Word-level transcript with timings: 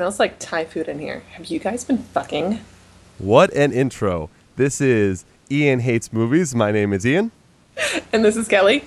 smells 0.00 0.18
like 0.18 0.38
Thai 0.38 0.64
food 0.64 0.88
in 0.88 0.98
here. 0.98 1.22
Have 1.32 1.48
you 1.48 1.58
guys 1.58 1.84
been 1.84 1.98
fucking? 1.98 2.58
What 3.18 3.52
an 3.52 3.70
intro. 3.70 4.30
This 4.56 4.80
is 4.80 5.26
Ian 5.50 5.80
Hates 5.80 6.10
Movies. 6.10 6.54
My 6.54 6.72
name 6.72 6.94
is 6.94 7.04
Ian. 7.04 7.32
And 8.10 8.24
this 8.24 8.34
is 8.34 8.48
Kelly. 8.48 8.82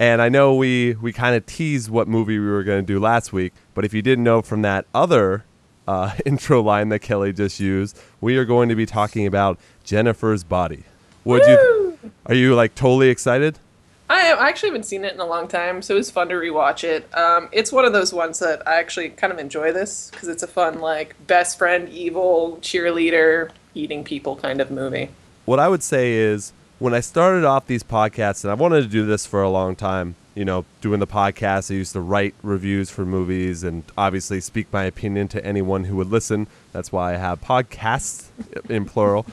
And 0.00 0.20
I 0.20 0.28
know 0.28 0.56
we, 0.56 0.94
we 0.94 1.12
kind 1.12 1.36
of 1.36 1.46
teased 1.46 1.88
what 1.88 2.08
movie 2.08 2.40
we 2.40 2.48
were 2.48 2.64
going 2.64 2.84
to 2.84 2.92
do 2.92 2.98
last 2.98 3.32
week, 3.32 3.52
but 3.74 3.84
if 3.84 3.94
you 3.94 4.02
didn't 4.02 4.24
know 4.24 4.42
from 4.42 4.62
that 4.62 4.86
other 4.92 5.44
uh, 5.86 6.16
intro 6.26 6.60
line 6.60 6.88
that 6.88 6.98
Kelly 6.98 7.32
just 7.32 7.60
used, 7.60 7.96
we 8.20 8.36
are 8.36 8.44
going 8.44 8.68
to 8.68 8.74
be 8.74 8.86
talking 8.86 9.24
about 9.24 9.60
Jennifer's 9.84 10.42
Body. 10.42 10.82
Would 11.22 11.46
you? 11.46 11.96
Are 12.26 12.34
you 12.34 12.56
like 12.56 12.74
totally 12.74 13.08
excited? 13.08 13.60
I, 14.08 14.48
actually 14.48 14.70
haven't 14.70 14.84
seen 14.84 15.04
it 15.04 15.14
in 15.14 15.20
a 15.20 15.26
long 15.26 15.48
time, 15.48 15.82
so 15.82 15.94
it 15.94 15.98
was 15.98 16.10
fun 16.10 16.28
to 16.28 16.34
rewatch 16.34 16.84
it. 16.84 17.12
Um, 17.16 17.48
it's 17.52 17.72
one 17.72 17.84
of 17.84 17.92
those 17.92 18.12
ones 18.12 18.38
that 18.38 18.66
I 18.66 18.76
actually 18.76 19.10
kind 19.10 19.32
of 19.32 19.38
enjoy 19.38 19.72
this 19.72 20.10
because 20.10 20.28
it's 20.28 20.42
a 20.42 20.46
fun, 20.46 20.80
like, 20.80 21.14
best 21.26 21.58
friend, 21.58 21.88
evil, 21.88 22.58
cheerleader, 22.60 23.50
eating 23.74 24.04
people 24.04 24.36
kind 24.36 24.60
of 24.60 24.70
movie. 24.70 25.10
What 25.44 25.58
I 25.58 25.68
would 25.68 25.82
say 25.82 26.12
is 26.12 26.52
when 26.78 26.94
I 26.94 27.00
started 27.00 27.44
off 27.44 27.66
these 27.66 27.82
podcasts, 27.82 28.44
and 28.44 28.50
I 28.50 28.54
wanted 28.54 28.82
to 28.82 28.88
do 28.88 29.04
this 29.06 29.26
for 29.26 29.42
a 29.42 29.50
long 29.50 29.74
time, 29.74 30.14
you 30.34 30.44
know, 30.44 30.64
doing 30.80 31.00
the 31.00 31.06
podcast, 31.06 31.70
I 31.70 31.74
used 31.74 31.94
to 31.94 32.00
write 32.00 32.34
reviews 32.42 32.90
for 32.90 33.06
movies 33.06 33.64
and 33.64 33.82
obviously 33.96 34.40
speak 34.40 34.70
my 34.72 34.84
opinion 34.84 35.28
to 35.28 35.44
anyone 35.44 35.84
who 35.84 35.96
would 35.96 36.10
listen. 36.10 36.46
That's 36.72 36.92
why 36.92 37.14
I 37.14 37.16
have 37.16 37.40
podcasts 37.40 38.26
in 38.68 38.84
plural. 38.84 39.26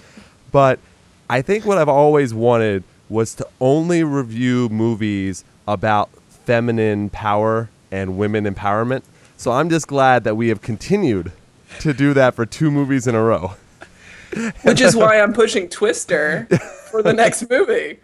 But 0.52 0.80
I 1.30 1.42
think 1.42 1.66
what 1.66 1.78
I've 1.78 1.90
always 1.90 2.34
wanted 2.34 2.84
was 3.10 3.36
to 3.36 3.48
only 3.60 4.04
review 4.04 4.70
movies 4.70 5.44
about 5.68 6.10
feminine 6.46 7.10
power 7.10 7.70
and 7.92 8.18
women 8.18 8.46
empowerment. 8.46 9.04
So 9.38 9.52
I'm 9.52 9.70
just 9.70 9.88
glad 9.88 10.24
that 10.24 10.36
we 10.36 10.50
have 10.50 10.62
continued 10.62 11.32
to 11.80 11.94
do 11.94 12.14
that 12.14 12.34
for 12.36 12.46
two 12.46 12.72
movies 12.72 13.08
in 13.08 13.16
a 13.16 13.22
row. 13.22 13.54
Which 14.64 14.82
is 14.82 14.96
why 14.96 15.20
I'm 15.20 15.34
pushing 15.34 15.70
Twister 15.70 16.48
for 16.90 17.04
the 17.04 17.14
next 17.14 17.50
movie. 17.50 18.00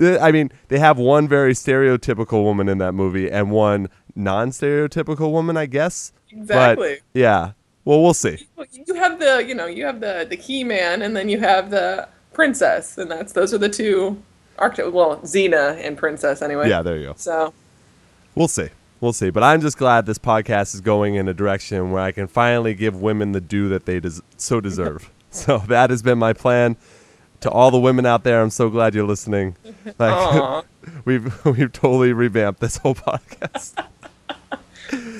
Uh, 0.00 0.18
I 0.18 0.32
mean, 0.32 0.50
they 0.68 0.78
have 0.78 0.98
one 0.98 1.28
very 1.28 1.52
stereotypical 1.52 2.42
woman 2.42 2.68
in 2.68 2.78
that 2.78 2.92
movie 2.92 3.30
and 3.30 3.50
one 3.50 3.88
non-stereotypical 4.14 5.30
woman, 5.30 5.56
I 5.56 5.66
guess. 5.66 6.12
Exactly. 6.30 6.94
But, 6.94 7.18
yeah. 7.18 7.52
Well, 7.84 8.02
we'll 8.02 8.14
see. 8.14 8.46
You 8.86 8.94
have 8.94 9.18
the, 9.18 9.44
you 9.46 9.54
know, 9.54 9.66
you 9.66 9.84
have 9.84 10.00
the 10.00 10.26
the 10.28 10.36
key 10.36 10.64
man, 10.64 11.02
and 11.02 11.16
then 11.16 11.28
you 11.28 11.40
have 11.40 11.70
the 11.70 12.08
princess, 12.32 12.98
and 12.98 13.10
that's 13.10 13.32
those 13.32 13.52
are 13.54 13.58
the 13.58 13.68
two 13.68 14.22
archetypes. 14.58 14.92
Well, 14.92 15.18
Xena 15.18 15.76
and 15.84 15.96
princess, 15.96 16.42
anyway. 16.42 16.68
Yeah, 16.68 16.82
there 16.82 16.96
you 16.98 17.06
go. 17.06 17.14
So 17.16 17.52
We'll 18.34 18.48
see. 18.48 18.68
We'll 19.00 19.12
see. 19.12 19.30
But 19.30 19.42
I'm 19.42 19.60
just 19.60 19.76
glad 19.78 20.06
this 20.06 20.18
podcast 20.18 20.74
is 20.74 20.80
going 20.80 21.14
in 21.14 21.28
a 21.28 21.34
direction 21.34 21.90
where 21.90 22.02
I 22.02 22.12
can 22.12 22.26
finally 22.26 22.74
give 22.74 23.00
women 23.00 23.32
the 23.32 23.40
due 23.40 23.68
that 23.70 23.86
they 23.86 23.98
des- 24.00 24.20
so 24.36 24.60
deserve. 24.60 25.10
so 25.30 25.58
that 25.68 25.90
has 25.90 26.02
been 26.02 26.18
my 26.18 26.32
plan. 26.32 26.76
To 27.40 27.50
all 27.50 27.70
the 27.70 27.80
women 27.80 28.04
out 28.04 28.22
there, 28.22 28.42
I'm 28.42 28.50
so 28.50 28.68
glad 28.68 28.94
you're 28.94 29.06
listening. 29.06 29.56
Like, 29.98 30.64
we've 31.04 31.44
we've 31.44 31.72
totally 31.72 32.12
revamped 32.12 32.60
this 32.60 32.76
whole 32.76 32.94
podcast. 32.94 33.82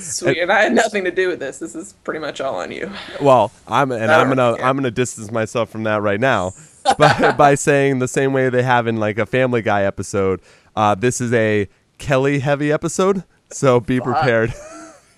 sweet, 0.01 0.39
and 0.39 0.53
I 0.53 0.63
had 0.63 0.75
nothing 0.75 1.05
to 1.05 1.11
do 1.11 1.29
with 1.29 1.39
this. 1.41 1.59
This 1.59 1.75
is 1.75 1.95
pretty 2.05 2.21
much 2.21 2.41
all 2.41 2.57
on 2.57 2.73
you. 2.73 2.91
Well, 3.21 3.51
I'm 3.67 3.91
and 3.91 4.11
I'm 4.11 4.29
gonna 4.29 4.57
care. 4.57 4.65
I'm 4.67 4.77
gonna 4.77 4.91
distance 4.91 5.31
myself 5.31 5.71
from 5.71 5.85
that 5.85 6.03
right 6.03 6.21
now, 6.21 6.53
by 6.99 7.33
by 7.33 7.55
saying 7.55 7.99
the 7.99 8.09
same 8.09 8.33
way 8.33 8.49
they 8.49 8.63
have 8.63 8.87
in 8.87 8.97
like 8.97 9.19
a 9.19 9.27
Family 9.27 9.63
Guy 9.63 9.83
episode. 9.83 10.41
Uh, 10.77 10.95
this 10.95 11.21
is 11.21 11.33
a 11.33 11.69
Kelly 11.99 12.39
heavy 12.39 12.73
episode, 12.73 13.25
so 13.51 13.81
be 13.81 14.01
prepared. 14.01 14.55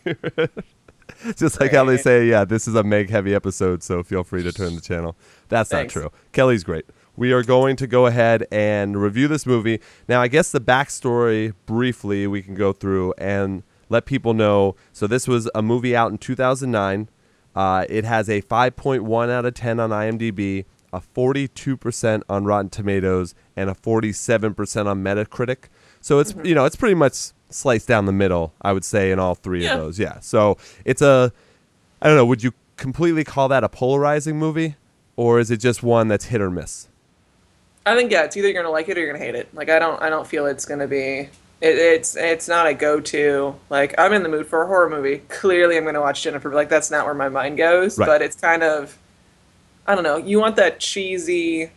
Just 1.36 1.60
like 1.60 1.72
how 1.72 1.84
they 1.84 1.96
say, 1.96 2.26
yeah, 2.26 2.44
this 2.44 2.66
is 2.66 2.74
a 2.74 2.82
Meg 2.82 3.10
heavy 3.10 3.34
episode, 3.34 3.82
so 3.82 4.02
feel 4.02 4.24
free 4.24 4.42
to 4.42 4.50
turn 4.52 4.74
the 4.74 4.80
channel. 4.80 5.16
That's 5.48 5.70
Thanks. 5.70 5.94
not 5.94 6.00
true. 6.00 6.10
Kelly's 6.32 6.64
great. 6.64 6.84
We 7.14 7.32
are 7.32 7.42
going 7.42 7.76
to 7.76 7.86
go 7.86 8.06
ahead 8.06 8.46
and 8.50 9.00
review 9.00 9.28
this 9.28 9.46
movie. 9.46 9.80
Now, 10.08 10.20
I 10.20 10.28
guess 10.28 10.50
the 10.50 10.60
backstory 10.60 11.54
briefly 11.66 12.26
we 12.26 12.42
can 12.42 12.54
go 12.54 12.72
through 12.72 13.14
and 13.18 13.62
let 13.88 14.06
people 14.06 14.34
know. 14.34 14.74
So, 14.92 15.06
this 15.06 15.28
was 15.28 15.48
a 15.54 15.62
movie 15.62 15.94
out 15.94 16.10
in 16.10 16.18
2009. 16.18 17.08
Uh, 17.54 17.84
it 17.88 18.04
has 18.04 18.28
a 18.28 18.40
5.1 18.42 19.30
out 19.30 19.44
of 19.44 19.54
10 19.54 19.78
on 19.78 19.90
IMDb, 19.90 20.64
a 20.92 21.00
42% 21.00 22.22
on 22.28 22.44
Rotten 22.44 22.68
Tomatoes, 22.70 23.34
and 23.56 23.70
a 23.70 23.74
47% 23.74 24.86
on 24.86 25.02
Metacritic. 25.02 25.64
So 26.00 26.18
it's 26.18 26.32
mm-hmm. 26.32 26.46
you 26.46 26.54
know 26.54 26.64
it's 26.64 26.76
pretty 26.76 26.94
much 26.94 27.30
sliced 27.50 27.86
down 27.88 28.06
the 28.06 28.12
middle, 28.12 28.52
I 28.62 28.72
would 28.72 28.84
say, 28.84 29.10
in 29.12 29.18
all 29.18 29.34
three 29.34 29.64
Yeah. 29.64 29.74
of 29.74 29.80
those. 29.80 29.98
Yeah. 29.98 30.20
So 30.20 30.56
it's 30.84 31.02
a 31.02 31.32
I 32.00 32.08
don't 32.08 32.16
know. 32.16 32.26
Would 32.26 32.42
you 32.42 32.52
completely 32.76 33.22
call 33.24 33.48
that 33.48 33.62
a 33.62 33.68
polarizing 33.68 34.38
movie, 34.38 34.76
or 35.16 35.38
is 35.38 35.50
it 35.50 35.58
just 35.58 35.82
one 35.82 36.08
that's 36.08 36.26
hit 36.26 36.40
or 36.40 36.50
miss? 36.50 36.88
I 37.86 37.96
think 37.96 38.10
yeah, 38.12 38.24
it's 38.24 38.36
either 38.36 38.48
you're 38.48 38.60
gonna 38.60 38.72
like 38.72 38.88
it 38.88 38.96
or 38.96 39.00
you're 39.00 39.12
gonna 39.12 39.24
hate 39.24 39.34
it. 39.34 39.52
Like 39.54 39.68
I 39.68 39.78
don't, 39.78 40.00
I 40.02 40.08
don't 40.10 40.26
feel 40.26 40.46
it's 40.46 40.64
gonna 40.64 40.86
be. 40.88 41.28
It, 41.60 41.78
it's 41.78 42.16
it's 42.16 42.48
not 42.48 42.66
a 42.66 42.74
go-to. 42.74 43.54
Like 43.70 43.94
I'm 43.98 44.12
in 44.12 44.22
the 44.24 44.28
mood 44.28 44.46
for 44.48 44.62
a 44.62 44.66
horror 44.66 44.90
movie. 44.90 45.18
Clearly, 45.28 45.76
I'm 45.76 45.84
gonna 45.84 46.00
watch 46.00 46.22
Jennifer. 46.22 46.50
but, 46.50 46.56
Like 46.56 46.68
that's 46.68 46.90
not 46.90 47.04
where 47.06 47.14
my 47.14 47.28
mind 47.28 47.56
goes. 47.56 47.98
Right. 47.98 48.06
But 48.06 48.22
it's 48.22 48.36
kind 48.36 48.62
of, 48.64 48.98
I 49.86 49.94
don't 49.94 50.04
know. 50.04 50.16
You 50.16 50.38
want 50.38 50.56
that 50.56 50.78
cheesy, 50.80 51.70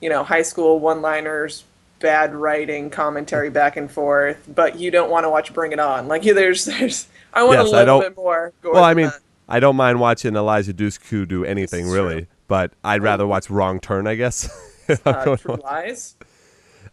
you 0.00 0.08
know, 0.08 0.24
high 0.24 0.42
school 0.42 0.80
one-liners, 0.80 1.64
bad 2.00 2.34
writing, 2.34 2.90
commentary 2.90 3.50
back 3.50 3.76
and 3.76 3.90
forth. 3.90 4.48
But 4.52 4.78
you 4.78 4.90
don't 4.90 5.10
want 5.10 5.24
to 5.24 5.30
watch 5.30 5.52
Bring 5.54 5.72
It 5.72 5.78
On. 5.80 6.08
Like 6.08 6.22
there's 6.24 6.64
there's. 6.64 7.06
I 7.32 7.44
want 7.44 7.58
Yes, 7.58 7.72
a 7.72 7.76
I 7.76 7.78
little 7.80 8.00
don't- 8.00 8.10
bit 8.10 8.16
more. 8.16 8.52
Well, 8.64 8.82
I 8.84 8.94
mean, 8.94 9.06
that. 9.06 9.20
I 9.48 9.60
don't 9.60 9.76
mind 9.76 10.00
watching 10.00 10.34
Eliza 10.36 10.72
Dushku 10.74 11.26
do 11.26 11.44
anything 11.44 11.88
really, 11.88 12.26
but 12.48 12.72
I'd 12.84 13.02
rather 13.02 13.26
watch 13.26 13.50
Wrong 13.50 13.80
Turn, 13.80 14.06
I 14.06 14.14
guess. 14.14 14.48
Uh, 15.06 15.36
True 15.36 15.56
Lies. 15.62 16.16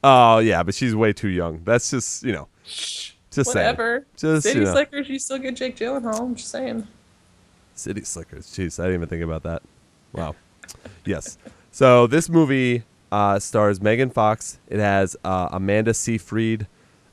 oh 0.03 0.37
yeah, 0.37 0.61
but 0.61 0.75
she's 0.75 0.95
way 0.95 1.11
too 1.11 1.27
young. 1.27 1.63
That's 1.65 1.89
just 1.89 2.23
you 2.23 2.31
know, 2.31 2.47
just 2.65 3.15
saying. 3.31 3.47
Whatever. 3.55 4.05
Just, 4.15 4.43
City 4.43 4.59
you 4.59 4.65
know. 4.65 4.71
Slickers, 4.73 5.09
you 5.09 5.17
still 5.17 5.39
get 5.39 5.55
Jake 5.55 5.75
Gyllenhaal. 5.75 6.19
I'm 6.21 6.35
just 6.35 6.49
saying. 6.49 6.87
City 7.73 8.03
Slickers. 8.03 8.45
Jeez, 8.45 8.79
I 8.79 8.83
didn't 8.83 8.99
even 8.99 9.09
think 9.09 9.23
about 9.23 9.41
that. 9.43 9.63
Wow. 10.13 10.35
Yes. 11.05 11.37
So 11.71 12.07
this 12.07 12.29
movie 12.29 12.83
uh, 13.11 13.39
stars 13.39 13.81
Megan 13.81 14.09
Fox. 14.09 14.59
It 14.67 14.79
has 14.79 15.15
uh, 15.23 15.49
Amanda 15.51 15.93
Seyfried, 15.93 16.67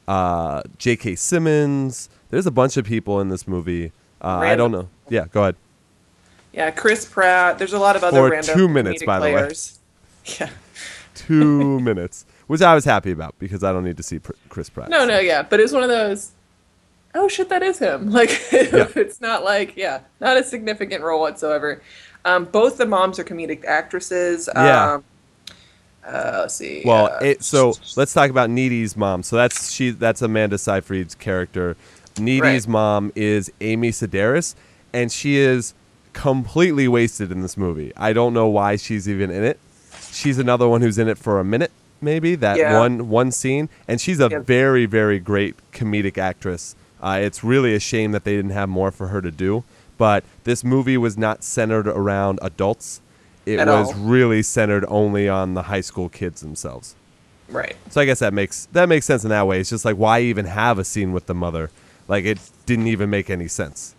uh, 0.09 0.63
J.K. 0.79 1.17
Simmons. 1.17 2.09
There's 2.31 2.47
a 2.47 2.51
bunch 2.51 2.77
of 2.77 2.85
people 2.85 3.21
in 3.21 3.29
this 3.29 3.47
movie. 3.47 3.93
Uh, 4.21 4.39
I 4.39 4.57
don't 4.57 4.73
know. 4.73 4.89
Yeah, 5.09 5.27
go 5.31 5.43
ahead. 5.43 5.57
Yeah, 6.53 6.71
Chris 6.71 7.05
Pratt. 7.05 7.59
There's 7.59 7.75
a 7.75 7.79
lot 7.79 7.97
of 7.97 8.05
other 8.05 8.19
For 8.19 8.31
random 8.31 8.57
two 8.57 8.69
minutes, 8.69 9.05
by 9.05 9.19
the 9.19 9.35
way. 9.35 9.51
Yeah. 10.41 10.51
Two 11.15 11.79
minutes, 11.81 12.27
which 12.49 12.61
I 12.61 12.75
was 12.75 12.85
happy 12.85 13.13
about 13.13 13.39
because 13.39 13.63
I 13.63 13.73
don't 13.73 13.85
need 13.85 13.97
to 13.97 14.03
see 14.03 14.19
Pr- 14.19 14.33
Chris 14.49 14.69
Pratt. 14.69 14.89
No, 14.89 15.07
no, 15.07 15.21
yeah, 15.21 15.43
but 15.43 15.61
it's 15.61 15.73
one 15.73 15.85
of 15.85 15.89
those. 15.89 16.33
Oh 17.15 17.29
shit, 17.29 17.49
that 17.49 17.63
is 17.63 17.79
him. 17.79 18.11
Like 18.11 18.31
it's 18.51 19.21
not 19.21 19.45
like 19.45 19.77
yeah, 19.77 20.01
not 20.21 20.37
a 20.37 20.43
significant 20.43 21.03
role 21.05 21.21
whatsoever. 21.21 21.81
Um, 22.27 22.45
both 22.45 22.77
the 22.77 22.87
moms 22.87 23.19
are 23.19 23.25
comedic 23.25 23.65
actresses. 23.65 24.49
Yeah. 24.55 24.95
Um, 24.95 25.05
uh, 26.07 26.39
let's 26.41 26.55
see. 26.55 26.83
Well, 26.85 27.07
uh, 27.07 27.19
it, 27.23 27.43
so 27.43 27.75
let's 27.97 28.13
talk 28.13 28.31
about 28.31 28.51
Needy's 28.51 28.97
mom. 28.97 29.23
So 29.23 29.37
that's 29.37 29.71
she. 29.73 29.91
That's 29.91 30.23
Amanda 30.23 30.59
Seyfried's 30.59 31.15
character. 31.15 31.77
Needy's 32.19 32.67
Right. 32.67 32.69
mom 32.69 33.13
is 33.15 33.51
Amy 33.61 33.91
Sedaris, 33.91 34.55
and 34.93 35.11
she 35.13 35.37
is 35.37 35.73
completely 36.13 36.89
wasted 36.89 37.31
in 37.31 37.43
this 37.43 37.57
movie. 37.57 37.93
I 37.97 38.13
don't 38.13 38.33
know 38.35 38.49
why 38.49 38.77
she's 38.77 39.09
even 39.09 39.31
in 39.31 39.45
it. 39.45 39.59
She's 40.13 40.39
another 40.39 40.67
one 40.69 40.81
who's 40.81 40.99
in 40.99 41.09
it 41.09 41.19
for 41.19 41.39
a 41.39 41.45
minute, 41.45 41.71
maybe 42.01 42.35
that 42.37 42.57
Yeah. 42.57 42.79
one 42.79 43.09
one 43.09 43.31
scene, 43.33 43.69
and 43.87 44.01
she's 44.01 44.19
a 44.21 44.29
Yeah. 44.31 44.39
very 44.41 44.87
very 44.87 45.19
great 45.21 45.55
comedic 45.73 46.19
actress. 46.19 46.75
Uh, 47.03 47.19
it's 47.21 47.45
really 47.45 47.75
a 47.75 47.81
shame 47.81 48.13
that 48.13 48.25
they 48.25 48.35
didn't 48.35 48.53
have 48.53 48.69
more 48.69 48.91
for 48.91 49.09
her 49.09 49.21
to 49.21 49.31
do. 49.31 49.63
But 49.99 50.25
this 50.45 50.63
movie 50.63 50.97
was 50.99 51.17
not 51.17 51.43
centered 51.43 51.87
around 51.89 52.39
adults. 52.43 53.01
It 53.47 53.59
At 53.61 53.69
was 53.69 53.89
all. 53.89 53.95
really 53.95 54.43
centered 54.43 54.85
only 54.89 55.29
on 55.29 55.55
the 55.55 55.63
high 55.63 55.81
school 55.81 56.09
kids 56.09 56.41
themselves. 56.41 56.95
right. 57.49 57.77
So 57.91 58.01
I 58.01 58.05
guess 58.05 58.19
that 58.19 58.35
makes 58.35 58.67
that 58.73 58.89
makes 58.89 59.07
sense 59.07 59.23
in 59.25 59.31
that 59.31 59.47
way. 59.47 59.61
It's 59.61 59.71
just 59.71 59.85
like 59.85 59.97
why 59.97 60.21
even 60.21 60.47
have 60.47 60.79
a 60.79 60.85
scene 60.85 61.13
with 61.13 61.27
the 61.27 61.35
mother? 61.35 61.71
Like 62.09 62.25
it 62.25 62.39
didn't 62.67 62.89
even 62.89 63.09
make 63.09 63.31
any 63.31 63.49
sense. 63.49 63.95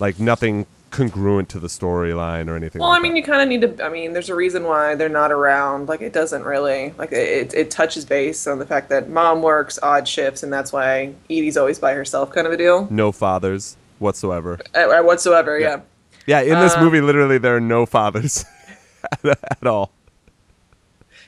Like 0.00 0.18
nothing 0.18 0.66
congruent 0.90 1.48
to 1.48 1.58
the 1.58 1.66
storyline 1.66 2.48
or 2.48 2.54
anything. 2.56 2.80
Well, 2.80 2.90
like 2.90 3.00
I 3.00 3.02
mean, 3.02 3.12
that. 3.14 3.18
you 3.18 3.24
kind 3.24 3.42
of 3.42 3.48
need 3.48 3.76
to. 3.76 3.84
I 3.84 3.88
mean, 3.88 4.12
there's 4.12 4.28
a 4.30 4.34
reason 4.34 4.62
why 4.64 4.94
they're 4.94 5.08
not 5.08 5.32
around. 5.32 5.88
Like, 5.88 6.00
it 6.00 6.12
doesn't 6.12 6.44
really 6.44 6.94
like 6.96 7.10
it. 7.12 7.52
It 7.52 7.70
touches 7.72 8.04
base 8.04 8.46
on 8.46 8.60
the 8.60 8.66
fact 8.66 8.88
that 8.90 9.08
mom 9.08 9.42
works 9.42 9.78
odd 9.82 10.06
shifts, 10.06 10.42
and 10.44 10.52
that's 10.52 10.72
why 10.72 11.12
Needy's 11.28 11.56
always 11.56 11.78
by 11.80 11.94
herself, 11.94 12.30
kind 12.32 12.46
of 12.46 12.52
a 12.52 12.56
deal. 12.56 12.86
no 12.90 13.10
fathers 13.10 13.76
whatsoever. 13.98 14.58
Uh, 14.74 14.78
uh, 14.98 15.02
whatsoever, 15.02 15.58
Yeah. 15.58 15.68
yeah. 15.68 15.80
Yeah, 16.26 16.40
in 16.54 16.58
this 16.60 16.74
Uh, 16.74 16.82
movie, 16.82 17.00
literally 17.02 17.36
there 17.38 17.54
are 17.56 17.60
no 17.60 17.84
fathers 17.86 18.44
at 19.24 19.66
all. 19.66 19.92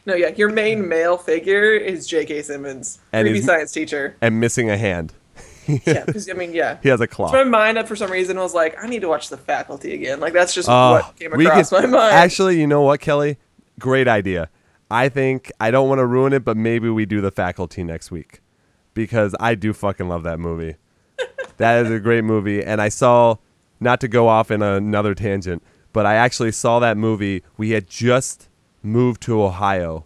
No, 0.06 0.14
yeah. 0.14 0.28
Your 0.36 0.48
main 0.50 0.88
male 0.88 1.16
figure 1.18 1.72
is 1.72 2.06
J.K. 2.06 2.42
Simmons, 2.42 3.00
And 3.12 3.26
creepy 3.26 3.42
science 3.42 3.72
teacher. 3.72 4.16
and 4.20 4.40
missing 4.40 4.70
a 4.70 4.76
hand. 4.76 5.12
yeah, 5.66 6.04
I 6.30 6.32
mean, 6.34 6.54
yeah. 6.54 6.78
He 6.82 6.88
has 6.88 7.00
a 7.00 7.06
claw. 7.08 7.26
So 7.32 7.44
my 7.44 7.44
mind 7.44 7.76
up 7.76 7.88
for 7.88 7.96
some 7.96 8.10
reason 8.10 8.38
was 8.38 8.54
like, 8.54 8.76
I 8.82 8.86
need 8.86 9.00
to 9.00 9.08
watch 9.08 9.28
The 9.28 9.36
Faculty 9.36 9.94
again. 9.94 10.20
Like 10.20 10.32
that's 10.32 10.54
just 10.54 10.68
Oh, 10.68 10.92
what 10.92 11.16
came 11.16 11.32
across 11.32 11.70
could- 11.70 11.82
my 11.82 11.86
mind. 11.98 12.12
Actually, 12.14 12.60
you 12.60 12.66
know 12.68 12.82
what, 12.82 13.00
Kelly? 13.00 13.36
Great 13.80 14.06
idea. 14.08 14.48
I 14.90 15.08
think 15.08 15.50
I 15.60 15.72
don't 15.72 15.88
want 15.88 15.98
to 15.98 16.06
ruin 16.06 16.32
it, 16.32 16.44
but 16.44 16.56
maybe 16.56 16.88
we 16.88 17.04
do 17.04 17.20
the 17.20 17.32
faculty 17.32 17.82
next 17.82 18.12
week 18.12 18.40
because 18.94 19.34
I 19.40 19.56
do 19.56 19.72
fucking 19.72 20.08
love 20.08 20.22
that 20.22 20.38
movie. 20.38 20.76
That 21.58 21.84
is 21.84 21.90
a 21.90 22.00
great 22.00 22.24
movie, 22.24 22.62
and 22.62 22.80
I 22.80 22.88
saw 22.88 23.36
not 23.80 24.00
to 24.00 24.08
go 24.08 24.28
off 24.28 24.50
in 24.50 24.62
another 24.62 25.14
tangent, 25.14 25.62
but 25.92 26.06
I 26.06 26.14
actually 26.14 26.52
saw 26.52 26.78
that 26.80 26.96
movie. 26.96 27.42
We 27.56 27.70
had 27.70 27.88
just 27.88 28.48
moved 28.82 29.22
to 29.22 29.42
Ohio, 29.42 30.04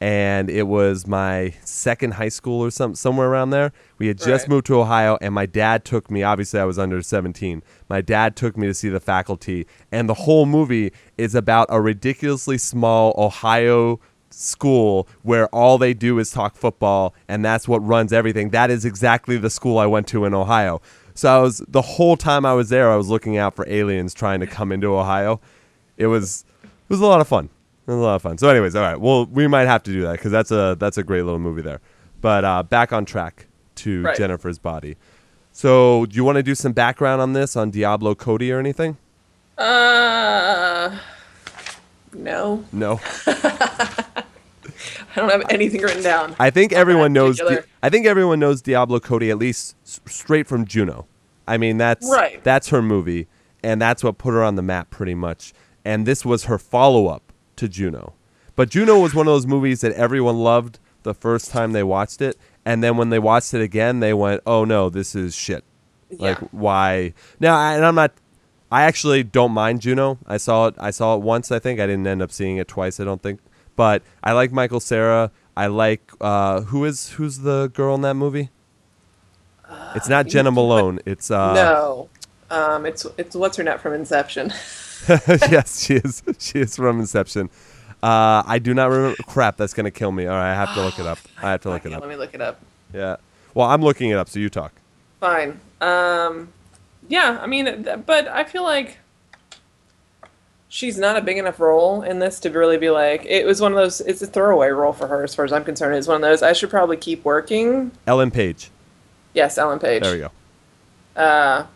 and 0.00 0.50
it 0.50 0.64
was 0.64 1.06
my 1.06 1.54
second 1.64 2.14
high 2.14 2.28
school 2.28 2.60
or 2.60 2.70
some 2.70 2.94
somewhere 2.94 3.28
around 3.28 3.50
there. 3.50 3.72
We 3.98 4.08
had 4.08 4.18
just 4.18 4.42
Right. 4.44 4.48
moved 4.50 4.66
to 4.66 4.80
Ohio, 4.80 5.16
and 5.20 5.32
my 5.34 5.46
dad 5.46 5.84
took 5.84 6.10
me. 6.10 6.22
Obviously, 6.22 6.60
I 6.60 6.64
was 6.64 6.78
under 6.78 7.00
seventeen. 7.02 7.62
My 7.88 8.00
dad 8.00 8.36
took 8.36 8.56
me 8.56 8.66
to 8.66 8.74
see 8.74 8.88
the 8.88 9.00
faculty, 9.00 9.66
and 9.90 10.08
the 10.08 10.14
whole 10.14 10.46
movie 10.46 10.92
is 11.16 11.34
about 11.34 11.68
a 11.70 11.80
ridiculously 11.80 12.58
small 12.58 13.14
Ohio 13.16 13.98
school 14.34 15.06
where 15.22 15.46
all 15.48 15.78
they 15.78 15.94
do 15.94 16.18
is 16.18 16.30
talk 16.30 16.56
football, 16.56 17.14
and 17.28 17.44
that's 17.44 17.66
what 17.68 17.78
runs 17.78 18.12
everything. 18.12 18.50
That 18.50 18.70
is 18.70 18.84
exactly 18.84 19.36
the 19.36 19.50
school 19.50 19.78
I 19.78 19.86
went 19.86 20.06
to 20.08 20.24
in 20.24 20.34
Ohio. 20.34 20.80
So 21.14 21.32
I 21.32 21.40
was 21.40 21.62
the 21.68 21.82
whole 21.82 22.16
time 22.16 22.44
I 22.44 22.54
was 22.54 22.68
there, 22.70 22.90
I 22.90 22.96
was 22.96 23.08
looking 23.08 23.36
out 23.36 23.54
for 23.54 23.68
aliens 23.68 24.14
trying 24.14 24.40
to 24.40 24.46
come 24.46 24.72
into 24.72 24.88
Ohio. 24.96 25.40
It 25.96 26.08
was 26.08 26.44
it 26.62 26.68
was 26.88 27.00
a 27.00 27.06
lot 27.06 27.20
of 27.20 27.28
fun. 27.28 27.48
It 27.86 27.90
was 27.90 27.98
a 27.98 28.02
lot 28.02 28.14
of 28.16 28.22
fun. 28.22 28.38
So, 28.38 28.48
anyways, 28.48 28.74
all 28.74 28.82
right. 28.82 28.98
Well, 29.00 29.26
we 29.26 29.46
might 29.46 29.66
have 29.66 29.82
to 29.84 29.92
do 29.92 30.02
that 30.02 30.12
because 30.12 30.32
that's 30.32 30.50
a 30.50 30.76
that's 30.78 30.98
a 30.98 31.02
great 31.02 31.22
little 31.22 31.38
movie 31.38 31.62
there. 31.62 31.80
But 32.20 32.44
uh, 32.44 32.62
back 32.62 32.92
on 32.92 33.04
track 33.04 33.46
to 33.76 34.02
Right. 34.02 34.16
Jennifer's 34.16 34.58
body. 34.58 34.96
So, 35.52 36.06
do 36.06 36.16
you 36.16 36.24
want 36.24 36.36
to 36.36 36.42
do 36.42 36.54
some 36.56 36.72
background 36.72 37.20
on 37.22 37.32
this 37.32 37.54
on 37.56 37.70
Diablo 37.70 38.14
Cody 38.14 38.50
or 38.50 38.58
anything? 38.58 38.96
uh, 39.58 40.98
no, 42.12 42.64
No. 42.72 43.00
I 45.16 45.20
don't 45.20 45.30
have 45.30 45.44
anything 45.50 45.80
written 45.82 46.02
down. 46.02 46.34
I 46.38 46.50
think 46.50 46.72
everyone 46.72 47.12
knows. 47.12 47.38
Di- 47.38 47.60
I 47.82 47.88
think 47.90 48.06
everyone 48.06 48.40
knows 48.40 48.60
Diablo 48.62 49.00
Cody 49.00 49.30
at 49.30 49.38
least 49.38 49.76
s- 49.84 50.00
straight 50.06 50.46
from 50.46 50.64
Juno. 50.64 51.06
I 51.46 51.56
mean, 51.58 51.76
that's 51.76 52.08
Right. 52.10 52.42
That's 52.42 52.68
her 52.70 52.82
movie, 52.82 53.28
and 53.62 53.80
that's 53.80 54.02
what 54.02 54.18
put 54.18 54.32
her 54.32 54.42
on 54.42 54.56
the 54.56 54.62
map 54.62 54.90
pretty 54.90 55.14
much. 55.14 55.52
And 55.84 56.06
this 56.06 56.24
was 56.24 56.44
her 56.44 56.58
follow 56.58 57.06
up 57.08 57.32
to 57.56 57.68
Juno. 57.68 58.14
But 58.56 58.70
Juno 58.70 58.98
was 58.98 59.14
one 59.14 59.26
of 59.26 59.32
those 59.32 59.46
movies 59.46 59.80
that 59.82 59.92
everyone 59.92 60.38
loved 60.38 60.78
the 61.02 61.12
first 61.14 61.50
time 61.50 61.72
they 61.72 61.82
watched 61.82 62.22
it, 62.22 62.36
and 62.64 62.82
then 62.82 62.96
when 62.96 63.10
they 63.10 63.18
watched 63.18 63.52
it 63.52 63.60
again, 63.60 64.00
they 64.00 64.14
went, 64.14 64.40
"Oh 64.46 64.64
no, 64.64 64.88
this 64.88 65.14
is 65.14 65.34
shit." 65.34 65.64
Like 66.18 66.40
Yeah. 66.40 66.48
why? 66.52 67.12
Now, 67.40 67.56
I, 67.56 67.74
and 67.74 67.84
I'm 67.84 67.94
not. 67.94 68.12
I 68.72 68.82
actually 68.82 69.22
don't 69.22 69.52
mind 69.52 69.82
Juno. 69.82 70.18
I 70.26 70.36
saw 70.38 70.66
it. 70.68 70.74
I 70.78 70.90
saw 70.90 71.14
it 71.14 71.20
once. 71.20 71.52
I 71.52 71.58
think 71.58 71.78
I 71.78 71.86
didn't 71.86 72.06
end 72.06 72.22
up 72.22 72.32
seeing 72.32 72.56
it 72.56 72.66
twice. 72.68 72.98
I 72.98 73.04
don't 73.04 73.22
think. 73.22 73.40
But 73.76 74.02
I 74.22 74.32
like 74.32 74.52
Michael 74.52 74.80
Cera. 74.80 75.30
I 75.56 75.66
like 75.66 76.12
uh, 76.20 76.62
who 76.62 76.84
is 76.84 77.10
who's 77.10 77.38
the 77.38 77.70
girl 77.74 77.94
in 77.94 78.00
that 78.02 78.14
movie? 78.14 78.50
It's 79.94 80.08
not 80.08 80.26
Jena 80.26 80.50
Malone. 80.50 81.00
It's 81.06 81.30
uh, 81.30 81.54
no, 81.54 82.08
um, 82.50 82.86
it's 82.86 83.06
it's 83.16 83.36
what's 83.36 83.56
her 83.56 83.62
name 83.62 83.78
from 83.78 83.94
Inception. 83.94 84.52
yes, 85.08 85.84
she 85.84 85.94
is. 85.94 86.22
She 86.38 86.60
is 86.60 86.76
from 86.76 87.00
Inception. 87.00 87.50
Uh, 88.02 88.42
I 88.46 88.58
do 88.58 88.74
not 88.74 88.90
remember. 88.90 89.16
Crap, 89.26 89.56
that's 89.56 89.74
gonna 89.74 89.90
kill 89.90 90.12
me. 90.12 90.26
All 90.26 90.36
right, 90.36 90.52
I 90.52 90.54
have 90.54 90.74
to 90.74 90.82
look 90.82 90.98
it 90.98 91.06
up. 91.06 91.18
I 91.42 91.52
have 91.52 91.60
to 91.62 91.70
look 91.70 91.86
it 91.86 91.92
up. 91.92 92.00
Let 92.00 92.10
me 92.10 92.16
look 92.16 92.34
it 92.34 92.40
up. 92.40 92.60
Yeah. 92.92 93.16
Well, 93.54 93.68
I'm 93.68 93.82
looking 93.82 94.10
it 94.10 94.14
up, 94.16 94.28
so 94.28 94.40
you 94.40 94.50
talk. 94.50 94.72
Fine. 95.20 95.60
Um, 95.80 96.52
yeah, 97.08 97.38
I 97.40 97.46
mean, 97.46 97.86
but 98.04 98.28
I 98.28 98.44
feel 98.44 98.64
like 98.64 98.98
she's 100.74 100.98
not 100.98 101.16
a 101.16 101.20
big 101.20 101.38
enough 101.38 101.60
role 101.60 102.02
in 102.02 102.18
this 102.18 102.40
to 102.40 102.50
really 102.50 102.76
be 102.76 102.90
like. 102.90 103.24
It 103.24 103.46
was 103.46 103.60
one 103.60 103.70
of 103.70 103.78
those. 103.78 104.00
It's 104.00 104.20
a 104.22 104.26
throwaway 104.26 104.68
role 104.70 104.92
for 104.92 105.06
her, 105.06 105.22
as 105.22 105.32
far 105.32 105.44
as 105.44 105.52
I'm 105.52 105.64
concerned. 105.64 105.94
It's 105.94 106.08
one 106.08 106.16
of 106.16 106.22
those. 106.22 106.42
I 106.42 106.52
should 106.52 106.68
probably 106.68 106.96
keep 106.96 107.24
working. 107.24 107.92
Ellen 108.08 108.32
Page. 108.32 108.70
Yes, 109.34 109.56
Ellen 109.56 109.78
Page. 109.78 110.02
There 110.02 110.12
we 110.12 110.18
go. 110.18 110.30
Uh, 111.16 111.66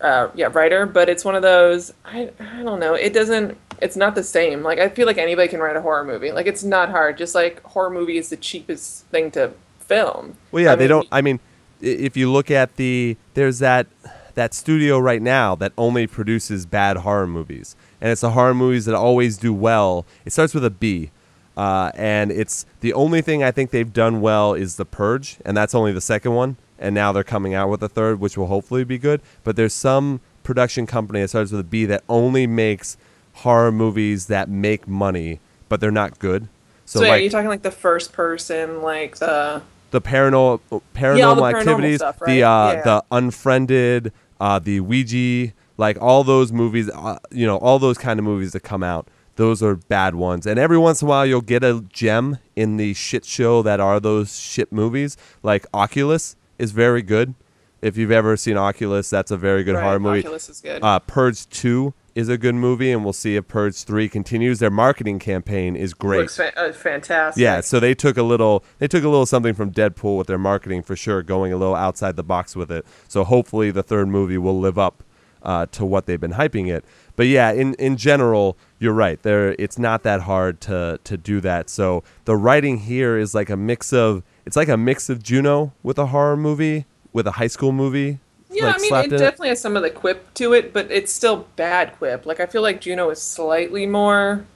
uh, 0.00 0.30
yeah, 0.34 0.48
writer. 0.52 0.86
But 0.86 1.08
it's 1.08 1.24
one 1.24 1.36
of 1.36 1.42
those. 1.42 1.92
I 2.04 2.30
I 2.40 2.64
don't 2.64 2.80
know. 2.80 2.94
It 2.94 3.12
doesn't. 3.12 3.56
It's 3.80 3.96
not 3.96 4.16
the 4.16 4.24
same. 4.24 4.64
Like 4.64 4.80
I 4.80 4.88
feel 4.88 5.06
like 5.06 5.18
anybody 5.18 5.46
can 5.48 5.60
write 5.60 5.76
a 5.76 5.80
horror 5.80 6.04
movie. 6.04 6.32
Like 6.32 6.46
it's 6.46 6.64
not 6.64 6.90
hard. 6.90 7.16
Just 7.16 7.36
like 7.36 7.62
horror 7.62 7.90
movie 7.90 8.18
is 8.18 8.28
the 8.28 8.36
cheapest 8.36 9.04
thing 9.06 9.30
to 9.32 9.52
film. 9.78 10.36
Well, 10.50 10.64
yeah, 10.64 10.72
I 10.72 10.74
they 10.74 10.84
mean, 10.84 10.88
don't. 10.88 11.08
I 11.12 11.20
mean, 11.22 11.38
if 11.80 12.16
you 12.16 12.30
look 12.30 12.50
at 12.50 12.74
the, 12.74 13.16
there's 13.34 13.60
that 13.60 13.86
that 14.34 14.52
studio 14.52 14.98
right 14.98 15.22
now 15.22 15.54
that 15.54 15.72
only 15.78 16.08
produces 16.08 16.66
bad 16.66 16.98
horror 16.98 17.26
movies, 17.26 17.76
and 18.00 18.10
it's 18.12 18.20
the 18.20 18.30
horror 18.30 18.54
movies 18.54 18.84
that 18.86 18.94
always 18.94 19.36
do 19.36 19.52
well. 19.52 20.06
It 20.24 20.32
starts 20.32 20.54
with 20.54 20.64
a 20.64 20.70
B, 20.70 21.10
uh, 21.56 21.90
and 21.94 22.30
it's 22.30 22.66
the 22.80 22.92
only 22.92 23.20
thing 23.22 23.42
I 23.42 23.50
think 23.50 23.70
they've 23.70 23.92
done 23.92 24.20
well 24.20 24.54
is 24.54 24.76
The 24.76 24.84
Purge, 24.84 25.38
and 25.44 25.56
that's 25.56 25.74
only 25.74 25.92
the 25.92 26.00
second 26.00 26.34
one. 26.34 26.56
And 26.78 26.94
now 26.94 27.10
they're 27.10 27.24
coming 27.24 27.54
out 27.54 27.70
with 27.70 27.82
a 27.82 27.88
third, 27.88 28.20
which 28.20 28.38
will 28.38 28.46
hopefully 28.46 28.84
be 28.84 28.98
good. 28.98 29.20
But 29.42 29.56
there's 29.56 29.74
some 29.74 30.20
production 30.44 30.86
company 30.86 31.20
that 31.22 31.28
starts 31.28 31.50
with 31.50 31.60
a 31.60 31.64
B 31.64 31.84
that 31.86 32.04
only 32.08 32.46
makes 32.46 32.96
horror 33.34 33.72
movies 33.72 34.26
that 34.26 34.48
make 34.48 34.86
money, 34.86 35.40
but 35.68 35.80
they're 35.80 35.90
not 35.90 36.18
good. 36.20 36.48
So, 36.84 37.00
So, 37.00 37.04
yeah, 37.04 37.10
like 37.12 37.22
you're 37.22 37.30
talking 37.30 37.48
like 37.48 37.62
the 37.62 37.70
first 37.72 38.12
person, 38.12 38.80
like 38.82 39.16
the 39.16 39.62
the 39.90 40.00
paranormal 40.00 40.60
paranormal 40.94 41.16
Yeah, 41.18 41.34
the 41.34 41.40
paranormal 41.42 41.58
activities, 41.58 41.96
stuff, 41.96 42.18
the 42.24 42.42
uh, 42.44 42.72
Yeah. 42.72 42.82
the 42.82 43.04
unfriended, 43.10 44.12
uh, 44.40 44.58
the 44.58 44.80
Ouija, 44.80 45.52
like 45.78 45.96
all 46.02 46.22
those 46.24 46.52
movies, 46.52 46.90
uh, 46.90 47.18
you 47.30 47.46
know, 47.46 47.56
all 47.56 47.78
those 47.78 47.96
kind 47.96 48.18
of 48.18 48.24
movies 48.24 48.52
that 48.52 48.60
come 48.60 48.82
out. 48.82 49.08
Those 49.36 49.62
are 49.62 49.76
bad 49.76 50.16
ones, 50.16 50.46
and 50.46 50.58
every 50.58 50.78
once 50.78 51.00
in 51.00 51.06
a 51.06 51.08
while 51.08 51.24
you'll 51.24 51.40
get 51.40 51.62
a 51.62 51.84
gem 51.92 52.38
in 52.56 52.76
the 52.76 52.92
shit 52.92 53.24
show 53.24 53.62
that 53.62 53.78
are 53.78 54.00
those 54.00 54.36
shit 54.38 54.72
movies. 54.72 55.16
Like 55.44 55.64
Oculus 55.72 56.34
is 56.58 56.72
very 56.72 57.02
good. 57.02 57.34
If 57.80 57.96
you've 57.96 58.10
ever 58.10 58.36
seen 58.36 58.56
Oculus, 58.56 59.08
that's 59.08 59.30
a 59.30 59.36
very 59.36 59.62
good 59.62 59.76
Right, 59.76 59.84
horror 59.84 60.00
movie. 60.00 60.18
Oculus 60.18 60.48
is 60.48 60.60
good. 60.60 60.82
Uh, 60.82 60.98
Purge 60.98 61.48
Two 61.48 61.94
is 62.16 62.28
a 62.28 62.36
good 62.36 62.56
movie, 62.56 62.90
and 62.90 63.04
we'll 63.04 63.12
see 63.12 63.36
if 63.36 63.46
Purge 63.46 63.76
Three 63.84 64.08
continues. 64.08 64.58
Their 64.58 64.72
marketing 64.72 65.20
campaign 65.20 65.76
is 65.76 65.94
great. 65.94 66.22
Looks 66.22 66.36
fa- 66.36 66.58
uh, 66.58 66.72
fantastic. 66.72 67.40
Yeah, 67.40 67.60
so 67.60 67.78
they 67.78 67.94
took 67.94 68.16
a 68.16 68.24
little 68.24 68.64
they 68.80 68.88
took 68.88 69.04
a 69.04 69.08
little 69.08 69.26
something 69.26 69.54
from 69.54 69.70
Deadpool 69.70 70.18
with 70.18 70.26
their 70.26 70.38
marketing 70.38 70.82
for 70.82 70.96
sure, 70.96 71.22
going 71.22 71.52
a 71.52 71.56
little 71.56 71.76
outside 71.76 72.16
the 72.16 72.24
box 72.24 72.56
with 72.56 72.72
it. 72.72 72.84
So 73.06 73.22
hopefully 73.22 73.70
the 73.70 73.84
third 73.84 74.08
movie 74.08 74.38
will 74.38 74.58
live 74.58 74.76
up 74.80 75.04
uh, 75.42 75.66
to 75.72 75.84
what 75.84 76.06
they've 76.06 76.20
been 76.20 76.32
hyping 76.32 76.68
it. 76.68 76.84
But 77.16 77.26
yeah, 77.26 77.52
in 77.52 77.74
in 77.74 77.96
general, 77.96 78.56
you're 78.78 78.92
right. 78.92 79.20
There 79.22 79.54
it's 79.58 79.78
not 79.78 80.02
that 80.04 80.22
hard 80.22 80.60
to 80.62 81.00
to 81.04 81.16
do 81.16 81.40
that. 81.40 81.68
So 81.68 82.04
the 82.24 82.36
writing 82.36 82.78
here 82.78 83.18
is 83.18 83.34
like 83.34 83.50
a 83.50 83.56
mix 83.56 83.92
of 83.92 84.22
it's 84.46 84.56
like 84.56 84.68
a 84.68 84.76
mix 84.76 85.08
of 85.08 85.22
Juno 85.22 85.72
with 85.82 85.98
a 85.98 86.06
horror 86.06 86.36
movie 86.36 86.86
with 87.12 87.26
a 87.26 87.32
high 87.32 87.48
school 87.48 87.72
movie. 87.72 88.18
Yeah, 88.50 88.66
like, 88.66 88.76
I 88.76 88.78
mean, 88.78 88.94
it 88.94 89.12
in 89.12 89.18
definitely 89.18 89.48
has 89.48 89.60
some 89.60 89.76
of 89.76 89.82
the 89.82 89.90
quip 89.90 90.32
to 90.34 90.54
it, 90.54 90.72
but 90.72 90.90
it's 90.90 91.12
still 91.12 91.46
bad 91.56 91.94
quip. 91.98 92.24
Like, 92.24 92.40
I 92.40 92.46
feel 92.46 92.62
like 92.62 92.80
Juno 92.80 93.10
is 93.10 93.20
slightly 93.20 93.86
more 93.86 94.46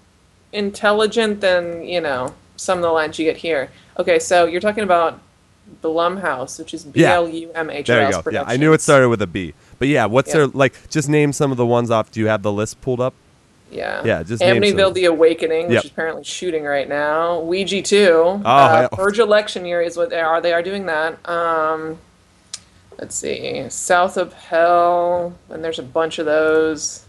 intelligent 0.51 1.43
than, 1.43 1.85
you 1.85 2.01
know, 2.01 2.35
some 2.57 2.79
of 2.79 2.83
the 2.83 2.91
lines 2.91 3.19
you 3.19 3.27
get 3.27 3.37
here. 3.37 3.71
Okay, 3.99 4.19
so 4.19 4.47
you're 4.47 4.63
talking 4.63 4.83
about 4.83 5.21
Blumhouse, 5.83 6.59
which 6.59 6.73
is 6.73 6.85
B. 6.85 7.05
L 7.05 7.29
U 7.29 7.53
M 7.55 7.69
H 7.69 7.89
you 7.89 7.95
go. 7.95 8.23
Yeah, 8.31 8.45
I 8.47 8.57
knew 8.57 8.73
it 8.73 8.81
started 8.81 9.11
with 9.11 9.21
a 9.21 9.27
B. 9.27 9.53
But 9.83 9.89
yeah, 9.89 10.07
what's 10.07 10.29
Yeah. 10.29 10.35
their 10.43 10.47
like? 10.47 10.75
Just 10.91 11.09
name 11.09 11.33
some 11.33 11.51
of 11.51 11.57
the 11.57 11.67
ones 11.67 11.91
off. 11.91 12.13
Do 12.13 12.21
you 12.21 12.29
have 12.29 12.43
the 12.45 12.53
list 12.53 12.81
pulled 12.83 13.01
up? 13.01 13.15
Yeah. 13.69 14.01
Yeah, 14.05 14.23
just 14.23 14.41
Amityville. 14.41 14.95
The 14.95 15.07
Awakening, 15.07 15.67
which 15.67 15.75
Yep. 15.75 15.85
is 15.87 15.91
apparently 15.91 16.23
shooting 16.23 16.63
right 16.63 16.89
now. 16.89 17.41
Ouija 17.41 17.83
2. 17.83 18.09
Oh, 18.15 18.43
uh, 18.45 18.89
I- 18.93 18.95
Purge 18.95 19.19
Election 19.19 19.65
Year 19.67 19.83
is 19.83 19.97
what 19.97 20.11
they 20.11 20.21
are. 20.21 20.41
They 20.41 20.53
are 20.53 20.63
doing 20.63 20.87
that. 20.87 21.19
Um, 21.29 21.99
let's 22.97 23.17
see. 23.17 23.65
South 23.71 24.17
of 24.17 24.33
Hell, 24.35 25.33
and 25.51 25.65
there's 25.65 25.81
a 25.81 25.83
bunch 25.83 26.21
of 26.21 26.27
those. 26.27 27.03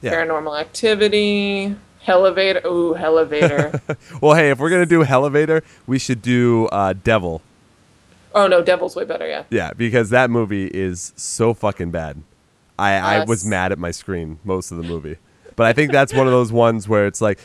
Yeah. 0.00 0.14
Paranormal 0.14 0.58
Activity. 0.58 1.76
Elevator. 2.06 2.62
Ooh, 2.66 2.96
Elevator. 2.96 3.78
Well, 4.22 4.36
hey, 4.36 4.48
if 4.48 4.58
we're 4.58 4.70
gonna 4.70 4.86
do 4.86 5.04
Elevator, 5.04 5.62
we 5.86 5.98
should 5.98 6.22
do 6.22 6.66
uh, 6.72 6.94
Devil. 7.04 7.42
Oh 8.34 8.46
no, 8.46 8.62
Devil's 8.62 8.96
way 8.96 9.04
better. 9.04 9.26
Yeah. 9.28 9.44
Yeah, 9.50 9.72
because 9.72 10.10
that 10.10 10.30
movie 10.30 10.66
is 10.66 11.12
so 11.16 11.54
fucking 11.54 11.90
bad. 11.90 12.22
I, 12.78 12.92
I 12.94 13.24
was 13.24 13.44
mad 13.44 13.72
at 13.72 13.78
my 13.78 13.90
screen 13.90 14.38
most 14.42 14.70
of 14.70 14.78
the 14.78 14.82
movie. 14.82 15.16
But 15.56 15.66
I 15.66 15.74
think 15.74 15.92
that's 15.92 16.14
one 16.14 16.26
of 16.26 16.32
those 16.32 16.50
ones 16.50 16.88
where 16.88 17.06
it's 17.06 17.20
like, 17.20 17.38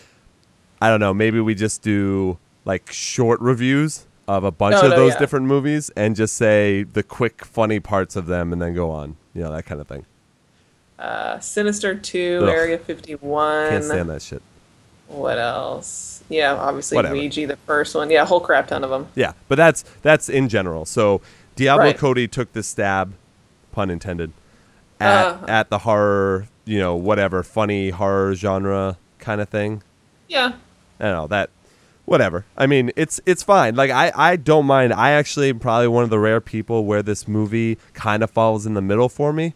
I 0.82 0.90
don't 0.90 1.02
know, 1.02 1.14
maybe 1.14 1.42
we 1.42 1.56
just 1.56 1.82
do 1.82 2.38
like 2.64 2.90
short 2.92 3.42
reviews 3.42 4.06
of 4.28 4.44
a 4.46 4.52
bunch 4.52 4.74
No, 4.76 4.84
of 4.84 4.90
no, 4.92 4.96
those 4.96 5.14
yeah. 5.14 5.20
different 5.20 5.46
movies 5.48 5.90
and 5.98 6.16
just 6.16 6.36
say 6.36 6.84
the 6.84 7.04
quick, 7.04 7.44
funny 7.44 7.80
parts 7.82 8.16
of 8.16 8.28
them 8.28 8.54
and 8.54 8.62
then 8.62 8.74
go 8.74 8.90
on. 8.92 9.18
You 9.34 9.44
know, 9.44 9.52
that 9.52 9.66
kind 9.66 9.82
of 9.82 9.88
thing. 9.88 10.06
Uh, 10.98 11.40
Sinister 11.40 11.94
2, 11.96 12.40
Ugh. 12.44 12.50
Area 12.50 12.78
51. 12.78 13.70
Can't 13.70 13.84
stand 13.84 14.10
that 14.10 14.22
shit. 14.22 14.42
What 15.08 15.38
else? 15.38 16.24
Yeah, 16.30 16.56
obviously 16.56 16.96
Whatever. 16.96 17.16
Ouija, 17.16 17.46
the 17.48 17.58
first 17.58 17.94
one. 17.96 18.10
Yeah, 18.10 18.24
a 18.24 18.26
whole 18.26 18.40
crap 18.40 18.68
ton 18.68 18.84
of 18.84 18.90
them. 18.90 19.08
Yeah, 19.16 19.34
but 19.48 19.56
that's 19.56 19.84
that's 20.02 20.30
in 20.30 20.50
general. 20.50 20.86
So 20.86 21.22
Diablo 21.56 21.86
Right. 21.86 21.98
Cody 21.98 22.28
took 22.28 22.52
the 22.54 22.64
stab, 22.64 23.14
pun 23.72 23.90
intended, 23.90 24.32
at 25.00 25.26
Uh. 25.26 25.38
at 25.48 25.70
the 25.70 25.80
horror, 25.80 26.48
you 26.66 26.80
know, 26.80 26.96
whatever 26.96 27.44
funny 27.44 27.92
horror 27.92 28.34
genre 28.36 28.98
kind 29.20 29.40
of 29.42 29.50
thing. 29.50 29.84
Yeah. 30.28 30.54
I 31.00 31.04
don't 31.04 31.14
know 31.14 31.28
that 31.28 31.50
whatever. 32.06 32.46
I 32.58 32.66
mean, 32.66 32.92
it's 32.96 33.20
it's 33.28 33.44
fine. 33.44 33.76
Like 33.76 33.92
I 33.92 34.12
I 34.16 34.36
don't 34.38 34.66
mind. 34.66 34.92
I 34.94 35.12
actually 35.12 35.50
am 35.50 35.60
probably 35.60 35.88
one 35.88 36.04
of 36.04 36.10
the 36.10 36.20
rare 36.20 36.42
people 36.42 36.86
where 36.86 37.04
this 37.04 37.28
movie 37.28 37.78
kind 37.94 38.24
of 38.24 38.32
falls 38.32 38.66
in 38.66 38.74
the 38.74 38.82
middle 38.82 39.10
for 39.10 39.32
me. 39.32 39.54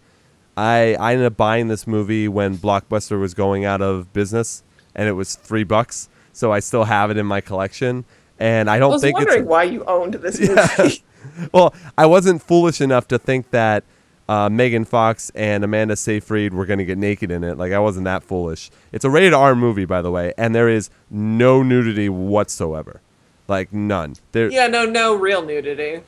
I 0.56 0.96
I 1.00 1.13
ended 1.13 1.25
up 1.25 1.38
buying 1.38 1.70
this 1.70 1.88
movie 1.88 2.27
when 2.27 2.58
Blockbuster 2.58 3.20
was 3.20 3.34
going 3.34 3.65
out 3.65 3.82
of 3.82 4.13
business 4.13 4.62
and 4.96 5.08
it 5.08 5.13
was 5.13 5.36
3 5.36 5.63
bucks. 5.63 6.10
So 6.34 6.51
I 6.51 6.60
still 6.60 6.86
have 6.86 7.12
it 7.12 7.17
in 7.17 7.25
my 7.25 7.41
collection 7.41 8.05
and 8.39 8.69
I 8.69 8.79
don't 8.79 8.91
I 8.91 8.93
was 8.93 9.01
think 9.01 9.17
wondering 9.17 9.41
it's 9.41 9.48
why 9.48 9.63
you 9.63 9.84
owned 9.86 10.15
this 10.15 10.39
movie. 10.79 11.03
well, 11.53 11.74
I 11.98 12.05
wasn't 12.05 12.41
foolish 12.41 12.81
enough 12.81 13.08
to 13.10 13.19
think 13.19 13.51
that 13.51 13.84
uh, 14.27 14.50
Megan 14.50 14.86
Fox 14.86 15.31
and 15.36 15.63
Amanda 15.63 15.96
Seyfried 15.96 16.53
were 16.53 16.65
going 16.65 16.79
to 16.79 16.86
get 16.86 16.98
naked 16.98 17.31
in 17.31 17.43
it. 17.43 17.58
Like 17.58 17.74
I 17.74 17.79
wasn't 17.79 18.05
that 18.05 18.24
foolish. 18.24 18.72
It's 18.91 19.03
a 19.03 19.10
rated 19.10 19.34
R 19.34 19.55
movie, 19.55 19.86
by 19.86 20.01
the 20.01 20.12
way, 20.12 20.34
and 20.38 20.55
there 20.55 20.69
is 20.69 20.89
no 21.10 21.62
nudity 21.63 22.10
whatsoever. 22.10 23.01
Like 23.48 23.74
none. 23.74 24.15
There. 24.31 24.51
yeah, 24.51 24.67
no, 24.67 24.86
no 24.86 25.15
real 25.15 25.43
nudity. 25.43 26.01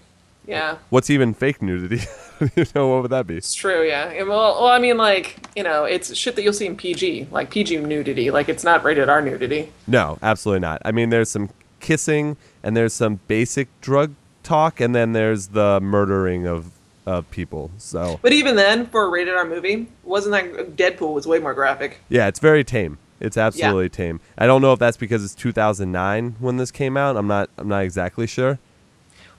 Yeah, 0.48 0.78
What's 0.90 1.10
even 1.10 1.34
fake 1.34 1.62
nudity? 1.62 2.04
you 2.56 2.66
know 2.74 2.88
what 2.88 3.04
would 3.04 3.12
that 3.12 3.28
be? 3.28 3.38
it's 3.38 3.54
true. 3.54 3.88
Yeah. 3.88 4.10
And 4.10 4.28
Well, 4.28 4.56
well, 4.56 4.68
I 4.68 4.80
mean, 4.80 4.98
like, 4.98 5.38
you 5.56 5.64
know, 5.64 5.84
it's 5.84 6.16
shit 6.16 6.36
that 6.36 6.42
you'll 6.42 6.54
see 6.54 6.66
in 6.66 6.76
PG, 6.76 7.28
like 7.32 7.52
PG 7.52 7.78
nudity. 7.78 8.32
Like, 8.32 8.50
it's 8.50 8.64
not 8.64 8.84
rated 8.84 9.08
R 9.08 9.22
nudity. 9.22 9.72
No, 9.88 10.18
absolutely 10.22 10.62
not. 10.62 10.82
I 10.84 10.92
mean, 10.92 11.10
there's 11.10 11.30
some 11.30 11.52
kissing 11.80 12.38
and 12.64 12.76
there's 12.76 12.94
some 12.94 13.20
basic 13.28 13.68
drug 13.82 14.16
talk, 14.44 14.80
and 14.80 14.96
then 14.96 15.14
there's 15.14 15.50
the 15.50 15.80
murdering 15.82 16.48
of 16.48 16.72
of 17.06 17.30
people. 17.32 17.72
So 17.78 18.20
But 18.22 18.34
even 18.34 18.56
then, 18.56 18.88
for 18.88 19.04
a 19.04 19.10
rated 19.10 19.34
R 19.34 19.46
movie, 19.46 19.88
wasn't 20.04 20.34
that 20.34 20.76
Deadpool 20.76 21.14
was 21.14 21.28
way 21.28 21.40
more 21.40 21.54
graphic? 21.54 22.00
Yeah, 22.10 22.28
it's 22.28 22.40
very 22.40 22.64
tame. 22.64 22.98
It's 23.20 23.38
absolutely 23.38 23.90
tame. 23.90 24.20
I 24.38 24.48
don't 24.48 24.62
know 24.62 24.74
if 24.74 24.80
that's 24.80 24.98
because 24.98 25.24
it's 25.24 25.36
2009 25.36 26.38
when 26.40 26.58
this 26.58 26.72
came 26.72 26.98
out. 26.98 27.18
I'm 27.18 27.28
not. 27.28 27.50
I'm 27.58 27.68
not 27.68 27.84
exactly 27.84 28.26
sure. 28.26 28.60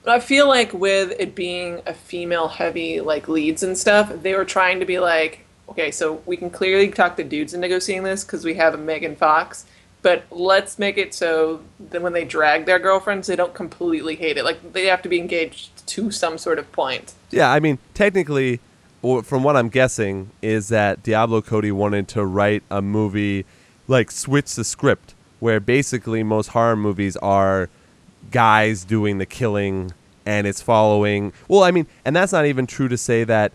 But 0.03 0.15
I 0.15 0.19
feel 0.19 0.47
like 0.47 0.73
with 0.73 1.13
it 1.17 1.33
being 1.33 1.81
a 1.85 1.93
female 1.93 2.49
heavy 2.49 2.99
like 2.99 3.27
leads 3.27 3.63
and 3.63 3.77
stuff, 3.77 4.11
they 4.21 4.35
were 4.35 4.45
trying 4.45 4.79
to 4.79 4.85
be 4.85 4.99
like, 4.99 5.45
okay, 5.69 5.91
so 5.91 6.21
we 6.25 6.35
can 6.35 6.49
clearly 6.49 6.89
talk 6.89 7.15
the 7.15 7.23
dudes 7.23 7.53
into 7.53 7.69
go 7.69 7.79
seeing 7.79 8.03
this 8.03 8.23
because 8.23 8.43
we 8.43 8.55
have 8.55 8.73
a 8.73 8.77
Megan 8.77 9.15
Fox, 9.15 9.65
but 10.01 10.25
let's 10.29 10.77
make 10.77 10.97
it 10.97 11.13
so 11.13 11.61
that 11.79 12.01
when 12.01 12.11
they 12.11 12.25
drag 12.25 12.65
their 12.65 12.79
girlfriends, 12.79 13.27
they 13.27 13.35
don't 13.37 13.53
completely 13.53 14.15
hate 14.15 14.37
it. 14.37 14.43
Like 14.43 14.73
they 14.73 14.87
have 14.87 15.01
to 15.03 15.09
be 15.09 15.19
engaged 15.19 15.87
to 15.87 16.11
some 16.11 16.37
sort 16.37 16.59
of 16.59 16.69
point. 16.73 17.13
Yeah, 17.31 17.49
I 17.49 17.59
mean, 17.61 17.79
technically, 17.93 18.59
from 19.23 19.43
what 19.43 19.55
I'm 19.55 19.69
guessing, 19.69 20.31
is 20.41 20.67
that 20.67 21.01
Diablo 21.01 21.41
Cody 21.41 21.71
wanted 21.71 22.09
to 22.09 22.25
write 22.25 22.63
a 22.69 22.81
movie, 22.81 23.45
like 23.87 24.11
switch 24.11 24.53
the 24.55 24.65
script, 24.65 25.13
where 25.39 25.61
basically 25.61 26.23
most 26.23 26.47
horror 26.47 26.75
movies 26.75 27.15
are 27.17 27.69
guys 28.31 28.83
doing 28.83 29.17
the 29.17 29.25
killing, 29.25 29.91
and 30.25 30.47
it's 30.47 30.61
following. 30.61 31.33
Well, 31.47 31.63
I 31.63 31.71
mean, 31.71 31.87
and 32.05 32.15
that's 32.15 32.31
not 32.31 32.45
even 32.45 32.65
true 32.67 32.87
to 32.87 32.97
say 32.97 33.23
that 33.23 33.51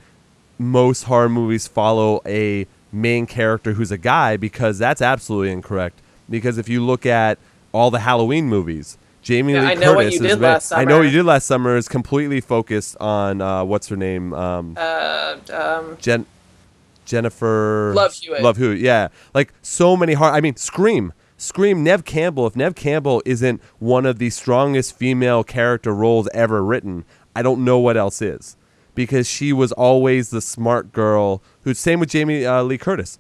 most 0.58 1.04
horror 1.04 1.28
movies 1.28 1.66
follow 1.66 2.20
a 2.26 2.66
main 2.92 3.26
character 3.26 3.75
who's 3.75 3.90
a 3.90 3.98
guy, 3.98 4.37
because 4.37 4.78
that's 4.78 5.02
absolutely 5.02 5.50
incorrect. 5.52 6.00
Because 6.30 6.58
if 6.58 6.68
you 6.68 6.84
look 6.84 7.06
at 7.06 7.38
all 7.72 7.90
the 7.90 8.00
Halloween 8.00 8.46
movies. 8.46 8.98
Jamie 9.20 9.52
Yeah, 9.52 9.60
Lee 9.62 9.66
I 9.66 9.75
know 9.75 9.94
what 9.94 10.04
Curtis 10.04 10.20
you 10.20 10.26
is 10.26 10.32
did 10.32 10.40
last 10.40 10.72
I 10.72 10.84
know 10.84 10.98
what 10.98 11.02
you 11.04 11.10
did 11.10 11.25
last 11.25 11.46
summer 11.46 11.76
is 11.76 11.87
completely 11.88 12.40
focused 12.40 12.96
on 12.98 13.42
uh, 13.42 13.62
what's 13.64 13.88
her 13.88 13.96
name, 13.96 14.32
um, 14.32 14.75
Uh, 14.78 15.37
um, 15.52 15.96
Jen, 16.00 16.25
Jennifer 17.04 17.92
Love 17.94 18.14
Hewitt. 18.14 18.42
Love 18.42 18.56
Hewitt, 18.56 18.78
yeah. 18.78 19.08
Like 19.34 19.52
so 19.60 19.96
many 19.96 20.14
horror. 20.14 20.32
I 20.32 20.40
mean, 20.40 20.56
Scream, 20.56 21.12
Scream. 21.38 21.85
Neve 21.85 22.04
Campbell. 22.04 22.47
If 22.47 22.57
Neve 22.57 22.75
Campbell 22.75 23.23
isn't 23.25 23.62
one 23.78 24.04
of 24.04 24.18
the 24.18 24.28
strongest 24.28 24.95
female 24.95 25.45
character 25.45 25.95
roles 25.95 26.28
ever 26.35 26.62
written, 26.62 27.04
I 27.35 27.42
don't 27.42 27.64
know 27.64 27.78
what 27.78 27.97
else 27.97 28.21
is, 28.21 28.57
because 28.95 29.28
she 29.28 29.52
was 29.52 29.73
always 29.73 30.30
the 30.30 30.42
smart 30.42 30.92
girl. 30.92 31.40
Who 31.62 31.73
same 31.75 32.00
with 32.00 32.11
Jamie 32.11 32.45
uh, 32.45 32.62
Lee 32.64 32.76
Curtis 32.76 33.18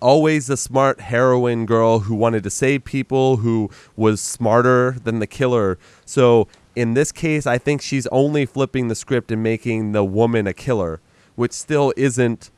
always 0.00 0.46
the 0.46 0.56
smart 0.56 1.00
heroine 1.00 1.66
girl 1.66 2.00
who 2.00 2.14
wanted 2.14 2.42
to 2.42 2.50
save 2.50 2.84
people, 2.84 3.38
who 3.38 3.70
was 3.96 4.20
smarter 4.20 4.96
than 5.04 5.18
the 5.18 5.26
killer. 5.26 5.78
So 6.04 6.48
in 6.74 6.94
this 6.94 7.12
case, 7.12 7.46
I 7.46 7.58
think 7.58 7.82
she's 7.82 8.06
only 8.08 8.46
flipping 8.46 8.88
the 8.88 8.94
script 8.94 9.30
and 9.30 9.42
making 9.42 9.92
the 9.92 10.04
woman 10.04 10.46
a 10.46 10.52
killer, 10.54 11.00
which 11.36 11.52
still 11.52 11.92
isn't. 11.96 12.50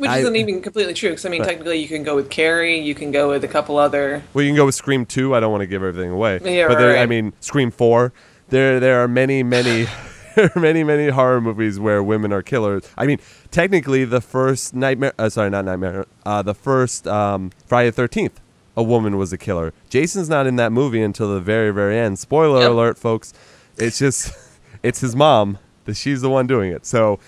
Which 0.00 0.10
I- 0.10 0.18
isn't 0.18 0.34
even 0.36 0.60
completely 0.62 0.94
true 0.94 1.10
because 1.10 1.24
I 1.24 1.28
mean, 1.28 1.40
Right. 1.42 1.48
technically, 1.50 1.78
you 1.78 1.88
can 1.88 2.02
go 2.02 2.16
with 2.16 2.30
Carrie, 2.30 2.78
you 2.78 2.94
can 2.94 3.10
go 3.12 3.28
with 3.30 3.44
a 3.44 3.48
couple 3.48 3.76
other. 3.78 4.22
Well, 4.34 4.42
you 4.44 4.50
can 4.50 4.56
go 4.56 4.66
with 4.66 4.74
Scream 4.74 5.04
Two. 5.06 5.34
I 5.34 5.40
don't 5.40 5.52
want 5.52 5.62
to 5.62 5.66
give 5.66 5.82
everything 5.82 6.10
away, 6.10 6.40
Yeah, 6.44 6.68
but 6.68 6.78
there, 6.78 6.96
I 6.96 7.06
mean, 7.06 7.32
Scream 7.40 7.70
Four. 7.70 8.12
There, 8.48 8.80
there 8.80 9.00
are 9.02 9.08
many, 9.08 9.42
many. 9.42 9.86
many, 10.54 10.84
many 10.84 11.08
horror 11.08 11.40
movies 11.40 11.80
where 11.80 12.00
women 12.04 12.32
are 12.32 12.40
killers. 12.40 12.84
I 12.96 13.04
mean, 13.04 13.18
technically, 13.50 14.04
the 14.04 14.20
first 14.20 14.72
Nightmare, 14.74 15.12
uh, 15.18 15.28
sorry, 15.28 15.50
not 15.50 15.64
Nightmare, 15.64 16.06
uh, 16.24 16.40
the 16.40 16.54
first 16.54 17.06
um, 17.08 17.50
Friday 17.66 17.90
the 17.90 17.96
Thirteenth, 17.96 18.40
a 18.76 18.82
woman 18.82 19.16
was 19.18 19.32
a 19.32 19.36
killer. 19.36 19.72
Jason's 19.90 20.28
not 20.28 20.46
in 20.46 20.54
that 20.54 20.70
movie 20.70 21.02
until 21.02 21.34
the 21.34 21.40
very, 21.40 21.72
very 21.72 21.98
end. 21.98 22.20
Spoiler 22.20 22.60
Yep. 22.60 22.70
alert, 22.70 22.96
folks. 22.98 23.34
It's 23.76 23.98
just, 23.98 24.32
it's 24.84 25.00
his 25.00 25.16
mom 25.16 25.58
that 25.84 25.96
she's 25.96 26.20
the 26.22 26.30
one 26.30 26.46
doing 26.46 26.70
it. 26.70 26.86
So, 26.86 27.18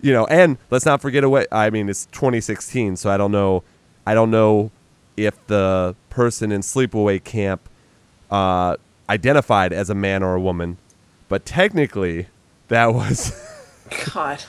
you 0.00 0.12
know, 0.12 0.26
and 0.26 0.58
let's 0.70 0.86
not 0.86 1.00
forget 1.00 1.24
away. 1.24 1.46
I 1.50 1.70
mean, 1.70 1.88
it's 1.88 2.06
2016, 2.06 2.96
so 2.96 3.10
I 3.10 3.16
don't 3.16 3.32
know, 3.32 3.62
I 4.06 4.14
don't 4.14 4.30
know 4.30 4.70
if 5.16 5.34
the 5.46 5.94
person 6.10 6.52
in 6.52 6.60
sleepaway 6.60 7.22
camp 7.22 7.68
uh, 8.30 8.76
identified 9.08 9.72
as 9.72 9.90
a 9.90 9.94
man 9.94 10.22
or 10.22 10.34
a 10.34 10.40
woman, 10.40 10.76
but 11.28 11.44
technically, 11.46 12.26
that 12.68 12.92
was. 12.94 13.32
God. 14.12 14.42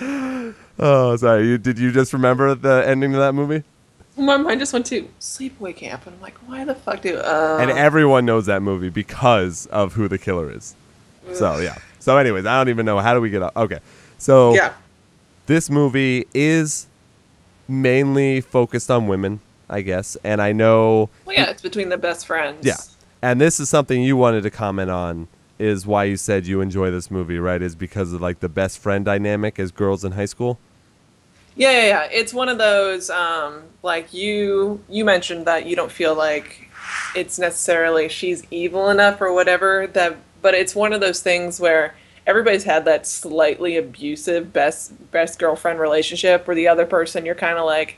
oh, 0.78 1.16
sorry. 1.16 1.46
You, 1.46 1.58
did 1.58 1.78
you 1.78 1.92
just 1.92 2.12
remember 2.12 2.54
the 2.54 2.84
ending 2.86 3.14
of 3.14 3.20
that 3.20 3.34
movie? 3.34 3.64
My 4.16 4.36
mind 4.36 4.60
just 4.60 4.72
went 4.72 4.86
to 4.86 5.08
sleepaway 5.20 5.74
camp, 5.74 6.06
and 6.06 6.14
I'm 6.16 6.22
like, 6.22 6.36
why 6.46 6.64
the 6.64 6.74
fuck 6.74 7.00
do? 7.00 7.16
Uh, 7.16 7.58
and 7.60 7.70
everyone 7.70 8.26
knows 8.26 8.46
that 8.46 8.60
movie 8.60 8.90
because 8.90 9.66
of 9.66 9.94
who 9.94 10.08
the 10.08 10.18
killer 10.18 10.50
is. 10.52 10.74
So 11.32 11.58
yeah. 11.58 11.78
So, 12.00 12.16
anyways, 12.16 12.46
I 12.46 12.58
don't 12.58 12.68
even 12.68 12.84
know 12.84 12.98
how 12.98 13.14
do 13.14 13.20
we 13.20 13.30
get 13.30 13.42
up. 13.42 13.56
Okay, 13.56 13.78
so 14.18 14.54
yeah, 14.54 14.72
this 15.46 15.70
movie 15.70 16.26
is 16.34 16.86
mainly 17.68 18.40
focused 18.40 18.90
on 18.90 19.06
women, 19.06 19.40
I 19.68 19.82
guess, 19.82 20.16
and 20.24 20.42
I 20.42 20.52
know 20.52 21.08
well, 21.24 21.36
yeah, 21.36 21.50
it's 21.50 21.62
between 21.62 21.88
the 21.88 21.98
best 21.98 22.26
friends. 22.26 22.66
Yeah. 22.66 22.76
And 23.22 23.40
this 23.40 23.60
is 23.60 23.68
something 23.68 24.02
you 24.02 24.16
wanted 24.16 24.42
to 24.44 24.50
comment 24.50 24.90
on 24.90 25.28
is 25.58 25.86
why 25.86 26.04
you 26.04 26.16
said 26.16 26.46
you 26.46 26.62
enjoy 26.62 26.90
this 26.90 27.10
movie, 27.10 27.38
right? 27.38 27.60
Is 27.60 27.74
because 27.74 28.12
of 28.14 28.20
like 28.20 28.40
the 28.40 28.48
best 28.48 28.78
friend 28.78 29.04
dynamic 29.04 29.58
as 29.58 29.70
girls 29.70 30.04
in 30.04 30.12
high 30.12 30.24
school? 30.24 30.58
Yeah, 31.54 31.72
yeah, 31.72 31.86
yeah. 31.86 32.08
It's 32.10 32.32
one 32.32 32.48
of 32.48 32.58
those 32.58 33.10
um 33.10 33.64
like 33.82 34.14
you 34.14 34.80
you 34.88 35.04
mentioned 35.04 35.46
that 35.46 35.66
you 35.66 35.76
don't 35.76 35.92
feel 35.92 36.14
like 36.14 36.68
it's 37.14 37.38
necessarily 37.38 38.08
she's 38.08 38.42
evil 38.50 38.88
enough 38.88 39.20
or 39.20 39.32
whatever 39.34 39.86
that 39.88 40.16
but 40.42 40.54
it's 40.54 40.74
one 40.74 40.92
of 40.92 41.00
those 41.00 41.20
things 41.20 41.60
where 41.60 41.94
everybody's 42.26 42.64
had 42.64 42.84
that 42.84 43.06
slightly 43.06 43.76
abusive 43.76 44.52
best 44.52 45.10
best 45.10 45.38
girlfriend 45.38 45.80
relationship 45.80 46.46
where 46.46 46.54
the 46.54 46.68
other 46.68 46.86
person 46.86 47.24
you're 47.24 47.34
kind 47.34 47.58
of 47.58 47.64
like 47.64 47.96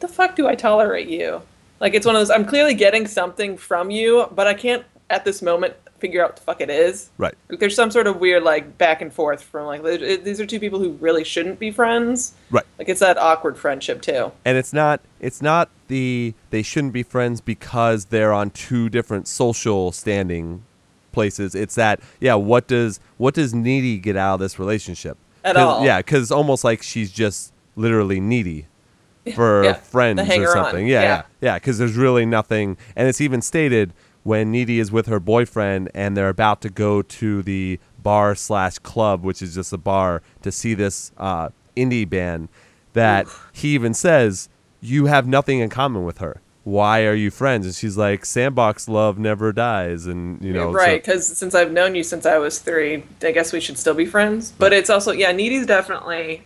the 0.00 0.08
fuck 0.08 0.36
do 0.36 0.46
I 0.46 0.54
tolerate 0.54 1.08
you? 1.08 1.42
Like 1.80 1.94
it's 1.94 2.06
one 2.06 2.14
of 2.14 2.20
those 2.20 2.30
I'm 2.30 2.44
clearly 2.44 2.74
getting 2.74 3.06
something 3.06 3.56
from 3.56 3.90
you, 3.90 4.28
but 4.34 4.46
I 4.46 4.54
can't 4.54 4.84
at 5.10 5.24
this 5.24 5.42
moment 5.42 5.74
figure 5.98 6.22
out 6.22 6.30
what 6.30 6.36
the 6.36 6.42
fuck 6.42 6.60
it 6.60 6.70
is. 6.70 7.10
Right. 7.18 7.34
Like, 7.48 7.58
there's 7.58 7.74
some 7.74 7.90
sort 7.90 8.06
of 8.06 8.18
weird 8.18 8.42
like 8.42 8.78
back 8.78 9.02
and 9.02 9.12
forth 9.12 9.42
from 9.42 9.66
like 9.66 9.82
th- 9.82 10.22
these 10.22 10.40
are 10.40 10.46
two 10.46 10.60
people 10.60 10.78
who 10.78 10.92
really 10.92 11.24
shouldn't 11.24 11.58
be 11.58 11.70
friends. 11.70 12.34
Right. 12.50 12.64
Like 12.78 12.88
it's 12.88 13.00
that 13.00 13.18
awkward 13.18 13.56
friendship 13.56 14.02
too. 14.02 14.32
And 14.44 14.56
it's 14.56 14.72
not 14.72 15.00
it's 15.20 15.42
not 15.42 15.70
the 15.88 16.34
they 16.50 16.62
shouldn't 16.62 16.92
be 16.92 17.02
friends 17.02 17.40
because 17.40 18.06
they're 18.06 18.32
on 18.32 18.50
two 18.50 18.88
different 18.88 19.26
social 19.28 19.92
standing 19.92 20.64
places. 21.12 21.54
It's 21.54 21.74
that 21.76 22.00
yeah, 22.20 22.34
what 22.34 22.66
does 22.66 23.00
what 23.16 23.34
does 23.34 23.54
needy 23.54 23.98
get 23.98 24.16
out 24.16 24.34
of 24.34 24.40
this 24.40 24.58
relationship? 24.58 25.16
At 25.44 25.56
all. 25.56 25.84
Yeah, 25.84 26.02
cuz 26.02 26.22
it's 26.22 26.30
almost 26.30 26.64
like 26.64 26.82
she's 26.82 27.10
just 27.10 27.52
literally 27.76 28.20
needy 28.20 28.66
for 29.34 29.64
Yeah, 29.64 29.72
friends 29.74 30.20
or 30.20 30.46
something. 30.48 30.86
Yeah, 30.86 31.02
Yeah. 31.02 31.08
yeah. 31.08 31.22
Yeah, 31.40 31.54
because 31.56 31.78
there's 31.78 31.96
really 31.96 32.26
nothing, 32.26 32.76
and 32.96 33.08
it's 33.08 33.20
even 33.20 33.42
stated 33.42 33.92
when 34.24 34.50
Needy 34.50 34.78
is 34.78 34.90
with 34.92 35.06
her 35.06 35.20
boyfriend 35.20 35.90
and 35.94 36.16
they're 36.16 36.28
about 36.28 36.60
to 36.60 36.68
go 36.68 37.00
to 37.02 37.42
the 37.42 37.78
bar 38.02 38.34
slash 38.34 38.78
club, 38.78 39.24
which 39.24 39.40
is 39.40 39.54
just 39.54 39.72
a 39.72 39.78
bar, 39.78 40.22
to 40.42 40.52
see 40.52 40.74
this 40.74 41.12
uh, 41.16 41.48
indie 41.76 42.08
band, 42.08 42.48
that 42.92 43.26
he 43.52 43.68
even 43.68 43.94
says 43.94 44.48
you 44.80 45.06
have 45.06 45.26
nothing 45.26 45.60
in 45.60 45.68
common 45.70 46.04
with 46.04 46.18
her. 46.18 46.40
Why 46.68 47.06
are 47.06 47.14
you 47.14 47.30
friends? 47.30 47.64
And 47.64 47.74
she's 47.74 47.96
like, 47.96 48.26
sandbox 48.26 48.88
love 48.88 49.18
never 49.18 49.52
dies, 49.54 50.04
and 50.04 50.42
you 50.42 50.52
know, 50.52 50.70
so- 50.70 50.76
right 50.76 51.02
because 51.02 51.26
since 51.26 51.54
i've 51.54 51.72
known 51.72 51.94
you 51.94 52.02
since 52.02 52.26
i 52.26 52.36
was 52.36 52.58
three 52.58 53.02
i 53.22 53.32
guess 53.32 53.52
we 53.52 53.60
should 53.60 53.78
still 53.78 53.94
be 53.94 54.04
friends 54.04 54.52
but 54.58 54.72
it's 54.72 54.90
also 54.90 55.12
yeah 55.12 55.32
needy's 55.32 55.66
definitely 55.66 56.42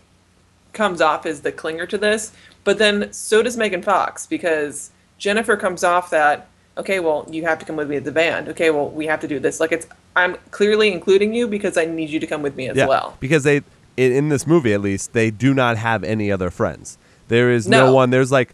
comes 0.71 1.01
off 1.01 1.25
as 1.25 1.41
the 1.41 1.51
clinger 1.51 1.87
to 1.87 1.97
this 1.97 2.31
but 2.63 2.77
then 2.77 3.11
so 3.11 3.43
does 3.43 3.57
megan 3.57 3.81
fox 3.81 4.25
because 4.25 4.91
jennifer 5.17 5.57
comes 5.57 5.83
off 5.83 6.09
that 6.09 6.47
okay 6.77 6.99
well 6.99 7.27
you 7.29 7.43
have 7.43 7.59
to 7.59 7.65
come 7.65 7.75
with 7.75 7.89
me 7.89 7.97
at 7.97 8.05
the 8.05 8.11
band 8.11 8.47
okay 8.47 8.69
well 8.69 8.89
we 8.89 9.05
have 9.05 9.19
to 9.19 9.27
do 9.27 9.39
this 9.39 9.59
like 9.59 9.71
it's 9.71 9.87
i'm 10.15 10.35
clearly 10.51 10.91
including 10.91 11.33
you 11.33 11.47
because 11.47 11.77
i 11.77 11.85
need 11.85 12.09
you 12.09 12.19
to 12.19 12.27
come 12.27 12.41
with 12.41 12.55
me 12.55 12.69
as 12.69 12.77
yeah, 12.77 12.87
well 12.87 13.15
because 13.19 13.43
they 13.43 13.61
in, 13.97 14.11
in 14.11 14.29
this 14.29 14.47
movie 14.47 14.73
at 14.73 14.81
least 14.81 15.13
they 15.13 15.29
do 15.29 15.53
not 15.53 15.77
have 15.77 16.03
any 16.03 16.31
other 16.31 16.49
friends. 16.49 16.97
There 17.27 17.51
is 17.51 17.67
no, 17.67 17.87
No. 17.87 17.93
one. 17.93 18.09
There's 18.09 18.31
like 18.31 18.53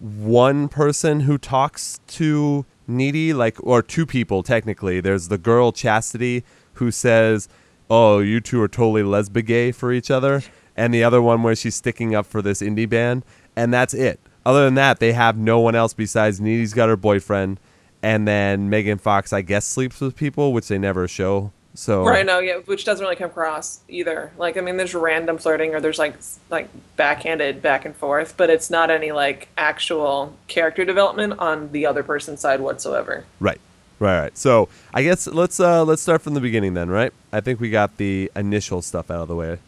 one 0.00 0.68
person 0.68 1.20
who 1.20 1.38
talks 1.38 2.00
to 2.06 2.64
Needy, 2.86 3.32
like 3.32 3.56
or 3.62 3.82
two 3.82 4.06
people 4.06 4.42
technically. 4.42 5.00
There's 5.00 5.28
the 5.28 5.38
girl 5.38 5.72
Chastity 5.72 6.42
who 6.74 6.90
says, 6.90 7.48
"Oh, 7.88 8.18
you 8.18 8.40
two 8.40 8.60
are 8.62 8.68
totally 8.68 9.02
lesbian 9.02 9.72
for 9.72 9.92
each 9.92 10.10
other," 10.10 10.42
and 10.76 10.92
the 10.92 11.04
other 11.04 11.22
one 11.22 11.42
where 11.42 11.54
she's 11.54 11.74
sticking 11.74 12.14
up 12.14 12.26
for 12.26 12.42
this 12.42 12.62
indie 12.62 12.88
band, 12.88 13.24
and 13.54 13.72
that's 13.72 13.94
it. 13.94 14.20
Other 14.44 14.64
than 14.64 14.74
that, 14.74 15.00
they 15.00 15.12
have 15.12 15.36
no 15.36 15.60
one 15.60 15.74
else 15.74 15.92
besides 15.92 16.40
Needy's 16.40 16.74
got 16.74 16.88
her 16.88 16.96
boyfriend, 16.96 17.60
and 18.02 18.26
then 18.26 18.70
Megan 18.70 18.98
Fox, 18.98 19.32
I 19.32 19.42
guess, 19.42 19.66
sleeps 19.66 20.00
with 20.00 20.16
people, 20.16 20.52
which 20.52 20.68
they 20.68 20.78
never 20.78 21.06
show. 21.06 21.52
So 21.74 22.04
Right, 22.04 22.26
no, 22.26 22.40
yeah, 22.40 22.56
which 22.66 22.84
doesn't 22.84 23.02
really 23.02 23.16
come 23.16 23.30
across 23.30 23.80
either. 23.88 24.32
Like, 24.36 24.56
I 24.56 24.60
mean, 24.60 24.76
there's 24.76 24.94
random 24.94 25.38
flirting 25.38 25.74
or 25.74 25.80
there's 25.80 25.98
like 25.98 26.16
like 26.50 26.68
backhanded 26.96 27.62
back 27.62 27.84
and 27.84 27.94
forth, 27.94 28.34
but 28.36 28.50
it's 28.50 28.70
not 28.70 28.90
any 28.90 29.12
like 29.12 29.48
actual 29.56 30.34
character 30.48 30.84
development 30.84 31.38
on 31.38 31.70
the 31.72 31.86
other 31.86 32.02
person's 32.02 32.40
side 32.40 32.60
whatsoever. 32.60 33.24
Right. 33.38 33.60
Right, 34.00 34.18
right. 34.18 34.38
So 34.38 34.68
I 34.94 35.02
guess 35.02 35.26
let's 35.26 35.60
uh 35.60 35.84
let's 35.84 36.02
start 36.02 36.22
from 36.22 36.34
the 36.34 36.40
beginning 36.40 36.74
then, 36.74 36.88
right? 36.88 37.12
I 37.32 37.40
think 37.40 37.60
we 37.60 37.70
got 37.70 37.98
the 37.98 38.32
initial 38.34 38.82
stuff 38.82 39.10
out 39.10 39.20
of 39.20 39.28
the 39.28 39.36
way. 39.36 39.58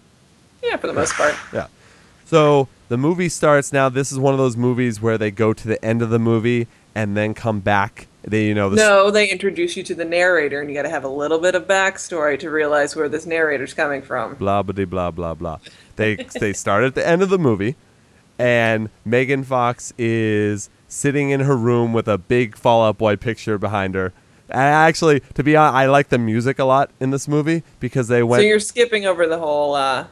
Yeah, 0.63 0.77
for 0.79 0.87
the 0.87 0.93
most 0.95 1.15
part. 1.15 1.35
Yeah. 1.53 1.67
So 2.25 2.69
the 2.89 2.97
movie 2.97 3.29
starts 3.29 3.75
now. 3.75 3.91
This 3.91 4.11
is 4.11 4.19
one 4.19 4.33
of 4.33 4.39
those 4.39 4.57
movies 4.57 5.03
where 5.03 5.19
they 5.19 5.31
go 5.31 5.53
to 5.53 5.69
the 5.69 5.83
end 5.85 6.01
of 6.01 6.09
the 6.09 6.19
movie 6.19 6.67
and 6.95 7.15
then 7.15 7.35
come 7.35 7.61
back. 7.61 8.07
They, 8.25 8.47
you 8.47 8.55
know, 8.55 8.71
the 8.71 8.77
No, 8.77 9.11
they 9.11 9.29
introduce 9.29 9.77
you 9.77 9.83
to 9.83 9.95
the 9.95 10.05
narrator, 10.05 10.61
and 10.61 10.71
you 10.71 10.77
got 10.77 10.83
to 10.83 10.91
have 10.91 11.05
a 11.05 11.09
little 11.09 11.39
bit 11.39 11.55
of 11.55 11.67
backstory 11.67 12.39
to 12.39 12.51
realize 12.51 12.95
where 12.95 13.09
this 13.09 13.27
narrator's 13.27 13.75
coming 13.75 14.01
from. 14.01 14.35
blah 14.35 14.63
blah 14.63 14.85
blah 14.85 15.11
blah 15.11 15.35
blah. 15.35 15.59
They 15.97 16.15
they 16.41 16.53
start 16.53 16.85
at 16.85 16.95
the 16.95 17.07
end 17.07 17.23
of 17.23 17.31
the 17.31 17.39
movie, 17.39 17.75
and 18.39 18.91
Megan 19.05 19.43
Fox 19.43 19.93
is 19.99 20.71
sitting 20.87 21.31
in 21.31 21.41
her 21.41 21.57
room 21.57 21.93
with 21.93 22.07
a 22.07 22.19
big 22.19 22.57
Fall 22.57 22.85
Out 22.87 22.99
Boy 22.99 23.17
picture 23.17 23.59
behind 23.59 23.95
her. 23.95 24.13
And 24.49 24.61
actually, 24.61 25.21
to 25.35 25.43
be 25.43 25.57
honest, 25.57 25.75
I 25.75 25.87
like 25.87 26.11
the 26.11 26.19
music 26.19 26.59
a 26.59 26.65
lot 26.65 26.91
in 27.01 27.11
this 27.11 27.27
movie 27.27 27.63
because 27.81 28.09
they 28.09 28.23
went. 28.23 28.43
So 28.43 28.47
you're 28.47 28.61
skipping 28.61 29.07
over 29.07 29.27
the 29.27 29.39
whole. 29.39 29.75
Uh, 29.75 30.07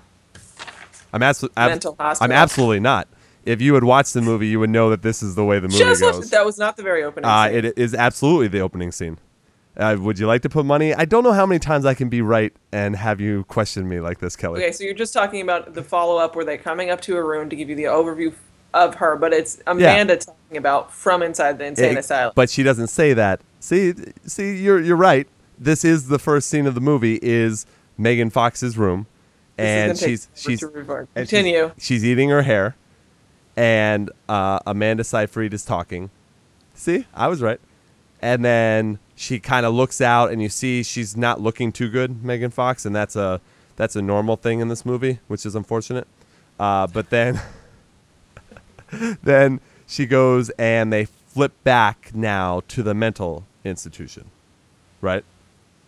I'm 1.12 1.22
absolutely. 1.22 1.62
Mental 1.62 1.96
I'm 1.98 2.32
absolutely 2.32 2.80
not. 2.80 3.06
If 3.44 3.60
you 3.60 3.74
had 3.74 3.84
watched 3.84 4.14
the 4.14 4.22
movie, 4.22 4.48
you 4.48 4.60
would 4.60 4.70
know 4.70 4.90
that 4.90 5.02
this 5.02 5.22
is 5.22 5.34
the 5.34 5.44
way 5.44 5.58
the 5.58 5.68
movie 5.68 5.78
just 5.78 6.00
goes. 6.00 6.30
That 6.30 6.44
was 6.44 6.58
not 6.58 6.76
the 6.76 6.82
very 6.82 7.02
opening. 7.02 7.28
Uh, 7.28 7.48
scene. 7.48 7.64
it 7.64 7.78
is 7.78 7.94
absolutely 7.94 8.48
the 8.48 8.60
opening 8.60 8.92
scene. 8.92 9.18
Uh, 9.76 9.96
would 9.98 10.18
you 10.18 10.26
like 10.26 10.42
to 10.42 10.48
put 10.48 10.66
money? 10.66 10.92
I 10.92 11.04
don't 11.06 11.24
know 11.24 11.32
how 11.32 11.46
many 11.46 11.58
times 11.58 11.86
I 11.86 11.94
can 11.94 12.08
be 12.08 12.20
right 12.20 12.52
and 12.72 12.96
have 12.96 13.20
you 13.20 13.44
question 13.44 13.88
me 13.88 14.00
like 14.00 14.18
this, 14.18 14.36
Kelly. 14.36 14.62
Okay, 14.62 14.72
so 14.72 14.84
you're 14.84 14.92
just 14.94 15.14
talking 15.14 15.40
about 15.40 15.72
the 15.74 15.82
follow 15.82 16.18
up 16.18 16.36
where 16.36 16.44
they're 16.44 16.58
coming 16.58 16.90
up 16.90 17.00
to 17.02 17.16
a 17.16 17.22
room 17.24 17.48
to 17.48 17.56
give 17.56 17.70
you 17.70 17.76
the 17.76 17.84
overview 17.84 18.34
of 18.74 18.96
her, 18.96 19.16
but 19.16 19.32
it's 19.32 19.60
Amanda 19.66 20.16
talking 20.16 20.56
about 20.56 20.92
from 20.92 21.22
inside 21.22 21.58
the 21.58 21.64
insane 21.64 21.92
It- 21.96 21.98
asylum. 21.98 22.32
But 22.34 22.50
she 22.50 22.62
doesn't 22.62 22.88
say 22.88 23.14
that. 23.14 23.40
See, 23.60 23.94
see, 24.26 24.56
you're 24.56 24.80
you're 24.80 24.96
right. 24.96 25.26
This 25.58 25.84
is 25.84 26.08
the 26.08 26.18
first 26.18 26.48
scene 26.48 26.66
of 26.66 26.74
the 26.74 26.80
movie. 26.80 27.18
Is 27.22 27.64
Megan 27.96 28.30
Fox's 28.30 28.76
room, 28.78 29.06
This 29.56 29.64
and 29.66 29.98
she's 29.98 30.28
she's 30.34 30.62
and 30.62 30.72
she's- 30.72 31.06
Continue. 31.14 31.72
She's, 31.78 32.04
eating 32.04 32.28
her 32.30 32.42
hair, 32.42 32.76
and 33.56 34.10
uh, 34.28 34.60
Amanda 34.66 35.04
Seyfried 35.04 35.52
is 35.54 35.64
talking. 35.64 36.10
See, 36.74 37.06
I 37.14 37.28
was 37.28 37.42
right. 37.42 37.60
And 38.22 38.44
then 38.44 38.98
she 39.16 39.38
kind 39.38 39.64
of 39.64 39.74
looks 39.74 40.00
out, 40.00 40.30
and 40.30 40.42
you 40.42 40.48
see 40.48 40.82
she's 40.82 41.16
not 41.16 41.40
looking 41.40 41.72
too 41.72 41.88
good, 41.88 42.24
Megan 42.24 42.50
Fox, 42.50 42.84
and 42.84 42.94
that's 42.94 43.16
a 43.16 43.40
that's 43.76 43.96
a 43.96 44.02
normal 44.02 44.36
thing 44.36 44.60
in 44.60 44.68
this 44.68 44.84
movie, 44.84 45.20
which 45.26 45.46
is 45.46 45.54
unfortunate. 45.54 46.06
Uh, 46.58 46.86
but 46.86 47.08
then, 47.08 47.40
then 49.22 49.60
she 49.86 50.04
goes 50.04 50.50
and 50.50 50.92
they 50.92 51.06
flip 51.06 51.52
back 51.64 52.10
now 52.14 52.60
to 52.68 52.82
the 52.82 52.92
mental 52.92 53.46
institution, 53.64 54.30
right? 55.00 55.24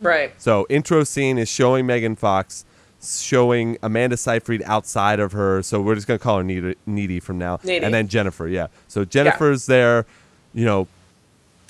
Right. 0.00 0.32
So 0.40 0.66
intro 0.70 1.04
scene 1.04 1.36
is 1.36 1.48
showing 1.48 1.84
Megan 1.84 2.16
Fox, 2.16 2.64
showing 3.02 3.78
Amanda 3.82 4.16
Seyfried 4.16 4.62
outside 4.64 5.20
of 5.20 5.32
her. 5.32 5.62
So 5.62 5.80
we're 5.80 5.94
just 5.94 6.06
gonna 6.06 6.18
call 6.18 6.38
her 6.38 6.44
Needy, 6.44 6.76
Needy 6.86 7.20
from 7.20 7.38
now, 7.38 7.58
Needy. 7.64 7.84
and 7.84 7.92
then 7.92 8.08
Jennifer. 8.08 8.46
Yeah. 8.46 8.68
So 8.88 9.04
Jennifer's 9.04 9.66
there, 9.66 10.06
you 10.54 10.64
know, 10.64 10.86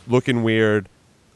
looking 0.06 0.42
weird. 0.42 0.88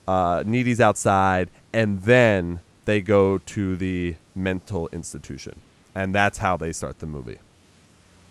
Uh, 0.06 0.44
Needy's 0.46 0.80
outside, 0.80 1.48
and 1.72 2.02
then 2.02 2.60
they 2.84 3.00
go 3.00 3.38
to 3.38 3.76
the 3.76 4.14
mental 4.36 4.88
institution, 4.92 5.60
and 5.96 6.14
that's 6.14 6.38
how 6.38 6.56
they 6.56 6.72
start 6.72 7.00
the 7.00 7.06
movie, 7.06 7.38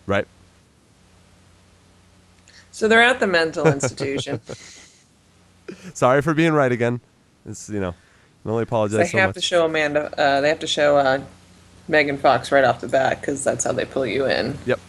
right? 0.06 0.26
So 2.72 2.88
they're 2.88 3.04
at 3.04 3.20
the 3.20 3.28
mental 3.28 3.68
institution. 3.68 4.40
Sorry 5.94 6.22
for 6.22 6.34
being 6.34 6.54
right 6.54 6.72
again. 6.72 7.02
It's 7.46 7.70
you 7.70 7.80
know, 7.80 7.94
I 8.46 8.50
only 8.50 8.64
apologize 8.64 8.98
they 9.00 9.06
so 9.08 9.18
have 9.18 9.30
much. 9.30 9.36
to 9.36 9.42
show 9.42 9.66
Amanda. 9.66 10.14
Uh, 10.18 10.42
they 10.42 10.50
have 10.50 10.60
to 10.60 10.68
show 10.68 10.98
uh, 10.98 11.22
Megan 11.88 12.18
Fox 12.18 12.52
right 12.52 12.64
off 12.64 12.82
the 12.82 12.88
bat 12.88 13.22
because 13.22 13.44
that's 13.44 13.64
how 13.64 13.72
they 13.72 13.86
pull 13.86 14.06
you 14.06 14.26
in. 14.26 14.58
Yep. 14.66 14.80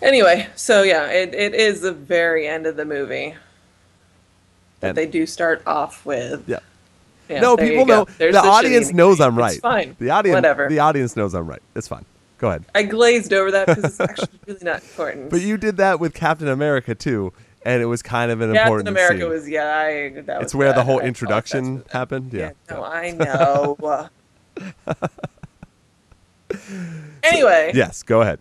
Anyway, 0.00 0.48
so 0.56 0.82
yeah, 0.82 1.06
it, 1.06 1.32
it 1.34 1.54
is 1.54 1.80
the 1.82 1.92
very 1.92 2.46
end 2.48 2.66
of 2.66 2.76
the 2.76 2.84
movie 2.84 3.34
that 4.80 4.88
And- 4.88 4.98
they 4.98 5.06
do 5.06 5.26
start 5.26 5.62
off 5.66 6.04
with. 6.04 6.48
Yeah. 6.48 6.58
Yeah, 7.28 7.40
no, 7.40 7.56
people 7.56 7.86
know. 7.86 8.04
There's 8.18 8.34
the 8.34 8.40
shitty 8.40 8.44
audience 8.44 8.92
knows 8.92 9.20
I'm 9.20 9.38
right. 9.38 9.52
It's 9.52 9.60
fine. 9.60 9.96
The 9.98 10.10
audience, 10.10 10.34
Whatever. 10.34 10.68
The 10.68 10.80
audience 10.80 11.16
knows 11.16 11.34
I'm 11.34 11.46
right. 11.46 11.62
It's 11.74 11.86
fine. 11.88 12.04
Go 12.38 12.48
ahead. 12.48 12.64
I 12.74 12.82
glazed 12.82 13.32
over 13.32 13.52
that 13.52 13.68
because 13.68 13.84
it's 13.84 14.00
actually 14.00 14.28
really 14.46 14.58
not 14.64 14.82
important. 14.82 15.30
But 15.30 15.40
you 15.40 15.56
did 15.56 15.76
that 15.78 16.00
with 16.00 16.12
Captain 16.14 16.48
America 16.48 16.94
too, 16.96 17.32
and 17.64 17.80
it 17.80 17.86
was 17.86 18.02
kind 18.02 18.32
of 18.32 18.40
an 18.40 18.52
Captain 18.52 18.66
important 18.66 18.88
America 18.88 19.20
scene. 19.20 19.28
was 19.30 19.48
yeah. 19.48 19.76
I, 20.16 20.20
that 20.22 20.38
was 20.40 20.46
it's 20.46 20.54
where 20.54 20.72
the 20.74 20.82
whole 20.82 21.00
I 21.00 21.04
introduction 21.04 21.84
happened. 21.90 22.32
Yeah. 22.34 22.50
Yeah, 22.68 22.74
no, 22.76 22.84
I 22.84 23.10
know. 23.78 24.08
anyway, 27.22 27.72
Yes. 27.74 28.02
Go 28.02 28.20
ahead. 28.22 28.38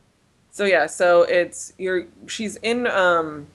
so 0.51 0.65
yeah, 0.65 0.85
so 0.85 1.23
it's 1.23 1.73
you're 1.77 2.05
she's 2.27 2.57
in 2.57 2.87
um 2.87 3.47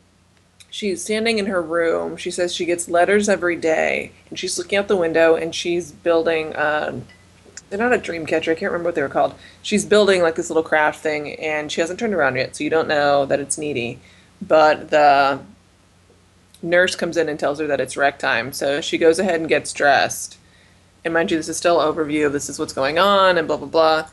she's 0.71 1.03
standing 1.03 1.39
in 1.39 1.47
her 1.47 1.63
room. 1.63 2.17
She 2.17 2.31
says 2.31 2.55
she 2.55 2.65
gets 2.65 2.89
letters 2.89 3.29
every 3.29 3.57
day 3.57 4.13
and 4.29 4.39
she's 4.39 4.57
looking 4.59 4.79
out 4.79 4.89
the 4.89 4.97
window 4.97 5.35
and 5.35 5.55
she's 5.55 5.93
building 5.93 6.55
um 6.57 7.05
they're 7.69 7.79
not 7.81 7.93
a 7.93 7.99
dream 7.99 8.27
catcher, 8.27 8.53
I 8.53 8.55
can't 8.55 8.71
remember 8.71 8.89
what 8.89 8.95
they 8.95 9.03
were 9.03 9.09
called. 9.09 9.35
She's 9.61 9.85
building 9.85 10.23
like 10.23 10.37
this 10.37 10.51
little 10.51 10.63
craft 10.63 11.01
thing 11.01 11.35
and 11.35 11.71
she 11.71 11.81
hasn't 11.81 11.99
turned 11.99 12.15
around 12.15 12.37
yet, 12.37 12.55
so 12.55 12.63
you 12.63 12.71
don't 12.71 12.87
know 12.87 13.27
that 13.27 13.41
it's 13.41 13.59
needy. 13.59 13.99
But 14.41 14.91
the 14.91 15.41
nurse 16.63 16.95
comes 16.95 17.17
in 17.17 17.29
and 17.29 17.41
tells 17.41 17.59
her 17.59 17.67
that 17.67 17.81
it's 17.81 17.97
rec 17.97 18.21
time, 18.21 18.53
so 18.53 18.81
she 18.81 18.99
goes 18.99 19.19
ahead 19.19 19.41
and 19.41 19.49
gets 19.49 19.73
dressed. 19.73 20.39
And 21.07 21.15
mind 21.15 21.31
you, 21.31 21.37
this 21.37 21.49
is 21.49 21.57
still 21.57 21.81
an 21.81 21.95
overview 21.95 22.31
this 22.33 22.49
is 22.49 22.59
what's 22.59 22.73
going 22.73 22.99
on 22.99 23.39
and 23.39 23.47
blah 23.47 23.57
blah 23.57 23.69
blah. 23.69 24.09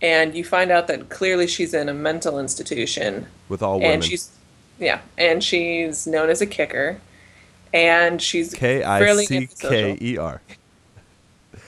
And 0.00 0.34
you 0.34 0.44
find 0.44 0.70
out 0.70 0.86
that 0.86 1.10
clearly 1.10 1.46
she's 1.46 1.74
in 1.74 1.88
a 1.90 1.94
mental 1.94 2.38
institution 2.38 3.26
With 3.50 3.62
all 3.62 3.74
women. 3.78 3.92
and 3.96 4.04
she's 4.04 4.30
yeah, 4.78 5.00
and 5.18 5.44
she's 5.44 6.06
known 6.06 6.30
as 6.30 6.40
a 6.40 6.46
kicker, 6.46 7.00
and 7.74 8.22
she's 8.22 8.54
K 8.54 8.82
I 8.82 8.98
fairly 8.98 9.26
C 9.26 9.48
K. 9.60 9.98
E 10.00 10.16
R. 10.16 10.40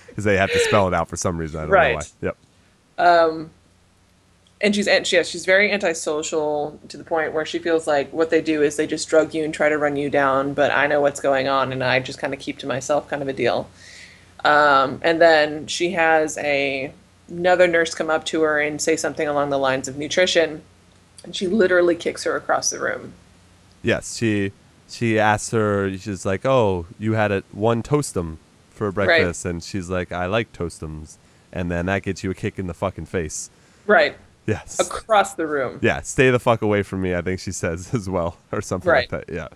Because 0.06 0.24
they 0.24 0.38
have 0.38 0.50
to 0.52 0.58
spell 0.60 0.88
it 0.88 0.94
out 0.94 1.08
for 1.08 1.16
some 1.16 1.36
reason. 1.36 1.60
I 1.60 1.62
don't 1.64 1.70
Right. 1.72 1.90
know 2.20 2.30
why. 2.30 2.34
Yep. 2.98 3.06
Um, 3.06 3.50
and 4.62 4.74
she's 4.74 4.88
and 4.88 5.06
she, 5.06 5.16
yeah, 5.16 5.22
she's 5.24 5.44
very 5.44 5.70
antisocial 5.72 6.78
to 6.88 6.96
the 6.96 7.04
point 7.04 7.32
where 7.34 7.44
she 7.44 7.58
feels 7.58 7.86
like 7.86 8.10
what 8.14 8.30
they 8.30 8.40
do 8.40 8.62
is 8.62 8.76
they 8.76 8.86
just 8.86 9.08
drug 9.10 9.34
you 9.34 9.44
and 9.44 9.52
try 9.52 9.68
to 9.68 9.76
run 9.76 9.96
you 9.96 10.08
down, 10.08 10.54
but 10.54 10.70
I 10.70 10.86
know 10.86 11.00
what's 11.02 11.20
going 11.20 11.48
on 11.48 11.70
and 11.72 11.84
I 11.84 12.00
just 12.00 12.18
kind 12.18 12.32
of 12.32 12.40
keep 12.40 12.58
to 12.60 12.66
myself, 12.66 13.08
kind 13.10 13.20
of 13.22 13.28
a 13.28 13.32
deal. 13.34 13.68
Um, 14.44 15.00
and 15.02 15.20
then 15.20 15.66
she 15.66 15.90
has 15.92 16.38
a 16.38 16.92
another 17.28 17.66
nurse 17.68 17.94
come 17.94 18.10
up 18.10 18.24
to 18.26 18.42
her 18.42 18.60
and 18.60 18.80
say 18.80 18.96
something 18.96 19.28
along 19.28 19.50
the 19.50 19.58
lines 19.58 19.86
of 19.88 19.96
nutrition, 19.96 20.62
and 21.24 21.34
she 21.36 21.46
literally 21.46 21.94
kicks 21.94 22.24
her 22.24 22.36
across 22.36 22.70
the 22.70 22.80
room. 22.80 23.12
Yes. 23.82 24.16
She 24.16 24.52
she 24.88 25.18
asks 25.18 25.50
her. 25.52 25.96
She's 25.96 26.24
like, 26.26 26.44
"Oh, 26.44 26.86
you 26.98 27.12
had 27.12 27.30
a 27.32 27.42
one 27.52 27.82
toastum 27.82 28.38
for 28.70 28.90
breakfast," 28.90 29.44
and 29.44 29.62
she's 29.62 29.88
like, 29.90 30.10
"I 30.12 30.26
like 30.26 30.52
toastums," 30.52 31.16
and 31.52 31.70
then 31.70 31.86
that 31.86 32.02
gets 32.02 32.24
you 32.24 32.30
a 32.30 32.34
kick 32.34 32.58
in 32.58 32.66
the 32.66 32.74
fucking 32.74 33.06
face. 33.06 33.50
Right. 33.86 34.16
Yes. 34.46 34.80
across 34.80 35.34
the 35.34 35.46
room. 35.46 35.78
Yeah, 35.80 36.00
stay 36.00 36.30
the 36.30 36.40
fuck 36.40 36.60
away 36.62 36.82
from 36.82 37.02
me. 37.02 37.14
I 37.14 37.20
think 37.20 37.38
she 37.40 37.52
says 37.52 37.94
as 37.94 38.08
well, 38.10 38.36
or 38.50 38.60
something 38.62 38.90
Right. 38.90 39.10
like 39.12 39.26
that. 39.26 39.32
Yeah, 39.34 39.48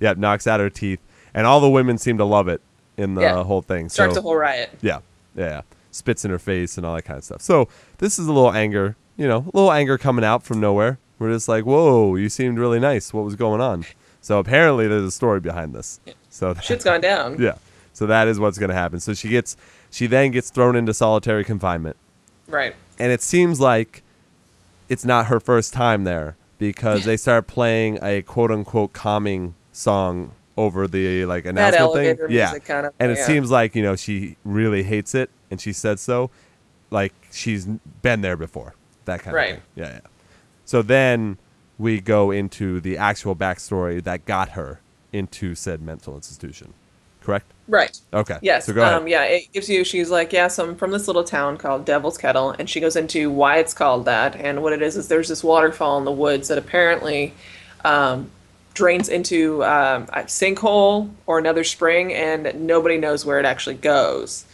yeah, 0.00 0.14
knocks 0.16 0.46
out 0.46 0.60
her 0.60 0.68
teeth, 0.68 1.00
and 1.32 1.46
all 1.46 1.60
the 1.60 1.70
women 1.70 1.96
seem 1.96 2.18
to 2.18 2.24
love 2.24 2.48
it 2.48 2.60
in 2.96 3.14
the 3.14 3.22
Yeah. 3.22 3.42
whole 3.44 3.62
thing. 3.62 3.88
Starts 3.88 4.14
so, 4.14 4.20
a 4.20 4.22
whole 4.22 4.36
riot. 4.36 4.70
yeah, 4.82 4.98
yeah, 5.34 5.62
spits 5.90 6.24
in 6.24 6.30
her 6.30 6.38
face 6.38 6.76
and 6.76 6.86
all 6.86 6.94
that 6.94 7.02
kind 7.02 7.18
of 7.18 7.24
stuff. 7.24 7.40
So 7.42 7.68
this 7.98 8.18
is 8.18 8.26
a 8.26 8.32
little 8.32 8.52
anger, 8.52 8.96
you 9.16 9.26
know, 9.28 9.38
a 9.38 9.56
little 9.56 9.72
anger 9.72 9.98
coming 9.98 10.24
out 10.24 10.42
from 10.42 10.60
nowhere. 10.60 10.98
We're 11.18 11.32
just 11.32 11.48
like, 11.48 11.64
whoa, 11.64 12.16
you 12.16 12.28
seemed 12.28 12.58
really 12.58 12.80
nice. 12.80 13.12
What 13.14 13.24
was 13.24 13.36
going 13.36 13.60
on? 13.60 13.84
So 14.20 14.38
apparently 14.38 14.86
there's 14.88 15.04
a 15.04 15.10
story 15.10 15.40
behind 15.40 15.74
this. 15.74 16.00
So 16.30 16.54
Shit's 16.54 16.84
gone 16.84 17.00
down. 17.00 17.36
yeah, 17.40 17.56
so 17.92 18.06
that 18.06 18.28
is 18.28 18.38
what's 18.40 18.58
going 18.58 18.70
to 18.70 18.74
happen. 18.76 19.00
So 19.00 19.14
she 19.14 19.28
gets, 19.28 19.56
she 19.90 20.06
then 20.06 20.30
gets 20.30 20.50
thrown 20.50 20.76
into 20.76 20.92
solitary 20.94 21.44
confinement 21.44 21.96
Right. 22.48 22.74
and 22.98 23.12
it 23.12 23.22
seems 23.22 23.60
like 23.60 24.02
it's 24.88 25.04
not 25.04 25.26
her 25.26 25.40
first 25.40 25.72
time 25.72 26.04
there 26.04 26.36
because 26.58 27.04
they 27.04 27.16
start 27.16 27.46
playing 27.46 27.98
a 28.02 28.22
quote 28.22 28.50
unquote 28.50 28.92
calming 28.92 29.54
song 29.72 30.32
over 30.56 30.86
the 30.86 31.24
like 31.24 31.46
announcement 31.46 32.18
thing. 32.18 32.30
Yeah, 32.30 32.58
kind 32.58 32.86
of- 32.86 32.94
and 32.98 33.10
it 33.12 33.18
yeah. 33.18 33.26
seems 33.26 33.50
like 33.50 33.74
you 33.74 33.82
know 33.82 33.96
she 33.96 34.36
really 34.44 34.82
hates 34.82 35.14
it, 35.14 35.30
and 35.50 35.60
she 35.60 35.72
said 35.72 35.98
so. 35.98 36.30
Like 36.90 37.14
she's 37.30 37.64
been 38.02 38.20
there 38.20 38.36
before, 38.36 38.74
that 39.06 39.20
kind 39.22 39.34
Right. 39.34 39.50
of 39.52 39.56
thing. 39.56 39.64
Yeah, 39.76 39.92
yeah. 39.94 40.00
So 40.66 40.82
then 40.82 41.38
we 41.78 42.00
go 42.00 42.30
into 42.30 42.80
the 42.80 42.98
actual 42.98 43.34
backstory 43.34 44.02
that 44.04 44.26
got 44.26 44.50
her 44.50 44.80
into 45.12 45.54
said 45.54 45.80
mental 45.80 46.14
institution. 46.14 46.74
Correct? 47.22 47.46
Right. 47.68 47.98
Okay. 48.12 48.38
Yes. 48.42 48.66
So 48.66 48.72
go 48.72 48.82
ahead. 48.82 48.94
Um, 48.94 49.08
yeah, 49.08 49.22
it 49.24 49.52
gives 49.52 49.68
you, 49.68 49.84
she's 49.84 50.10
like, 50.10 50.32
yeah, 50.32 50.48
so 50.48 50.64
I'm 50.68 50.76
from 50.76 50.90
this 50.90 51.06
little 51.06 51.22
town 51.24 51.56
called 51.56 51.84
Devil's 51.84 52.18
Kettle. 52.18 52.50
And 52.50 52.68
she 52.68 52.80
goes 52.80 52.96
into 52.96 53.30
why 53.30 53.58
it's 53.58 53.72
called 53.72 54.04
that. 54.06 54.34
And 54.36 54.62
what 54.62 54.72
it 54.72 54.82
is, 54.82 54.96
is 54.96 55.08
there's 55.08 55.28
this 55.28 55.44
waterfall 55.44 55.98
in 55.98 56.04
the 56.04 56.12
woods 56.12 56.48
that 56.48 56.58
apparently 56.58 57.32
um, 57.84 58.30
drains 58.74 59.08
into 59.08 59.64
um, 59.64 60.04
a 60.12 60.24
sinkhole 60.24 61.10
or 61.26 61.38
another 61.38 61.64
spring, 61.64 62.12
and 62.12 62.66
nobody 62.66 62.98
knows 62.98 63.24
where 63.24 63.38
it 63.38 63.44
actually 63.44 63.76
goes. 63.76 64.44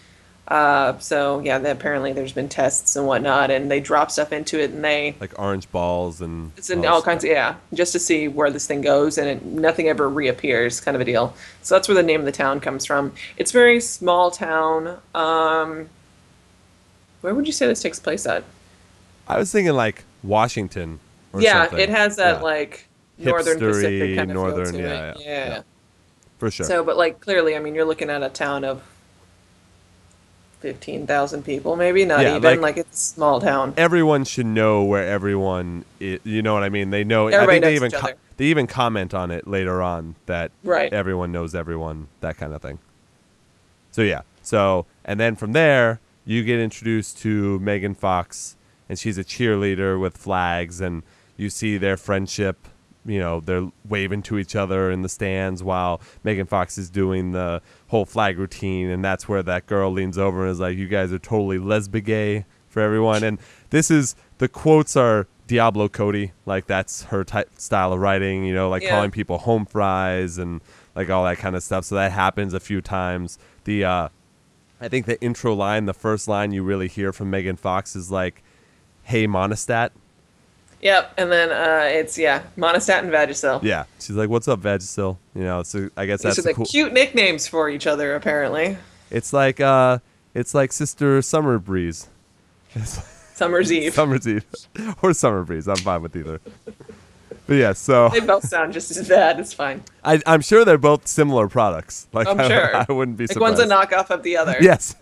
Uh, 0.49 0.99
so, 0.99 1.41
yeah, 1.41 1.59
apparently 1.59 2.15
there's 2.15 2.33
been 2.33 2.49
tests 2.49 2.97
and 2.97 3.07
whatnot, 3.07 3.51
and 3.51 3.71
they 3.71 3.81
drop 3.81 4.11
stuff 4.11 4.33
into 4.33 4.59
it 4.59 4.71
and 4.71 4.83
they. 4.83 5.15
like 5.21 5.39
orange 5.39 5.71
balls 5.71 6.23
and 6.23 6.53
It's 6.57 6.71
in 6.71 6.87
all 6.87 6.95
all 6.95 7.03
kinds 7.03 7.23
of 7.23 7.31
yeah, 7.31 7.57
just 7.75 7.93
to 7.93 7.99
see 7.99 8.29
where 8.29 8.51
this 8.51 8.67
thing 8.67 8.81
goes, 8.81 9.19
and 9.19 9.29
it, 9.29 9.45
nothing 9.45 9.89
ever 9.89 10.09
reappears, 10.09 10.81
kind 10.81 10.95
of 10.95 11.03
a 11.03 11.05
deal. 11.05 11.35
So 11.63 11.75
that's 11.75 11.87
where 11.87 11.95
the 11.95 12.03
name 12.03 12.21
of 12.21 12.27
the 12.27 12.33
town 12.33 12.61
comes 12.61 12.87
from. 12.87 13.13
It's 13.37 13.51
a 13.51 13.53
very 13.53 13.79
small 13.79 14.31
town. 14.31 14.99
Um, 15.15 15.91
where 17.21 17.35
would 17.35 17.47
you 17.47 17.53
say 17.53 17.67
this 17.67 17.83
takes 17.83 17.99
place 17.99 18.25
at? 18.25 18.43
I 19.27 19.39
was 19.39 19.53
thinking 19.53 19.75
like 19.75 20.05
Washington. 20.23 21.01
Or 21.35 21.43
yeah, 21.43 21.65
something. 21.65 21.81
it 21.81 21.91
has 21.91 22.17
that 22.17 22.39
Yeah, 22.39 22.43
like 22.43 22.88
northern 23.19 23.59
Pacific 23.59 24.17
kind 24.17 24.31
of 24.31 24.35
northern, 24.35 24.65
feel 24.67 24.75
to 24.75 24.81
yeah, 24.81 25.11
it. 25.11 25.17
yeah, 25.21 25.27
Yeah. 25.27 25.49
yeah. 25.49 25.63
for 26.39 26.51
sure. 26.51 26.67
So, 26.67 26.85
but 26.85 26.97
like 26.97 27.21
clearly, 27.21 27.57
I 27.57 27.59
mean, 27.61 27.75
you're 27.75 27.85
looking 27.85 28.11
at 28.11 28.23
a 28.23 28.29
town 28.29 28.65
of 28.65 28.83
fifteen 30.61 31.07
thousand 31.07 31.45
people, 31.45 31.77
maybe 31.77 32.05
not 32.05 32.23
even. 32.23 32.43
like- 32.43 32.61
Like, 32.61 32.77
it's 32.79 33.01
a 33.01 33.15
small 33.15 33.41
town. 33.41 33.75
everyone 33.77 34.25
should 34.25 34.47
know 34.47 34.83
where 34.85 35.07
everyone. 35.07 35.85
i 36.01 36.19
you 36.25 36.43
know 36.43 36.55
what 36.55 36.63
I 36.65 36.69
mean? 36.69 36.91
They 36.91 37.05
know. 37.05 37.29
Everybody 37.29 37.59
I 37.59 37.61
think 37.61 37.65
they 37.65 37.75
even 37.75 37.91
co- 37.93 38.19
they 38.37 38.45
even 38.47 38.67
comment 38.67 39.15
on 39.15 39.31
it 39.31 39.47
later 39.47 39.81
on 39.83 40.15
that 40.27 40.51
Right. 40.65 40.93
everyone 40.93 41.33
knows 41.33 41.55
everyone, 41.55 42.09
that 42.21 42.37
kind 42.37 42.53
of 42.55 42.63
thing. 42.63 42.79
So 43.93 44.03
yeah. 44.03 44.23
So 44.43 44.87
and 45.05 45.19
then 45.21 45.37
from 45.37 45.53
there 45.53 46.01
you 46.25 46.43
get 46.45 46.59
introduced 46.61 47.19
to 47.19 47.59
Megan 47.61 47.95
Fox, 47.95 48.57
and 48.89 48.99
she's 48.99 49.17
a 49.17 49.25
cheerleader 49.25 49.99
with 49.99 50.17
flags, 50.17 50.81
and 50.81 51.03
you 51.37 51.49
see 51.51 51.79
their 51.79 51.97
friendship. 51.97 52.69
You 53.09 53.19
know, 53.19 53.41
they're 53.41 53.69
waving 53.89 54.23
to 54.25 54.39
each 54.39 54.55
other 54.55 54.91
in 54.91 55.03
the 55.03 55.09
stands 55.09 55.63
while 55.63 56.01
Megan 56.23 56.47
Fox 56.47 56.77
is 56.77 56.91
doing 56.91 57.33
the 57.33 57.63
whole 57.89 58.05
flag 58.05 58.39
routine, 58.39 58.91
and 58.91 59.03
that's 59.05 59.27
where 59.29 59.43
that 59.43 59.67
girl 59.67 59.91
leans 59.91 60.19
over 60.19 60.43
and 60.43 60.51
is 60.53 60.61
like, 60.61 60.77
"You 60.77 60.87
guys 60.89 61.13
are 61.13 61.19
totally 61.19 61.59
lesbigay 61.59 62.45
for 62.69 62.81
everyone." 62.83 63.25
And 63.25 63.39
this 63.71 63.91
is 63.91 64.15
the 64.37 64.49
quotes 64.49 64.95
are 64.95 65.27
Diablo 65.47 65.89
Cody, 65.89 66.33
like 66.45 66.67
that's 66.67 67.05
her 67.05 67.25
type 67.25 67.49
style 67.57 67.95
of 67.95 68.01
writing. 68.01 68.45
You 68.45 68.53
know, 68.55 68.69
like 68.69 68.83
Yeah. 68.83 68.91
calling 68.91 69.11
people 69.11 69.39
home 69.39 69.65
fries 69.65 70.37
and 70.37 70.61
like 70.95 71.09
all 71.09 71.25
that 71.25 71.39
kind 71.39 71.57
of 71.57 71.63
stuff. 71.63 71.87
So 71.87 71.95
that 71.95 72.13
happens 72.13 72.53
a 72.53 72.61
few 72.61 72.83
times. 72.83 73.39
The 73.65 73.85
uh, 73.85 74.09
I 74.81 74.89
think 74.89 75.07
the 75.07 75.19
intro 75.23 75.55
line, 75.55 75.87
the 75.87 75.95
first 75.95 76.29
line 76.29 76.53
you 76.53 76.63
really 76.63 76.89
hear 76.89 77.13
from 77.13 77.31
Megan 77.31 77.57
Fox 77.57 77.97
is 77.97 78.11
like, 78.11 78.43
"Hey, 79.05 79.27
Monistat." 79.27 79.91
Yep, 80.81 81.15
and 81.19 81.33
then 81.33 81.51
uh, 81.51 81.87
it's 81.89 82.17
yeah, 82.17 82.43
Monistat 82.57 83.01
and 83.01 83.11
Vagisil. 83.11 83.63
Yeah, 83.63 83.85
she's 83.99 84.11
like, 84.17 84.29
"What's 84.29 84.47
up, 84.47 84.61
Vagisil?" 84.61 85.17
You 85.35 85.43
know, 85.43 85.63
so 85.65 85.91
I 85.97 86.07
guess 86.07 86.23
These 86.23 86.37
that's 86.37 86.39
are 86.39 86.43
the 86.51 86.55
cool. 86.55 86.67
cute 86.67 86.93
nicknames 86.93 87.49
for 87.49 87.69
each 87.69 87.87
other, 87.87 88.15
apparently. 88.15 88.77
It's 89.11 89.33
like 89.33 89.61
uh, 89.61 89.99
it's 90.35 90.55
like 90.55 90.73
Sister 90.73 91.21
Summer 91.23 91.59
Breeze, 91.59 92.07
Summer's 93.35 93.73
Eve. 93.73 93.95
Summer's 93.95 94.27
Eve, 94.29 94.45
or 95.03 95.13
Summer 95.15 95.43
Breeze. 95.45 95.67
I'm 95.69 95.77
fine 95.77 96.03
with 96.03 96.15
either. 96.15 96.41
But 97.47 97.55
yeah, 97.55 97.73
so 97.73 98.09
They 98.13 98.21
both 98.21 98.47
sound 98.47 98.73
just 98.73 98.91
as 98.91 99.09
bad. 99.09 99.41
It's 99.41 99.53
fine. 99.55 99.83
I, 100.05 100.21
I'm 100.27 100.43
sure 100.43 100.65
they're 100.65 100.77
both 100.79 101.07
similar 101.07 101.49
products. 101.49 102.07
Like 102.13 102.29
I'm 102.29 102.39
I, 102.39 102.47
sure. 102.49 102.77
I 102.77 102.93
wouldn't 102.93 103.17
be 103.17 103.25
Like 103.25 103.33
surprised. 103.33 103.59
one's 103.59 103.71
a 103.71 103.75
knockoff 103.75 104.11
of 104.11 104.23
the 104.23 104.37
other. 104.37 104.57
Yes. 104.61 104.95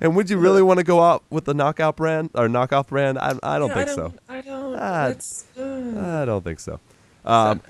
And 0.00 0.14
would 0.16 0.30
you 0.30 0.38
really 0.38 0.62
want 0.62 0.78
to 0.78 0.84
go 0.84 1.02
out 1.02 1.24
with 1.30 1.44
the 1.44 1.54
knockout 1.54 1.96
brand 1.96 2.30
or 2.34 2.48
knockoff 2.48 2.88
brand? 2.88 3.18
I, 3.18 3.34
I 3.42 3.58
don't 3.58 3.68
Yeah, 3.68 3.74
think 3.74 3.88
I 3.88 3.94
so. 3.94 4.02
don't, 4.02 4.20
I 4.28 4.40
don't. 4.40 4.74
Uh, 4.74 6.22
I 6.22 6.24
don't 6.24 6.44
think 6.44 6.60
so. 6.60 6.80
Um, 7.24 7.60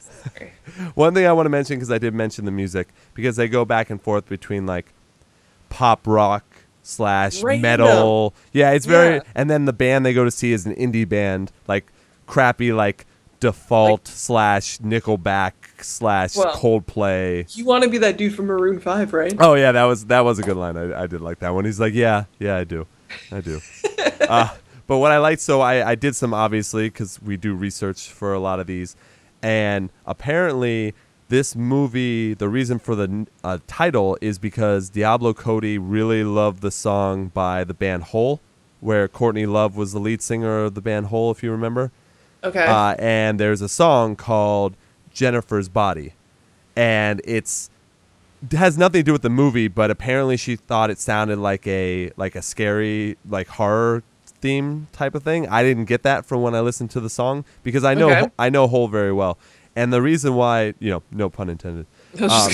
one 0.94 1.14
thing 1.14 1.26
I 1.26 1.32
want 1.32 1.46
to 1.46 1.50
mention 1.50 1.76
because 1.76 1.90
I 1.90 1.98
did 1.98 2.14
mention 2.14 2.44
the 2.44 2.50
music 2.50 2.88
because 3.14 3.36
they 3.36 3.48
go 3.48 3.64
back 3.64 3.88
and 3.90 4.00
forth 4.00 4.28
between 4.28 4.66
like 4.66 4.92
pop 5.68 6.06
rock 6.06 6.44
slash 6.82 7.42
Random. 7.42 7.62
metal. 7.62 8.34
Yeah, 8.52 8.72
it's 8.72 8.86
very. 8.86 9.16
Yeah. 9.16 9.22
And 9.34 9.48
then 9.50 9.64
the 9.64 9.72
band 9.72 10.04
they 10.04 10.12
go 10.14 10.24
to 10.24 10.30
see 10.30 10.52
is 10.52 10.66
an 10.66 10.74
indie 10.74 11.08
band, 11.08 11.52
like 11.66 11.90
crappy 12.26 12.72
like 12.72 13.06
Default 13.40 14.06
Like- 14.06 14.14
slash 14.14 14.78
Nickelback 14.78 15.52
slash 15.84 16.36
Well- 16.36 16.54
Coldplay. 16.54 17.56
You 17.56 17.64
want 17.64 17.84
to 17.84 17.90
be 17.90 17.98
that 17.98 18.16
dude 18.16 18.34
from 18.34 18.46
Maroon 18.46 18.80
Five, 18.80 19.12
right? 19.12 19.34
Oh 19.38 19.54
yeah, 19.54 19.72
that 19.72 19.84
was 19.84 20.06
that 20.06 20.20
was 20.20 20.38
a 20.38 20.42
good 20.42 20.56
line. 20.56 20.76
I, 20.76 21.02
I 21.02 21.06
did 21.06 21.20
like 21.20 21.38
that 21.40 21.54
one. 21.54 21.64
He's 21.64 21.80
like, 21.80 21.94
yeah, 21.94 22.24
yeah, 22.38 22.56
I 22.56 22.64
do, 22.64 22.86
I 23.30 23.40
do. 23.40 23.60
uh, 24.20 24.48
but 24.86 24.98
what 24.98 25.10
I 25.12 25.18
liked, 25.18 25.40
so 25.40 25.60
I, 25.60 25.90
I 25.90 25.94
did 25.94 26.14
some 26.14 26.32
obviously 26.32 26.88
because 26.88 27.20
we 27.20 27.36
do 27.36 27.54
research 27.54 28.08
for 28.08 28.32
a 28.32 28.38
lot 28.38 28.60
of 28.60 28.66
these, 28.66 28.96
and 29.42 29.90
apparently 30.06 30.94
this 31.28 31.56
movie, 31.56 32.34
the 32.34 32.48
reason 32.48 32.78
for 32.78 32.94
the 32.94 33.26
uh, 33.42 33.58
title 33.66 34.16
is 34.20 34.38
because 34.38 34.90
Diablo 34.90 35.34
Cody 35.34 35.76
really 35.78 36.22
loved 36.22 36.62
the 36.62 36.70
song 36.70 37.28
by 37.28 37.64
the 37.64 37.74
band 37.74 38.04
Hole, 38.04 38.40
where 38.80 39.08
Courtney 39.08 39.46
Love 39.46 39.76
was 39.76 39.92
the 39.92 39.98
lead 39.98 40.22
singer 40.22 40.64
of 40.64 40.74
the 40.74 40.80
band 40.80 41.06
Hole, 41.06 41.30
if 41.30 41.42
you 41.42 41.50
remember. 41.50 41.90
Okay. 42.44 42.64
Uh, 42.64 42.94
and 42.98 43.40
there's 43.40 43.60
a 43.60 43.68
song 43.68 44.14
called 44.14 44.76
Jennifer's 45.16 45.68
Body. 45.68 46.12
And 46.76 47.20
it's 47.24 47.70
it 48.52 48.56
has 48.56 48.76
nothing 48.76 49.00
to 49.00 49.02
do 49.02 49.12
with 49.12 49.22
the 49.22 49.30
movie, 49.30 49.66
but 49.66 49.90
apparently 49.90 50.36
she 50.36 50.56
thought 50.56 50.90
it 50.90 50.98
sounded 50.98 51.38
like 51.38 51.66
a 51.66 52.12
like 52.16 52.36
a 52.36 52.42
scary 52.42 53.16
like 53.28 53.48
horror 53.48 54.02
theme 54.26 54.88
type 54.92 55.14
of 55.14 55.22
thing. 55.22 55.48
I 55.48 55.62
didn't 55.62 55.86
get 55.86 56.02
that 56.02 56.26
from 56.26 56.42
when 56.42 56.54
I 56.54 56.60
listened 56.60 56.90
to 56.90 57.00
the 57.00 57.08
song 57.10 57.44
because 57.62 57.82
I 57.82 57.94
know 57.94 58.10
Okay. 58.10 58.30
I 58.38 58.50
know 58.50 58.66
Hole 58.68 58.88
very 58.88 59.12
well. 59.12 59.38
And 59.74 59.92
the 59.92 60.00
reason 60.02 60.34
why, 60.34 60.74
you 60.78 60.90
know, 60.90 61.02
no 61.10 61.28
pun 61.30 61.48
intended. 61.48 61.86
Um, 62.20 62.50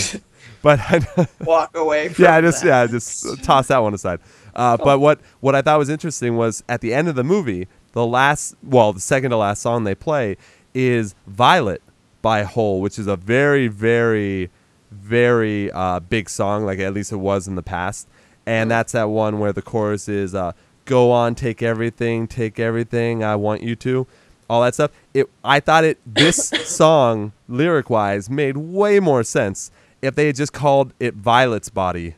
but 0.60 0.78
I, 0.80 1.26
walk 1.44 1.76
away. 1.76 2.08
From 2.08 2.24
yeah, 2.24 2.36
I 2.36 2.40
just 2.40 2.62
that. 2.62 2.68
yeah, 2.68 2.86
just 2.86 3.42
toss 3.44 3.68
that 3.68 3.78
one 3.78 3.94
aside. 3.94 4.20
Uh, 4.54 4.76
But 4.76 4.98
what 5.00 5.20
what 5.40 5.54
I 5.56 5.62
thought 5.62 5.78
was 5.78 5.88
interesting 5.88 6.36
was 6.36 6.62
at 6.68 6.80
the 6.80 6.94
end 6.94 7.08
of 7.08 7.14
the 7.16 7.22
movie, 7.24 7.66
the 7.92 8.04
last, 8.06 8.54
well, 8.62 8.92
the 8.92 9.00
second 9.00 9.30
to 9.30 9.36
last 9.36 9.62
song 9.62 9.82
they 9.84 9.94
play 9.94 10.36
is 10.74 11.14
"Violet" 11.26 11.80
by 12.22 12.44
Hole, 12.44 12.80
which 12.80 12.98
is 12.98 13.06
a 13.06 13.16
very, 13.16 13.68
very, 13.68 14.50
very 14.90 15.70
uh, 15.72 16.00
big 16.00 16.30
song. 16.30 16.64
Like 16.64 16.78
at 16.78 16.94
least 16.94 17.12
it 17.12 17.16
was 17.16 17.46
in 17.46 17.56
the 17.56 17.62
past, 17.62 18.08
and 18.46 18.70
that's 18.70 18.92
that 18.92 19.10
one 19.10 19.38
where 19.38 19.52
the 19.52 19.62
chorus 19.62 20.08
is 20.08 20.34
uh, 20.34 20.52
"Go 20.84 21.10
on, 21.10 21.34
take 21.34 21.62
everything, 21.62 22.26
take 22.26 22.58
everything, 22.58 23.22
I 23.22 23.36
want 23.36 23.62
you 23.62 23.76
to." 23.76 24.06
All 24.48 24.62
that 24.62 24.74
stuff. 24.74 24.90
It. 25.12 25.28
I 25.44 25.60
thought 25.60 25.84
it. 25.84 25.98
This 26.06 26.48
song, 26.64 27.32
lyric 27.48 27.90
wise, 27.90 28.30
made 28.30 28.56
way 28.56 29.00
more 29.00 29.24
sense 29.24 29.70
if 30.00 30.14
they 30.14 30.26
had 30.26 30.36
just 30.36 30.52
called 30.52 30.92
it 31.00 31.14
Violet's 31.14 31.70
Body 31.70 32.16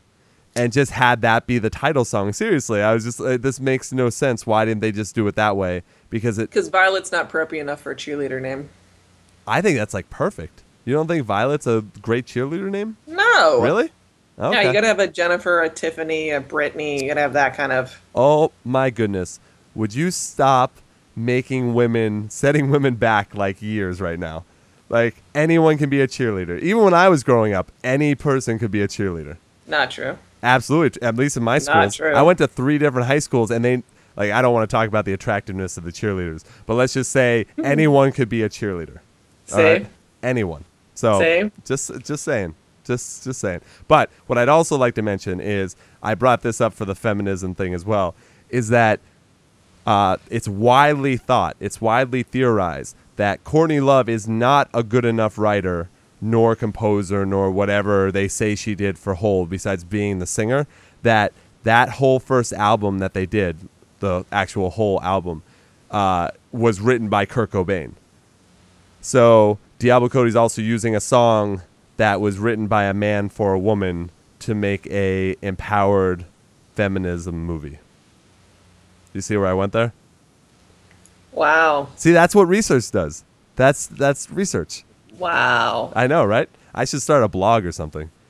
and 0.57 0.73
just 0.73 0.93
had 0.93 1.21
that 1.23 1.47
be 1.47 1.59
the 1.59 1.71
title 1.71 2.05
song. 2.05 2.33
Seriously, 2.33 2.81
I 2.83 2.95
was 2.95 3.05
just 3.05 3.21
uh, 3.21 3.37
this 3.37 3.61
makes 3.61 3.93
no 3.93 4.11
sense. 4.11 4.47
Why 4.47 4.64
didn't 4.64 4.81
they 4.81 4.93
just 4.93 5.14
do 5.14 5.27
it 5.27 5.35
that 5.37 5.57
way? 5.57 5.83
Because 6.11 6.38
it 6.38 6.51
Because 6.51 6.69
Violet's 6.69 7.12
not 7.12 7.31
preppy 7.31 7.61
enough 7.61 7.81
for 7.81 7.93
a 7.93 7.97
cheerleader 7.97 8.40
name. 8.40 8.69
I 9.47 9.61
think 9.61 9.79
that's 9.79 9.95
like 9.95 10.11
perfect. 10.11 10.63
You 10.85 10.95
don't 10.95 11.07
think 11.07 11.25
Violet's 11.25 11.67
a 11.67 11.85
great 12.03 12.27
cheerleader 12.27 12.71
name? 12.71 12.97
No. 13.07 13.61
Really? 13.63 13.91
Okay. 14.39 14.63
Yeah, 14.63 14.67
you 14.67 14.73
gotta 14.73 14.87
have 14.87 14.99
a 14.99 15.07
Jennifer, 15.07 15.63
a 15.63 15.69
Tiffany, 15.69 16.31
a 16.31 16.41
Brittany. 16.41 17.03
You 17.03 17.09
gotta 17.09 17.21
have 17.21 17.35
that 17.35 17.55
kind 17.57 17.73
of. 17.73 18.01
oh 18.15 18.53
my 18.65 18.91
goodness. 18.91 19.41
Would 19.75 19.95
you 19.95 20.11
stop 20.11 20.79
making 21.17 21.75
women, 21.75 22.31
setting 22.31 22.71
women 22.71 22.95
back 22.95 23.35
like 23.35 23.63
years 23.63 24.01
right 24.01 24.19
now. 24.19 24.45
Like 24.89 25.17
anyone 25.35 25.79
can 25.79 25.91
be 25.91 26.01
a 26.01 26.09
cheerleader. 26.09 26.61
Even 26.61 26.85
when 26.85 26.95
I 26.95 27.09
was 27.09 27.23
growing 27.23 27.53
up, 27.55 27.71
any 27.83 28.15
person 28.15 28.59
could 28.59 28.71
be 28.71 28.83
a 28.83 28.89
cheerleader. 28.89 29.37
Not 29.67 29.91
true. 29.91 30.19
Absolutely. 30.43 31.01
At 31.03 31.17
least 31.17 31.37
in 31.37 31.43
my 31.43 31.59
schools. 31.59 31.97
true. 31.97 32.13
I 32.13 32.23
went 32.23 32.39
to 32.39 32.47
three 32.47 32.79
different 32.79 33.07
high 33.09 33.19
schools 33.19 33.51
and 33.51 33.65
they 33.65 33.83
like 34.17 34.31
I 34.31 34.43
don't 34.43 34.53
want 34.53 34.69
to 34.69 34.75
talk 34.75 34.89
about 34.89 35.05
the 35.05 35.13
attractiveness 35.13 35.77
of 35.77 35.85
the 35.85 35.93
cheerleaders, 35.93 36.45
but 36.67 36.75
let's 36.75 36.93
just 36.93 37.11
say 37.11 37.47
anyone 37.65 38.13
could 38.13 38.29
be 38.29 38.43
a 38.43 38.49
cheerleader. 38.49 38.99
Same. 39.45 39.83
right? 39.83 39.87
Anyone. 40.23 40.65
So 40.95 41.19
Same. 41.19 41.53
just 41.65 41.91
just 42.05 42.25
saying. 42.25 42.55
Just 42.85 43.25
just 43.25 43.41
saying. 43.41 43.61
But 43.89 44.11
what 44.27 44.39
I'd 44.39 44.49
also 44.49 44.77
like 44.77 44.95
to 44.97 45.03
mention 45.03 45.41
is 45.41 45.77
I 46.03 46.15
brought 46.15 46.43
this 46.43 46.61
up 46.61 46.73
for 46.75 46.85
the 46.85 46.95
feminism 46.95 47.55
thing 47.55 47.75
as 47.75 47.85
well, 47.85 48.15
is 48.51 48.69
that 48.69 49.01
uh, 49.87 50.17
it's 50.31 50.49
widely 50.49 51.17
thought, 51.17 51.57
it's 51.61 51.81
widely 51.81 52.23
theorized 52.23 52.97
that 53.17 53.45
Courtney 53.45 53.81
Love 53.81 54.09
is 54.09 54.27
not 54.27 54.69
a 54.75 54.83
good 54.83 55.05
enough 55.05 55.39
writer, 55.39 55.89
nor 56.21 56.57
composer, 56.57 57.25
nor 57.25 57.51
whatever 57.51 58.11
they 58.11 58.29
say 58.29 58.55
she 58.55 58.75
did 58.75 58.99
for 58.99 59.15
Hole, 59.15 59.47
besides 59.47 59.85
being 59.85 60.19
the 60.19 60.27
singer. 60.27 60.67
That 61.03 61.33
that 61.65 61.89
whole 61.91 62.21
first 62.21 62.53
album 62.53 62.99
that 62.99 63.15
they 63.15 63.27
did, 63.27 63.57
the 64.01 64.25
actual 64.33 64.71
whole 64.71 65.01
album, 65.03 65.43
uh, 65.91 66.31
was 66.53 66.81
written 66.81 67.09
by 67.09 67.25
Kurt 67.27 67.51
Cobain. 67.51 67.93
So 69.05 69.59
Diablo 69.79 70.09
Cody's 70.09 70.35
also 70.35 70.62
using 70.62 70.97
a 70.97 71.01
song 71.01 71.61
that 71.99 72.23
was 72.23 72.38
written 72.38 72.69
by 72.69 72.85
a 72.85 72.95
man 72.95 73.29
for 73.29 73.53
a 73.53 73.59
woman 73.59 74.11
to 74.38 74.55
make 74.55 74.87
a 74.87 75.37
empowered 75.43 76.25
feminism 76.75 77.45
movie. 77.45 77.79
You 79.12 79.21
see 79.21 79.37
where 79.37 79.47
I 79.47 79.53
went 79.53 79.75
there? 79.75 79.93
Wow. 81.33 81.88
See, 81.97 82.12
that's 82.12 82.35
what 82.35 82.49
research 82.49 82.90
does. 82.90 83.25
That's 83.57 83.87
that's 83.87 84.31
research. 84.31 84.85
Wow. 85.19 85.93
I 85.95 86.07
know, 86.07 86.25
right? 86.25 86.49
I 86.75 86.87
should 86.87 87.03
start 87.03 87.23
a 87.23 87.29
blog 87.29 87.64
or 87.67 87.73
something. 87.73 88.11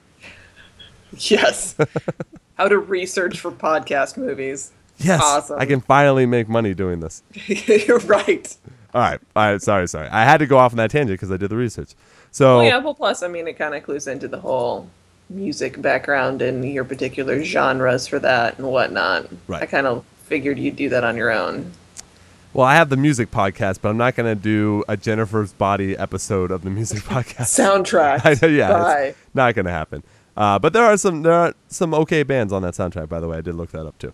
Yes. 1.19 1.77
How 2.57 2.67
to 2.67 2.77
research 2.77 3.39
for 3.39 3.53
podcast 3.53 4.17
movies. 4.17 4.73
Yes, 4.99 5.21
Awesome. 5.23 5.61
I 5.61 5.65
can 5.67 5.81
finally 5.81 6.27
make 6.27 6.49
money 6.49 6.75
doing 6.75 6.99
this. 6.99 7.23
You're 7.47 7.99
right. 8.19 8.57
All 8.95 9.01
right, 9.01 9.21
all 9.35 9.51
right. 9.53 9.61
Sorry, 9.61 9.89
sorry. 9.89 10.09
I 10.09 10.25
had 10.25 10.39
to 10.39 10.47
go 10.47 10.57
off 10.59 10.73
on 10.73 10.77
that 10.77 10.91
tangent 10.91 11.19
because 11.19 11.33
I 11.33 11.37
did 11.37 11.51
the 11.51 11.57
research. 11.57 11.95
So 12.31 12.59
Well, 12.59 12.67
yeah. 12.67 12.79
Well, 12.79 12.95
plus, 12.95 13.23
I 13.23 13.29
mean, 13.29 13.49
it 13.49 13.55
kind 13.55 13.75
of 13.75 13.83
clues 13.83 14.07
into 14.07 14.29
the 14.29 14.39
whole 14.41 14.89
music 15.31 15.81
background 15.83 16.43
and 16.43 16.65
your 16.65 16.85
particular 16.85 17.43
genres 17.43 18.07
for 18.07 18.19
that 18.21 18.59
and 18.59 18.69
whatnot. 18.69 19.29
Right. 19.49 19.63
I 19.63 19.67
kind 19.67 19.87
of 19.87 20.05
figured 20.25 20.59
you'd 20.59 20.77
do 20.77 20.89
that 20.91 21.03
on 21.05 21.17
your 21.17 21.31
own. 21.31 21.73
Well, 22.53 22.67
I 22.67 22.77
have 22.77 22.89
the 22.89 22.97
music 22.97 23.33
podcast, 23.33 23.81
but 23.83 23.89
I'm 23.89 23.97
not 23.97 24.15
going 24.15 24.33
to 24.33 24.41
do 24.41 24.85
a 24.89 24.97
Jennifer's 24.97 25.53
Body 25.53 25.99
episode 25.99 26.53
of 26.53 26.63
the 26.63 26.71
music 26.71 27.03
podcast. 27.03 27.59
Soundtrack. 27.59 28.43
I 28.43 28.47
yeah, 28.47 28.69
Bye. 28.69 29.03
it's 29.07 29.19
not 29.35 29.55
going 29.57 29.65
to 29.67 29.73
happen. 29.73 30.05
Uh, 30.37 30.59
but 30.59 30.73
there 30.73 30.85
are 30.85 30.97
some 30.97 31.23
there 31.23 31.33
are 31.33 31.55
some 31.69 31.95
okay 31.95 32.23
bands 32.23 32.53
on 32.53 32.63
that 32.63 32.75
soundtrack. 32.75 33.09
By 33.09 33.19
the 33.21 33.29
way, 33.29 33.39
I 33.39 33.41
did 33.41 33.55
look 33.57 33.71
that 33.71 33.87
up 33.87 33.99
too. 33.99 34.13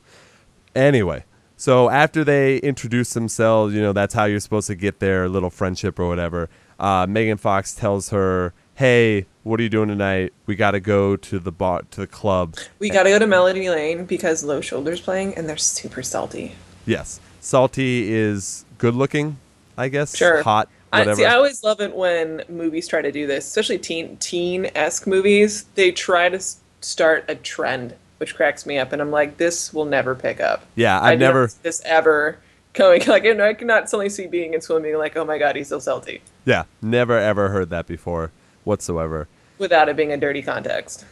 Anyway, 0.75 1.25
so 1.61 1.90
after 1.90 2.25
they 2.25 2.57
introduce 2.57 3.12
themselves, 3.12 3.75
you 3.75 3.83
know 3.83 3.92
that's 3.92 4.14
how 4.14 4.25
you're 4.25 4.40
supposed 4.40 4.66
to 4.68 4.75
get 4.75 4.99
their 4.99 5.29
little 5.29 5.51
friendship 5.51 5.99
or 5.99 6.09
whatever. 6.09 6.49
Uh, 6.79 7.05
Megan 7.07 7.37
Fox 7.37 7.75
tells 7.75 8.09
her, 8.09 8.55
"Hey, 8.77 9.27
what 9.42 9.61
are 9.61 9.62
you 9.62 9.68
doing 9.68 9.88
tonight? 9.88 10.33
We 10.46 10.57
got 10.57 10.70
to 10.70 10.81
go 10.81 11.16
to 11.16 11.38
the 11.38 11.53
bar 11.53 11.83
to 11.90 12.01
the 12.01 12.07
club." 12.07 12.57
We 12.79 12.88
got 12.88 13.03
to 13.03 13.11
go 13.11 13.18
to 13.18 13.27
Melody 13.27 13.68
Lane 13.68 14.07
because 14.07 14.42
Low 14.42 14.62
Shoulder's 14.62 15.03
playing, 15.03 15.35
and 15.35 15.46
they're 15.46 15.59
super 15.59 16.03
salty. 16.03 16.55
Yes, 16.87 17.20
Salty 17.40 18.11
is 18.11 18.64
good 18.79 18.94
looking, 18.94 19.37
I 19.77 19.88
guess. 19.88 20.16
Sure. 20.16 20.42
hot, 20.42 20.70
I, 20.94 21.01
whatever. 21.01 21.16
see, 21.16 21.25
I 21.27 21.35
always 21.35 21.62
love 21.62 21.83
it 21.83 21.94
when 21.94 22.42
movies 22.49 22.88
try 22.88 23.03
to 23.03 23.12
do 23.12 23.27
this, 23.27 23.46
especially 23.46 23.77
teen 23.77 24.16
teen 24.16 24.70
esque 24.75 25.07
movies. 25.07 25.66
They 25.75 25.92
try 25.92 26.31
to 26.31 26.40
start 26.81 27.27
a 27.29 27.35
trend, 27.35 27.96
which 28.20 28.35
cracks 28.37 28.66
me 28.66 28.76
up, 28.78 28.92
and 28.92 29.00
I'm 29.00 29.11
like, 29.11 29.38
this 29.38 29.72
will 29.72 29.87
never 29.87 30.14
pick 30.14 30.40
up. 30.40 30.64
yeah, 30.74 31.00
I 31.00 31.12
I've 31.12 31.18
not 31.18 31.26
never. 31.26 31.50
this 31.62 31.80
ever 31.87 32.38
going 32.74 33.02
like 33.06 33.24
and 33.24 33.40
I 33.42 33.54
cannot 33.54 33.88
suddenly 33.88 34.11
see 34.11 34.26
being 34.26 34.52
in 34.54 34.61
swimming 34.61 34.96
like, 34.98 35.16
oh 35.16 35.24
my 35.24 35.38
god, 35.38 35.56
he's 35.56 35.68
so 35.68 35.78
salty, 35.78 36.20
Yeah, 36.44 36.64
never 36.83 37.18
ever 37.18 37.48
heard 37.48 37.70
that 37.70 37.87
before 37.87 38.30
whatsoever. 38.64 39.26
without 39.59 39.88
it 39.88 39.96
being 39.96 40.12
a 40.12 40.16
dirty 40.18 40.42
context. 40.42 41.04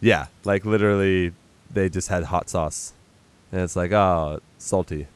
Yeah, 0.00 0.26
like 0.44 0.64
literally, 0.64 1.32
they 1.70 1.88
just 1.88 2.08
had 2.08 2.24
hot 2.24 2.48
sauce, 2.48 2.92
and 3.52 3.60
it's 3.60 3.76
like, 3.76 3.92
oh, 3.92 4.40
salty. 4.58 5.06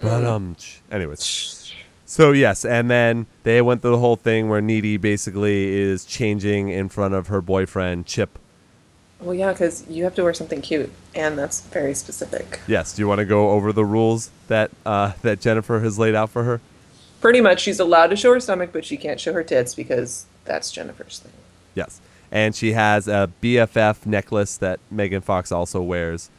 But 0.00 0.24
um, 0.24 0.56
anyways, 0.90 1.74
so 2.06 2.32
yes, 2.32 2.64
and 2.64 2.90
then 2.90 3.26
they 3.42 3.60
went 3.60 3.82
through 3.82 3.90
the 3.92 3.98
whole 3.98 4.16
thing 4.16 4.48
where 4.48 4.60
Needy 4.60 4.96
basically 4.96 5.74
is 5.78 6.04
changing 6.04 6.70
in 6.70 6.88
front 6.88 7.14
of 7.14 7.26
her 7.26 7.40
boyfriend 7.40 8.06
Chip. 8.06 8.38
Well, 9.20 9.34
yeah, 9.34 9.52
because 9.52 9.86
you 9.88 10.04
have 10.04 10.14
to 10.14 10.22
wear 10.22 10.32
something 10.32 10.62
cute, 10.62 10.90
and 11.14 11.38
that's 11.38 11.60
very 11.60 11.94
specific. 11.94 12.60
Yes, 12.66 12.94
do 12.94 13.02
you 13.02 13.08
want 13.08 13.18
to 13.18 13.26
go 13.26 13.50
over 13.50 13.72
the 13.72 13.84
rules 13.84 14.30
that 14.48 14.70
uh, 14.86 15.12
that 15.22 15.40
Jennifer 15.40 15.80
has 15.80 15.98
laid 15.98 16.14
out 16.14 16.30
for 16.30 16.44
her? 16.44 16.60
Pretty 17.20 17.42
much, 17.42 17.60
she's 17.60 17.78
allowed 17.78 18.08
to 18.08 18.16
show 18.16 18.32
her 18.32 18.40
stomach, 18.40 18.70
but 18.72 18.84
she 18.84 18.96
can't 18.96 19.20
show 19.20 19.34
her 19.34 19.44
tits 19.44 19.74
because 19.74 20.24
that's 20.46 20.72
Jennifer's 20.72 21.18
thing. 21.18 21.32
Yes. 21.74 22.00
And 22.32 22.54
she 22.54 22.72
has 22.72 23.08
a 23.08 23.30
BFF 23.42 24.06
necklace 24.06 24.56
that 24.56 24.80
Megan 24.90 25.20
Fox 25.20 25.52
also 25.52 25.82
wears. 25.82 26.30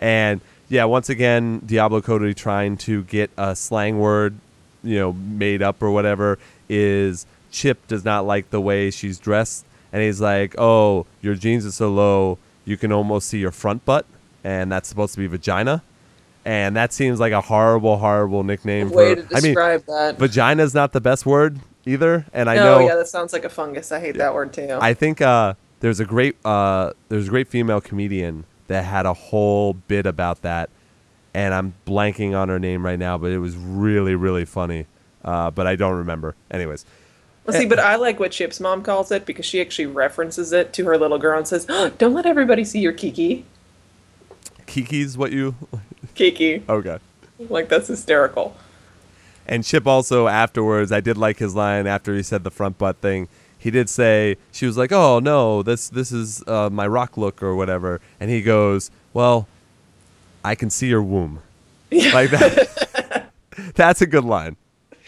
And 0.00 0.40
yeah, 0.68 0.84
once 0.84 1.10
again, 1.10 1.60
Diablo 1.66 2.00
Cody 2.00 2.32
trying 2.32 2.78
to 2.78 3.02
get 3.04 3.30
a 3.36 3.54
slang 3.54 3.98
word, 3.98 4.36
you 4.82 4.96
know, 4.96 5.12
made 5.12 5.60
up 5.60 5.82
or 5.82 5.90
whatever 5.90 6.38
is 6.68 7.26
Chip 7.50 7.86
does 7.88 8.04
not 8.04 8.24
like 8.24 8.50
the 8.50 8.60
way 8.60 8.90
she's 8.90 9.18
dressed. 9.18 9.66
And 9.92 10.02
he's 10.02 10.20
like, 10.20 10.54
oh, 10.58 11.06
your 11.20 11.34
jeans 11.34 11.66
are 11.66 11.72
so 11.72 11.90
low, 11.90 12.38
you 12.64 12.76
can 12.76 12.92
almost 12.92 13.28
see 13.28 13.38
your 13.38 13.50
front 13.50 13.84
butt. 13.84 14.06
And 14.44 14.70
that's 14.70 14.88
supposed 14.88 15.14
to 15.14 15.20
be 15.20 15.26
vagina. 15.26 15.82
And 16.44 16.74
that 16.76 16.92
seems 16.92 17.20
like 17.20 17.32
a 17.32 17.40
horrible, 17.40 17.98
horrible 17.98 18.44
nickname 18.44 18.90
Way 18.90 19.16
for. 19.16 19.22
to 19.22 19.28
I 19.36 19.40
mean, 19.40 19.54
describe 19.54 19.84
that. 19.86 20.18
vagina's 20.18 20.74
not 20.74 20.92
the 20.92 21.00
best 21.00 21.26
word 21.26 21.60
either. 21.84 22.24
And 22.32 22.48
I 22.48 22.56
no, 22.56 22.78
know. 22.78 22.86
yeah, 22.86 22.94
that 22.96 23.08
sounds 23.08 23.32
like 23.32 23.44
a 23.44 23.48
fungus. 23.50 23.92
I 23.92 24.00
hate 24.00 24.16
that 24.16 24.34
word 24.34 24.52
too. 24.52 24.78
I 24.80 24.94
think 24.94 25.20
uh, 25.20 25.54
there's 25.80 26.00
a 26.00 26.04
great 26.04 26.36
uh, 26.44 26.92
there's 27.08 27.26
a 27.26 27.30
great 27.30 27.48
female 27.48 27.80
comedian 27.80 28.44
that 28.68 28.84
had 28.84 29.04
a 29.04 29.12
whole 29.12 29.74
bit 29.74 30.06
about 30.06 30.42
that, 30.42 30.70
and 31.34 31.52
I'm 31.52 31.74
blanking 31.86 32.38
on 32.38 32.48
her 32.48 32.58
name 32.58 32.84
right 32.86 32.98
now, 32.98 33.18
but 33.18 33.32
it 33.32 33.38
was 33.38 33.56
really 33.56 34.14
really 34.14 34.44
funny. 34.44 34.86
Uh, 35.22 35.50
but 35.50 35.66
I 35.66 35.76
don't 35.76 35.96
remember. 35.96 36.34
Anyways, 36.50 36.86
Well, 37.46 37.58
see, 37.58 37.66
but 37.66 37.78
I 37.78 37.96
like 37.96 38.20
what 38.20 38.32
Chip's 38.32 38.60
mom 38.60 38.82
calls 38.82 39.10
it 39.10 39.24
because 39.26 39.46
she 39.46 39.60
actually 39.60 39.86
references 39.86 40.52
it 40.52 40.72
to 40.74 40.84
her 40.84 40.98
little 40.98 41.18
girl 41.18 41.38
and 41.38 41.48
says, 41.48 41.66
oh, 41.68 41.90
"Don't 41.98 42.12
let 42.12 42.26
everybody 42.26 42.64
see 42.64 42.80
your 42.80 42.92
Kiki." 42.92 43.44
Kiki's 44.66 45.18
what 45.18 45.32
you 45.32 45.54
Kiki, 46.14 46.62
okay. 46.68 46.98
like 47.48 47.68
that's 47.68 47.88
hysterical. 47.88 48.56
And 49.46 49.64
Chip 49.64 49.86
also 49.86 50.28
afterwards, 50.28 50.92
I 50.92 51.00
did 51.00 51.16
like 51.16 51.38
his 51.38 51.56
line 51.56 51.86
after 51.88 52.14
he 52.14 52.22
said 52.22 52.44
the 52.44 52.52
front 52.52 52.78
butt 52.78 52.98
thing. 52.98 53.26
He 53.58 53.70
did 53.70 53.88
say 53.88 54.36
she 54.52 54.64
was 54.66 54.78
like, 54.78 54.92
"Oh 54.92 55.18
no, 55.18 55.62
this 55.62 55.88
this 55.88 56.12
is 56.12 56.42
uh, 56.46 56.70
my 56.70 56.86
rock 56.86 57.16
look 57.16 57.42
or 57.42 57.56
whatever," 57.56 58.00
and 58.20 58.30
he 58.30 58.42
goes, 58.42 58.90
"Well, 59.12 59.48
I 60.44 60.54
can 60.54 60.70
see 60.70 60.88
your 60.88 61.02
womb." 61.02 61.40
Yeah. 61.90 62.12
Like 62.14 62.30
that. 62.30 63.30
That's 63.74 64.00
a 64.00 64.06
good 64.06 64.24
line. 64.24 64.56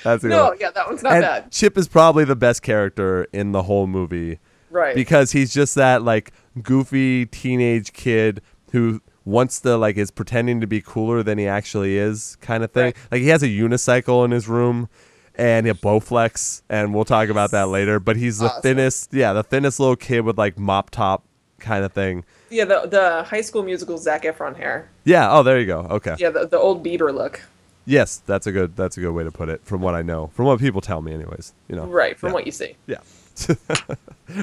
That's 0.04 0.24
No, 0.24 0.48
line. 0.48 0.58
yeah, 0.60 0.70
that 0.70 0.86
one's 0.88 1.02
not 1.02 1.12
and 1.14 1.22
bad. 1.22 1.50
Chip 1.52 1.76
is 1.78 1.88
probably 1.88 2.24
the 2.24 2.36
best 2.36 2.62
character 2.62 3.26
in 3.32 3.52
the 3.52 3.62
whole 3.64 3.86
movie 3.86 4.38
Right. 4.70 4.94
because 4.94 5.32
he's 5.32 5.52
just 5.52 5.74
that 5.76 6.02
like 6.02 6.32
goofy 6.62 7.26
teenage 7.26 7.92
kid 7.92 8.40
who 8.72 9.00
wants 9.24 9.60
to 9.60 9.76
like 9.76 9.96
is 9.96 10.10
pretending 10.10 10.60
to 10.60 10.66
be 10.66 10.80
cooler 10.80 11.22
than 11.22 11.38
he 11.38 11.46
actually 11.46 11.96
is 11.98 12.36
kind 12.40 12.64
of 12.64 12.72
thing. 12.72 12.86
Right. 12.86 12.96
Like 13.10 13.20
he 13.22 13.28
has 13.28 13.42
a 13.42 13.48
unicycle 13.48 14.24
in 14.24 14.30
his 14.32 14.48
room 14.48 14.88
and 15.34 15.66
a 15.68 15.74
Bowflex 15.74 16.62
and 16.68 16.92
we'll 16.94 17.04
talk 17.04 17.28
about 17.28 17.50
that 17.52 17.68
later, 17.68 18.00
but 18.00 18.16
he's 18.16 18.38
the 18.38 18.46
Awesome. 18.46 18.62
thinnest, 18.62 19.14
yeah, 19.14 19.32
the 19.32 19.42
thinnest 19.42 19.78
little 19.78 19.96
kid 19.96 20.22
with 20.22 20.36
like 20.38 20.58
mop 20.58 20.90
top 20.90 21.24
kind 21.58 21.84
of 21.84 21.92
thing. 21.92 22.24
yeah, 22.50 22.64
the 22.64 22.86
the 22.88 23.22
High 23.22 23.40
School 23.42 23.62
Musical 23.62 23.96
Zac 23.96 24.24
Efron 24.24 24.56
hair. 24.56 24.90
Yeah, 25.04 25.30
oh 25.32 25.42
there 25.44 25.60
you 25.60 25.66
go. 25.66 25.86
Okay. 25.90 26.16
Yeah, 26.18 26.30
the, 26.30 26.46
the 26.48 26.58
old 26.58 26.84
Bieber 26.84 27.14
look. 27.14 27.40
Yes, 27.84 28.22
that's 28.26 28.46
a 28.46 28.52
good 28.52 28.76
that's 28.76 28.96
a 28.96 29.00
good 29.00 29.12
way 29.12 29.24
to 29.24 29.30
put 29.32 29.48
it 29.48 29.64
from 29.64 29.80
what 29.80 29.94
I 29.94 30.02
know. 30.02 30.28
From 30.34 30.46
what 30.46 30.60
people 30.60 30.80
tell 30.80 31.02
me 31.02 31.12
anyways, 31.12 31.52
you 31.68 31.74
know. 31.76 31.86
Right, 31.86 32.18
from 32.18 32.28
Yeah. 32.28 32.34
what 32.34 32.46
you 32.46 32.52
see. 32.52 32.76
Yeah. 32.86 32.98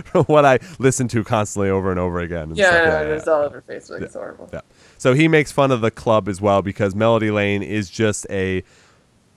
From 0.06 0.25
what 0.25 0.45
I 0.45 0.58
listen 0.80 1.08
to 1.10 1.23
constantly 1.23 1.69
over 1.69 1.91
and 1.91 1.99
over 1.99 2.19
again. 2.19 2.49
and 2.49 2.58
Yeah, 2.58 2.69
stuff. 2.69 2.84
yeah, 2.86 3.02
it's 3.15 3.28
all 3.28 3.43
over 3.43 3.62
Facebook. 3.67 4.02
It's 4.02 4.15
horrible. 4.15 4.49
yeah. 4.52 4.62
So 4.97 5.13
he 5.13 5.28
makes 5.28 5.52
fun 5.52 5.71
of 5.71 5.82
the 5.82 5.91
club 5.91 6.28
as 6.28 6.41
well 6.41 6.62
because 6.63 6.95
Melody 6.95 7.30
Lane 7.32 7.62
is 7.63 7.89
just 7.89 8.25
a 8.32 8.63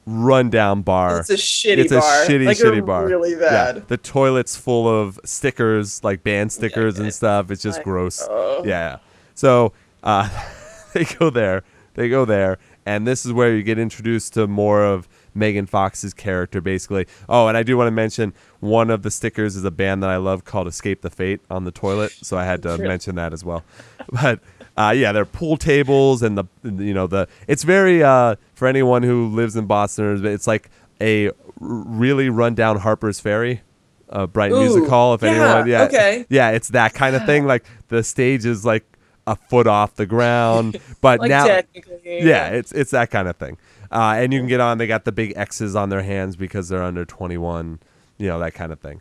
rundown 0.06 0.82
bar. 0.82 1.20
It's 1.20 1.30
a 1.30 1.34
shitty 1.34 1.78
It's 1.78 1.92
a 1.92 1.98
bar. 2.00 2.24
shitty, 2.26 2.46
like, 2.46 2.56
shitty 2.56 2.84
bar. 2.84 3.06
Really 3.06 3.32
Yeah. 3.32 3.38
bad. 3.38 3.88
The 3.88 3.96
toilet's 3.98 4.56
full 4.56 4.88
of 4.88 5.20
stickers, 5.24 6.02
like 6.02 6.22
band 6.24 6.50
stickers 6.52 6.96
and 6.96 7.06
good. 7.08 7.14
stuff. 7.14 7.50
It's 7.50 7.62
just 7.62 7.82
gross. 7.82 8.26
oh. 8.28 8.62
Yeah. 8.64 8.98
So 9.34 9.72
uh, 10.02 10.28
they 10.94 11.04
go 11.04 11.30
there. 11.30 11.62
They 11.94 12.08
go 12.08 12.24
there, 12.24 12.58
and 12.86 13.06
this 13.06 13.24
is 13.24 13.32
where 13.32 13.54
you 13.54 13.62
get 13.62 13.78
introduced 13.78 14.34
to 14.34 14.46
more 14.46 14.84
of 14.84 15.08
Megan 15.34 15.66
Fox's 15.66 16.12
character, 16.12 16.60
basically. 16.60 17.06
Oh, 17.28 17.46
and 17.48 17.56
I 17.56 17.62
do 17.62 17.76
want 17.76 17.86
to 17.88 17.92
mention 17.92 18.34
one 18.60 18.90
of 18.90 19.02
the 19.02 19.10
stickers 19.10 19.56
is 19.56 19.64
a 19.64 19.70
band 19.70 20.02
that 20.02 20.10
I 20.10 20.16
love 20.16 20.44
called 20.44 20.66
Escape 20.68 21.00
the 21.02 21.10
Fate 21.10 21.40
on 21.50 21.64
the 21.64 21.70
toilet, 21.70 22.12
so 22.22 22.36
I 22.36 22.44
had 22.44 22.62
to 22.64 22.70
Really? 22.70 22.88
mention 22.88 23.14
that 23.16 23.32
as 23.32 23.44
well. 23.44 23.64
But 24.10 24.40
uh, 24.76 24.92
yeah, 24.96 25.12
they're 25.12 25.24
pool 25.24 25.56
tables 25.56 26.22
and 26.22 26.36
the 26.36 26.44
you 26.64 26.92
know 26.92 27.06
the 27.06 27.28
it's 27.46 27.62
very 27.62 28.02
uh, 28.02 28.34
for 28.54 28.66
anyone 28.66 29.02
who 29.02 29.28
lives 29.28 29.54
in 29.54 29.66
Boston. 29.66 30.26
It's 30.26 30.46
like 30.46 30.70
a 31.00 31.30
really 31.60 32.28
rundown 32.28 32.78
Harper's 32.78 33.20
Ferry. 33.20 33.62
Uh, 34.10 34.26
Brighton 34.26 34.58
Music 34.58 34.86
Hall, 34.90 35.14
if 35.14 35.22
yeah, 35.22 35.28
anyone, 35.30 35.66
yeah, 35.68 35.82
okay. 35.84 36.26
yeah, 36.28 36.50
it's 36.50 36.68
that 36.68 36.92
kind 36.92 37.16
of 37.16 37.24
thing. 37.24 37.46
Like 37.52 37.64
the 37.88 38.02
stage 38.02 38.44
is 38.44 38.62
like 38.64 38.84
a 39.26 39.36
foot 39.36 39.66
off 39.66 39.94
the 39.96 40.06
ground, 40.06 40.78
but 41.00 41.20
Like 41.20 41.28
now, 41.30 41.46
technically. 41.46 42.22
yeah, 42.24 42.48
it's 42.48 42.72
it's 42.72 42.90
that 42.90 43.10
kind 43.10 43.28
of 43.28 43.36
thing. 43.36 43.56
Uh, 43.90 44.14
and 44.16 44.32
you 44.32 44.40
can 44.40 44.48
get 44.48 44.60
on. 44.60 44.78
They 44.78 44.86
got 44.86 45.04
the 45.04 45.12
big 45.12 45.32
X's 45.36 45.76
on 45.76 45.90
their 45.90 46.02
hands 46.02 46.34
because 46.36 46.68
they're 46.68 46.82
under 46.82 47.04
21. 47.04 47.78
You 48.18 48.26
know 48.28 48.38
that 48.40 48.54
kind 48.54 48.72
of 48.72 48.80
thing. 48.80 49.00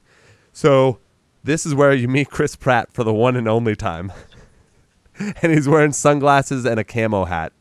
So 0.53 0.99
this 1.43 1.65
is 1.65 1.73
where 1.73 1.93
you 1.93 2.07
meet 2.07 2.29
Chris 2.29 2.55
Pratt 2.55 2.91
for 2.93 3.03
the 3.03 3.13
one 3.13 3.35
and 3.35 3.47
only 3.47 3.75
time, 3.75 4.11
and 5.19 5.51
he's 5.53 5.67
wearing 5.67 5.91
sunglasses 5.93 6.65
and 6.65 6.79
a 6.79 6.83
camo 6.83 7.25
hat. 7.25 7.53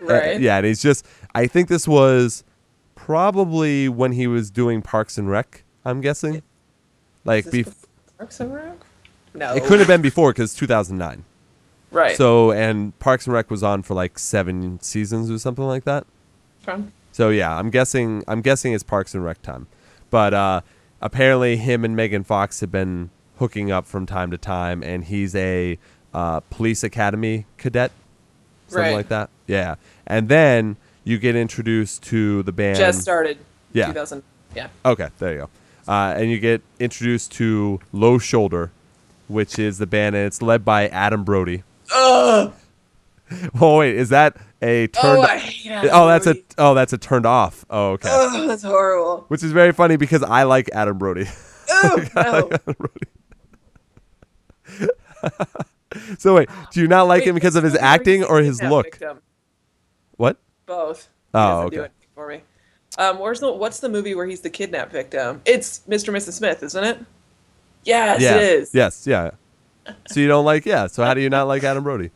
Uh, 0.00 0.04
Right. 0.06 0.40
yeah, 0.40 0.56
and 0.56 0.66
he's 0.66 0.82
just. 0.82 1.06
I 1.34 1.46
think 1.46 1.68
this 1.68 1.86
was 1.88 2.44
probably 2.94 3.88
when 3.88 4.12
he 4.12 4.26
was 4.26 4.50
doing 4.50 4.82
Parks 4.82 5.18
and 5.18 5.28
Rec. 5.30 5.64
I'm 5.84 6.00
guessing, 6.00 6.42
like 7.24 7.44
bef- 7.46 7.64
before 7.64 7.74
Parks 8.18 8.40
and 8.40 8.54
Rec? 8.54 8.74
No. 9.34 9.54
it 9.54 9.62
couldn't 9.62 9.78
have 9.80 9.88
been 9.88 10.02
before 10.02 10.30
because 10.32 10.54
2009. 10.54 11.24
Right. 11.92 12.16
So 12.16 12.50
and 12.52 12.98
Parks 12.98 13.26
and 13.26 13.34
Rec 13.34 13.50
was 13.50 13.62
on 13.62 13.82
for 13.82 13.94
like 13.94 14.18
seven 14.18 14.80
seasons 14.80 15.30
or 15.30 15.38
something 15.38 15.64
like 15.64 15.84
that. 15.84 16.06
Fun. 16.60 16.92
So 17.12 17.28
yeah, 17.28 17.56
I'm 17.56 17.70
guessing 17.70 18.24
I'm 18.26 18.40
guessing 18.40 18.72
it's 18.72 18.82
Parks 18.82 19.14
and 19.14 19.24
Rec 19.24 19.42
time. 19.42 19.66
But 20.10 20.32
uh, 20.34 20.60
apparently 21.00 21.56
him 21.56 21.84
and 21.84 21.94
Megan 21.94 22.24
Fox 22.24 22.60
have 22.60 22.72
been 22.72 23.10
hooking 23.38 23.70
up 23.70 23.86
from 23.86 24.06
time 24.06 24.30
to 24.30 24.38
time, 24.38 24.82
and 24.82 25.04
he's 25.04 25.34
a 25.34 25.78
uh, 26.14 26.40
police 26.50 26.82
academy 26.84 27.46
cadet, 27.58 27.90
something 28.68 28.82
Right. 28.90 28.94
like 28.96 29.08
that. 29.08 29.30
Yeah, 29.46 29.74
and 30.06 30.28
then 30.28 30.76
you 31.04 31.18
get 31.18 31.34
introduced 31.36 32.02
to 32.04 32.42
the 32.44 32.52
band. 32.52 32.78
Just 32.78 33.00
started. 33.02 33.38
Yeah. 33.72 33.86
2000. 33.86 34.22
Yeah. 34.54 34.68
Okay, 34.84 35.08
there 35.18 35.32
you 35.32 35.38
go. 35.40 35.50
Uh, 35.92 36.14
and 36.16 36.30
you 36.30 36.38
get 36.38 36.62
introduced 36.78 37.32
to 37.32 37.80
Low 37.92 38.18
Shoulder, 38.18 38.70
which 39.28 39.58
is 39.58 39.78
the 39.78 39.86
band, 39.86 40.14
and 40.14 40.26
it's 40.26 40.40
led 40.42 40.64
by 40.64 40.88
Adam 40.88 41.24
Brody. 41.24 41.64
Ugh. 41.94 42.52
Oh 43.60 43.78
wait, 43.78 43.96
is 43.96 44.10
that 44.10 44.36
a 44.60 44.88
turned? 44.88 45.18
Oh, 45.18 45.22
I 45.22 45.38
hate 45.38 45.70
Adam 45.70 45.90
oh, 45.92 46.06
that's 46.06 46.26
a 46.26 46.36
oh, 46.58 46.74
that's 46.74 46.92
a 46.92 46.98
turned 46.98 47.26
off. 47.26 47.64
Oh, 47.70 47.92
okay. 47.92 48.08
Ugh, 48.10 48.46
that's 48.46 48.62
horrible. 48.62 49.24
Which 49.28 49.42
is 49.42 49.52
very 49.52 49.72
funny 49.72 49.96
because 49.96 50.22
I 50.22 50.42
like 50.44 50.68
Adam 50.72 50.98
Brody. 50.98 51.26
Ugh, 51.70 52.10
no. 52.16 52.50
so 56.18 56.34
wait, 56.34 56.48
do 56.72 56.80
you 56.80 56.88
not 56.88 57.04
like 57.04 57.20
Wait, 57.20 57.28
him 57.28 57.34
because 57.34 57.56
of 57.56 57.64
his 57.64 57.74
acting 57.76 58.24
or 58.24 58.40
his 58.40 58.62
look? 58.62 58.86
victim? 58.86 59.20
What? 60.16 60.38
Both. 60.66 61.08
Oh, 61.34 61.38
doesn't 61.38 61.66
okay. 61.66 61.76
anything 61.78 62.08
for 62.14 62.28
me. 62.28 62.42
Um, 62.98 63.18
where's 63.18 63.40
the 63.40 63.52
what's 63.52 63.80
the 63.80 63.88
movie 63.88 64.14
where 64.14 64.26
he's 64.26 64.40
the 64.42 64.50
kidnap 64.50 64.92
victim? 64.92 65.40
It's 65.44 65.80
Mr. 65.88 66.08
and 66.08 66.16
Mrs. 66.18 66.34
Smith, 66.34 66.62
isn't 66.62 66.84
it? 66.84 66.98
Yes, 67.84 68.20
yeah. 68.20 68.36
it 68.36 68.42
is. 68.42 68.74
Yes. 68.74 69.06
Yeah. 69.06 69.30
So 70.08 70.20
you 70.20 70.28
don't 70.28 70.44
like? 70.44 70.64
Yeah. 70.66 70.86
So 70.86 71.04
how 71.04 71.14
do 71.14 71.20
you 71.20 71.28
not 71.30 71.48
like 71.48 71.64
Adam 71.64 71.82
Brody? 71.84 72.10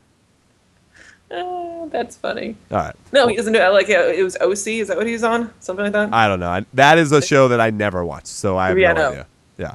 Uh, 1.30 1.86
that's 1.86 2.16
funny. 2.16 2.56
All 2.70 2.78
right. 2.78 2.94
No, 3.12 3.26
he 3.26 3.34
doesn't 3.36 3.52
do 3.52 3.58
it. 3.60 3.68
Like 3.70 3.88
it 3.88 4.22
was 4.22 4.36
OC. 4.36 4.66
Is 4.68 4.88
that 4.88 4.96
what 4.96 5.06
he 5.06 5.12
was 5.12 5.24
on? 5.24 5.52
Something 5.60 5.84
like 5.84 5.92
that. 5.92 6.12
I 6.12 6.28
don't 6.28 6.38
know. 6.40 6.48
I, 6.50 6.64
that 6.74 6.98
is 6.98 7.10
a 7.12 7.20
show 7.20 7.48
that 7.48 7.60
I 7.60 7.70
never 7.70 8.04
watched, 8.04 8.28
so 8.28 8.56
I 8.56 8.68
have 8.68 8.78
Yeah, 8.78 8.92
no 8.92 9.00
no. 9.02 9.08
idea. 9.10 9.26
Yeah. 9.58 9.74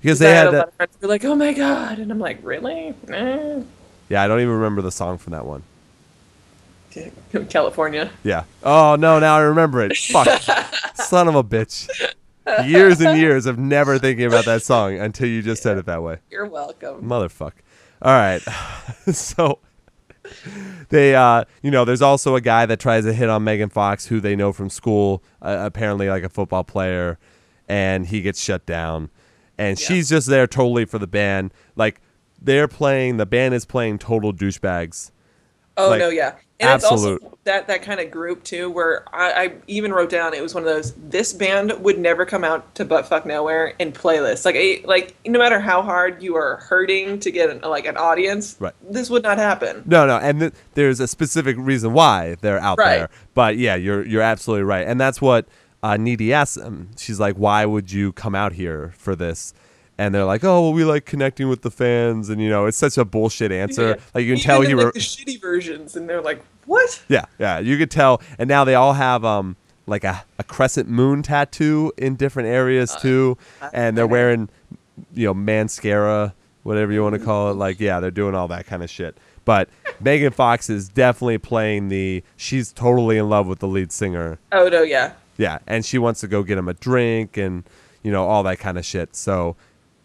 Because 0.00 0.22
I 0.22 0.24
they 0.26 0.30
had 0.34 0.36
had. 0.36 0.46
a 0.46 0.50
that- 0.52 0.58
lot 0.58 0.68
of 0.68 0.74
friends 0.74 0.92
who 1.00 1.06
were 1.06 1.12
like, 1.12 1.24
"Oh 1.24 1.34
my 1.34 1.52
god," 1.52 1.98
and 1.98 2.10
I'm 2.12 2.18
like, 2.20 2.38
"Really?" 2.42 2.94
Eh. 3.08 3.62
yeah, 4.08 4.22
I 4.22 4.28
don't 4.28 4.40
even 4.40 4.54
remember 4.54 4.82
the 4.82 4.92
song 4.92 5.18
from 5.18 5.32
that 5.32 5.44
one. 5.46 5.62
California. 7.48 8.10
Yeah. 8.22 8.44
Oh 8.62 8.96
no! 8.96 9.18
Now 9.18 9.36
I 9.36 9.40
remember 9.42 9.80
it. 9.82 9.96
Fuck. 9.96 10.28
Son 10.94 11.26
of 11.28 11.34
a 11.34 11.42
bitch. 11.42 11.88
Years 12.64 13.00
and 13.00 13.18
years 13.18 13.46
of 13.46 13.58
never 13.58 13.98
thinking 13.98 14.26
about 14.26 14.44
that 14.46 14.62
song 14.62 14.98
until 14.98 15.28
you 15.28 15.42
just 15.42 15.62
said 15.62 15.78
it 15.78 15.86
that 15.86 16.02
way. 16.02 16.18
You're 16.30 16.46
welcome. 16.46 17.02
Motherfuck. 17.02 17.52
All 18.02 18.12
right. 18.12 18.40
so 19.14 19.60
they 20.88 21.14
uh 21.14 21.44
you 21.62 21.70
know, 21.70 21.84
there's 21.84 22.02
also 22.02 22.34
a 22.34 22.40
guy 22.40 22.66
that 22.66 22.80
tries 22.80 23.04
to 23.04 23.12
hit 23.12 23.28
on 23.28 23.44
Megan 23.44 23.68
Fox 23.68 24.06
who 24.06 24.18
they 24.20 24.34
know 24.34 24.52
from 24.52 24.68
school, 24.70 25.22
uh, 25.40 25.58
apparently 25.60 26.08
like 26.08 26.24
a 26.24 26.28
football 26.28 26.64
player, 26.64 27.18
and 27.68 28.06
he 28.06 28.20
gets 28.22 28.40
shut 28.42 28.66
down. 28.66 29.10
And 29.56 29.78
Yeah. 29.78 29.86
she's 29.86 30.08
just 30.08 30.26
there 30.28 30.46
totally 30.48 30.84
for 30.84 30.98
the 30.98 31.06
band. 31.06 31.52
Like 31.76 32.00
they're 32.40 32.68
playing 32.68 33.18
the 33.18 33.26
band 33.26 33.54
is 33.54 33.64
playing 33.64 33.98
total 33.98 34.32
douchebags. 34.32 35.11
Oh 35.76 35.90
Like, 35.90 35.98
no, 36.00 36.08
yeah, 36.10 36.34
and 36.60 36.70
absolute. 36.70 37.14
it's 37.14 37.24
also 37.24 37.38
that 37.44 37.66
that 37.66 37.82
kind 37.82 37.98
of 37.98 38.10
group 38.10 38.44
too, 38.44 38.70
where 38.70 39.04
I, 39.12 39.44
I 39.44 39.52
even 39.66 39.92
wrote 39.92 40.10
down 40.10 40.34
it 40.34 40.42
was 40.42 40.54
one 40.54 40.62
of 40.64 40.68
those. 40.68 40.92
This 40.94 41.32
band 41.32 41.72
would 41.80 41.98
never 41.98 42.24
come 42.26 42.44
out 42.44 42.74
to 42.76 42.84
buttfuck 42.84 43.24
nowhere 43.26 43.72
in 43.78 43.90
playlists. 43.92 44.44
Like, 44.44 44.54
a, 44.54 44.82
like 44.82 45.14
no 45.26 45.38
matter 45.38 45.58
how 45.58 45.82
hard 45.82 46.22
you 46.22 46.36
are 46.36 46.56
hurting 46.58 47.18
to 47.20 47.30
get 47.30 47.48
an, 47.50 47.62
like 47.62 47.86
an 47.86 47.96
audience, 47.96 48.56
Right. 48.60 48.74
this 48.90 49.08
would 49.10 49.22
not 49.22 49.38
happen. 49.38 49.82
No, 49.86 50.06
no, 50.06 50.18
and 50.18 50.40
th- 50.40 50.52
there's 50.74 51.00
a 51.00 51.08
specific 51.08 51.56
reason 51.58 51.94
why 51.94 52.36
they're 52.42 52.60
out 52.60 52.78
Right. 52.78 52.98
there. 52.98 53.10
But 53.34 53.56
yeah, 53.56 53.74
you're 53.74 54.04
you're 54.06 54.22
absolutely 54.22 54.64
right, 54.64 54.86
and 54.86 55.00
that's 55.00 55.20
what 55.22 55.46
uh, 55.82 55.96
Needy 55.96 56.32
asked 56.32 56.54
them. 56.56 56.90
She's 56.96 57.18
like, 57.18 57.34
"Why 57.36 57.64
would 57.66 57.90
you 57.90 58.12
come 58.12 58.34
out 58.34 58.52
here 58.52 58.92
for 58.98 59.16
this?" 59.16 59.52
And 59.98 60.14
they're 60.14 60.24
like, 60.24 60.42
"Oh, 60.42 60.62
well, 60.62 60.72
we 60.72 60.84
like 60.84 61.04
connecting 61.04 61.48
with 61.48 61.62
the 61.62 61.70
fans," 61.70 62.28
and 62.28 62.40
you 62.40 62.48
know, 62.48 62.66
it's 62.66 62.78
such 62.78 62.96
a 62.98 63.04
bullshit 63.04 63.52
answer. 63.52 63.88
Yeah. 63.90 63.94
Like 64.14 64.24
you 64.24 64.32
can 64.32 64.38
Even 64.38 64.40
tell 64.40 64.60
he, 64.62 64.74
like, 64.74 64.86
re- 64.86 64.92
the 64.94 65.00
shitty 65.00 65.40
versions, 65.40 65.96
and 65.96 66.08
they're 66.08 66.22
like, 66.22 66.42
"What?" 66.66 67.02
yeah, 67.08 67.26
yeah, 67.38 67.58
you 67.58 67.76
could 67.76 67.90
tell. 67.90 68.22
And 68.38 68.48
now 68.48 68.64
they 68.64 68.74
all 68.74 68.94
have 68.94 69.24
um 69.24 69.56
like 69.86 70.04
a, 70.04 70.24
a 70.38 70.44
crescent 70.44 70.88
moon 70.88 71.22
tattoo 71.22 71.92
in 71.98 72.16
different 72.16 72.48
areas 72.48 72.96
too, 73.00 73.36
and 73.72 73.96
they're 73.96 74.06
wearing 74.06 74.48
you 75.12 75.26
know 75.26 75.34
mascara, 75.34 76.34
whatever 76.62 76.92
you 76.92 77.02
want 77.02 77.14
to 77.14 77.20
call 77.20 77.50
it. 77.50 77.54
Like 77.54 77.78
yeah, 77.78 78.00
they're 78.00 78.10
doing 78.10 78.34
all 78.34 78.48
that 78.48 78.66
kind 78.66 78.82
of 78.82 78.90
shit. 78.90 79.18
But 79.44 79.68
Megan 80.00 80.32
Fox 80.32 80.70
is 80.70 80.88
definitely 80.88 81.38
playing 81.38 81.88
the. 81.88 82.22
She's 82.36 82.72
totally 82.72 83.18
in 83.18 83.28
love 83.28 83.46
with 83.46 83.58
the 83.58 83.68
lead 83.68 83.92
singer. 83.92 84.38
Oh 84.52 84.68
no, 84.68 84.82
yeah, 84.82 85.12
Yeah, 85.36 85.58
and 85.66 85.84
she 85.84 85.98
wants 85.98 86.20
to 86.20 86.28
go 86.28 86.42
get 86.42 86.56
him 86.58 86.68
a 86.68 86.74
drink 86.74 87.36
and 87.36 87.64
you 88.02 88.10
know 88.10 88.26
all 88.26 88.42
that 88.44 88.58
kind 88.58 88.78
of 88.78 88.84
shit. 88.86 89.14
So 89.14 89.56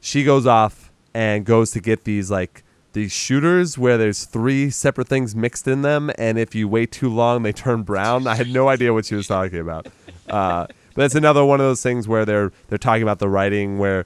she 0.08 0.24
goes 0.24 0.46
off 0.48 0.90
and 1.14 1.44
goes 1.46 1.72
to 1.72 1.80
get 1.82 2.06
these 2.06 2.32
like 2.32 2.64
these 2.94 3.12
shooters 3.12 3.78
where 3.78 3.98
there's 3.98 4.24
three 4.26 4.70
separate 4.70 5.08
things 5.08 5.36
mixed 5.36 5.68
in 5.68 5.82
them, 5.82 6.10
and 6.18 6.40
if 6.40 6.56
you 6.56 6.68
wait 6.68 6.92
too 6.92 7.10
long, 7.10 7.44
they 7.44 7.52
turn 7.52 7.84
brown. 7.84 8.26
I 8.26 8.36
had 8.36 8.50
no 8.50 8.70
idea 8.70 8.94
what 8.94 9.06
she 9.06 9.16
was 9.16 9.28
talking 9.28 9.60
about. 9.60 9.88
Uh, 10.30 10.66
but 10.96 11.06
it's 11.06 11.14
another 11.16 11.44
one 11.46 11.60
of 11.60 11.66
those 11.68 11.84
things 11.84 12.08
where 12.08 12.26
they're 12.26 12.52
they're 12.70 12.78
talking 12.78 13.04
about 13.04 13.20
the 13.20 13.28
writing 13.30 13.78
where 13.80 14.06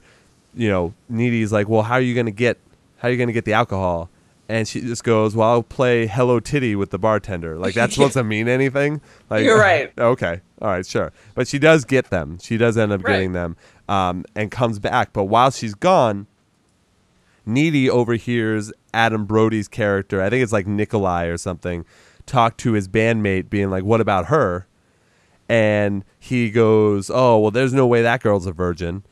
you 0.54 0.68
know 0.68 0.92
Needy's 1.08 1.52
like, 1.52 1.68
well, 1.68 1.82
how 1.82 1.94
are 1.94 2.00
you 2.00 2.14
gonna 2.14 2.30
get 2.32 2.58
how 2.98 3.08
are 3.08 3.10
you 3.12 3.16
gonna 3.16 3.32
get 3.32 3.44
the 3.44 3.52
alcohol? 3.54 4.08
And 4.48 4.68
she 4.68 4.80
just 4.82 5.02
goes, 5.04 5.34
"Well, 5.34 5.48
I'll 5.48 5.62
play 5.62 6.06
Hello 6.06 6.38
Titty 6.38 6.76
with 6.76 6.90
the 6.90 6.98
bartender." 6.98 7.56
Like 7.56 7.74
that's 7.74 7.94
supposed 7.98 8.14
to 8.14 8.24
mean 8.24 8.48
anything? 8.48 9.00
Like 9.30 9.44
You're 9.44 9.58
right. 9.58 9.90
Okay, 9.98 10.40
all 10.60 10.68
right, 10.68 10.84
sure. 10.84 11.12
But 11.34 11.48
she 11.48 11.58
does 11.58 11.84
get 11.86 12.10
them. 12.10 12.38
She 12.42 12.58
does 12.58 12.76
end 12.76 12.92
up 12.92 13.02
Right. 13.02 13.12
getting 13.14 13.32
them, 13.32 13.56
um, 13.92 14.24
and 14.34 14.50
comes 14.50 14.78
back. 14.78 15.12
But 15.12 15.24
while 15.24 15.50
she's 15.50 15.74
gone, 15.74 16.26
Needy 17.44 17.90
overhears 17.90 18.72
Adam 18.94 19.26
Brody's 19.26 19.68
character. 19.68 20.22
I 20.22 20.30
think 20.30 20.42
it's 20.42 20.52
like 20.52 20.66
Nikolai 20.66 21.26
or 21.26 21.36
something. 21.36 21.84
Talk 22.24 22.56
to 22.58 22.72
his 22.72 22.88
bandmate, 22.88 23.50
being 23.50 23.68
like, 23.68 23.84
"What 23.84 24.00
about 24.00 24.26
her?" 24.26 24.66
And 25.48 26.04
he 26.18 26.50
goes, 26.50 27.10
"Oh, 27.12 27.38
well, 27.38 27.50
there's 27.50 27.74
no 27.74 27.86
way 27.86 28.00
that 28.02 28.22
girl's 28.22 28.46
a 28.46 28.52
virgin." 28.52 29.02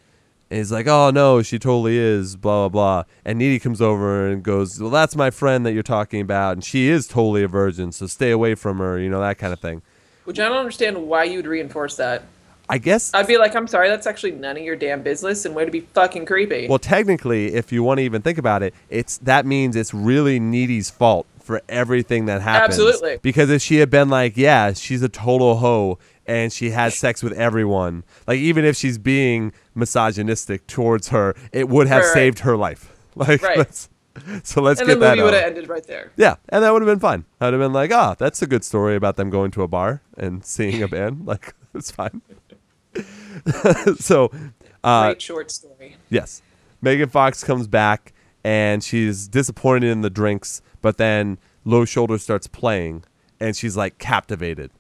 And 0.49 0.59
he's 0.59 0.73
like, 0.73 0.87
"Oh 0.87 1.11
no, 1.11 1.43
she 1.43 1.59
totally 1.59 1.99
is." 1.99 2.37
Blah 2.37 2.69
blah 2.69 3.03
blah. 3.03 3.05
And 3.25 3.39
Needy 3.39 3.59
comes 3.59 3.83
over 3.83 4.29
and 4.29 4.43
goes, 4.43 4.81
"Well, 4.81 4.91
that's 4.91 5.15
my 5.17 5.31
friend 5.31 5.67
that 5.67 5.73
you're 5.73 5.83
talking 5.83 6.21
about, 6.23 6.53
and 6.55 6.65
she 6.65 6.89
is 6.89 7.07
totally 7.07 7.43
a 7.43 7.49
virgin, 7.49 7.93
so 7.93 8.07
stay 8.07 8.31
away 8.31 8.55
from 8.55 8.79
her." 8.79 8.99
You 8.99 9.11
know 9.11 9.21
that 9.21 9.37
kind 9.39 9.53
of 9.53 9.61
thing. 9.61 9.83
which 10.25 10.39
I 10.39 10.49
don't 10.49 10.59
understand 10.59 10.97
why 11.09 11.25
you'd 11.25 11.47
reinforce 11.47 11.97
that. 11.97 12.23
I 12.71 12.79
guess 12.79 13.13
I'd 13.13 13.27
be 13.27 13.37
like, 13.37 13.55
"I'm 13.55 13.67
sorry, 13.67 13.89
that's 13.89 14.07
actually 14.07 14.33
none 14.33 14.57
of 14.57 14.63
your 14.63 14.77
damn 14.77 15.03
business," 15.03 15.45
and 15.45 15.55
way 15.55 15.65
to 15.65 15.71
be 15.71 15.81
fucking 15.81 16.25
creepy. 16.27 16.67
Well, 16.69 16.79
technically, 16.79 17.55
if 17.55 17.73
you 17.73 17.83
want 17.83 17.99
to 17.99 18.05
even 18.05 18.23
think 18.23 18.39
about 18.39 18.63
it, 18.63 18.73
it's 18.89 19.19
that 19.19 19.45
means 19.45 19.77
it's 19.77 19.93
really 19.93 20.39
Needy's 20.41 20.89
fault 20.89 21.27
for 21.41 21.61
everything 21.69 22.27
that 22.27 22.41
happens. 22.43 22.79
Absolutely. 22.79 23.19
Because 23.23 23.51
if 23.51 23.61
she 23.61 23.77
had 23.77 23.91
been 23.91 24.09
like, 24.09 24.37
yeah, 24.37 24.73
she's 24.73 25.03
a 25.03 25.09
total 25.09 25.57
hoe 25.57 25.99
and 26.27 26.53
she 26.53 26.71
has 26.71 26.95
sex 26.97 27.23
with 27.25 27.33
everyone, 27.33 28.05
like 28.29 28.39
even 28.39 28.65
if 28.65 28.77
she's 28.77 28.99
being 28.99 29.53
misogynistic 29.75 30.67
towards 30.69 31.09
her, 31.09 31.35
it 31.53 31.69
would 31.69 31.89
have 31.89 32.03
Right, 32.03 32.07
right. 32.07 32.15
saved 32.15 32.39
her 32.41 32.57
life. 32.57 32.93
Like 33.17 33.43
Right. 33.43 33.57
that's 33.57 33.89
so 34.45 34.63
let's 34.63 34.81
and 34.81 34.89
get 34.89 35.01
the 35.01 35.09
movie 35.11 35.23
would 35.23 35.35
have 35.35 35.43
ended 35.45 35.69
right 35.69 35.85
there. 35.87 36.13
Yeah, 36.17 36.37
and 36.49 36.63
that 36.63 36.73
would 36.73 36.83
have 36.83 36.87
been 36.89 37.01
fun. 37.01 37.25
I'd 37.41 37.53
have 37.53 37.61
been 37.61 37.73
like, 37.73 37.93
ah, 37.93 38.15
that's 38.17 38.41
a 38.43 38.47
good 38.47 38.63
story 38.65 38.95
about 38.95 39.17
them 39.17 39.31
going 39.31 39.51
to 39.53 39.63
a 39.63 39.69
bar 39.69 40.03
and 40.17 40.45
seeing 40.45 40.83
a 40.83 40.89
band. 40.97 41.27
Like, 41.27 41.55
it's 41.75 41.91
fine. 41.91 42.23
so, 43.99 44.31
uh, 44.85 45.09
Great 45.09 45.23
short 45.23 45.51
story. 45.51 45.97
yes, 46.09 46.43
Megan 46.81 47.09
Fox 47.09 47.43
comes 47.45 47.67
back 47.67 48.13
and 48.45 48.83
she's 48.83 49.29
disappointed 49.29 49.91
in 49.91 50.01
the 50.03 50.11
drinks, 50.11 50.63
but 50.83 50.97
then 50.97 51.39
Low 51.65 51.85
Shoulder 51.85 52.19
starts 52.19 52.47
playing 52.47 53.05
and 53.39 53.57
she's 53.57 53.77
like 53.77 53.99
captivated. 53.99 54.71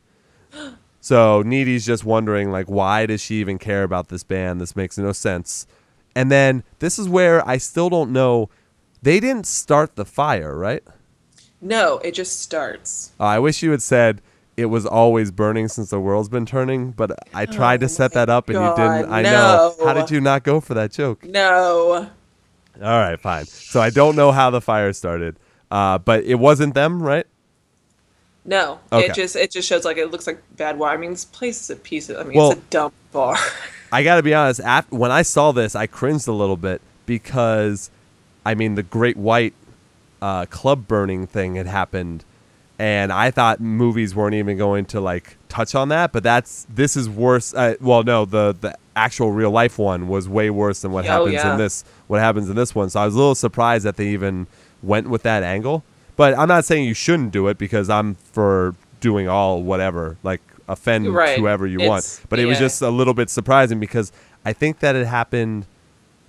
So 1.03 1.41
Needy's 1.41 1.87
just 1.87 2.05
wondering, 2.05 2.51
like, 2.51 2.67
why 2.69 3.07
does 3.07 3.23
she 3.23 3.37
even 3.37 3.57
care 3.59 3.85
about 3.85 4.09
this 4.09 4.23
band? 4.23 4.61
This 4.61 4.77
makes 4.77 4.99
no 4.99 5.13
sense. 5.13 5.67
And 6.15 6.31
then 6.31 6.63
this 6.79 6.99
is 6.99 7.09
where 7.09 7.47
I 7.49 7.57
still 7.57 7.89
don't 7.89 8.13
know. 8.13 8.51
They 9.01 9.19
didn't 9.19 9.47
start 9.47 9.97
the 9.97 10.05
fire, 10.05 10.55
right? 10.59 10.83
No, 11.63 12.01
it 12.05 12.13
just 12.13 12.43
starts. 12.43 13.13
Uh, 13.19 13.25
I 13.25 13.39
wish 13.39 13.63
you 13.63 13.71
had 13.71 13.81
said 13.81 14.21
it 14.61 14.67
was 14.67 14.87
always 14.87 15.31
burning 15.31 15.69
since 15.69 15.91
the 15.91 15.99
world's 15.99 16.29
been 16.29 16.47
turning, 16.47 16.93
but 16.93 17.19
I 17.35 17.47
tried 17.47 17.81
to 17.81 17.89
set 17.89 18.13
that 18.13 18.29
up 18.29 18.49
and 18.49 18.59
you 18.59 18.69
didn't. 18.77 19.03
God, 19.03 19.09
I 19.11 19.23
know. 19.23 19.75
How 19.83 19.95
did 19.95 20.11
you 20.11 20.21
not 20.21 20.45
go 20.45 20.61
for 20.61 20.75
that 20.75 20.93
joke? 20.93 21.25
No. 21.25 22.09
All 22.77 22.81
right, 22.81 23.19
fine. 23.19 23.47
So 23.47 23.81
I 23.81 23.91
don't 23.91 24.17
know 24.17 24.33
how 24.33 24.51
the 24.51 24.61
fire 24.61 24.93
started, 24.93 25.37
uh, 25.71 25.99
but 25.99 26.25
it 26.25 26.37
wasn't 26.37 26.75
them, 26.75 27.03
right? 27.03 27.27
No. 28.45 28.81
Okay. 28.93 29.07
It 29.07 29.15
just 29.15 29.37
it 29.37 29.51
just 29.51 29.69
shows 29.69 29.85
like 29.85 29.97
it 29.97 30.11
looks 30.11 30.27
like 30.27 30.43
bad 30.57 30.79
wine. 30.79 30.95
I 30.95 30.97
mean, 30.97 31.11
this 31.11 31.25
place 31.25 31.61
is 31.61 31.71
a 31.71 31.77
piece 31.77 32.09
of 32.09 32.19
I 32.19 32.23
mean, 32.25 32.37
Well- 32.37 32.53
it's 32.53 32.61
a 32.61 32.65
dump 32.71 32.95
bar. 33.13 33.37
I 33.93 34.05
got 34.05 34.17
to 34.17 34.23
be 34.23 34.33
honest. 34.35 34.61
Af- 34.65 34.91
when 34.93 35.11
I 35.11 35.23
saw 35.23 35.51
this, 35.51 35.75
I 35.75 35.87
cringed 35.89 36.29
a 36.29 36.33
little 36.33 36.57
bit 36.57 36.81
because, 37.07 37.91
I 38.47 38.55
mean, 38.55 38.77
the 38.77 38.85
Great 38.85 39.17
White 39.17 39.53
uh, 40.23 40.47
club 40.47 40.87
burning 40.87 41.27
thing 41.27 41.57
had 41.57 41.67
happened, 41.67 42.25
and 42.81 43.13
I 43.13 43.31
thought 43.31 43.61
movies 43.61 44.15
weren't 44.15 44.35
even 44.35 44.57
going 44.57 44.87
to 44.87 45.01
like 45.03 45.37
touch 45.51 45.75
on 45.75 45.91
that. 45.91 46.13
But 46.13 46.23
that's 46.23 46.67
this 46.73 46.97
is 46.97 47.11
worse. 47.11 47.53
Uh, 47.53 47.75
well, 47.81 48.03
no, 48.03 48.25
the 48.25 48.57
the 48.59 48.75
actual 48.97 49.33
real 49.33 49.51
life 49.51 49.79
one 49.79 50.09
was 50.09 50.29
way 50.29 50.49
worse 50.49 50.81
than 50.81 50.91
what 50.91 51.05
Oh, 51.05 51.09
happens 51.09 51.35
yeah. 51.35 51.53
in 51.53 51.59
this. 51.59 51.85
What 52.07 52.21
happens 52.21 52.49
in 52.49 52.57
this 52.57 52.75
one? 52.75 52.89
So 52.89 53.01
I 53.01 53.05
was 53.05 53.15
a 53.15 53.19
little 53.19 53.35
surprised 53.35 53.85
that 53.85 53.97
they 53.97 54.09
even 54.09 54.47
went 54.83 55.11
with 55.11 55.23
that 55.25 55.43
angle. 55.43 55.85
But 56.17 56.37
I'm 56.39 56.49
not 56.49 56.65
saying 56.65 56.85
you 56.89 56.95
shouldn't 56.95 57.33
do 57.33 57.49
it 57.49 57.59
because 57.59 57.91
I'm 57.91 58.15
for 58.15 58.75
doing 59.01 59.29
all 59.29 59.63
whatever, 59.63 60.17
like 60.23 60.41
offend 60.67 61.13
Right. 61.15 61.39
whoever 61.39 61.67
you 61.67 61.81
want. 61.81 61.99
It's- 62.05 62.21
But 62.31 62.39
it 62.39 62.47
was 62.47 62.59
just 62.59 62.81
a 62.81 62.91
little 62.91 63.15
bit 63.15 63.29
surprising 63.29 63.79
because 63.79 64.11
I 64.45 64.53
think 64.55 64.79
that 64.81 64.97
it 64.97 65.07
happened. 65.07 65.67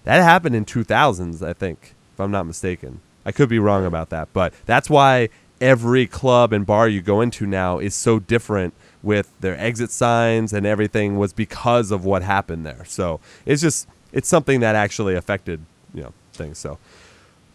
That 0.04 0.22
happened 0.22 0.56
in 0.56 0.66
2000s, 0.66 1.42
I 1.42 1.54
think, 1.54 1.94
if 2.14 2.20
I'm 2.20 2.32
not 2.32 2.46
mistaken. 2.46 3.00
I 3.26 3.32
could 3.32 3.50
be 3.50 3.60
wrong 3.60 3.86
about 3.86 4.10
that, 4.10 4.30
but 4.34 4.52
that's 4.66 4.90
why 4.90 5.30
every 5.62 6.08
club 6.08 6.52
and 6.52 6.66
bar 6.66 6.90
you 6.90 7.02
go 7.02 7.22
into 7.22 7.46
now 7.46 7.78
is 7.80 7.96
so 7.96 8.20
different 8.20 8.74
with 9.04 9.32
their 9.40 9.58
exit 9.58 9.92
signs 9.92 10.52
and 10.52 10.66
everything 10.66 11.18
was 11.18 11.32
because 11.32 11.92
of 11.92 12.04
what 12.04 12.24
happened 12.24 12.66
there. 12.66 12.84
So 12.86 13.20
it's 13.46 13.62
just 13.62 13.88
it's 14.12 14.28
something 14.28 14.60
that 14.60 14.76
actually 14.76 15.16
affected 15.16 15.62
you 15.94 16.04
know 16.04 16.14
things. 16.34 16.58
So, 16.58 16.78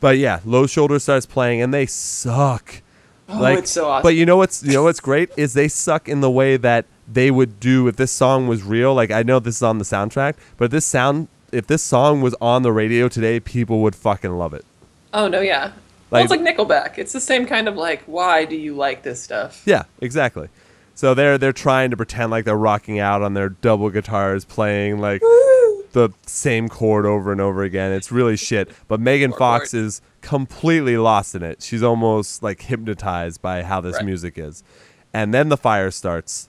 but 0.00 0.18
yeah, 0.18 0.40
Low 0.44 0.66
Shoulder 0.66 0.98
starts 0.98 1.26
playing 1.26 1.60
and 1.60 1.74
they 1.74 1.86
suck. 1.86 2.82
Oh, 3.28 3.44
it's 3.44 3.72
so 3.72 3.88
awesome. 3.88 4.02
But 4.02 4.14
you 4.14 4.24
know 4.24 4.36
what's 4.36 4.62
you 4.62 4.72
know 4.72 4.84
what's 4.84 5.00
great 5.00 5.30
is 5.36 5.54
they 5.54 5.68
suck 5.68 6.08
in 6.08 6.20
the 6.20 6.30
way 6.30 6.56
that 6.56 6.86
they 7.12 7.30
would 7.30 7.60
do 7.60 7.88
if 7.88 7.96
this 7.96 8.12
song 8.12 8.46
was 8.46 8.62
real. 8.62 8.94
Like 8.94 9.10
I 9.10 9.22
know 9.22 9.40
this 9.40 9.56
is 9.56 9.62
on 9.62 9.78
the 9.78 9.84
soundtrack, 9.84 10.34
but 10.56 10.70
this 10.70 10.86
sound 10.86 11.28
if 11.52 11.66
this 11.66 11.82
song 11.82 12.20
was 12.20 12.34
on 12.40 12.62
the 12.62 12.72
radio 12.72 13.08
today, 13.08 13.40
people 13.40 13.80
would 13.80 13.94
fucking 13.94 14.36
love 14.36 14.54
it. 14.54 14.64
oh 15.12 15.28
no, 15.28 15.40
yeah. 15.40 15.72
Like- 16.10 16.28
well, 16.28 16.38
it's 16.38 16.46
like 16.46 16.56
Nickelback. 16.56 16.98
It's 16.98 17.12
the 17.12 17.20
same 17.20 17.46
kind 17.46 17.68
of 17.68 17.76
like, 17.76 18.02
why 18.06 18.44
do 18.44 18.56
you 18.56 18.74
like 18.74 19.02
this 19.02 19.20
stuff? 19.22 19.62
Yeah, 19.66 19.84
exactly. 20.00 20.48
So 20.94 21.12
they're 21.14 21.36
they're 21.36 21.52
trying 21.52 21.90
to 21.90 21.96
pretend 21.96 22.30
like 22.30 22.44
they're 22.44 22.56
rocking 22.56 22.98
out 22.98 23.22
on 23.22 23.34
their 23.34 23.50
double 23.50 23.90
guitars, 23.90 24.44
playing 24.44 24.98
like 24.98 25.20
the 25.92 26.10
same 26.26 26.68
chord 26.68 27.04
over 27.06 27.32
and 27.32 27.40
over 27.40 27.62
again. 27.62 27.92
It's 27.92 28.10
really 28.12 28.36
shit. 28.48 28.70
But 28.88 29.00
Megan 29.00 29.32
Fox 29.32 29.72
chord. 29.72 29.82
is 29.84 30.00
completely 30.22 30.96
lost 30.96 31.34
in 31.34 31.42
it. 31.42 31.60
She's 31.62 31.82
almost 31.82 32.42
like 32.42 32.62
hypnotized 32.62 33.42
by 33.42 33.62
how 33.62 33.80
this 33.80 33.96
Right. 33.96 34.04
music 34.06 34.38
is. 34.38 34.62
And 35.12 35.34
then 35.34 35.48
the 35.50 35.56
fire 35.56 35.90
starts 35.90 36.48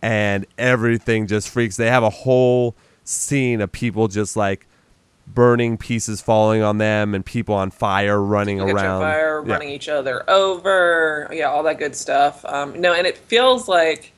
and 0.00 0.46
everything 0.58 1.26
just 1.26 1.48
freaks. 1.48 1.76
They 1.76 1.88
have 1.88 2.02
a 2.02 2.10
whole 2.10 2.74
scene 3.04 3.60
of 3.60 3.70
people 3.72 4.06
just 4.08 4.36
like 4.36 4.66
burning 5.26 5.78
pieces 5.78 6.20
falling 6.20 6.62
on 6.62 6.78
them 6.78 7.14
and 7.14 7.24
people 7.24 7.54
on 7.54 7.70
fire 7.70 8.20
running 8.20 8.60
at 8.60 8.68
around. 8.68 9.00
fire, 9.00 9.42
Yeah. 9.46 9.52
running 9.52 9.68
each 9.70 9.88
other 9.88 10.28
over. 10.28 11.28
Yeah, 11.32 11.46
all 11.50 11.62
that 11.62 11.78
good 11.78 11.96
stuff. 11.96 12.44
Um, 12.44 12.78
no, 12.80 12.92
and 12.92 13.06
it 13.06 13.16
feels 13.16 13.68
like 13.68 14.12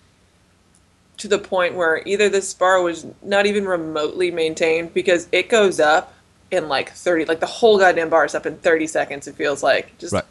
to 1.19 1.29
the 1.29 1.39
point 1.39 1.75
where 1.75 2.03
either 2.07 2.29
this 2.29 2.53
bar 2.55 2.83
was 2.83 3.07
not 3.23 3.47
even 3.47 3.67
remotely 3.67 4.31
maintained 4.33 4.93
because 4.93 5.29
it 5.31 5.49
goes 5.49 5.79
up 5.79 6.13
in 6.51 6.69
like 6.69 6.91
30, 6.91 7.27
like 7.27 7.41
the 7.41 7.47
whole 7.47 7.79
goddamn 7.79 8.09
bar 8.09 8.25
is 8.25 8.35
up 8.35 8.47
in 8.47 8.57
30 8.59 8.87
seconds, 8.89 9.29
it 9.29 9.35
feels 9.37 9.63
like. 9.63 9.97
Just 9.99 10.13
Right. 10.13 10.25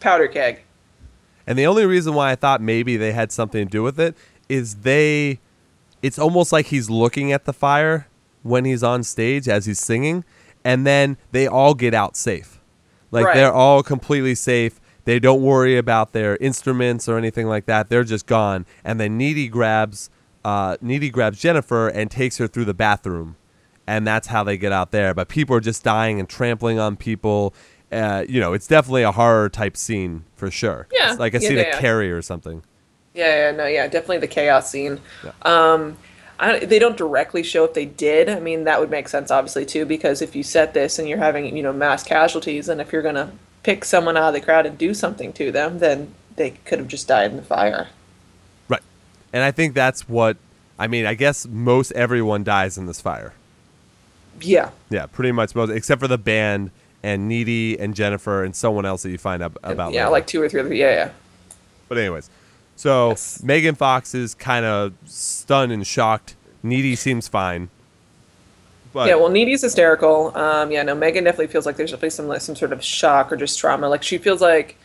powder 0.00 0.28
keg. 0.28 0.60
And 1.46 1.58
the 1.58 1.66
only 1.66 1.84
reason 1.84 2.14
why 2.14 2.30
I 2.30 2.36
thought 2.36 2.62
maybe 2.62 2.96
they 2.96 3.12
had 3.12 3.30
something 3.32 3.66
to 3.66 3.70
do 3.70 3.82
with 3.82 4.00
it 4.00 4.16
is 4.48 4.76
they 4.76 5.40
it's 6.02 6.18
almost 6.18 6.52
like 6.52 6.66
he's 6.66 6.88
looking 6.90 7.32
at 7.32 7.44
the 7.44 7.52
fire 7.52 8.06
when 8.44 8.64
he's 8.64 8.84
on 8.84 9.02
stage 9.02 9.48
as 9.48 9.66
he's 9.66 9.80
singing 9.80 10.24
and 10.64 10.86
then 10.86 11.16
they 11.32 11.46
all 11.48 11.74
get 11.74 11.92
out 11.92 12.16
safe. 12.16 12.60
Like 13.10 13.26
Right. 13.26 13.34
they're 13.34 13.52
all 13.52 13.82
completely 13.82 14.36
safe. 14.36 14.80
They 15.04 15.18
don't 15.18 15.42
worry 15.42 15.76
about 15.76 16.12
their 16.12 16.36
instruments 16.36 17.08
or 17.08 17.18
anything 17.18 17.46
like 17.48 17.66
that. 17.66 17.88
They're 17.88 18.04
just 18.04 18.26
gone. 18.26 18.64
And 18.84 18.98
then 19.00 19.18
Needy 19.18 19.48
grabs 19.48 20.08
uh, 20.44 20.76
Needy 20.82 21.08
grabs 21.10 21.38
Jennifer 21.40 21.88
and 21.88 22.10
takes 22.10 22.36
her 22.36 22.46
through 22.46 22.66
the 22.66 22.74
bathroom, 22.74 23.36
and 23.86 24.06
that's 24.06 24.26
how 24.28 24.44
they 24.44 24.58
get 24.58 24.72
out 24.72 24.90
there. 24.90 25.14
But 25.14 25.28
people 25.28 25.56
are 25.56 25.60
just 25.60 25.82
dying 25.82 26.20
and 26.20 26.28
trampling 26.28 26.78
on 26.78 26.96
people. 26.96 27.54
Uh, 27.90 28.24
you 28.28 28.40
know, 28.40 28.52
it's 28.52 28.66
definitely 28.66 29.04
a 29.04 29.12
horror 29.12 29.48
type 29.48 29.74
scene 29.74 30.24
for 30.36 30.50
sure. 30.50 30.86
Yeah. 30.92 31.10
it's 31.12 31.18
like 31.18 31.32
a 31.34 31.40
Yeah, 31.40 31.48
scene 31.48 31.56
yeah, 31.56 31.62
of 31.62 31.68
yeah. 31.68 31.80
Carrie 31.80 32.12
or 32.12 32.20
something. 32.20 32.62
Yeah, 33.14 33.50
yeah, 33.50 33.56
no, 33.56 33.64
yeah, 33.66 33.86
definitely 33.86 34.18
the 34.18 34.26
chaos 34.26 34.70
scene. 34.70 35.00
Yeah. 35.24 35.30
Um, 35.42 35.96
I, 36.38 36.58
they 36.60 36.78
don't 36.78 36.96
directly 36.96 37.42
show 37.42 37.64
if 37.64 37.74
they 37.74 37.84
did. 37.84 38.28
I 38.28 38.40
mean, 38.40 38.64
that 38.64 38.80
would 38.80 38.90
make 38.90 39.08
sense, 39.08 39.30
obviously, 39.30 39.64
too, 39.64 39.84
because 39.86 40.20
if 40.20 40.34
you 40.34 40.42
set 40.42 40.74
this 40.74 40.98
and 40.98 41.08
you're 41.08 41.18
having, 41.18 41.56
you 41.56 41.62
know, 41.62 41.72
mass 41.72 42.02
casualties, 42.02 42.68
and 42.68 42.80
if 42.80 42.92
you're 42.92 43.02
gonna 43.02 43.32
pick 43.62 43.84
someone 43.84 44.16
out 44.16 44.28
of 44.28 44.34
the 44.34 44.40
crowd 44.40 44.66
and 44.66 44.76
do 44.76 44.94
something 44.94 45.32
to 45.34 45.52
them, 45.52 45.78
then 45.78 46.14
they 46.36 46.50
could 46.50 46.78
have 46.78 46.88
just 46.88 47.08
died 47.08 47.30
in 47.30 47.36
the 47.36 47.42
fire. 47.42 47.88
Right. 48.68 48.82
And 49.32 49.42
I 49.42 49.50
think 49.50 49.74
that's 49.74 50.08
what 50.08 50.36
I 50.78 50.86
mean, 50.86 51.06
I 51.06 51.14
guess 51.14 51.46
most 51.46 51.92
everyone 51.92 52.44
dies 52.44 52.76
in 52.76 52.86
this 52.86 53.00
fire. 53.00 53.32
Yeah, 54.40 54.70
Yeah, 54.90 55.06
pretty 55.06 55.30
much 55.30 55.54
most 55.54 55.70
except 55.70 56.00
for 56.00 56.08
the 56.08 56.18
band 56.18 56.72
and 57.04 57.28
Needy 57.28 57.78
and 57.78 57.94
Jennifer 57.94 58.42
and 58.42 58.56
someone 58.56 58.84
else 58.84 59.04
that 59.04 59.10
you 59.10 59.18
find 59.18 59.42
out 59.42 59.56
about. 59.62 59.92
yeah, 59.92 60.04
later. 60.04 60.10
like 60.10 60.26
two 60.26 60.42
or 60.42 60.48
three. 60.48 60.60
Other, 60.60 60.74
yeah, 60.74 60.90
yeah. 60.90 61.10
But 61.88 61.98
anyways, 61.98 62.28
so 62.76 63.10
Yes. 63.10 63.42
Megan 63.42 63.74
Fox 63.74 64.14
is 64.14 64.34
kind 64.34 64.64
of 64.64 64.92
stunned 65.06 65.72
and 65.72 65.86
shocked. 65.86 66.36
Needy 66.62 66.96
seems 66.96 67.28
fine. 67.28 67.68
But 68.92 69.08
yeah, 69.08 69.16
well, 69.16 69.28
Needy's 69.28 69.62
hysterical. 69.62 70.36
Um, 70.36 70.70
yeah, 70.70 70.82
no, 70.84 70.94
Megan 70.94 71.24
definitely 71.24 71.48
feels 71.48 71.66
like 71.66 71.76
there's 71.76 71.90
definitely 71.90 72.10
some 72.10 72.28
like, 72.28 72.40
some 72.40 72.54
sort 72.54 72.72
of 72.72 72.82
shock 72.82 73.32
or 73.32 73.36
just 73.36 73.58
trauma. 73.58 73.88
Like 73.88 74.02
she 74.04 74.18
feels 74.18 74.40
like, 74.40 74.76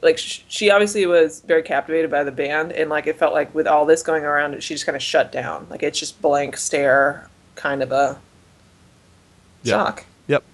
like 0.00 0.16
sh- 0.16 0.42
she 0.46 0.70
obviously 0.70 1.04
was 1.06 1.40
very 1.40 1.64
captivated 1.64 2.08
by 2.08 2.22
the 2.22 2.30
band, 2.30 2.70
and 2.72 2.88
like 2.88 3.08
it 3.08 3.18
felt 3.18 3.34
like 3.34 3.52
with 3.54 3.66
all 3.66 3.84
this 3.84 4.02
going 4.04 4.22
around, 4.24 4.62
she 4.62 4.74
just 4.74 4.86
kind 4.86 4.94
of 4.94 5.02
shut 5.02 5.32
down. 5.32 5.66
Like 5.70 5.82
it's 5.82 5.98
just 5.98 6.22
blank 6.22 6.56
stare, 6.56 7.28
kind 7.56 7.82
of 7.82 7.90
a 7.90 8.18
Yeah. 9.64 9.72
shock. 9.72 10.04
Yep. 10.28 10.44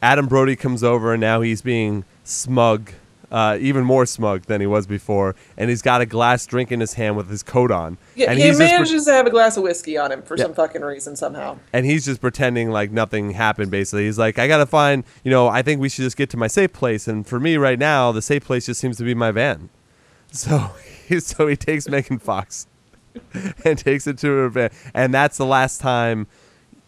Adam 0.00 0.26
Brody 0.28 0.54
comes 0.54 0.84
over 0.84 1.12
and 1.12 1.20
now 1.20 1.40
he's 1.40 1.60
being 1.60 2.04
smug, 2.22 2.92
uh, 3.34 3.58
even 3.60 3.82
more 3.84 4.06
smug 4.06 4.42
than 4.42 4.60
he 4.60 4.66
was 4.66 4.86
before, 4.86 5.34
and 5.56 5.68
he's 5.68 5.82
got 5.82 6.00
a 6.00 6.06
glass 6.06 6.46
drink 6.46 6.70
in 6.70 6.78
his 6.78 6.94
hand 6.94 7.16
with 7.16 7.28
his 7.28 7.42
coat 7.42 7.72
on. 7.72 7.98
Yeah, 8.14 8.30
and 8.30 8.38
he 8.38 8.44
he's 8.46 8.58
just 8.58 8.70
pre- 8.70 8.78
manages 8.78 9.04
to 9.06 9.12
have 9.12 9.26
a 9.26 9.30
glass 9.30 9.56
of 9.56 9.64
whiskey 9.64 9.98
on 9.98 10.12
him 10.12 10.22
for 10.22 10.36
Yeah. 10.36 10.44
some 10.44 10.54
fucking 10.54 10.82
reason 10.82 11.16
somehow. 11.16 11.58
and 11.72 11.84
he's 11.84 12.04
just 12.04 12.20
pretending 12.20 12.70
like 12.70 12.92
nothing 12.92 13.32
happened 13.32 13.70
basically 13.72 14.04
he's 14.04 14.18
like 14.18 14.38
i 14.38 14.46
gotta 14.46 14.66
find 14.66 15.02
you 15.24 15.30
know 15.32 15.48
i 15.48 15.62
think 15.62 15.80
we 15.80 15.88
should 15.88 16.02
just 16.04 16.16
get 16.16 16.30
to 16.30 16.36
my 16.36 16.46
safe 16.46 16.72
place 16.72 17.08
and 17.08 17.26
for 17.26 17.40
me 17.40 17.56
right 17.56 17.78
now 17.78 18.12
the 18.12 18.22
safe 18.22 18.44
place 18.44 18.66
just 18.66 18.80
seems 18.80 18.96
to 18.98 19.04
be 19.04 19.14
my 19.14 19.30
van 19.32 19.68
so 20.30 20.70
he 21.08 21.18
so 21.20 21.46
he 21.48 21.56
takes 21.56 21.88
megan 21.88 22.18
fox 22.18 22.66
and 23.64 23.78
takes 23.78 24.06
it 24.06 24.16
to 24.18 24.28
her 24.28 24.48
van 24.48 24.70
and 24.94 25.12
that's 25.12 25.36
the 25.38 25.46
last 25.46 25.80
time 25.80 26.26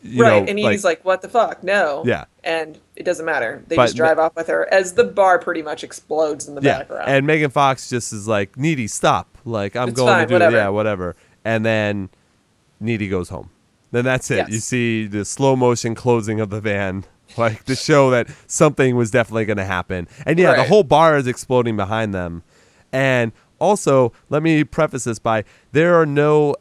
you 0.03 0.23
right, 0.23 0.45
know, 0.45 0.49
and 0.51 0.59
he's 0.59 0.85
like, 0.85 1.05
"What 1.05 1.23
the 1.23 1.29
fuck? 1.29 1.65
No." 1.65 2.05
Yeah. 2.07 2.27
and 2.45 2.79
it 2.97 3.05
doesn't 3.05 3.27
matter. 3.27 3.63
They 3.69 3.77
But 3.77 3.85
just 3.87 3.97
drive 3.97 4.19
off 4.19 4.35
with 4.35 4.47
her 4.49 4.67
as 4.73 4.95
the 4.95 5.05
bar 5.05 5.39
pretty 5.39 5.63
much 5.63 5.85
explodes 5.85 6.49
in 6.49 6.55
the 6.55 6.63
yeah 6.63 6.79
background. 6.79 7.09
and 7.09 7.27
megan 7.27 7.51
fox 7.51 7.89
just 7.91 8.13
is 8.13 8.27
like 8.27 8.57
needy 8.57 8.87
stop 8.89 9.37
like 9.45 9.77
i'm 9.77 9.89
It's 9.91 9.97
going 9.97 10.09
fine, 10.09 10.21
to 10.23 10.27
do 10.29 10.35
whatever. 10.35 10.57
yeah 10.57 10.69
whatever 10.69 11.17
and 11.45 11.65
then 11.65 12.09
needy 12.81 13.09
goes 13.09 13.29
home 13.29 13.51
then 13.93 14.05
that's 14.05 14.31
it 14.31 14.39
Yes. 14.39 14.49
you 14.51 14.59
see 14.59 15.07
the 15.07 15.25
slow 15.25 15.55
motion 15.57 15.95
closing 15.95 16.41
of 16.41 16.51
the 16.51 16.61
van 16.61 17.05
like 17.37 17.65
to 17.65 17.75
show 17.77 18.11
that 18.11 18.29
something 18.47 18.97
was 18.97 19.11
definitely 19.11 19.45
going 19.45 19.57
to 19.57 19.65
happen. 19.65 20.07
And 20.25 20.39
yeah, 20.39 20.55
the 20.55 20.63
whole 20.65 20.85
bar 20.85 21.17
is 21.17 21.27
exploding 21.27 21.77
behind 21.77 22.15
them. 22.15 22.45
And 22.93 23.33
also, 23.59 24.13
let 24.31 24.45
me 24.45 24.63
preface 24.63 25.03
this 25.05 25.19
by 25.19 25.43
there 25.73 26.01
are 26.01 26.07
no 26.07 26.55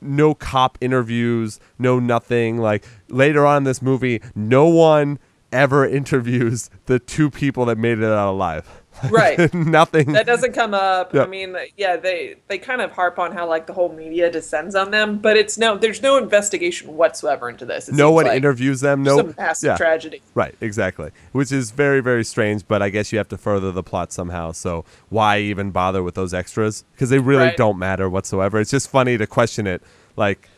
no 0.00 0.34
cop 0.34 0.76
interviews, 0.80 1.60
no 1.78 2.00
nothing. 2.00 2.58
Like 2.58 2.84
later 3.08 3.46
on 3.46 3.58
in 3.58 3.64
this 3.64 3.80
movie, 3.80 4.20
no 4.34 4.66
one 4.66 5.20
ever 5.52 5.86
interviews 5.86 6.70
the 6.86 6.98
two 6.98 7.30
people 7.30 7.64
that 7.66 7.78
made 7.78 7.98
it 7.98 8.04
out 8.04 8.30
alive. 8.30 8.82
Right. 9.10 9.52
nothing. 9.52 10.12
that 10.12 10.24
doesn't 10.24 10.54
come 10.54 10.72
up. 10.72 11.12
Yeah. 11.12 11.24
I 11.24 11.26
mean, 11.26 11.54
yeah, 11.76 11.98
they 11.98 12.36
they 12.48 12.56
kind 12.56 12.80
of 12.80 12.92
harp 12.92 13.18
on 13.18 13.30
how 13.32 13.46
like 13.46 13.66
the 13.66 13.74
whole 13.74 13.92
media 13.92 14.30
descends 14.30 14.74
on 14.74 14.90
them, 14.90 15.18
but 15.18 15.36
it's 15.36 15.58
no, 15.58 15.76
there's 15.76 16.00
no 16.00 16.16
investigation 16.16 16.96
whatsoever 16.96 17.50
into 17.50 17.66
this. 17.66 17.90
No 17.90 18.10
one 18.10 18.24
like 18.24 18.38
interviews 18.38 18.80
them. 18.80 19.02
No. 19.02 19.34
massive 19.36 19.66
yeah. 19.66 19.76
tragedy. 19.76 20.22
Right, 20.34 20.54
exactly. 20.62 21.10
Which 21.32 21.52
is 21.52 21.72
very, 21.72 22.00
very 22.00 22.24
strange, 22.24 22.66
but 22.66 22.80
I 22.80 22.88
guess 22.88 23.12
you 23.12 23.18
have 23.18 23.28
to 23.28 23.36
further 23.36 23.70
the 23.70 23.82
plot 23.82 24.12
somehow. 24.14 24.52
So 24.52 24.86
why 25.10 25.40
even 25.40 25.72
bother 25.72 26.02
with 26.02 26.14
those 26.14 26.32
extras? 26.32 26.82
Because 26.92 27.10
they 27.10 27.18
really 27.18 27.48
Right. 27.48 27.56
don't 27.58 27.78
matter 27.78 28.08
whatsoever. 28.08 28.58
It's 28.60 28.70
just 28.70 28.88
funny 28.88 29.18
to 29.18 29.26
question 29.26 29.66
it. 29.66 29.82
Like 30.16 30.48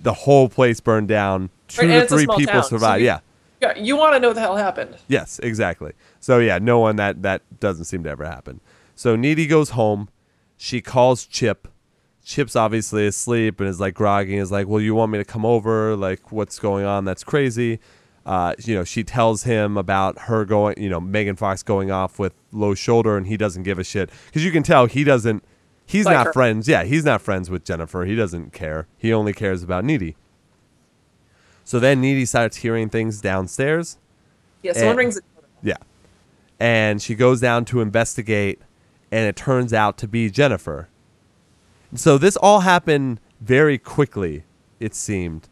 the 0.00 0.12
whole 0.12 0.48
place 0.48 0.78
burned 0.78 1.08
down. 1.08 1.50
Two 1.66 1.88
Right, 1.88 2.02
to 2.02 2.06
three 2.06 2.26
people 2.28 2.44
town, 2.46 2.62
so 2.62 2.68
survived. 2.68 3.00
you- 3.00 3.06
yeah. 3.06 3.18
Yeah, 3.62 3.78
you 3.78 3.96
want 3.96 4.14
to 4.14 4.20
know 4.20 4.28
what 4.28 4.34
the 4.34 4.40
hell 4.40 4.56
happened. 4.56 4.96
Yes, 5.06 5.38
exactly. 5.38 5.92
So 6.20 6.38
yeah, 6.40 6.58
no 6.58 6.80
one 6.80 6.96
that 6.96 7.22
that 7.22 7.42
doesn't 7.60 7.84
seem 7.84 8.02
to 8.02 8.10
ever 8.10 8.24
happen. 8.24 8.60
So 8.96 9.14
Needy 9.16 9.46
goes 9.46 9.70
home. 9.70 10.08
She 10.56 10.80
calls 10.80 11.24
Chip. 11.26 11.68
Chip's 12.24 12.54
obviously 12.56 13.06
asleep 13.06 13.60
and 13.60 13.68
is 13.68 13.80
like 13.80 13.94
groggy 13.94 14.32
and 14.34 14.42
is 14.42 14.50
like, 14.52 14.66
"Well, 14.66 14.80
you 14.80 14.94
want 14.94 15.12
me 15.12 15.18
to 15.18 15.24
come 15.24 15.44
over? 15.46 15.96
Like, 15.96 16.32
what's 16.32 16.58
going 16.58 16.84
on? 16.84 17.04
That's 17.04 17.24
crazy." 17.24 17.78
Uh, 18.26 18.54
you 18.58 18.74
know, 18.74 18.84
she 18.84 19.02
tells 19.02 19.42
him 19.42 19.76
about 19.76 20.16
her 20.20 20.44
going, 20.44 20.80
you 20.80 20.88
know, 20.88 21.00
Megan 21.00 21.34
Fox 21.34 21.64
going 21.64 21.90
off 21.90 22.20
with 22.20 22.32
low 22.52 22.74
shoulder, 22.74 23.16
and 23.16 23.26
he 23.26 23.36
doesn't 23.36 23.64
give 23.64 23.78
a 23.80 23.84
shit 23.84 24.10
because 24.26 24.44
you 24.44 24.52
can 24.52 24.62
tell 24.62 24.86
he 24.86 25.02
doesn't. 25.04 25.42
He's 25.86 26.04
Like 26.06 26.14
not 26.14 26.26
her. 26.26 26.32
friends. 26.32 26.68
Yeah, 26.68 26.84
he's 26.84 27.04
not 27.04 27.20
friends 27.20 27.50
with 27.50 27.64
Jennifer. 27.64 28.04
He 28.04 28.14
doesn't 28.14 28.52
care. 28.52 28.86
He 28.96 29.12
only 29.12 29.32
cares 29.32 29.62
about 29.64 29.84
Needy. 29.84 30.14
So 31.64 31.78
then 31.78 32.00
Needy 32.00 32.24
starts 32.24 32.58
hearing 32.58 32.88
things 32.88 33.20
downstairs. 33.20 33.96
Yeah, 34.62 34.72
someone 34.72 34.90
And- 34.90 34.98
rings. 34.98 35.16
it. 35.18 35.24
Yeah. 35.62 35.76
And 36.60 37.00
she 37.02 37.14
goes 37.14 37.40
down 37.40 37.64
to 37.66 37.80
investigate, 37.80 38.60
and 39.10 39.26
it 39.26 39.36
turns 39.36 39.72
out 39.72 39.98
to 39.98 40.08
be 40.08 40.30
Jennifer. 40.30 40.88
So 41.94 42.18
this 42.18 42.36
all 42.36 42.60
happened 42.60 43.20
very 43.40 43.78
quickly, 43.78 44.44
it 44.80 44.94
seemed. 44.94 45.48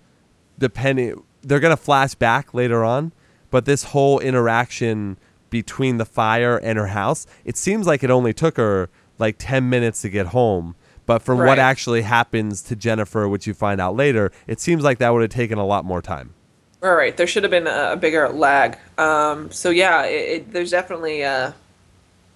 Depending, 0.58 1.22
they're 1.42 1.60
going 1.60 1.76
to 1.76 1.82
flash 1.82 2.14
back 2.14 2.54
later 2.54 2.84
on, 2.84 3.12
but 3.50 3.64
this 3.64 3.84
whole 3.84 4.20
interaction 4.20 5.16
between 5.50 5.96
the 5.98 6.04
fire 6.04 6.56
and 6.56 6.78
her 6.78 6.88
house, 6.88 7.26
it 7.44 7.56
seems 7.56 7.86
like 7.86 8.04
it 8.04 8.10
only 8.10 8.32
took 8.32 8.56
her 8.56 8.88
like 9.18 9.36
10 9.38 9.68
minutes 9.68 10.02
to 10.02 10.08
get 10.08 10.26
home. 10.28 10.76
But 11.10 11.22
from 11.22 11.38
what 11.38 11.58
actually 11.58 12.02
happens 12.02 12.62
to 12.62 12.76
Jennifer, 12.76 13.28
which 13.28 13.44
you 13.44 13.52
find 13.52 13.80
out 13.80 13.96
later, 13.96 14.30
it 14.46 14.60
seems 14.60 14.84
like 14.84 14.98
that 14.98 15.12
would 15.12 15.22
have 15.22 15.30
taken 15.32 15.58
a 15.58 15.66
lot 15.66 15.84
more 15.84 16.00
time. 16.00 16.34
All 16.84 16.94
right, 16.94 17.16
there 17.16 17.26
should 17.26 17.42
have 17.42 17.50
been 17.50 17.66
a, 17.66 17.94
a 17.94 17.96
bigger 17.96 18.28
lag. 18.28 18.78
Um, 18.96 19.50
so 19.50 19.70
yeah, 19.70 20.04
it, 20.04 20.12
it, 20.12 20.52
there's 20.52 20.70
definitely, 20.70 21.24
uh, 21.24 21.50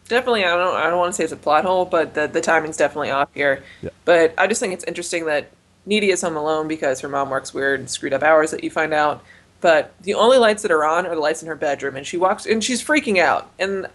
definitely. 0.09 0.45
I 0.45 0.57
don't, 0.57 0.75
I 0.75 0.91
don't 0.91 0.99
want 0.99 1.13
to 1.13 1.17
say 1.17 1.23
it's 1.23 1.33
a 1.33 1.37
plot 1.37 1.65
hole, 1.65 1.85
but 1.85 2.15
the 2.15 2.27
the 2.27 2.41
timing's 2.41 2.77
definitely 2.77 3.13
off 3.13 3.29
here. 3.33 3.63
Yeah. 3.81 3.91
But 4.05 4.35
I 4.37 4.49
just 4.49 4.61
think 4.61 4.75
it's 4.75 4.83
interesting 4.83 5.27
that 5.27 5.53
Needy 5.87 6.11
is 6.11 6.21
home 6.21 6.37
alone 6.37 6.67
because 6.67 6.99
her 7.03 7.09
mom 7.09 7.31
works 7.31 7.55
weird, 7.55 7.89
screwed 7.89 8.13
up 8.13 8.25
hours 8.25 8.51
that 8.51 8.65
you 8.65 8.71
find 8.71 8.93
out. 8.93 9.23
But 9.61 9.95
the 10.01 10.15
only 10.15 10.39
lights 10.39 10.63
that 10.63 10.73
are 10.73 10.85
on 10.85 11.07
are 11.07 11.15
the 11.15 11.21
lights 11.21 11.43
in 11.43 11.47
her 11.47 11.55
bedroom, 11.55 11.95
and 11.95 12.05
she 12.05 12.17
walks 12.17 12.45
and 12.45 12.65
she's 12.65 12.83
freaking 12.83 13.19
out. 13.19 13.53
And 13.61 13.87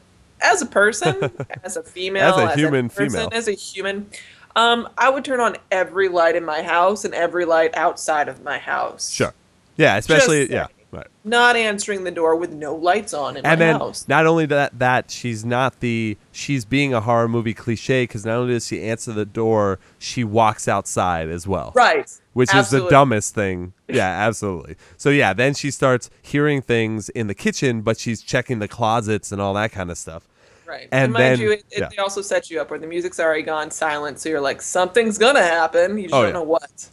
as 0.41 0.61
a 0.61 0.65
person, 0.65 1.31
as 1.63 1.75
a 1.75 1.83
female, 1.83 2.35
As 2.35 2.53
a 2.53 2.55
human 2.55 2.89
person, 2.89 3.09
female. 3.09 3.29
as 3.33 3.49
a 3.49 3.51
human, 3.51 4.09
um, 4.55 4.89
I 4.97 5.09
would 5.09 5.23
turn 5.25 5.39
on 5.39 5.57
every 5.71 6.09
light 6.09 6.35
in 6.35 6.45
my 6.45 6.61
house 6.61 7.05
and 7.05 7.13
every 7.13 7.45
light 7.45 7.75
outside 7.75 8.27
of 8.27 8.43
my 8.43 8.57
house. 8.57 9.11
Sure. 9.11 9.33
Yeah, 9.77 9.95
especially, 9.95 10.41
Just 10.41 10.51
yeah, 10.51 10.67
right. 10.91 11.07
not 11.23 11.55
answering 11.55 12.03
the 12.03 12.11
door 12.11 12.35
with 12.35 12.51
no 12.51 12.75
lights 12.75 13.13
on 13.13 13.37
in 13.37 13.45
and 13.45 13.59
my 13.59 13.65
then 13.65 13.75
house. 13.75 14.07
not 14.07 14.25
only 14.25 14.45
that 14.47 14.77
that 14.79 15.11
she's 15.11 15.45
not 15.45 15.79
the 15.79 16.17
she's 16.31 16.65
being 16.65 16.93
a 16.93 17.01
horror 17.01 17.27
movie 17.27 17.53
cliche 17.53 18.03
because 18.03 18.25
not 18.25 18.35
only 18.35 18.53
does 18.53 18.67
she 18.67 18.81
answer 18.81 19.13
the 19.13 19.25
door 19.25 19.79
she 19.97 20.23
walks 20.23 20.67
outside 20.67 21.29
as 21.29 21.47
well 21.47 21.71
right. 21.75 22.11
which 22.33 22.53
is 22.53 22.69
the 22.71 22.89
dumbest 22.89 23.33
thing 23.35 23.73
yeah 23.87 24.09
absolutely 24.27 24.75
so 24.97 25.09
yeah 25.09 25.31
then 25.33 25.53
she 25.53 25.71
starts 25.71 26.09
hearing 26.21 26.61
things 26.61 27.09
in 27.09 27.27
the 27.27 27.35
kitchen 27.35 27.81
but 27.81 27.97
she's 27.97 28.21
checking 28.21 28.59
the 28.59 28.67
closets 28.67 29.31
and 29.31 29.41
all 29.41 29.53
that 29.53 29.71
kind 29.71 29.89
of 29.89 29.97
stuff 29.97 30.27
Right. 30.69 30.87
and 30.91 31.05
And, 31.05 31.13
mind 31.13 31.23
then- 31.23 31.39
you, 31.39 31.51
it, 31.53 31.63
it, 31.71 31.79
yeah. 31.79 31.89
they 31.89 31.97
also 31.97 32.21
set 32.21 32.49
you 32.51 32.61
up 32.61 32.69
where 32.69 32.77
the 32.79 32.85
music's 32.87 33.19
already 33.19 33.41
gone 33.41 33.71
silent, 33.71 34.19
so 34.19 34.29
you're 34.29 34.39
like, 34.39 34.61
something's 34.61 35.17
gonna 35.17 35.41
happen. 35.43 35.97
You 35.97 36.03
just 36.03 36.13
Oh, 36.13 36.19
don't 36.21 36.27
yeah. 36.29 36.33
know 36.33 36.43
what. 36.43 36.89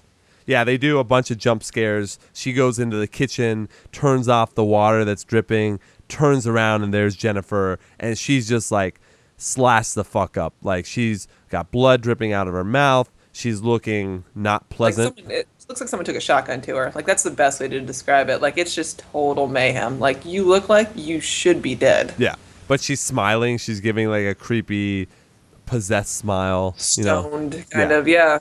yeah 0.46 0.64
they 0.64 0.78
do 0.78 0.98
a 0.98 1.04
bunch 1.04 1.30
of 1.32 1.36
jump 1.38 1.62
scares 1.64 2.18
she 2.32 2.52
goes 2.52 2.78
into 2.78 2.96
the 2.96 3.08
kitchen 3.08 3.68
turns 3.90 4.28
off 4.28 4.54
the 4.54 4.62
water 4.64 5.04
that's 5.04 5.24
dripping 5.24 5.80
turns 6.08 6.46
around 6.46 6.84
and 6.84 6.94
there's 6.94 7.16
jennifer 7.16 7.80
and 7.98 8.16
she's 8.16 8.48
just 8.48 8.70
like 8.70 9.00
slashed 9.38 9.96
the 9.96 10.04
fuck 10.04 10.36
up 10.38 10.54
like 10.62 10.86
she's 10.86 11.26
got 11.48 11.72
blood 11.72 12.00
dripping 12.00 12.32
out 12.32 12.46
of 12.46 12.54
her 12.54 12.62
mouth 12.62 13.10
she's 13.32 13.60
looking 13.60 14.22
not 14.36 14.62
Like 14.62 14.70
pleasant 14.70 15.16
someone, 15.16 15.32
it 15.32 15.48
looks 15.68 15.80
like 15.80 15.88
someone 15.88 16.04
took 16.04 16.14
a 16.16 16.20
shotgun 16.20 16.60
to 16.62 16.76
her. 16.76 16.92
Like 16.94 17.06
that's 17.06 17.24
the 17.24 17.30
best 17.32 17.60
way 17.60 17.66
to 17.66 17.80
describe 17.80 18.30
it. 18.30 18.40
Like 18.40 18.56
it's 18.56 18.72
just 18.74 19.00
total 19.12 19.48
mayhem. 19.48 19.98
Like 19.98 20.24
you 20.24 20.44
look 20.44 20.68
like 20.68 20.88
you 20.94 21.18
should 21.20 21.60
be 21.60 21.74
dead. 21.74 22.14
yeah 22.18 22.36
but 22.68 22.80
she's 22.80 23.00
smiling 23.00 23.58
she's 23.58 23.80
giving 23.80 24.08
like 24.08 24.24
a 24.26 24.34
creepy 24.34 25.08
possessed 25.66 26.14
smile 26.16 26.74
you 26.96 27.04
know 27.04 27.22
Stoned, 27.28 27.52
kind 27.70 27.90
Yeah. 27.90 27.96
of. 27.96 28.08
Yeah. 28.08 28.38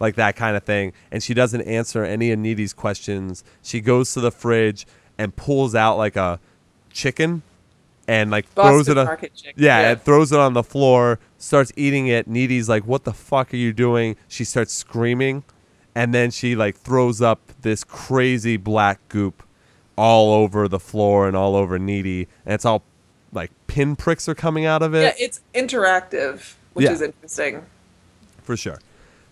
like 0.00 0.16
that 0.16 0.34
kind 0.36 0.56
of 0.56 0.64
thing. 0.64 0.92
And 1.12 1.22
she 1.22 1.34
doesn't 1.34 1.62
answer 1.62 2.04
any 2.04 2.32
of 2.32 2.38
Needy's 2.40 2.72
questions. 2.72 3.44
She 3.62 3.80
goes 3.80 4.12
to 4.14 4.20
the 4.20 4.32
fridge 4.32 4.86
and 5.16 5.34
pulls 5.36 5.74
out 5.76 5.96
like 5.96 6.16
a 6.16 6.40
chicken 6.92 7.42
and 8.08 8.30
like 8.30 8.46
throws 8.48 8.88
it 8.88 8.98
on 8.98 9.06
yeah, 9.56 9.80
yeah. 9.80 9.90
and 9.92 10.02
throws 10.02 10.32
it 10.32 10.38
on 10.38 10.52
the 10.52 10.64
floor, 10.64 11.20
starts 11.38 11.72
eating 11.76 12.08
it. 12.08 12.26
Needy's 12.26 12.68
like, 12.68 12.84
"What 12.86 13.04
the 13.04 13.12
fuck 13.14 13.54
are 13.54 13.56
you 13.56 13.72
doing?" 13.72 14.16
She 14.28 14.44
starts 14.44 14.74
screaming 14.74 15.44
and 15.94 16.12
then 16.12 16.30
she 16.32 16.56
like 16.56 16.76
throws 16.76 17.22
up 17.22 17.40
this 17.62 17.84
crazy 17.84 18.56
black 18.56 18.98
goop 19.08 19.42
all 19.96 20.34
over 20.34 20.66
the 20.68 20.80
floor 20.80 21.28
and 21.28 21.36
all 21.36 21.54
over 21.54 21.78
Needy. 21.78 22.26
And 22.44 22.54
it's 22.54 22.64
all 22.64 22.82
pinpricks 23.74 24.28
are 24.28 24.34
coming 24.34 24.64
out 24.64 24.82
of 24.82 24.94
it 24.94 25.02
Yeah, 25.02 25.24
it's 25.26 25.40
interactive, 25.54 26.54
which 26.74 26.84
Yeah. 26.84 26.92
is 26.92 27.02
interesting. 27.02 27.62
for 28.42 28.56
sure. 28.56 28.78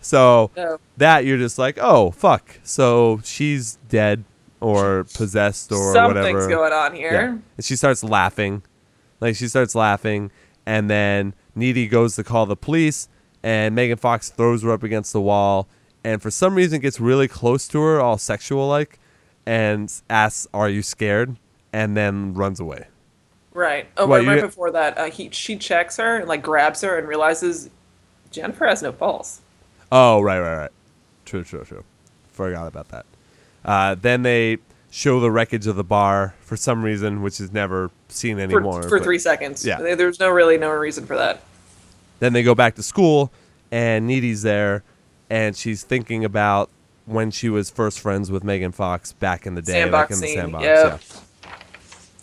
So 0.01 0.51
So 0.57 0.81
that 0.97 1.25
you're 1.25 1.39
just 1.39 1.59
like, 1.59 1.79
oh 1.81 2.11
fuck. 2.11 2.59
So 2.65 3.21
she's 3.25 3.79
dead 3.89 4.25
or 4.61 5.05
possessed 5.15 5.71
or 5.71 5.93
something's 5.93 6.09
whatever. 6.17 6.41
Something's 6.41 6.47
going 6.55 6.73
on 6.73 6.95
here. 6.95 7.13
Yeah. 7.13 7.39
And 7.57 7.65
she 7.65 7.77
starts 7.77 8.03
laughing. 8.03 8.63
Like 9.21 9.37
she 9.37 9.47
starts 9.49 9.75
laughing 9.75 10.31
and 10.67 10.91
then 10.91 11.35
Needy 11.55 11.87
goes 11.87 12.17
to 12.17 12.25
call 12.25 12.47
the 12.47 12.57
police 12.57 13.09
and 13.43 13.75
Megan 13.75 13.97
Fox 13.99 14.31
throws 14.31 14.63
her 14.63 14.73
up 14.73 14.83
against 14.83 15.13
the 15.13 15.21
wall 15.21 15.69
and 16.05 16.21
for 16.21 16.31
some 16.33 16.55
reason 16.57 16.81
gets 16.81 16.99
really 16.99 17.29
close 17.29 17.69
to 17.69 17.81
her, 17.81 18.01
all 18.01 18.19
sexual 18.19 18.67
like, 18.69 18.99
and 19.47 19.93
asks, 20.11 20.49
Are 20.53 20.69
you 20.69 20.83
scared? 20.83 21.37
And 21.73 21.97
then 21.97 22.35
runs 22.35 22.59
away. 22.61 22.87
Right. 23.55 23.87
Oh, 23.97 24.07
What, 24.07 24.21
right, 24.25 24.35
right 24.37 24.41
before 24.43 24.71
that, 24.71 24.97
uh, 24.99 25.05
he 25.11 25.29
she 25.31 25.57
checks 25.57 25.97
her 25.99 26.17
and 26.17 26.29
like 26.29 26.43
grabs 26.43 26.81
her 26.81 26.99
and 26.99 27.07
realizes 27.07 27.69
Jennifer 28.31 28.67
has 28.67 28.83
no 28.83 28.93
pulse. 28.93 29.41
Oh, 29.91 30.21
right, 30.23 30.41
right, 30.41 30.57
right. 30.57 30.71
True, 31.27 31.45
true, 31.45 31.65
true. 31.65 31.85
Forgot 32.33 32.67
about 32.67 32.89
that. 32.89 33.05
Uh, 33.65 33.95
then 34.01 34.23
they 34.23 34.59
show 34.91 35.21
the 35.21 35.31
wreckage 35.31 35.67
of 35.67 35.77
the 35.77 35.85
bar 35.85 36.35
for 36.41 36.57
some 36.57 36.83
reason, 36.83 37.23
which 37.23 37.41
is 37.41 37.53
never 37.53 37.91
seen 38.09 38.39
anymore. 38.39 38.83
for 38.85 38.99
but- 38.99 39.05
three 39.05 39.19
seconds. 39.19 39.65
Yeah. 39.67 39.81
There's 39.95 40.19
no 40.19 40.31
really 40.31 40.57
no 40.59 40.71
reason 40.71 41.05
for 41.07 41.17
that. 41.17 41.43
Then 42.21 42.33
they 42.33 42.43
go 42.43 42.55
back 42.55 42.77
to 42.77 42.83
school, 42.83 43.33
and 43.71 44.07
Needy's 44.07 44.43
there, 44.43 44.83
and 45.29 45.57
she's 45.57 45.83
thinking 45.83 46.25
about 46.25 46.71
when 47.05 47.31
she 47.31 47.49
was 47.49 47.69
first 47.69 47.99
friends 48.01 48.31
with 48.31 48.45
Megan 48.45 48.71
Fox 48.73 49.13
back 49.13 49.45
in 49.47 49.55
the 49.57 49.63
day, 49.63 49.73
Sandbox 49.73 50.11
like 50.11 50.17
in 50.17 50.21
the 50.21 50.27
scene, 50.29 50.37
sandbox. 50.37 50.65
yeah. 50.65 50.85
Yeah. 50.87 51.22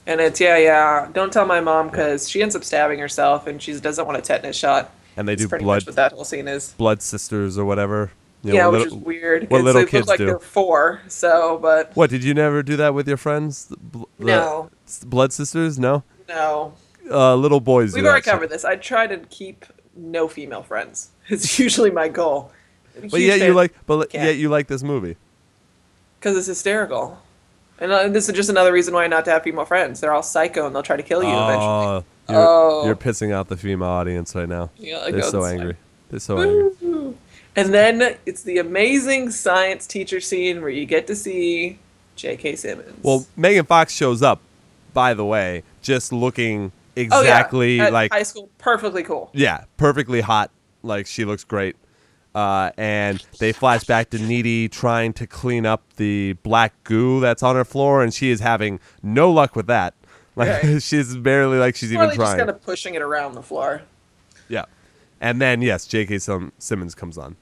And 0.10 0.20
it's 0.20 0.42
yeah, 0.42 0.58
yeah. 0.58 1.08
Don't 1.14 1.32
tell 1.32 1.46
my 1.46 1.62
mom 1.62 1.90
because 1.90 2.28
she 2.28 2.42
ends 2.42 2.56
up 2.56 2.64
stabbing 2.64 2.98
herself 3.00 3.46
and 3.48 3.62
she 3.62 3.80
doesn't 3.80 4.06
want 4.06 4.18
a 4.18 4.22
tetanus 4.22 4.56
shot. 4.58 4.92
And 5.16 5.28
they 5.28 5.34
It's 5.34 5.46
do 5.46 5.48
blood 5.58 5.86
what 5.86 5.96
that 5.96 6.12
whole 6.14 6.24
scene 6.24 6.48
is. 6.48 6.74
blood 6.78 7.02
sisters 7.02 7.58
or 7.58 7.64
whatever. 7.66 8.12
You 8.44 8.52
know, 8.54 8.56
yeah, 8.58 8.68
what 8.68 8.80
which 8.80 8.88
is 8.88 8.94
weird. 8.94 9.50
what 9.52 9.64
little 9.64 9.74
they 9.74 9.80
look 9.82 9.90
kids 9.92 10.08
like 10.08 10.18
do. 10.18 10.26
They're 10.26 10.40
four, 10.40 11.02
so 11.10 11.60
but 11.62 11.92
What 11.96 12.10
did 12.10 12.24
you 12.24 12.34
never 12.34 12.64
do 12.64 12.76
that 12.78 12.94
with 12.94 13.08
your 13.08 13.18
friends? 13.18 13.66
The 13.66 13.78
the 14.18 14.26
No. 14.26 14.72
blood 15.06 15.32
sisters? 15.34 15.78
No. 15.78 16.04
no. 16.28 16.74
Uh, 17.12 17.36
little 17.36 17.60
boys. 17.60 17.94
We've 17.94 18.06
already 18.06 18.22
covered 18.24 18.50
this. 18.50 18.64
I 18.66 18.76
try 18.78 19.08
to 19.08 19.18
keep 19.30 19.66
no 19.96 20.28
female 20.28 20.64
friends. 20.64 21.10
It's 21.30 21.60
usually 21.60 21.92
my 21.92 22.08
goal. 22.08 22.52
But 23.12 23.22
yet 23.22 23.40
you 23.42 23.54
like, 23.54 23.74
but 23.86 24.12
yet 24.14 24.38
you 24.38 24.50
like 24.50 24.66
this 24.68 24.82
movie. 24.82 25.16
because 26.20 26.36
it's 26.38 26.48
hysterical. 26.48 27.20
And 27.80 27.92
uh, 27.92 28.08
this 28.10 28.28
is 28.30 28.36
just 28.36 28.50
another 28.50 28.74
reason 28.74 28.94
why 28.94 29.08
not 29.08 29.26
to 29.26 29.32
have 29.32 29.44
female 29.44 29.66
friends. 29.66 30.00
They're 30.02 30.12
all 30.14 30.24
psycho 30.24 30.66
and 30.68 30.76
they'll 30.76 30.84
try 30.84 30.98
to 30.98 31.04
kill 31.04 31.24
you 31.24 31.30
eventually. 31.30 31.66
Oh, 31.66 32.04
you're, 32.30 32.38
Oh. 32.38 32.86
you're 32.86 32.96
pissing 32.96 33.32
out 33.32 33.48
the 33.48 33.58
female 33.58 33.88
audience 33.88 34.36
right 34.36 34.50
now. 34.50 34.70
Yeah, 34.78 35.10
They're 35.10 35.22
so 35.24 35.44
it's 35.44 35.54
angry. 35.54 35.76
They're 36.10 36.20
so 36.20 36.40
angry. 36.40 37.16
And 37.56 37.74
then 37.74 38.18
it's 38.26 38.44
the 38.44 38.58
amazing 38.60 39.32
science 39.32 39.88
teacher 39.88 40.20
scene 40.22 40.62
where 40.62 40.70
you 40.70 40.86
get 40.86 41.08
to 41.08 41.16
see 41.16 41.80
J.K. 42.16 42.56
Simmons. 42.58 43.04
Well, 43.04 43.26
Megan 43.36 43.66
Fox 43.66 43.94
shows 43.94 44.22
up, 44.22 44.42
by 44.94 45.14
the 45.14 45.26
way, 45.26 45.64
just 45.82 46.12
looking 46.14 46.72
oh, 46.96 47.00
yeah, 47.00 47.04
exactly 47.04 47.78
like 47.80 48.12
high 48.12 48.24
school, 48.24 48.50
perfectly 48.60 49.04
cool. 49.04 49.30
yeah, 49.34 49.64
perfectly 49.78 50.22
hot. 50.22 50.52
Like 50.84 51.08
she 51.08 51.26
looks 51.26 51.44
great. 51.44 51.76
Uh, 52.36 52.72
and 52.78 53.26
they 53.40 53.52
flash 53.52 53.84
back 53.86 54.12
to 54.12 54.20
Needy 54.20 54.70
trying 54.70 55.14
to 55.14 55.26
clean 55.26 55.66
up 55.66 55.82
the 55.96 56.34
black 56.44 56.74
goo 56.84 57.20
that's 57.20 57.42
on 57.42 57.56
her 57.56 57.66
floor, 57.66 58.04
and 58.04 58.14
she 58.14 58.30
is 58.30 58.40
having 58.40 58.80
no 59.02 59.32
luck 59.32 59.56
with 59.56 59.68
that. 59.68 59.94
Like 60.36 60.64
she's 60.82 61.18
barely 61.18 61.58
like 61.58 61.76
she's 61.76 61.92
even 61.92 62.08
they 62.08 62.16
just 62.16 62.20
trying. 62.20 62.38
kind 62.38 62.50
of 62.50 62.62
pushing 62.62 62.94
it 62.96 63.02
around 63.02 63.34
the 63.34 63.42
floor. 63.42 63.82
Yeah. 64.48 64.66
And 65.20 65.42
then 65.42 65.62
yes, 65.62 65.86
J.K. 65.86 66.20
Sim- 66.20 66.54
Simmons 66.60 66.96
comes 66.96 67.18
on, 67.18 67.36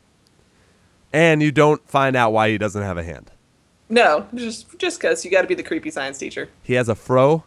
and 1.13 1.43
you 1.43 1.51
don't 1.51 1.87
find 1.87 2.15
out 2.15 2.31
why 2.31 2.49
he 2.49 2.57
doesn't 2.57 2.81
have 2.81 2.97
a 2.97 3.03
hand. 3.03 3.29
No, 3.87 4.25
just 4.33 4.79
just 4.79 4.99
because 4.99 5.23
you 5.23 5.29
got 5.29 5.41
to 5.43 5.47
be 5.47 5.53
the 5.53 5.61
creepy 5.61 5.91
science 5.91 6.17
teacher. 6.17 6.49
He 6.63 6.73
has 6.73 6.89
a 6.89 6.95
fro. 6.95 7.43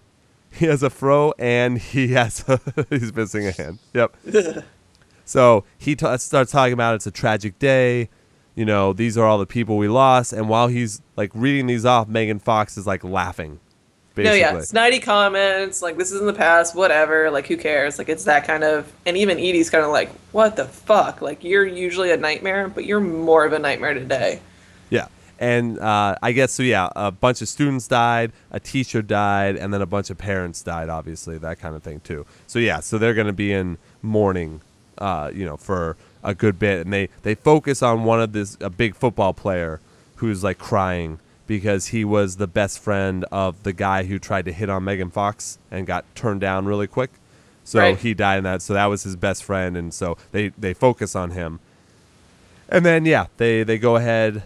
He 0.53 0.67
has 0.67 0.85
a 0.85 0.91
fro, 0.91 1.35
and 1.37 1.79
he 1.79 2.09
has 2.09 2.45
a, 2.49 2.61
he's 2.91 3.13
missing 3.13 3.47
a 3.49 3.51
hand. 3.53 3.79
Yep. 3.93 4.17
So 5.31 5.63
he 5.79 5.95
t- 5.95 6.19
starts 6.19 6.51
talking 6.51 6.73
about 6.73 6.97
it's 6.97 7.07
a 7.07 7.13
tragic 7.13 7.61
day. 7.61 8.09
You 8.57 8.65
know, 8.65 8.93
these 8.93 9.17
are 9.17 9.25
all 9.25 9.39
the 9.39 9.47
people 9.47 9.77
we 9.77 9.87
lost. 9.87 10.33
And 10.33 10.49
while 10.49 10.67
he's 10.67 11.01
like 11.17 11.31
reading 11.35 11.69
these 11.69 11.85
off, 11.85 12.09
Megan 12.09 12.41
Fox 12.41 12.77
is 12.77 12.85
like 12.85 13.05
laughing. 13.05 13.61
Basically. 14.17 14.41
No, 14.41 14.47
yeah, 14.47 14.55
snidey 14.57 15.01
comments 15.01 15.83
like 15.83 15.97
this 15.97 16.11
is 16.11 16.21
in 16.21 16.27
the 16.27 16.33
past, 16.33 16.75
whatever. 16.75 17.31
Like 17.31 17.47
who 17.47 17.57
cares? 17.57 17.97
Like 17.97 18.09
it's 18.09 18.25
that 18.25 18.45
kind 18.45 18.65
of. 18.65 18.93
And 19.07 19.17
even 19.17 19.37
Needy's 19.37 19.71
kind 19.71 19.85
of 19.85 19.93
like, 19.93 20.11
what 20.33 20.57
the 20.57 20.65
fuck? 20.65 21.23
Like 21.23 21.45
you're 21.45 21.65
usually 21.65 22.11
a 22.11 22.17
nightmare, 22.17 22.69
but 22.69 22.85
you're 22.85 22.99
more 22.99 23.45
of 23.45 23.53
a 23.53 23.59
nightmare 23.61 23.95
today. 23.95 24.41
Yeah. 24.91 25.07
And 25.39 25.79
uh, 25.79 26.17
I 26.21 26.33
guess 26.33 26.51
so. 26.51 26.65
Yeah, 26.65 26.89
a 26.97 27.13
bunch 27.13 27.41
of 27.41 27.49
students 27.49 27.87
died, 27.87 28.33
a 28.51 28.59
teacher 28.59 29.01
died, 29.01 29.55
and 29.55 29.73
then 29.73 29.81
a 29.81 29.87
bunch 29.87 30.11
of 30.11 30.19
parents 30.19 30.61
died. 30.61 30.89
Obviously, 30.89 31.39
that 31.39 31.61
kind 31.61 31.77
of 31.77 31.85
thing 31.85 32.01
too. 32.01 32.27
So 32.49 32.59
yeah, 32.59 32.81
so 32.81 32.99
they're 32.99 33.15
going 33.15 33.29
to 33.29 33.33
be 33.33 33.53
in 33.53 33.79
mourning, 34.03 34.61
uh, 35.01 35.31
you 35.35 35.45
know, 35.45 35.57
for 35.57 35.97
a 36.23 36.35
good 36.35 36.59
bit, 36.59 36.85
and 36.85 36.93
they 36.93 37.09
they 37.23 37.35
focus 37.35 37.83
on 37.83 38.05
one 38.05 38.21
of 38.21 38.33
this 38.33 38.57
a 38.61 38.71
big 38.71 38.95
football 38.95 39.33
player 39.33 39.81
who's 40.17 40.45
like 40.45 40.59
crying 40.59 41.19
because 41.47 41.89
he 41.89 42.05
was 42.05 42.37
the 42.37 42.47
best 42.47 42.79
friend 42.79 43.25
of 43.33 43.63
the 43.65 43.73
guy 43.73 44.05
who 44.05 44.19
tried 44.19 44.45
to 44.45 44.53
hit 44.53 44.69
on 44.71 44.85
Megan 44.85 45.11
Fox 45.11 45.59
and 45.71 45.87
got 45.87 46.05
turned 46.15 46.41
down 46.41 46.67
really 46.67 46.87
quick. 46.87 47.11
So 47.65 47.79
Right. 47.81 47.99
he 47.99 48.15
died 48.15 48.39
in 48.39 48.45
that. 48.45 48.63
So 48.63 48.75
that 48.75 48.87
was 48.87 49.03
his 49.03 49.17
best 49.17 49.45
friend, 49.45 49.77
and 49.77 49.93
so 49.93 50.17
they 50.33 50.49
they 50.51 50.75
focus 50.75 51.15
on 51.17 51.31
him. 51.33 51.61
And 52.69 52.85
then 52.87 53.05
yeah, 53.05 53.27
they 53.37 53.63
they 53.65 53.79
go 53.79 53.97
ahead 53.97 54.43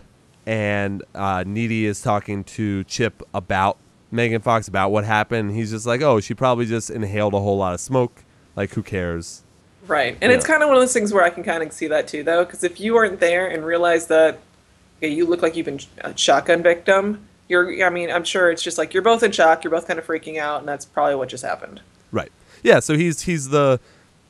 and 0.47 1.03
uh, 1.15 1.45
Needy 1.47 1.87
is 1.87 2.01
talking 2.03 2.45
to 2.45 2.85
Chip 2.85 3.23
about 3.33 3.79
Megan 4.11 4.43
Fox 4.43 4.69
about 4.69 4.91
what 4.91 5.05
happened. 5.05 5.55
He's 5.55 5.71
just 5.71 5.87
like, 5.87 6.03
oh, 6.03 6.21
she 6.21 6.35
probably 6.35 6.67
just 6.67 6.91
inhaled 6.91 7.33
a 7.35 7.41
whole 7.41 7.57
lot 7.57 7.73
of 7.75 7.81
smoke. 7.81 8.23
Like, 8.57 8.73
who 8.75 8.83
cares? 8.83 9.43
Right. 9.87 10.17
And 10.21 10.33
it's 10.33 10.47
kind 10.47 10.63
of 10.63 10.69
one 10.69 10.77
of 10.77 10.83
those 10.83 10.93
things 10.93 11.13
where 11.13 11.25
I 11.25 11.31
can 11.31 11.43
kind 11.43 11.63
of 11.63 11.73
see 11.73 11.87
that 11.89 12.09
too, 12.09 12.23
though, 12.23 12.45
because 12.45 12.65
if 12.65 12.81
you 12.81 12.95
weren't 12.95 13.21
there 13.21 13.47
and 13.47 13.65
realize 13.65 14.07
that 14.07 14.39
okay, 14.99 15.09
you 15.09 15.27
look 15.27 15.43
like 15.43 15.57
you've 15.57 15.67
been 15.67 15.81
a 15.99 16.09
uh, 16.09 16.15
shotgun 16.15 16.63
victim, 16.63 17.27
you're, 17.49 17.85
I 17.85 17.91
mean, 17.91 18.11
I'm 18.11 18.25
sure 18.25 18.51
it's 18.51 18.63
just 18.63 18.79
like 18.79 18.95
you're 18.95 19.03
both 19.03 19.23
in 19.23 19.33
shock, 19.33 19.63
you're 19.65 19.71
both 19.71 19.87
kind 19.87 19.99
of 19.99 20.07
freaking 20.07 20.39
out, 20.39 20.61
and 20.61 20.69
that's 20.69 20.85
probably 20.85 21.15
what 21.17 21.29
just 21.29 21.45
happened. 21.45 21.81
Right. 22.11 22.33
Yeah. 22.63 22.81
So 22.81 22.97
he's 22.97 23.23
he's 23.23 23.51
the, 23.51 23.81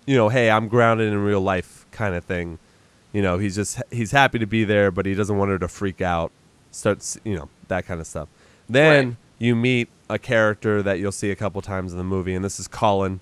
you 0.06 0.16
know, 0.16 0.28
hey, 0.28 0.50
I'm 0.50 0.68
grounded 0.68 1.12
in 1.12 1.18
real 1.18 1.40
life 1.40 1.86
kind 1.92 2.14
of 2.14 2.24
thing. 2.24 2.58
You 3.12 3.22
know, 3.22 3.38
he's 3.38 3.54
just 3.54 3.80
he's 3.92 4.10
happy 4.10 4.40
to 4.40 4.46
be 4.46 4.64
there, 4.64 4.90
but 4.90 5.06
he 5.06 5.14
doesn't 5.14 5.36
want 5.36 5.50
her 5.50 5.58
to 5.58 5.68
freak 5.68 6.00
out. 6.00 6.32
Starts, 6.72 7.16
you 7.22 7.36
know, 7.36 7.48
that 7.68 7.86
kind 7.86 8.00
of 8.00 8.06
stuff. 8.08 8.28
Then 8.68 9.06
Right. 9.06 9.16
you 9.38 9.54
meet 9.54 9.88
a 10.10 10.18
character 10.18 10.82
that 10.82 10.98
you'll 10.98 11.12
see 11.12 11.30
a 11.30 11.36
couple 11.36 11.62
times 11.62 11.92
in 11.92 11.98
the 11.98 12.04
movie, 12.04 12.34
and 12.34 12.44
this 12.44 12.58
is 12.58 12.66
Colin, 12.66 13.20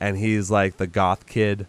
and 0.00 0.16
he's 0.16 0.50
like 0.50 0.78
the 0.78 0.86
goth 0.86 1.26
kid, 1.26 1.66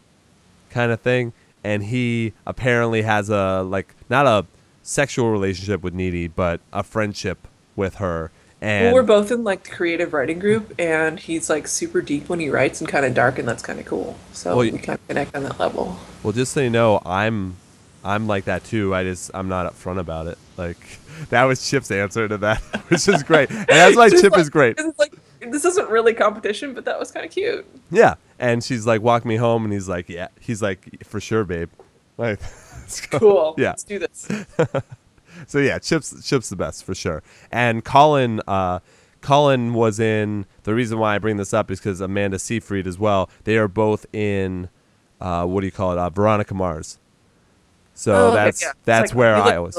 kind 0.75 0.91
of 0.91 0.99
thing, 1.01 1.33
and 1.63 1.83
he 1.85 2.33
apparently 2.45 3.01
has 3.01 3.29
a 3.29 3.63
like 3.63 3.95
not 4.09 4.27
a 4.27 4.45
sexual 4.83 5.31
relationship 5.31 5.81
with 5.81 5.93
Needy, 5.93 6.27
but 6.27 6.59
a 6.71 6.83
friendship 6.83 7.47
with 7.75 7.95
her. 7.95 8.29
And 8.61 8.87
well, 8.87 8.95
we're 8.95 9.03
both 9.03 9.31
in 9.31 9.43
like 9.43 9.63
the 9.63 9.71
creative 9.71 10.13
writing 10.13 10.37
group, 10.37 10.73
and 10.77 11.19
he's 11.19 11.49
like 11.49 11.67
super 11.67 12.01
deep 12.01 12.29
when 12.29 12.39
he 12.39 12.49
writes 12.49 12.81
and 12.81 12.89
kind 12.89 13.05
of 13.05 13.13
dark, 13.13 13.39
and 13.39 13.47
that's 13.47 13.63
kind 13.63 13.79
of 13.79 13.85
cool. 13.85 14.17
So 14.33 14.57
Well, 14.57 14.71
we 14.71 14.77
kind 14.77 14.99
of 14.99 15.07
connect 15.07 15.35
on 15.35 15.43
that 15.43 15.59
level. 15.59 15.97
Well, 16.23 16.33
just 16.33 16.51
so 16.53 16.59
you 16.61 16.69
know, 16.69 17.01
I'm 17.05 17.55
I'm 18.03 18.27
like 18.27 18.45
that 18.45 18.65
too. 18.65 18.93
I 18.93 19.03
just 19.03 19.31
I'm 19.33 19.47
not 19.47 19.71
upfront 19.71 19.99
about 19.99 20.27
it. 20.27 20.37
Like 20.57 20.99
that 21.29 21.45
was 21.45 21.67
Chip's 21.67 21.89
answer 21.89 22.27
to 22.27 22.37
that, 22.39 22.59
which 22.89 23.07
is 23.07 23.23
great, 23.23 23.49
and 23.49 23.65
that's 23.67 23.95
why 24.01 24.09
Chip 24.09 24.33
like- 24.33 24.41
is 24.41 24.49
great. 24.49 24.75
It's 24.77 24.99
like 24.99 25.13
this 25.51 25.65
isn't 25.65 25.89
really 25.89 26.13
competition, 26.13 26.73
but 26.73 26.85
that 26.85 26.99
was 26.99 27.11
kind 27.11 27.25
of 27.25 27.31
cute. 27.31 27.65
Yeah, 27.91 28.15
and 28.39 28.63
she's 28.63 28.85
like, 28.85 29.01
"Walk 29.01 29.25
me 29.25 29.35
home," 29.37 29.63
and 29.63 29.73
he's 29.73 29.89
like, 29.89 30.09
"Yeah." 30.09 30.27
He's 30.39 30.61
like, 30.61 31.03
"For 31.05 31.19
sure, 31.19 31.43
babe." 31.43 31.69
Like. 32.17 32.39
Cool. 33.09 33.55
Yeah. 33.57 33.69
Let's 33.69 33.83
do 33.83 33.97
this. 33.97 34.27
So 35.47 35.59
yeah, 35.59 35.79
Chip's 35.79 36.27
Chip's 36.27 36.49
the 36.49 36.55
best 36.55 36.83
for 36.83 36.95
sure. 36.95 37.21
And 37.51 37.83
Colin, 37.83 38.41
uh, 38.47 38.79
Colin 39.21 39.73
was 39.73 39.99
in. 39.99 40.45
The 40.63 40.73
reason 40.73 40.97
why 40.97 41.15
I 41.15 41.19
bring 41.19 41.37
this 41.37 41.53
up 41.53 41.69
is 41.71 41.79
because 41.79 42.01
Amanda 42.01 42.39
Seyfried 42.39 42.87
as 42.87 42.97
well. 42.97 43.29
They 43.43 43.57
are 43.57 43.67
both 43.67 44.05
in. 44.13 44.69
Uh, 45.19 45.45
what 45.45 45.61
do 45.61 45.67
you 45.67 45.71
call 45.71 45.91
it? 45.91 45.97
Uh, 45.97 46.09
Veronica 46.09 46.53
Mars. 46.53 46.99
So 47.93 48.13
Oh, 48.15 48.27
okay, 48.27 48.35
that's 48.35 48.61
yeah. 48.61 48.71
That's 48.83 49.11
like, 49.11 49.17
where 49.17 49.35
I 49.35 49.55
always. 49.57 49.77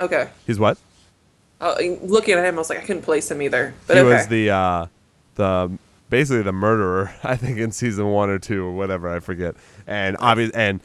Okay. 0.00 0.30
He's 0.46 0.58
what? 0.58 0.78
Uh, 1.60 1.76
looking 2.02 2.34
at 2.34 2.44
him, 2.44 2.54
I 2.54 2.58
was 2.58 2.70
like, 2.70 2.78
I 2.78 2.82
couldn't 2.82 3.02
place 3.02 3.30
him 3.30 3.42
either. 3.42 3.74
But 3.86 3.96
he 3.96 4.02
okay. 4.02 4.14
was 4.14 4.28
the 4.28 4.50
uh, 4.50 4.86
the 5.34 5.78
basically 6.08 6.42
the 6.42 6.52
murderer. 6.52 7.12
I 7.24 7.36
think 7.36 7.58
in 7.58 7.72
season 7.72 8.06
one 8.08 8.30
or 8.30 8.38
two 8.38 8.64
or 8.64 8.72
whatever 8.72 9.08
I 9.08 9.20
forget. 9.20 9.56
And 9.86 10.16
obvious 10.20 10.52
and 10.52 10.80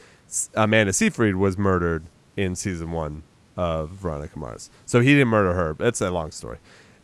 Amanda 0.56 0.94
Seyfried 0.94 1.36
was 1.36 1.58
murdered 1.58 2.04
in 2.36 2.56
season 2.56 2.92
one 2.92 3.24
of 3.56 3.90
Veronica 3.90 4.38
Mars. 4.38 4.70
So 4.86 5.00
he 5.00 5.14
didn't 5.14 5.28
murder 5.28 5.54
her. 5.54 5.76
It's 5.80 6.02
a 6.02 6.10
long 6.10 6.32
story. 6.32 6.58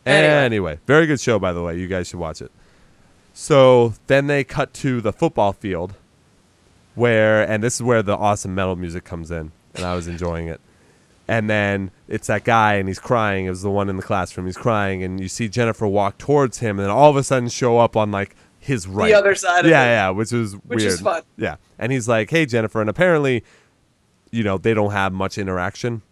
Anyway. 0.04 0.32
Anyway, 0.32 0.78
very 0.86 1.06
good 1.06 1.20
show 1.20 1.38
by 1.38 1.52
the 1.52 1.62
way. 1.62 1.78
You 1.78 1.86
guys 1.86 2.08
should 2.08 2.18
watch 2.18 2.42
it. 2.42 2.50
So 3.32 3.94
then 4.06 4.26
they 4.26 4.42
cut 4.44 4.74
to 4.74 5.00
the 5.00 5.12
football 5.12 5.52
field, 5.52 5.94
where 6.94 7.42
and 7.48 7.62
this 7.62 7.76
is 7.76 7.82
where 7.82 8.02
the 8.02 8.16
awesome 8.16 8.54
metal 8.54 8.74
music 8.76 9.04
comes 9.04 9.30
in, 9.30 9.52
and 9.74 9.84
I 9.84 9.94
was 9.94 10.08
enjoying 10.08 10.48
it. 10.48 10.60
And 11.30 11.48
then 11.48 11.92
it's 12.08 12.26
that 12.26 12.42
guy, 12.42 12.74
and 12.74 12.88
he's 12.88 12.98
crying. 12.98 13.46
It 13.46 13.50
was 13.50 13.62
the 13.62 13.70
one 13.70 13.88
in 13.88 13.96
the 13.96 14.02
classroom. 14.02 14.46
He's 14.46 14.56
crying, 14.56 15.04
and 15.04 15.20
you 15.20 15.28
see 15.28 15.48
Jennifer 15.48 15.86
walk 15.86 16.18
towards 16.18 16.58
him, 16.58 16.78
and 16.78 16.86
then 16.86 16.90
all 16.90 17.08
of 17.08 17.16
a 17.16 17.22
sudden 17.22 17.48
show 17.48 17.78
up 17.78 17.96
on 17.96 18.10
like 18.10 18.34
his 18.58 18.88
right, 18.88 19.10
the 19.12 19.14
other 19.14 19.36
side 19.36 19.64
of 19.64 19.70
Yeah, 19.70 19.84
it. 19.84 19.90
yeah, 19.90 20.10
which 20.10 20.32
is 20.32 20.54
Which 20.54 20.80
weird. 20.80 20.92
is 20.92 21.00
fun. 21.00 21.22
Yeah, 21.36 21.56
and 21.78 21.92
he's 21.92 22.08
like, 22.08 22.30
"Hey, 22.30 22.46
Jennifer," 22.46 22.80
and 22.80 22.90
apparently, 22.90 23.44
you 24.32 24.42
know, 24.42 24.58
they 24.58 24.74
don't 24.74 24.90
have 24.90 25.12
much 25.12 25.38
interaction. 25.38 26.02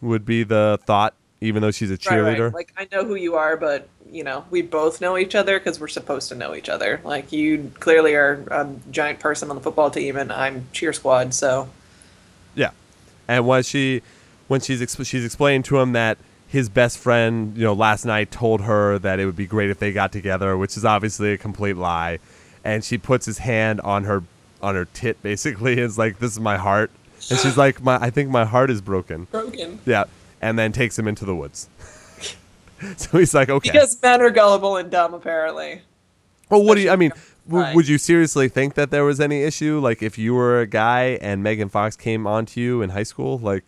Would 0.00 0.24
be 0.24 0.42
the 0.42 0.80
thought, 0.84 1.14
even 1.40 1.62
though 1.62 1.70
she's 1.70 1.90
a 1.92 1.96
cheerleader. 1.98 2.46
right. 2.46 2.54
Like 2.54 2.72
I 2.76 2.88
know 2.90 3.04
who 3.04 3.14
you 3.14 3.36
are, 3.36 3.56
but 3.56 3.88
you 4.10 4.24
know 4.24 4.44
we 4.50 4.62
both 4.62 5.00
know 5.00 5.16
each 5.16 5.36
other 5.36 5.60
because 5.60 5.78
we're 5.78 5.86
supposed 5.86 6.28
to 6.30 6.34
know 6.34 6.56
each 6.56 6.68
other. 6.68 7.00
Like 7.04 7.30
you 7.30 7.70
clearly 7.78 8.14
are 8.16 8.44
a 8.50 8.68
giant 8.90 9.20
person 9.20 9.48
on 9.48 9.54
the 9.56 9.62
football 9.62 9.90
team, 9.92 10.16
and 10.16 10.32
I'm 10.32 10.66
cheer 10.72 10.92
squad. 10.92 11.34
So 11.34 11.68
Yeah, 12.56 12.70
and 13.28 13.46
when 13.46 13.62
she, 13.62 14.02
when 14.50 14.60
she's 14.60 14.80
exp- 14.80 15.06
she's 15.06 15.24
explaining 15.24 15.62
to 15.62 15.78
him 15.78 15.92
that 15.92 16.18
his 16.48 16.68
best 16.68 16.98
friend, 16.98 17.56
you 17.56 17.62
know, 17.62 17.72
last 17.72 18.04
night 18.04 18.32
told 18.32 18.62
her 18.62 18.98
that 18.98 19.20
it 19.20 19.24
would 19.24 19.36
be 19.36 19.46
great 19.46 19.70
if 19.70 19.78
they 19.78 19.92
got 19.92 20.10
together, 20.10 20.56
which 20.56 20.76
is 20.76 20.84
obviously 20.84 21.32
a 21.32 21.38
complete 21.38 21.76
lie, 21.76 22.18
and 22.64 22.82
she 22.82 22.98
puts 22.98 23.26
his 23.26 23.38
hand 23.38 23.80
on 23.82 24.02
her 24.04 24.24
on 24.60 24.74
her 24.74 24.86
tit 24.86 25.22
basically, 25.22 25.72
and 25.74 25.82
is 25.82 25.96
like, 25.96 26.18
"This 26.18 26.32
is 26.32 26.40
my 26.40 26.56
heart," 26.56 26.90
and 27.30 27.38
she's 27.38 27.56
like, 27.56 27.80
"My, 27.80 27.98
I 27.98 28.10
think 28.10 28.28
my 28.28 28.44
heart 28.44 28.70
is 28.70 28.80
broken." 28.80 29.26
broken 29.30 29.78
Yeah, 29.86 30.04
and 30.42 30.58
then 30.58 30.72
takes 30.72 30.98
him 30.98 31.06
into 31.06 31.24
the 31.24 31.36
woods. 31.36 31.68
so 32.96 33.18
he's 33.18 33.32
like, 33.32 33.50
"Okay." 33.50 33.70
because 33.70 34.02
men 34.02 34.20
are 34.20 34.30
gullible 34.30 34.76
and 34.76 34.90
dumb, 34.90 35.14
apparently. 35.14 35.82
well, 36.48 36.64
what 36.64 36.74
do 36.74 36.80
you? 36.80 36.90
I 36.90 36.96
mean. 36.96 37.12
W- 37.48 37.74
would 37.74 37.88
you 37.88 37.98
seriously 37.98 38.48
think 38.48 38.74
that 38.74 38.90
there 38.90 39.02
was 39.02 39.18
any 39.18 39.42
issue? 39.42 39.80
Like, 39.80 40.02
if 40.02 40.18
you 40.18 40.34
were 40.34 40.60
a 40.60 40.66
guy 40.66 41.18
and 41.20 41.42
Megan 41.42 41.68
Fox 41.68 41.96
came 41.96 42.24
onto 42.24 42.60
you 42.60 42.80
in 42.80 42.90
high 42.90 43.02
school, 43.02 43.38
like, 43.38 43.64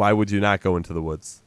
why 0.00 0.14
would 0.14 0.30
you 0.30 0.40
not 0.40 0.62
go 0.62 0.78
into 0.78 0.94
the 0.94 1.02
woods? 1.02 1.42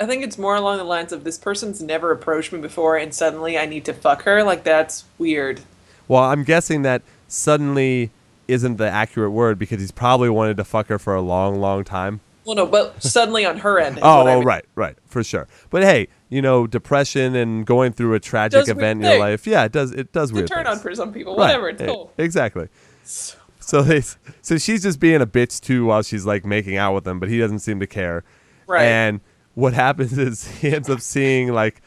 I 0.00 0.04
think 0.04 0.24
it's 0.24 0.36
more 0.36 0.56
along 0.56 0.78
the 0.78 0.84
lines 0.84 1.12
of 1.12 1.22
this 1.22 1.38
person's 1.38 1.80
never 1.80 2.10
approached 2.10 2.52
me 2.52 2.60
before, 2.60 2.96
and 2.96 3.14
suddenly 3.14 3.56
I 3.56 3.66
need 3.66 3.84
to 3.84 3.92
fuck 3.92 4.22
her. 4.22 4.42
Like 4.42 4.64
that's 4.64 5.04
weird. 5.16 5.60
Well, 6.08 6.24
I'm 6.24 6.42
guessing 6.42 6.82
that 6.82 7.02
suddenly 7.28 8.10
isn't 8.48 8.78
the 8.78 8.88
accurate 8.88 9.30
word 9.30 9.60
because 9.60 9.80
he's 9.80 9.92
probably 9.92 10.28
wanted 10.28 10.56
to 10.56 10.64
fuck 10.64 10.88
her 10.88 10.98
for 10.98 11.14
a 11.14 11.20
long, 11.22 11.60
long 11.60 11.84
time. 11.84 12.20
Well, 12.44 12.56
no, 12.56 12.66
but 12.66 13.00
suddenly 13.00 13.44
on 13.44 13.58
her 13.58 13.78
end. 13.78 14.00
Oh, 14.02 14.26
oh, 14.26 14.42
right, 14.42 14.64
right, 14.74 14.96
for 15.06 15.22
sure. 15.22 15.46
But 15.70 15.84
hey, 15.84 16.08
you 16.30 16.42
know, 16.42 16.66
depression 16.66 17.36
and 17.36 17.64
going 17.64 17.92
through 17.92 18.14
a 18.14 18.20
tragic 18.20 18.62
Does 18.62 18.70
event 18.70 19.04
in 19.04 19.08
your 19.08 19.20
life, 19.20 19.46
yeah, 19.46 19.62
it 19.62 19.70
does. 19.70 19.92
It 19.92 20.10
does 20.10 20.30
It's 20.30 20.32
a 20.32 20.34
weird 20.34 20.48
turn 20.48 20.64
things. 20.64 20.78
on 20.78 20.82
for 20.82 20.92
some 20.96 21.12
people. 21.12 21.36
Right, 21.36 21.46
Whatever. 21.46 21.68
It's 21.68 21.82
eh, 21.82 21.86
cool. 21.86 22.12
Exactly. 22.18 22.68
So 23.04 23.38
they, 23.82 24.02
so 24.42 24.58
she's 24.58 24.82
just 24.82 24.98
being 25.00 25.20
a 25.22 25.26
bitch 25.26 25.60
too 25.60 25.86
while 25.86 26.02
she's 26.02 26.26
like 26.26 26.44
making 26.44 26.76
out 26.76 26.94
with 26.94 27.06
him, 27.06 27.18
but 27.20 27.28
he 27.28 27.38
doesn't 27.38 27.60
seem 27.60 27.78
to 27.80 27.86
care. 27.86 28.24
Right. 28.66 28.84
And 28.84 29.20
what 29.54 29.72
happens 29.84 30.18
is 30.18 30.46
he 30.60 30.74
ends 30.74 30.90
up 30.90 31.00
seeing 31.00 31.52
like 31.52 31.80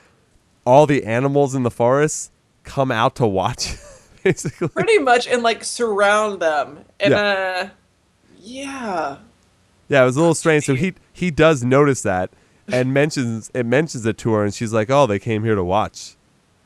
all 0.66 0.86
the 0.88 1.04
animals 1.04 1.54
in 1.56 1.64
the 1.64 1.72
forest 1.72 2.32
come 2.64 2.92
out 2.92 3.16
to 3.18 3.28
watch, 3.28 3.76
basically. 4.24 4.68
Pretty 4.70 4.98
much, 5.00 5.28
and 5.28 5.44
like 5.44 5.64
surround 5.64 6.42
them. 6.42 6.80
And 7.00 7.12
Yeah. 7.12 7.20
uh, 7.20 7.70
yeah. 8.40 9.18
Yeah, 9.88 10.02
it 10.02 10.06
was 10.06 10.16
a 10.16 10.20
little 10.20 10.34
strange. 10.36 10.66
So 10.66 10.74
he 10.76 10.94
he 11.14 11.30
does 11.30 11.64
notice 11.64 12.02
that 12.02 12.32
and 12.68 12.92
mentions 12.94 13.52
it 13.54 13.66
mentions 13.66 14.06
it 14.06 14.18
to 14.20 14.32
her, 14.34 14.44
and 14.44 14.54
she's 14.54 14.74
like, 14.74 14.90
"Oh, 14.90 15.06
they 15.06 15.20
came 15.20 15.44
here 15.44 15.54
to 15.56 15.64
watch." 15.64 16.16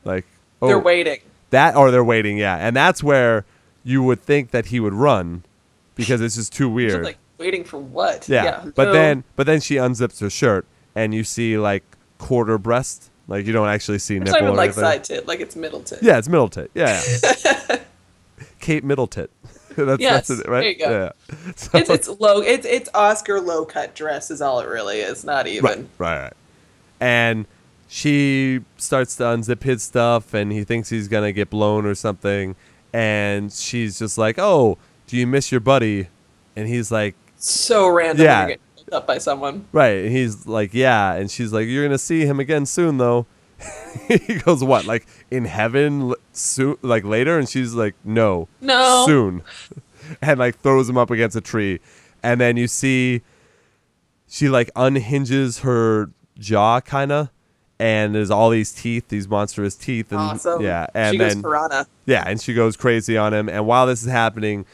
Like, 0.04 0.24
oh, 0.62 0.68
They're 0.68 0.78
waiting. 0.78 1.20
that 1.50 1.76
or 1.76 1.90
they're 1.90 2.02
waiting. 2.04 2.38
Yeah, 2.38 2.56
and 2.56 2.74
that's 2.74 3.02
where 3.02 3.44
you 3.84 4.02
would 4.02 4.20
think 4.22 4.50
that 4.50 4.66
he 4.66 4.80
would 4.80 4.94
run 4.94 5.44
because 5.94 6.20
it's 6.20 6.36
just 6.36 6.52
too 6.52 6.68
weird. 6.68 7.04
like 7.04 7.18
waiting 7.38 7.64
for 7.64 7.78
what? 7.78 8.28
yeah, 8.28 8.64
but 8.74 8.86
so- 8.86 8.92
then 8.92 9.24
but 9.36 9.46
then 9.46 9.60
she 9.60 9.76
unzips 9.76 10.20
her 10.20 10.30
shirt 10.30 10.66
and 10.94 11.14
you 11.14 11.24
see 11.24 11.56
like 11.58 11.84
quarter 12.18 12.58
breast. 12.58 13.10
Like 13.28 13.46
you 13.46 13.52
don't 13.52 13.68
actually 13.68 14.00
see 14.00 14.16
it's 14.16 14.24
nipple 14.24 14.40
not 14.40 14.44
even 14.46 14.56
like 14.56 14.64
anything. 14.70 14.82
side 14.84 15.04
tit, 15.04 15.26
like 15.28 15.40
it's 15.40 15.54
middle 15.54 15.80
tit. 15.82 16.00
Yeah, 16.02 16.18
it's 16.18 16.28
middle 16.28 16.48
tit. 16.48 16.70
Yeah, 16.74 17.00
yeah. 17.44 17.78
Kate 18.60 18.84
Middletit. 18.84 19.28
that's 19.76 20.00
Yes, 20.02 20.28
that's 20.28 20.40
it, 20.40 20.48
right? 20.48 20.60
there 20.60 20.70
you 20.70 20.78
go. 20.78 20.90
Yeah. 20.90 21.52
So- 21.56 21.78
It's 21.78 21.90
it's 21.90 22.08
low. 22.08 22.40
It's 22.40 22.66
it's 22.66 22.88
Oscar 22.94 23.40
low 23.40 23.64
cut 23.64 23.94
dress 23.94 24.30
is 24.30 24.40
all 24.42 24.60
it 24.60 24.66
really 24.68 24.98
is. 25.00 25.24
Not 25.24 25.46
even. 25.46 25.64
Right, 25.64 25.86
right, 25.98 26.22
right. 26.24 26.32
And 27.00 27.46
she 27.88 28.60
starts 28.76 29.16
to 29.16 29.24
unzip 29.24 29.62
his 29.62 29.82
stuff, 29.82 30.34
and 30.34 30.52
he 30.52 30.64
thinks 30.64 30.88
he's 30.90 31.08
gonna 31.08 31.32
get 31.32 31.50
blown 31.50 31.86
or 31.86 31.94
something. 31.94 32.54
And 32.92 33.52
she's 33.52 33.98
just 33.98 34.18
like, 34.18 34.38
"Oh, 34.38 34.78
do 35.06 35.16
you 35.16 35.26
miss 35.26 35.50
your 35.52 35.60
buddy?" 35.60 36.08
And 36.56 36.66
he's 36.68 36.90
like, 36.90 37.14
So 37.36 37.88
random. 37.88 38.24
Yeah. 38.24 38.40
Yeah. 38.42 38.48
Get 38.48 38.60
picked 38.76 38.92
up 38.92 39.06
by 39.06 39.18
someone. 39.18 39.66
"Right." 39.72 40.04
And 40.04 40.10
he's 40.12 40.46
like, 40.46 40.74
"Yeah." 40.74 41.12
And 41.14 41.30
she's 41.30 41.52
like, 41.52 41.66
"You're 41.68 41.84
gonna 41.84 41.98
see 41.98 42.26
him 42.26 42.40
again 42.40 42.66
soon, 42.66 42.98
though." 42.98 43.26
he 44.08 44.38
goes, 44.38 44.64
"What? 44.64 44.86
Like 44.86 45.06
in 45.30 45.44
heaven, 45.44 46.10
l- 46.10 46.16
soon? 46.32 46.76
Like 46.82 47.04
later?" 47.04 47.38
And 47.38 47.48
she's 47.48 47.74
like, 47.74 47.94
"No, 48.04 48.48
No. 48.60 49.04
soon." 49.06 49.42
and 50.22 50.38
like 50.38 50.58
throws 50.58 50.88
him 50.88 50.96
up 50.98 51.10
against 51.10 51.36
a 51.36 51.40
tree, 51.40 51.78
and 52.22 52.40
then 52.40 52.56
you 52.56 52.66
see 52.66 53.20
she 54.28 54.48
like 54.48 54.70
unhinges 54.76 55.60
her 55.60 56.10
jaw, 56.38 56.80
kind 56.80 57.12
of, 57.12 57.28
and 57.80 58.14
there's 58.14 58.30
all 58.30 58.50
these 58.50 58.70
teeth, 58.72 59.08
these 59.08 59.26
monstrous 59.26 59.74
teeth, 59.74 60.12
and 60.12 60.20
Awesome. 60.20 60.60
yeah, 60.62 60.86
and 60.94 61.14
she 61.14 61.18
then 61.18 61.34
goes 61.34 61.42
piranha. 61.42 61.86
yeah, 62.06 62.24
and 62.26 62.40
she 62.40 62.54
goes 62.54 62.76
crazy 62.76 63.16
on 63.16 63.32
him. 63.34 63.48
And 63.48 63.66
while 63.66 63.86
this 63.86 64.02
is 64.02 64.10
happening, 64.10 64.66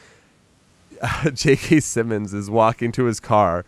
J.K. 1.33 1.79
Simmons 1.79 2.33
is 2.33 2.49
walking 2.49 2.91
to 2.93 3.05
his 3.05 3.19
car 3.19 3.65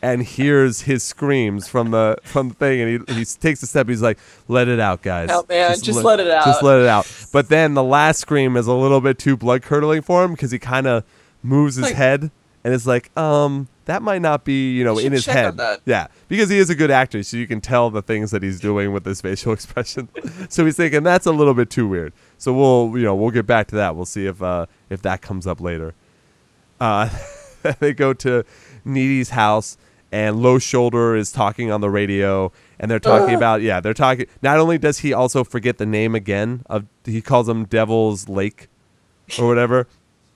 and 0.00 0.22
hears 0.22 0.82
his 0.82 1.02
screams 1.02 1.66
from 1.68 1.90
the 1.90 2.16
from 2.22 2.50
the 2.50 2.54
thing, 2.54 2.80
and 2.80 3.06
he 3.08 3.14
he 3.14 3.24
takes 3.24 3.62
a 3.62 3.66
step. 3.66 3.88
He's 3.88 4.02
like, 4.02 4.18
"Let 4.48 4.68
it 4.68 4.78
out, 4.80 5.02
guys. 5.02 5.28
Help, 5.30 5.48
man. 5.48 5.70
Just 5.80 6.02
let 6.04 6.20
it 6.20 6.30
out." 6.30 6.44
Just 6.44 6.62
let 6.62 6.80
it 6.80 6.86
out." 6.86 7.10
But 7.32 7.48
then 7.48 7.74
the 7.74 7.82
last 7.84 8.20
scream 8.20 8.56
is 8.56 8.66
a 8.66 8.72
little 8.74 9.00
bit 9.00 9.18
too 9.18 9.36
blood 9.36 9.62
curdling 9.62 10.02
for 10.02 10.24
him 10.24 10.32
because 10.32 10.50
he 10.50 10.58
kind 10.58 10.86
of 10.86 11.02
moves 11.42 11.76
his 11.76 11.86
Like- 11.86 11.94
head 11.94 12.30
and 12.64 12.74
is 12.74 12.86
like, 12.86 13.16
"Um." 13.16 13.68
That 13.86 14.02
might 14.02 14.20
not 14.20 14.44
be, 14.44 14.72
you 14.72 14.82
know, 14.82 14.98
You 14.98 15.06
in 15.06 15.12
his 15.12 15.26
head. 15.26 15.58
Yeah, 15.84 16.08
because 16.28 16.50
he 16.50 16.58
is 16.58 16.70
a 16.70 16.74
good 16.74 16.90
actor, 16.90 17.22
so 17.22 17.36
you 17.36 17.46
can 17.46 17.60
tell 17.60 17.88
the 17.88 18.02
things 18.02 18.32
that 18.32 18.42
he's 18.42 18.60
doing 18.60 18.92
with 18.92 19.06
his 19.06 19.20
facial 19.22 19.52
expression. 19.52 20.08
so 20.48 20.64
he's 20.64 20.76
thinking 20.76 21.04
that's 21.04 21.24
a 21.26 21.32
little 21.32 21.54
bit 21.54 21.70
too 21.70 21.86
weird. 21.86 22.12
So 22.36 22.52
we'll, 22.52 22.98
you 22.98 23.04
know, 23.04 23.14
we'll 23.14 23.30
get 23.30 23.46
back 23.46 23.68
to 23.68 23.76
that. 23.76 23.94
We'll 23.94 24.04
see 24.04 24.26
if 24.26 24.42
uh, 24.42 24.66
if 24.90 25.02
that 25.02 25.22
comes 25.22 25.46
up 25.46 25.60
later. 25.60 25.94
Uh, 26.80 27.08
they 27.78 27.94
go 27.94 28.12
to 28.12 28.44
Needy's 28.84 29.30
house, 29.30 29.78
and 30.10 30.42
Low 30.42 30.58
Shoulder 30.58 31.14
is 31.14 31.30
talking 31.30 31.70
on 31.70 31.80
the 31.80 31.88
radio, 31.88 32.50
and 32.80 32.90
they're 32.90 32.98
talking 32.98 33.36
Ugh. 33.36 33.40
about 33.40 33.62
yeah, 33.62 33.78
they're 33.78 33.94
talking. 33.94 34.26
Not 34.42 34.58
only 34.58 34.78
does 34.78 34.98
he 34.98 35.12
also 35.12 35.44
forget 35.44 35.78
the 35.78 35.86
name 35.86 36.16
again 36.16 36.64
of 36.66 36.86
he 37.04 37.22
calls 37.22 37.46
them 37.46 37.64
Devil's 37.64 38.28
Lake 38.28 38.66
or 39.38 39.46
whatever. 39.46 39.86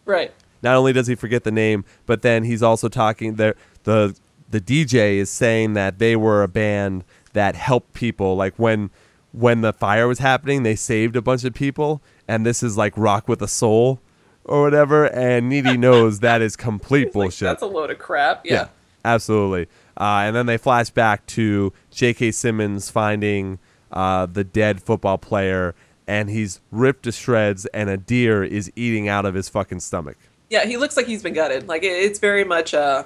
Right. 0.04 0.32
Not 0.62 0.76
only 0.76 0.92
does 0.92 1.06
he 1.06 1.14
forget 1.14 1.44
the 1.44 1.50
name, 1.50 1.84
but 2.06 2.22
then 2.22 2.44
he's 2.44 2.62
also 2.62 2.88
talking 2.88 3.34
there 3.34 3.54
the 3.84 4.16
the 4.50 4.60
DJ 4.60 5.16
is 5.16 5.30
saying 5.30 5.74
that 5.74 5.98
they 5.98 6.16
were 6.16 6.42
a 6.42 6.48
band 6.48 7.04
that 7.32 7.54
helped 7.54 7.92
people 7.94 8.36
like 8.36 8.54
when 8.56 8.90
when 9.32 9.60
the 9.60 9.72
fire 9.72 10.08
was 10.08 10.18
happening, 10.18 10.64
they 10.64 10.74
saved 10.74 11.14
a 11.14 11.22
bunch 11.22 11.44
of 11.44 11.54
people 11.54 12.02
and 12.26 12.44
this 12.44 12.62
is 12.62 12.76
like 12.76 12.92
rock 12.96 13.28
with 13.28 13.40
a 13.42 13.48
soul 13.48 14.00
or 14.44 14.62
whatever 14.62 15.06
and 15.14 15.48
Needy 15.48 15.76
knows 15.86 16.20
that 16.20 16.42
is 16.42 16.56
complete 16.56 17.06
like, 17.06 17.12
bullshit. 17.12 17.46
that's 17.46 17.62
a 17.62 17.66
load 17.66 17.90
of 17.90 17.98
crap. 17.98 18.44
Yeah. 18.44 18.68
absolutely. 19.04 19.68
Uh, 19.96 20.22
and 20.24 20.34
then 20.34 20.46
they 20.46 20.56
flash 20.56 20.90
back 20.90 21.26
to 21.26 21.72
J.K. 21.90 22.32
Simmons 22.32 22.90
finding 22.90 23.58
uh, 23.92 24.26
the 24.26 24.44
dead 24.44 24.82
football 24.82 25.18
player, 25.18 25.74
and 26.06 26.30
he's 26.30 26.60
ripped 26.70 27.02
to 27.02 27.12
shreds, 27.12 27.66
and 27.66 27.90
a 27.90 27.96
deer 27.96 28.42
is 28.42 28.72
eating 28.74 29.08
out 29.08 29.26
of 29.26 29.34
his 29.34 29.48
fucking 29.48 29.80
stomach. 29.80 30.16
Yeah, 30.50 30.66
he 30.66 30.76
looks 30.76 30.96
like 30.96 31.06
he's 31.06 31.22
been 31.22 31.32
gutted. 31.34 31.66
Like 31.68 31.82
it, 31.84 31.92
it's 31.92 32.18
very 32.18 32.44
much 32.44 32.74
uh 32.74 33.04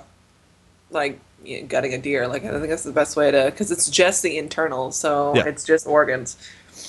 like 0.90 1.20
you 1.44 1.60
know, 1.60 1.66
gutting 1.66 1.94
a 1.94 1.98
deer. 1.98 2.26
Like 2.26 2.44
I 2.44 2.50
think 2.52 2.68
that's 2.68 2.82
the 2.84 2.92
best 2.92 3.16
way 3.16 3.30
to 3.30 3.44
because 3.50 3.70
it's 3.70 3.88
just 3.88 4.22
the 4.22 4.36
internal, 4.38 4.90
so 4.92 5.34
Yeah. 5.36 5.44
it's 5.46 5.64
just 5.64 5.86
organs. 5.86 6.36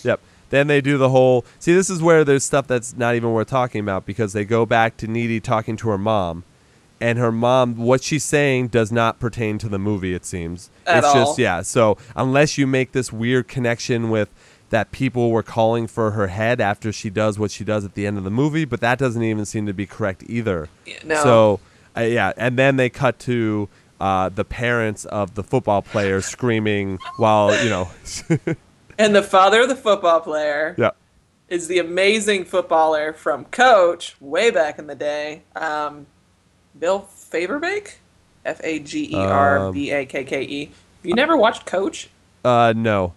Yep. 0.03 0.19
Then 0.49 0.67
they 0.67 0.79
do 0.79 0.97
the 0.97 1.09
whole. 1.09 1.43
See, 1.59 1.73
this 1.73 1.89
is 1.89 2.01
where 2.01 2.23
there's 2.23 2.43
stuff 2.43 2.67
that's 2.67 2.95
not 2.95 3.15
even 3.15 3.31
worth 3.31 3.49
talking 3.49 3.81
about 3.81 4.05
because 4.05 4.33
they 4.33 4.45
go 4.45 4.65
back 4.65 4.95
to 4.97 5.07
Needy 5.07 5.39
talking 5.39 5.75
to 5.77 5.89
her 5.89 5.97
mom, 5.97 6.43
and 7.01 7.17
her 7.17 7.31
mom, 7.31 7.77
what 7.77 8.03
she's 8.03 8.23
saying 8.23 8.67
does 8.67 8.91
not 8.91 9.19
pertain 9.19 9.57
to 9.57 9.67
the 9.67 9.79
movie. 9.79 10.13
It 10.13 10.23
seems 10.23 10.69
At 10.85 10.99
it's 10.99 11.07
all. 11.07 11.13
just 11.25 11.39
yeah. 11.39 11.61
So 11.63 11.97
unless 12.15 12.57
you 12.57 12.67
make 12.67 12.91
this 12.93 13.11
weird 13.11 13.47
connection 13.47 14.09
with 14.09 14.29
that 14.69 14.91
people 14.91 15.31
were 15.31 15.43
calling 15.43 15.87
for 15.87 16.11
her 16.11 16.27
head 16.27 16.59
after 16.59 16.91
she 16.91 17.09
does 17.09 17.37
what 17.37 17.51
she 17.51 17.63
does 17.63 17.85
at 17.85 17.93
the 17.93 18.05
end 18.07 18.17
of 18.17 18.23
the 18.23 18.31
movie, 18.31 18.65
but 18.65 18.81
that 18.81 18.97
doesn't 18.97 19.23
even 19.23 19.45
seem 19.45 19.65
to 19.65 19.73
be 19.73 19.85
correct 19.85 20.23
either. 20.27 20.69
No. 21.03 21.15
So 21.23 21.59
uh, 21.95 22.01
yeah, 22.01 22.33
and 22.37 22.57
then 22.57 22.77
they 22.77 22.89
cut 22.89 23.19
to. 23.19 23.69
Uh, 23.97 24.27
the 24.27 24.43
parents 24.43 25.05
of 25.05 25.35
the 25.35 25.43
football 25.43 25.81
player 25.81 26.19
screaming 26.35 26.99
while 27.15 27.63
you 27.63 27.69
know, 27.69 27.89
And 28.97 29.15
the 29.15 29.23
father 29.23 29.61
of 29.61 29.69
the 29.69 29.75
football 29.75 30.21
player 30.21 30.75
yeah, 30.77 30.91
is 31.49 31.67
the 31.67 31.79
amazing 31.79 32.45
footballer 32.45 33.13
from 33.13 33.45
Coach 33.45 34.15
way 34.21 34.51
back 34.51 34.79
in 34.79 34.87
the 34.87 34.95
day, 34.95 35.43
um, 35.55 36.05
Bill 36.77 37.01
Fagerbakke, 37.01 37.95
F 38.45 38.61
A 38.63 38.79
G 38.79 39.11
E 39.11 39.15
R 39.15 39.71
B 39.71 39.91
A 39.91 40.05
K 40.05 40.23
K 40.23 40.43
E. 40.43 40.71
You 41.03 41.13
never 41.13 41.35
watched 41.35 41.65
Coach? 41.65 42.09
uh, 42.43 42.73
no, 42.75 43.13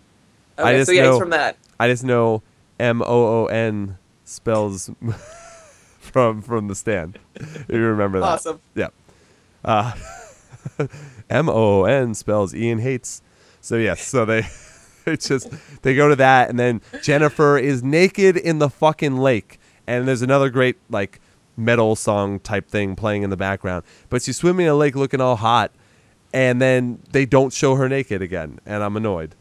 I 0.59 0.75
just 0.75 0.87
so 0.87 0.93
yeah, 0.93 1.03
know- 1.03 1.13
he's 1.13 1.21
from 1.21 1.31
that. 1.31 1.57
I 1.81 1.89
just 1.89 2.05
know 2.05 2.43
M 2.81 3.03
O 3.03 3.07
O 3.45 3.47
N 3.47 3.99
spells 4.25 4.91
from 5.99 6.43
from 6.43 6.69
the 6.69 6.75
stand. 6.75 7.19
If 7.35 7.67
you 7.69 7.81
remember 7.81 8.21
that. 8.21 8.27
Awesome. 8.27 8.61
Yeah. 8.75 8.89
Uh, 9.65 9.95
M 11.31 11.49
O 11.49 11.83
O 11.83 11.85
N 11.85 12.15
spells 12.15 12.55
Ian 12.55 12.79
hates. 12.79 13.23
So 13.61 13.77
yes, 13.77 14.07
so 14.07 14.25
they 14.25 14.47
it's 15.07 15.29
just 15.29 15.51
they 15.83 15.95
go 15.95 16.09
to 16.09 16.17
that 16.17 16.51
and 16.51 16.59
then 16.59 16.81
Jennifer 17.03 17.59
is 17.59 17.83
naked 17.83 18.37
in 18.37 18.59
the 18.59 18.69
fucking 18.71 19.17
lake 19.17 19.59
and 19.87 20.07
there's 20.07 20.23
another 20.23 20.51
great 20.51 20.77
like 20.89 21.21
metal 21.57 21.97
song 21.97 22.39
type 22.41 22.69
thing 22.69 22.95
playing 22.97 23.23
in 23.23 23.31
the 23.31 23.37
background. 23.37 23.85
But 24.09 24.23
she's 24.23 24.37
swimming 24.37 24.67
in 24.67 24.73
a 24.73 24.77
lake 24.77 24.95
looking 24.95 25.21
all 25.21 25.37
hot 25.37 25.73
and 26.33 26.61
then 26.61 27.01
they 27.13 27.27
don't 27.27 27.53
show 27.53 27.75
her 27.77 27.89
naked 27.89 28.23
again 28.23 28.61
and 28.67 28.83
I'm 28.83 28.97
annoyed. 28.97 29.35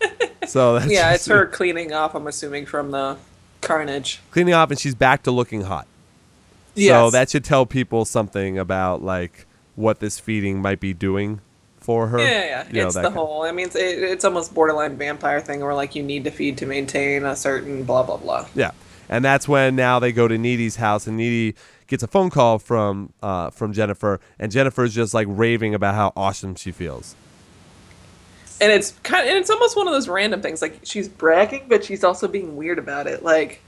So 0.46 0.78
that's 0.78 0.90
Yeah, 0.90 1.12
it's 1.12 1.26
her 1.26 1.46
cleaning 1.46 1.92
off. 1.92 2.14
I'm 2.14 2.26
assuming 2.26 2.66
from 2.66 2.90
the 2.90 3.18
carnage. 3.60 4.20
cleaning 4.30 4.54
off 4.54 4.70
and 4.70 4.80
she's 4.80 4.94
back 4.94 5.22
to 5.24 5.30
looking 5.30 5.62
hot. 5.62 5.86
So 6.74 7.10
that 7.10 7.30
should 7.30 7.44
tell 7.44 7.66
people 7.66 8.04
something 8.04 8.58
about 8.58 9.02
like 9.02 9.46
what 9.76 10.00
this 10.00 10.18
feeding 10.18 10.62
might 10.62 10.80
be 10.80 10.92
doing 10.92 11.40
for 11.78 12.08
her. 12.08 12.18
Yeah, 12.18 12.44
yeah. 12.44 12.66
You 12.68 12.80
know, 12.80 12.86
it's 12.86 12.94
that 12.94 13.02
the 13.02 13.10
whole. 13.10 13.42
I 13.42 13.52
mean, 13.52 13.66
it's, 13.66 13.76
it, 13.76 14.02
it's 14.02 14.24
almost 14.24 14.54
borderline 14.54 14.96
vampire 14.96 15.40
thing, 15.40 15.60
where 15.60 15.74
like 15.74 15.94
you 15.94 16.02
need 16.02 16.24
to 16.24 16.30
feed 16.30 16.58
to 16.58 16.66
maintain 16.66 17.24
a 17.24 17.36
certain 17.36 17.84
blah 17.84 18.02
blah 18.02 18.16
blah. 18.16 18.46
Yeah, 18.54 18.70
and 19.08 19.24
that's 19.24 19.48
when 19.48 19.76
now 19.76 19.98
they 19.98 20.12
go 20.12 20.28
to 20.28 20.38
Needy's 20.38 20.76
house, 20.76 21.06
and 21.06 21.16
Needy 21.16 21.56
gets 21.86 22.02
a 22.02 22.06
phone 22.06 22.30
call 22.30 22.58
from 22.58 23.12
uh, 23.22 23.50
from 23.50 23.72
Jennifer, 23.72 24.20
and 24.38 24.52
Jennifer's 24.52 24.94
just 24.94 25.14
like 25.14 25.26
raving 25.28 25.74
about 25.74 25.94
how 25.94 26.12
awesome 26.16 26.54
she 26.54 26.70
feels. 26.70 27.14
And 28.60 28.70
it's 28.70 28.92
kind 29.02 29.24
of, 29.24 29.30
and 29.30 29.38
it's 29.38 29.50
almost 29.50 29.76
one 29.76 29.86
of 29.86 29.94
those 29.94 30.08
random 30.08 30.42
things. 30.42 30.60
Like 30.60 30.80
she's 30.82 31.08
bragging, 31.08 31.66
but 31.68 31.84
she's 31.84 32.04
also 32.04 32.28
being 32.28 32.56
weird 32.56 32.78
about 32.78 33.06
it. 33.06 33.22
Like, 33.22 33.62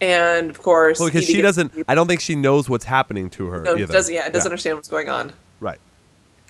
and 0.00 0.50
of 0.50 0.62
course, 0.62 1.00
Well, 1.00 1.08
because 1.08 1.24
she 1.24 1.40
doesn't, 1.40 1.72
I 1.88 1.94
don't 1.94 2.06
think 2.06 2.20
she 2.20 2.34
knows 2.34 2.68
what's 2.68 2.84
happening 2.84 3.30
to 3.30 3.46
her 3.46 3.62
No, 3.62 3.76
doesn't. 3.86 4.14
Yeah, 4.14 4.26
it 4.26 4.32
doesn't 4.32 4.50
understand 4.50 4.76
what's 4.76 4.88
going 4.88 5.08
on. 5.08 5.32
Right. 5.60 5.78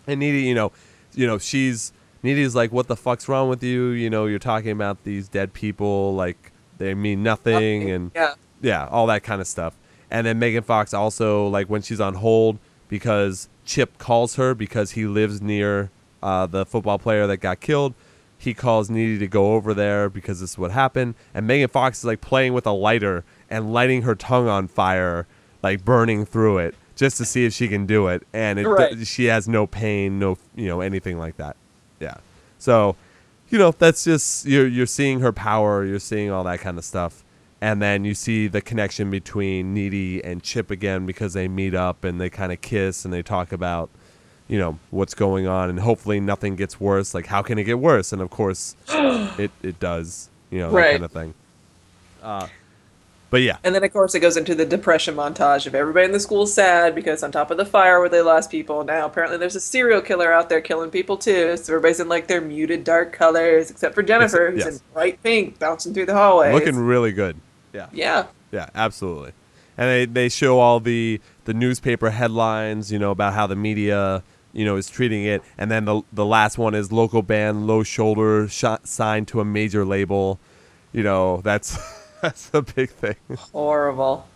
And 0.06 0.18
Needy, 0.20 0.42
you 0.42 0.54
know, 0.54 0.72
you 1.14 1.26
know, 1.26 1.38
she's 1.38 1.92
Needy's 2.22 2.54
like, 2.54 2.72
"What 2.72 2.88
the 2.88 2.96
fuck's 2.96 3.28
wrong 3.28 3.48
with 3.48 3.62
you? 3.62 3.88
You 3.90 4.10
know, 4.10 4.26
you're 4.26 4.38
talking 4.38 4.70
about 4.70 5.04
these 5.04 5.28
dead 5.28 5.52
people 5.52 6.14
like 6.14 6.52
they 6.78 6.94
mean 6.94 7.22
nothing, 7.22 7.90
and 7.90 8.10
yeah, 8.14 8.34
yeah, 8.60 8.86
all 8.88 9.06
that 9.06 9.22
kind 9.22 9.40
of 9.40 9.46
stuff." 9.46 9.76
And 10.10 10.26
then 10.26 10.38
Megan 10.38 10.62
Fox 10.62 10.92
also 10.92 11.46
like 11.48 11.68
when 11.68 11.82
she's 11.82 12.00
on 12.00 12.14
hold 12.14 12.58
because 12.88 13.48
Chip 13.64 13.98
calls 13.98 14.36
her 14.36 14.54
because 14.54 14.92
he 14.92 15.06
lives 15.06 15.40
near 15.40 15.90
uh, 16.22 16.46
the 16.46 16.66
football 16.66 16.98
player 16.98 17.26
that 17.26 17.38
got 17.38 17.60
killed. 17.60 17.94
He 18.38 18.52
calls 18.52 18.90
Needy 18.90 19.18
to 19.18 19.26
go 19.26 19.54
over 19.54 19.72
there 19.72 20.10
because 20.10 20.40
this 20.40 20.50
is 20.52 20.58
what 20.58 20.70
happened. 20.70 21.14
And 21.32 21.46
Megan 21.46 21.68
Fox 21.68 21.98
is 21.98 22.04
like 22.04 22.20
playing 22.20 22.52
with 22.52 22.66
a 22.66 22.70
lighter 22.72 23.24
and 23.48 23.72
lighting 23.72 24.02
her 24.02 24.14
tongue 24.14 24.46
on 24.48 24.68
fire, 24.68 25.26
like 25.62 25.84
burning 25.84 26.26
through 26.26 26.58
it, 26.58 26.74
just 26.96 27.16
to 27.16 27.24
see 27.24 27.46
if 27.46 27.54
she 27.54 27.66
can 27.66 27.86
do 27.86 28.08
it. 28.08 28.26
And 28.34 28.58
it, 28.58 28.68
Right. 28.68 29.06
she 29.06 29.24
has 29.26 29.48
no 29.48 29.66
pain, 29.66 30.18
no 30.18 30.36
you 30.54 30.66
know 30.66 30.80
anything 30.82 31.18
like 31.18 31.38
that. 31.38 31.56
Yeah. 31.98 32.16
So, 32.58 32.96
you 33.48 33.58
know, 33.58 33.70
that's 33.72 34.04
just 34.04 34.44
you're 34.44 34.66
you're 34.66 34.86
seeing 34.86 35.20
her 35.20 35.32
power, 35.32 35.84
you're 35.84 35.98
seeing 35.98 36.30
all 36.30 36.44
that 36.44 36.60
kind 36.60 36.76
of 36.76 36.84
stuff. 36.84 37.22
And 37.58 37.80
then 37.80 38.04
you 38.04 38.12
see 38.12 38.48
the 38.48 38.60
connection 38.60 39.10
between 39.10 39.72
Needy 39.72 40.22
and 40.22 40.42
Chip 40.42 40.70
again 40.70 41.06
because 41.06 41.32
they 41.32 41.48
meet 41.48 41.74
up 41.74 42.04
and 42.04 42.20
they 42.20 42.28
kind 42.28 42.52
of 42.52 42.60
kiss 42.60 43.06
and 43.06 43.14
they 43.14 43.22
talk 43.22 43.50
about, 43.50 43.88
you 44.48 44.58
know, 44.58 44.78
what's 44.90 45.14
going 45.14 45.46
on 45.46 45.68
and 45.70 45.80
hopefully 45.80 46.20
nothing 46.20 46.56
gets 46.56 46.80
worse. 46.80 47.14
Like, 47.14 47.26
how 47.26 47.42
can 47.42 47.58
it 47.58 47.64
get 47.64 47.78
worse? 47.78 48.12
And 48.12 48.22
of 48.22 48.30
course, 48.30 48.76
it, 48.88 49.50
it 49.62 49.80
does, 49.80 50.28
you 50.50 50.58
know, 50.60 50.70
that 50.70 50.76
Right. 50.76 50.90
kind 50.92 51.04
of 51.04 51.12
thing. 51.12 51.34
Uh, 52.22 52.48
but 53.28 53.42
yeah, 53.42 53.58
And 53.64 53.74
then, 53.74 53.82
of 53.82 53.92
course, 53.92 54.14
it 54.14 54.20
goes 54.20 54.36
into 54.36 54.54
the 54.54 54.64
depression 54.64 55.16
montage 55.16 55.66
of 55.66 55.74
everybody 55.74 56.06
in 56.06 56.12
the 56.12 56.20
school 56.20 56.46
sad 56.46 56.94
because 56.94 57.24
on 57.24 57.32
top 57.32 57.50
of 57.50 57.56
the 57.56 57.66
fire 57.66 57.98
where 57.98 58.08
they 58.08 58.20
lost 58.22 58.50
people, 58.52 58.84
now 58.84 59.06
apparently 59.06 59.36
there's 59.36 59.56
a 59.56 59.60
serial 59.60 60.00
killer 60.00 60.32
out 60.32 60.48
there 60.48 60.60
killing 60.60 60.90
people 60.90 61.16
too. 61.16 61.56
So 61.56 61.72
everybody's 61.72 61.98
in 61.98 62.08
like 62.08 62.28
their 62.28 62.40
muted 62.40 62.84
dark 62.84 63.12
colors, 63.12 63.68
except 63.68 63.96
for 63.96 64.02
Jennifer, 64.04 64.52
who's 64.52 64.64
yes. 64.64 64.76
in 64.76 64.80
bright 64.94 65.22
pink, 65.24 65.58
bouncing 65.58 65.92
through 65.92 66.06
the 66.06 66.14
hallways. 66.14 66.54
looking 66.54 66.76
really 66.76 67.12
good. 67.12 67.36
Yeah. 67.72 67.88
yeah, 67.92 68.26
Yeah, 68.52 68.70
absolutely. 68.76 69.32
And 69.76 69.88
they, 69.90 70.04
they 70.06 70.28
show 70.28 70.60
all 70.60 70.78
the, 70.80 71.20
the 71.44 71.52
newspaper 71.52 72.10
headlines, 72.10 72.90
you 72.92 72.98
know, 72.98 73.10
about 73.10 73.34
how 73.34 73.46
the 73.48 73.56
media, 73.56 74.22
you 74.56 74.64
know, 74.64 74.76
is 74.76 74.88
treating 74.88 75.24
it. 75.24 75.42
And 75.58 75.70
then 75.70 75.84
the, 75.84 76.00
the 76.12 76.24
last 76.24 76.56
one 76.56 76.74
is 76.74 76.90
local 76.90 77.20
band, 77.20 77.66
low 77.66 77.82
shoulder, 77.82 78.48
shot, 78.48 78.88
signed 78.88 79.28
to 79.28 79.40
a 79.40 79.44
major 79.44 79.84
label. 79.84 80.40
You 80.92 81.02
know, 81.02 81.42
that's 81.42 81.78
that's 82.22 82.50
a 82.54 82.62
big 82.62 82.88
thing. 82.90 83.16
horrible. 83.52 84.26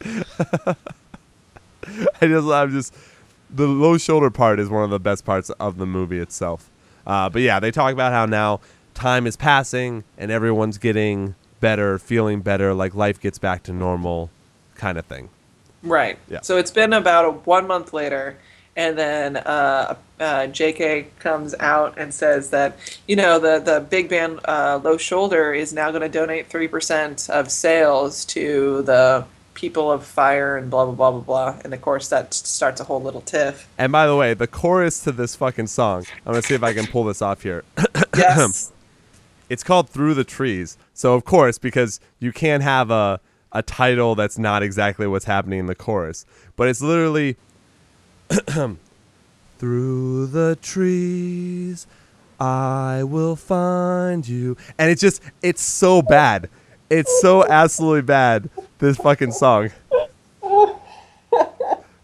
I 0.04 0.74
just, 2.22 2.48
I'm 2.48 2.72
just, 2.72 2.94
the 3.48 3.68
low 3.68 3.96
shoulder 3.96 4.30
part 4.30 4.58
is 4.58 4.68
one 4.68 4.82
of 4.82 4.90
the 4.90 4.98
best 4.98 5.24
parts 5.24 5.50
of 5.50 5.78
the 5.78 5.86
movie 5.86 6.18
itself. 6.18 6.68
Uh, 7.06 7.28
but 7.28 7.42
yeah, 7.42 7.60
they 7.60 7.70
talk 7.70 7.92
about 7.92 8.12
how 8.12 8.26
now 8.26 8.60
time 8.94 9.26
is 9.26 9.36
passing 9.36 10.02
and 10.18 10.32
everyone's 10.32 10.78
getting 10.78 11.36
better, 11.60 11.98
feeling 11.98 12.40
better, 12.40 12.74
like 12.74 12.94
life 12.94 13.20
gets 13.20 13.38
back 13.38 13.62
to 13.64 13.72
normal, 13.72 14.30
kind 14.74 14.98
of 14.98 15.06
thing. 15.06 15.28
Right. 15.84 16.18
Yeah. 16.28 16.40
So 16.40 16.56
it's 16.56 16.70
been 16.72 16.92
about 16.92 17.24
a, 17.24 17.30
one 17.30 17.66
month 17.66 17.92
later, 17.92 18.38
and 18.76 18.98
then 18.98 19.36
uh, 19.36 19.96
uh, 20.20 20.46
J.K. 20.48 21.08
comes 21.18 21.54
out 21.60 21.98
and 21.98 22.12
says 22.12 22.50
that 22.50 22.76
you 23.06 23.16
know 23.16 23.38
the 23.38 23.60
the 23.60 23.80
big 23.80 24.08
band 24.08 24.40
uh, 24.44 24.80
Low 24.82 24.96
Shoulder 24.96 25.52
is 25.52 25.72
now 25.72 25.90
going 25.90 26.02
to 26.02 26.08
donate 26.08 26.48
three 26.48 26.68
percent 26.68 27.28
of 27.30 27.50
sales 27.50 28.24
to 28.26 28.82
the 28.82 29.24
people 29.54 29.90
of 29.90 30.04
fire 30.04 30.56
and 30.56 30.70
blah 30.70 30.84
blah 30.84 30.94
blah 30.94 31.10
blah 31.12 31.20
blah. 31.20 31.60
And 31.64 31.72
of 31.72 31.80
course 31.80 32.08
that 32.08 32.34
starts 32.34 32.80
a 32.80 32.84
whole 32.84 33.02
little 33.02 33.20
tiff. 33.20 33.68
And 33.78 33.92
by 33.92 34.06
the 34.06 34.16
way, 34.16 34.34
the 34.34 34.46
chorus 34.46 35.02
to 35.04 35.12
this 35.12 35.36
fucking 35.36 35.68
song, 35.68 36.06
I'm 36.26 36.32
gonna 36.32 36.42
see 36.42 36.54
if 36.54 36.62
I 36.62 36.72
can 36.72 36.86
pull 36.86 37.04
this 37.04 37.22
off 37.22 37.42
here. 37.42 37.64
Yes. 38.16 38.70
It's 39.50 39.62
called 39.62 39.90
Through 39.90 40.14
the 40.14 40.24
Trees. 40.24 40.78
So 40.94 41.14
of 41.14 41.26
course, 41.26 41.58
because 41.58 42.00
you 42.18 42.32
can't 42.32 42.62
have 42.62 42.90
a 42.90 43.20
a 43.52 43.62
title 43.62 44.14
that's 44.14 44.38
not 44.38 44.62
exactly 44.62 45.06
what's 45.06 45.26
happening 45.26 45.60
in 45.60 45.66
the 45.66 45.74
chorus, 45.74 46.24
but 46.56 46.66
it's 46.66 46.80
literally 46.80 47.36
Through 49.58 50.26
the 50.26 50.58
trees 50.60 51.86
I 52.40 53.02
will 53.04 53.36
find 53.36 54.26
you. 54.26 54.56
And 54.78 54.90
it's 54.90 55.00
just 55.00 55.22
it's 55.42 55.62
so 55.62 56.02
bad. 56.02 56.50
It's 56.90 57.20
so 57.20 57.46
absolutely 57.46 58.02
bad. 58.02 58.50
This 58.78 58.96
fucking 58.98 59.32
song. 59.32 59.70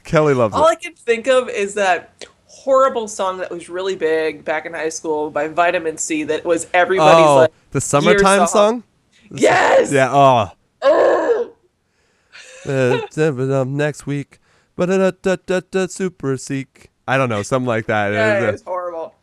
Kelly 0.05 0.35
loves 0.35 0.55
All 0.55 0.61
it. 0.61 0.65
All 0.65 0.69
I 0.69 0.75
can 0.75 0.95
think 0.95 1.29
of 1.29 1.49
is 1.49 1.75
that 1.75 2.25
horrible 2.47 3.07
song 3.07 3.39
that 3.39 3.51
was 3.51 3.69
really 3.69 3.95
big 3.95 4.45
back 4.45 4.67
in 4.67 4.75
high 4.75 4.89
school 4.89 5.31
by 5.31 5.49
Vitamin 5.49 5.97
C 5.97 6.25
that 6.25 6.45
was 6.45 6.67
everybody's 6.75 7.27
Oh, 7.27 7.37
like 7.37 7.53
the 7.71 7.81
summertime 7.81 8.41
year 8.41 8.47
song? 8.47 8.83
yes 9.31 9.93
Yeah. 9.93 10.11
Oh. 10.13 10.53
Uh, 12.67 13.65
next 13.67 14.07
week, 14.07 14.40
super 15.93 16.37
seek. 16.37 16.91
I 17.07 17.17
don't 17.17 17.29
know, 17.29 17.43
something 17.43 17.67
like 17.67 17.87
that. 17.87 18.13
yeah, 18.13 18.33
It 18.33 18.35
was, 18.35 18.43
it 18.45 18.49
uh, 18.49 18.53
was 18.53 18.63
horrible 18.63 19.15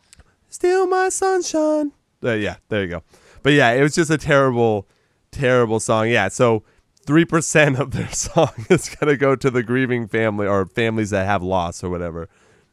Steal 0.50 0.86
my 0.86 1.08
sunshine. 1.08 1.92
Uh, 2.24 2.32
yeah, 2.32 2.56
there 2.68 2.82
you 2.82 2.88
go. 2.88 3.02
But 3.42 3.52
yeah, 3.52 3.72
it 3.72 3.82
was 3.82 3.94
just 3.94 4.10
a 4.10 4.18
terrible, 4.18 4.88
terrible 5.30 5.78
song. 5.78 6.08
Yeah, 6.08 6.28
so 6.28 6.64
three 7.04 7.24
percent 7.24 7.78
of 7.78 7.90
their 7.92 8.08
song 8.12 8.52
is 8.70 8.88
gonna 8.88 9.16
go 9.16 9.36
to 9.36 9.50
the 9.50 9.62
grieving 9.62 10.08
family 10.08 10.46
or 10.46 10.66
families 10.66 11.10
that 11.10 11.26
have 11.26 11.42
loss 11.42 11.84
or 11.84 11.90
whatever. 11.90 12.28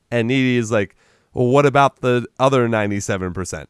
And 0.09 0.27
Needy 0.27 0.57
is 0.57 0.71
like, 0.71 0.95
well, 1.33 1.47
what 1.47 1.65
about 1.65 2.01
the 2.01 2.27
other 2.39 2.67
ninety-seven 2.67 3.33
percent? 3.33 3.69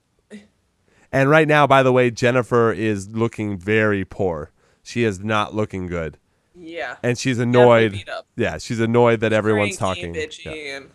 And 1.11 1.29
right 1.29 1.47
now, 1.47 1.65
by 1.65 1.81
the 1.81 1.91
way, 1.93 2.11
Jennifer 2.11 2.71
is 2.71 3.09
looking 3.09 3.57
very 3.57 4.03
poor. 4.03 4.51
She 4.83 5.03
is 5.03 5.19
not 5.19 5.55
looking 5.55 5.87
good, 5.87 6.17
yeah 6.57 6.95
and 7.03 7.17
she's 7.17 7.39
annoyed. 7.39 8.03
Yeah, 8.35 8.57
she's 8.57 8.79
annoyed 8.79 9.19
that 9.21 9.33
everyone's 9.33 9.77
Cranky, 9.77 10.01
talking. 10.01 10.13
bitchy, 10.13 10.45
Yeah. 10.45 10.77
and 10.77 10.89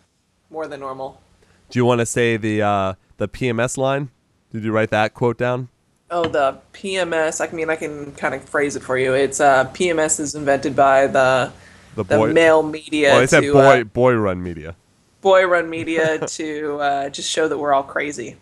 more 0.49 0.67
than 0.67 0.79
normal. 0.79 1.21
Do 1.69 1.79
you 1.79 1.85
want 1.85 1.99
to 1.99 2.05
say 2.05 2.37
the 2.37 2.61
uh, 2.61 2.93
the 3.17 3.27
PMS 3.27 3.77
line? 3.77 4.09
Did 4.51 4.63
you 4.63 4.71
write 4.71 4.89
that 4.89 5.13
quote 5.13 5.37
down? 5.37 5.69
Oh, 6.09 6.27
the 6.27 6.57
PMS. 6.73 7.39
I 7.47 7.51
mean, 7.55 7.69
I 7.69 7.77
can 7.77 8.11
kind 8.15 8.35
of 8.35 8.43
phrase 8.43 8.75
it 8.75 8.83
for 8.83 8.97
you. 8.97 9.13
It's 9.13 9.39
uh, 9.39 9.65
PMS 9.73 10.19
is 10.19 10.35
invented 10.35 10.75
by 10.75 11.07
the 11.07 11.51
The 11.95 12.03
the 12.03 12.27
male 12.27 12.63
media 12.63 13.17
they 13.17 13.27
said 13.27 13.41
to 13.43 13.53
boy 13.53 13.81
uh, 13.81 13.83
boy 13.85 14.13
run 14.15 14.43
media. 14.43 14.75
boy 15.21 15.45
run 15.45 15.69
media 15.77 16.19
to 16.27 16.79
uh, 16.81 17.09
just 17.09 17.29
show 17.29 17.47
that 17.47 17.57
we're 17.57 17.71
all 17.73 17.83
crazy. 17.83 18.35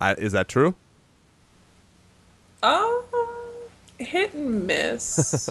I, 0.00 0.12
is 0.14 0.32
that 0.32 0.46
true? 0.46 0.74
Uh, 2.62 2.86
hit 3.98 4.34
and 4.34 4.66
miss. 4.66 5.48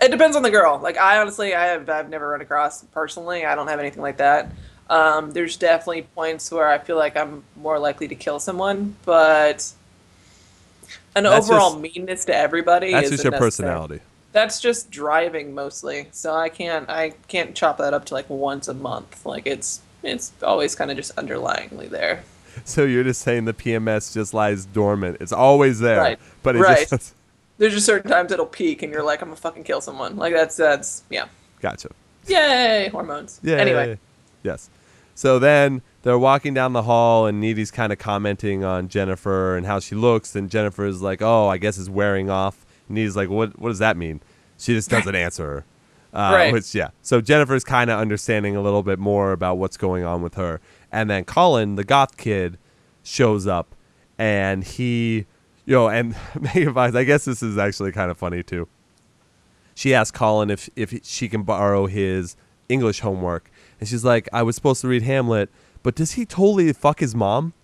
it 0.00 0.10
depends 0.10 0.36
on 0.36 0.42
the 0.42 0.50
girl. 0.50 0.78
Like 0.78 0.96
I 0.98 1.18
honestly, 1.18 1.54
I 1.54 1.66
have 1.66 1.88
I've 1.88 2.08
never 2.10 2.28
run 2.28 2.40
across 2.40 2.82
personally. 2.84 3.44
I 3.44 3.54
don't 3.54 3.68
have 3.68 3.80
anything 3.80 4.02
like 4.02 4.18
that. 4.18 4.52
Um, 4.90 5.30
there's 5.30 5.56
definitely 5.56 6.02
points 6.14 6.50
where 6.50 6.68
I 6.68 6.78
feel 6.78 6.96
like 6.96 7.16
I'm 7.16 7.44
more 7.56 7.78
likely 7.78 8.08
to 8.08 8.14
kill 8.14 8.38
someone, 8.40 8.96
but 9.04 9.72
an 11.14 11.24
That's 11.24 11.48
overall 11.48 11.70
just- 11.80 11.96
meanness 11.96 12.24
to 12.26 12.36
everybody. 12.36 12.92
That's 12.92 13.10
just 13.10 13.24
your 13.24 13.30
necessary. 13.30 13.46
personality. 13.50 14.00
That's 14.32 14.60
just 14.60 14.90
driving 14.90 15.54
mostly. 15.54 16.08
So 16.12 16.34
I 16.34 16.48
can't 16.48 16.88
I 16.88 17.10
can't 17.28 17.54
chop 17.54 17.78
that 17.78 17.94
up 17.94 18.06
to 18.06 18.14
like 18.14 18.28
once 18.30 18.68
a 18.68 18.74
month. 18.74 19.24
Like 19.26 19.46
it's 19.46 19.80
it's 20.02 20.32
always 20.42 20.74
kind 20.74 20.90
of 20.90 20.96
just 20.96 21.14
underlyingly 21.16 21.88
there. 21.88 22.24
So 22.64 22.84
you're 22.84 23.04
just 23.04 23.22
saying 23.22 23.44
the 23.46 23.52
PMS 23.54 24.12
just 24.14 24.34
lies 24.34 24.64
dormant. 24.66 25.18
It's 25.20 25.32
always 25.32 25.80
there, 25.80 25.98
Right. 26.00 26.18
but 26.42 26.56
it 26.56 26.60
Right. 26.60 26.88
just 26.88 27.14
There's 27.58 27.74
just 27.74 27.86
certain 27.86 28.10
times 28.10 28.32
it'll 28.32 28.46
peak 28.46 28.82
and 28.82 28.92
you're 28.92 29.02
like 29.04 29.20
I'm 29.22 29.28
gonna 29.28 29.36
fucking 29.36 29.64
kill 29.64 29.80
someone. 29.80 30.16
Like 30.16 30.32
that's 30.34 30.56
that's 30.56 31.02
yeah. 31.10 31.26
gotcha. 31.60 31.90
Yay, 32.26 32.88
hormones. 32.92 33.40
Yeah. 33.42 33.56
Anyway, 33.56 33.98
Yes. 34.42 34.70
So 35.14 35.38
then 35.38 35.82
they're 36.02 36.18
walking 36.18 36.54
down 36.54 36.72
the 36.72 36.82
hall, 36.82 37.26
and 37.26 37.40
Needy's 37.40 37.70
kind 37.70 37.92
of 37.92 37.98
commenting 37.98 38.64
on 38.64 38.88
Jennifer 38.88 39.56
and 39.56 39.66
how 39.66 39.78
she 39.78 39.94
looks, 39.94 40.34
and 40.34 40.50
Jennifer's 40.50 41.02
like, 41.02 41.20
"Oh, 41.22 41.48
I 41.48 41.58
guess 41.58 41.78
it's 41.78 41.88
wearing 41.90 42.30
off." 42.30 42.64
And 42.88 42.94
Needy's 42.96 43.14
like, 43.16 43.28
"What? 43.28 43.58
What 43.60 43.68
does 43.68 43.78
that 43.78 43.96
mean?" 43.96 44.20
She 44.58 44.72
just 44.74 44.88
doesn't 44.90 45.14
answer 45.26 45.46
her. 45.46 45.64
Uh, 46.18 46.32
Right. 46.34 46.52
Which 46.52 46.74
yeah. 46.74 46.88
So 47.02 47.20
Jennifer's 47.20 47.62
kind 47.64 47.90
of 47.90 47.98
understanding 48.00 48.56
a 48.56 48.62
little 48.62 48.82
bit 48.82 48.98
more 48.98 49.32
about 49.32 49.58
what's 49.58 49.76
going 49.76 50.02
on 50.04 50.22
with 50.22 50.34
her, 50.34 50.60
and 50.92 51.10
then 51.10 51.24
Colin, 51.24 51.76
the 51.76 51.84
goth 51.84 52.16
kid, 52.16 52.58
shows 53.02 53.46
up, 53.46 53.74
and 54.18 54.62
he, 54.62 55.26
you 55.64 55.74
know, 55.74 55.88
and 55.88 56.14
Megan 56.40 56.74
Fox. 56.74 56.94
I 56.94 57.04
guess 57.04 57.24
this 57.24 57.42
is 57.42 57.58
actually 57.58 57.92
kind 57.92 58.10
of 58.10 58.18
funny 58.18 58.42
too 58.42 58.68
she 59.74 59.94
asks 59.94 60.16
Colin 60.16 60.50
if 60.50 60.68
if 60.76 60.94
she 61.04 61.28
can 61.28 61.42
borrow 61.42 61.86
his 61.86 62.36
English 62.68 63.00
homework, 63.00 63.50
and 63.80 63.88
she's 63.88 64.04
like, 64.04 64.28
"I 64.32 64.42
was 64.42 64.56
supposed 64.56 64.80
to 64.82 64.88
read 64.88 65.02
Hamlet, 65.02 65.50
but 65.82 65.94
does 65.94 66.12
he 66.12 66.24
totally 66.24 66.72
fuck 66.72 67.00
his 67.00 67.14
mom?" 67.14 67.52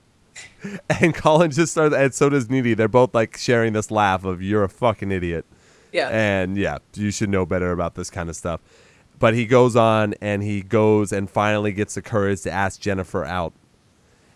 And 0.88 1.14
Colin 1.14 1.50
just 1.50 1.72
started, 1.72 1.96
and 1.96 2.14
so 2.14 2.28
does 2.28 2.48
Needy. 2.48 2.74
They're 2.74 2.88
both 2.88 3.14
like 3.14 3.36
sharing 3.36 3.72
this 3.72 3.90
laugh 3.90 4.24
of 4.24 4.42
"You're 4.42 4.64
a 4.64 4.68
fucking 4.68 5.10
idiot," 5.10 5.44
yeah. 5.92 6.08
and 6.08 6.56
yeah, 6.56 6.78
you 6.94 7.10
should 7.10 7.28
know 7.28 7.44
better 7.44 7.72
about 7.72 7.94
this 7.94 8.10
kind 8.10 8.28
of 8.28 8.36
stuff. 8.36 8.60
But 9.18 9.34
he 9.34 9.46
goes 9.46 9.76
on 9.76 10.14
and 10.20 10.42
he 10.42 10.62
goes 10.62 11.12
and 11.12 11.28
finally 11.28 11.72
gets 11.72 11.94
the 11.94 12.02
courage 12.02 12.42
to 12.42 12.50
ask 12.50 12.80
Jennifer 12.80 13.24
out 13.24 13.52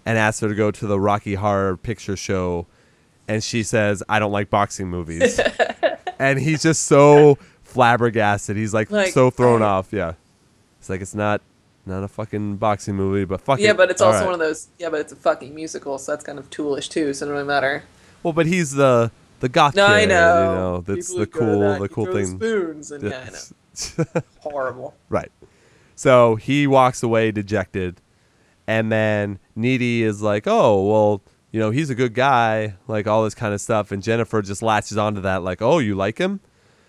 and 0.05 0.19
asks 0.19 0.41
her 0.41 0.49
to 0.49 0.55
go 0.55 0.71
to 0.71 0.87
the 0.87 0.99
Rocky 0.99 1.35
Horror 1.35 1.77
Picture 1.77 2.17
Show. 2.17 2.67
And 3.29 3.43
she 3.43 3.63
says, 3.63 4.03
I 4.09 4.19
don't 4.19 4.33
like 4.33 4.51
boxing 4.51 4.89
movies. 4.89 5.39
and 6.19 6.39
he's 6.39 6.63
just 6.63 6.83
so 6.87 7.39
flabbergasted. 7.63 8.57
He's 8.57 8.75
like, 8.75 8.91
Like, 8.91 9.13
so 9.13 9.31
thrown 9.31 9.63
off. 9.63 9.93
Yeah. 9.93 10.15
It's 10.81 10.91
like, 10.91 11.01
it's 11.01 11.15
not 11.15 11.41
not 11.85 12.05
a 12.05 12.09
fucking 12.09 12.57
boxing 12.57 12.95
movie, 12.95 13.25
but 13.25 13.41
fuck 13.41 13.59
Yeah, 13.59 13.73
but 13.73 13.91
it's 13.91 14.01
also 14.01 14.21
right. 14.21 14.25
one 14.27 14.35
of 14.35 14.41
those. 14.41 14.69
Yeah, 14.79 14.89
but 14.89 15.01
it's 15.01 15.13
a 15.13 15.17
fucking 15.17 15.53
musical, 15.55 15.99
so 15.99 16.13
that's 16.13 16.25
kind 16.25 16.39
of 16.39 16.49
toolish 16.51 16.89
too. 16.89 17.07
So 17.13 17.25
it 17.25 17.29
doesn't 17.29 17.31
really 17.31 17.45
matter. 17.45 17.83
Well, 18.23 18.33
but 18.33 18.47
he's 18.47 18.73
the 18.73 19.11
the 19.41 19.49
goth 19.49 19.75
No, 19.75 19.87
kid. 19.89 19.93
I 19.93 20.05
know. 20.05 20.41
You 20.51 20.59
know, 20.59 20.81
that's 20.81 21.11
People 21.11 21.25
the 21.27 21.31
who 21.33 21.41
go 21.41 21.41
to 21.41 21.53
cool 21.53 21.61
that, 21.61 21.81
the 21.81 21.89
cool 21.89 22.07
thing. 22.07 22.27
Spoons 22.39 22.93
and 22.93 23.03
yeah. 23.11 23.31
Horrible. 24.41 24.95
Right. 25.09 25.31
So 25.95 26.37
he 26.37 26.67
walks 26.67 27.03
away 27.03 27.31
dejected, 27.31 28.01
and 28.67 28.91
then 28.91 29.39
Needy 29.55 30.03
is 30.03 30.23
like, 30.23 30.45
"Oh, 30.47 30.83
well, 30.91 31.23
you 31.51 31.61
know, 31.61 31.71
he's 31.71 31.91
a 31.91 31.95
good 31.95 32.15
guy, 32.15 32.75
like 32.89 33.07
all 33.07 33.25
this 33.25 33.35
kind 33.35 33.55
of 33.55 33.61
stuff." 33.61 33.93
And 33.93 34.03
Jennifer 34.03 34.43
just 34.43 34.63
latches 34.63 34.97
onto 34.99 35.21
that, 35.21 35.43
like, 35.43 35.61
"Oh, 35.63 35.79
you 35.79 35.95
like 35.95 36.19
him?" 36.19 36.41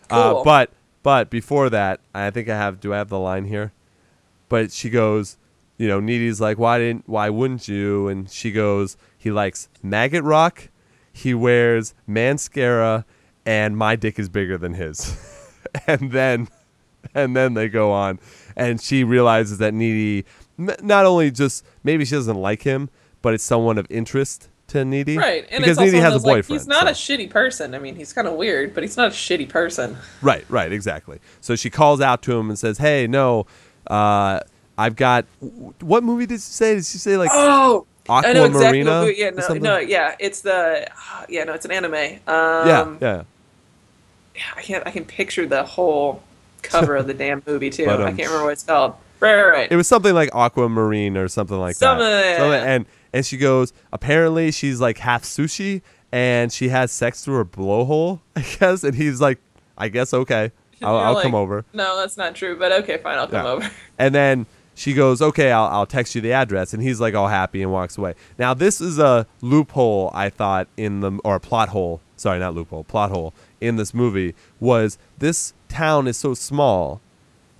Uh, 0.09 0.33
Cool. 0.33 0.43
but 0.43 0.71
but 1.03 1.29
before 1.29 1.69
that, 1.69 1.99
I 2.15 2.29
think 2.31 2.49
I 2.49 2.55
have. 2.57 2.79
Do 2.79 2.93
I 2.93 2.97
have 2.97 3.09
the 3.09 3.19
line 3.19 3.45
here? 3.45 3.71
But 4.49 4.71
she 4.71 4.89
goes, 4.89 5.37
you 5.77 5.87
know, 5.87 5.99
Needy's 5.99 6.39
like, 6.41 6.57
"Why 6.57 6.77
didn't? 6.79 7.07
Why 7.07 7.29
wouldn't 7.29 7.67
you?" 7.67 8.07
And 8.07 8.29
she 8.29 8.51
goes, 8.51 8.95
"He 9.17 9.31
likes 9.31 9.67
maggot 9.81 10.23
rock. 10.23 10.69
He 11.11 11.33
wears 11.33 11.93
mascara, 12.07 13.05
and 13.45 13.77
my 13.77 13.95
dick 13.95 14.17
is 14.17 14.29
bigger 14.29 14.57
than 14.57 14.73
his." 14.75 15.15
and 15.87 16.11
then 16.11 16.47
and 17.15 17.35
then 17.35 17.53
they 17.53 17.67
go 17.69 17.91
on 17.91 18.19
and 18.55 18.79
she 18.81 19.03
realizes 19.03 19.57
that 19.59 19.73
needy 19.73 20.25
not 20.57 21.05
only 21.05 21.31
just 21.31 21.65
maybe 21.83 22.05
she 22.05 22.15
doesn't 22.15 22.37
like 22.37 22.61
him 22.63 22.89
but 23.21 23.33
it's 23.33 23.43
someone 23.43 23.77
of 23.77 23.87
interest 23.89 24.49
to 24.67 24.85
needy 24.85 25.17
Right, 25.17 25.45
and 25.51 25.63
because 25.63 25.77
needy 25.79 25.97
has 25.97 26.11
a 26.13 26.15
those, 26.15 26.25
like, 26.25 26.35
boyfriend 26.37 26.59
he's 26.61 26.67
not 26.67 26.87
a 26.87 26.91
shitty 26.91 27.29
person. 27.29 27.75
I 27.75 27.79
mean, 27.79 27.95
he's 27.95 28.13
kind 28.13 28.27
of 28.27 28.33
weird, 28.35 28.73
but 28.73 28.83
he's 28.83 28.95
not 28.97 29.07
a 29.09 29.11
shitty 29.13 29.49
person. 29.49 29.97
right 30.21 30.45
right 30.49 30.71
exactly 30.71 31.19
so 31.41 31.55
she 31.55 31.69
calls 31.69 31.99
out 32.01 32.21
to 32.23 32.37
him 32.37 32.49
and 32.49 32.57
says 32.57 32.77
hey 32.77 33.05
no 33.07 33.45
uh 33.87 34.39
i've 34.77 34.95
got 34.95 35.25
what 35.81 36.03
movie 36.03 36.25
did 36.25 36.35
she 36.35 36.39
say 36.41 36.75
did 36.75 36.85
she 36.85 36.97
say 36.97 37.17
like 37.17 37.29
Oh, 37.33 37.85
I 38.09 38.33
know 38.33 38.45
exactly. 38.45 38.81
Aquamarina 38.81 39.01
movie- 39.01 39.15
yeah, 39.17 39.29
no, 39.29 39.53
no, 39.55 39.77
yeah, 39.77 40.15
it's 40.19 40.41
the 40.41 40.87
yeah, 41.29 41.43
no, 41.45 41.53
it's 41.53 41.65
an 41.65 41.71
anime. 41.71 41.93
Um, 42.27 42.97
yeah 43.01 43.23
yeah 44.35 44.43
I 44.57 44.61
can't. 44.61 44.85
I 44.87 44.91
can 44.91 45.05
picture 45.05 45.45
the 45.45 45.63
whole 45.63 46.21
cover 46.63 46.95
of 46.95 47.07
the 47.07 47.13
damn 47.13 47.43
movie 47.45 47.69
too. 47.69 47.85
But, 47.85 48.01
I 48.01 48.09
um, 48.09 48.17
can't 48.17 48.29
remember 48.29 48.45
what 48.45 48.53
it's 48.53 48.63
called. 48.63 48.95
Right, 49.19 49.35
right, 49.35 49.49
right. 49.49 49.71
it 49.71 49.75
was 49.77 49.87
something 49.87 50.13
like 50.13 50.29
aquamarine 50.35 51.15
or 51.15 51.29
something 51.29 51.57
like 51.57 51.75
Something, 51.77 52.05
that 52.05 52.67
and 52.67 52.85
and 53.13 53.25
she 53.25 53.37
goes 53.37 53.71
apparently 53.93 54.51
she's 54.51 54.81
like 54.81 54.97
half 54.97 55.23
sushi 55.23 55.81
and 56.11 56.51
she 56.51 56.67
has 56.69 56.91
sex 56.91 57.23
through 57.23 57.35
her 57.35 57.45
blowhole 57.45 58.19
i 58.35 58.41
guess 58.41 58.83
and 58.83 58.95
he's 58.95 59.21
like 59.21 59.39
i 59.77 59.87
guess 59.87 60.13
okay 60.13 60.51
i'll, 60.81 60.97
I'll 60.97 61.13
like, 61.13 61.23
come 61.23 61.35
over 61.35 61.63
No, 61.71 61.95
that's 61.97 62.17
not 62.17 62.35
true. 62.35 62.57
But 62.59 62.73
okay, 62.83 62.97
fine, 62.97 63.17
I'll 63.17 63.27
come 63.27 63.45
Yeah. 63.45 63.51
over. 63.51 63.71
and 63.97 64.13
then 64.13 64.45
she 64.75 64.93
goes 64.93 65.21
okay 65.21 65.53
I'll, 65.53 65.67
I'll 65.67 65.85
text 65.85 66.15
you 66.15 66.19
the 66.21 66.33
address 66.33 66.73
and 66.73 66.83
he's 66.83 66.99
like 66.99 67.13
all 67.13 67.29
happy 67.29 67.61
and 67.61 67.71
walks 67.71 67.97
away 67.97 68.15
now 68.37 68.53
this 68.53 68.81
is 68.81 68.99
a 68.99 69.25
loophole 69.39 70.11
i 70.13 70.29
thought 70.29 70.67
in 70.75 70.99
the 70.99 71.11
or 71.23 71.35
a 71.35 71.39
plot 71.39 71.69
hole 71.69 72.01
sorry 72.17 72.39
not 72.39 72.55
loophole 72.55 72.83
plot 72.83 73.09
hole 73.11 73.33
in 73.61 73.77
this 73.77 73.93
movie 73.93 74.35
was 74.59 74.97
this 75.19 75.53
town 75.73 76.07
is 76.07 76.17
so 76.17 76.33
small 76.33 77.01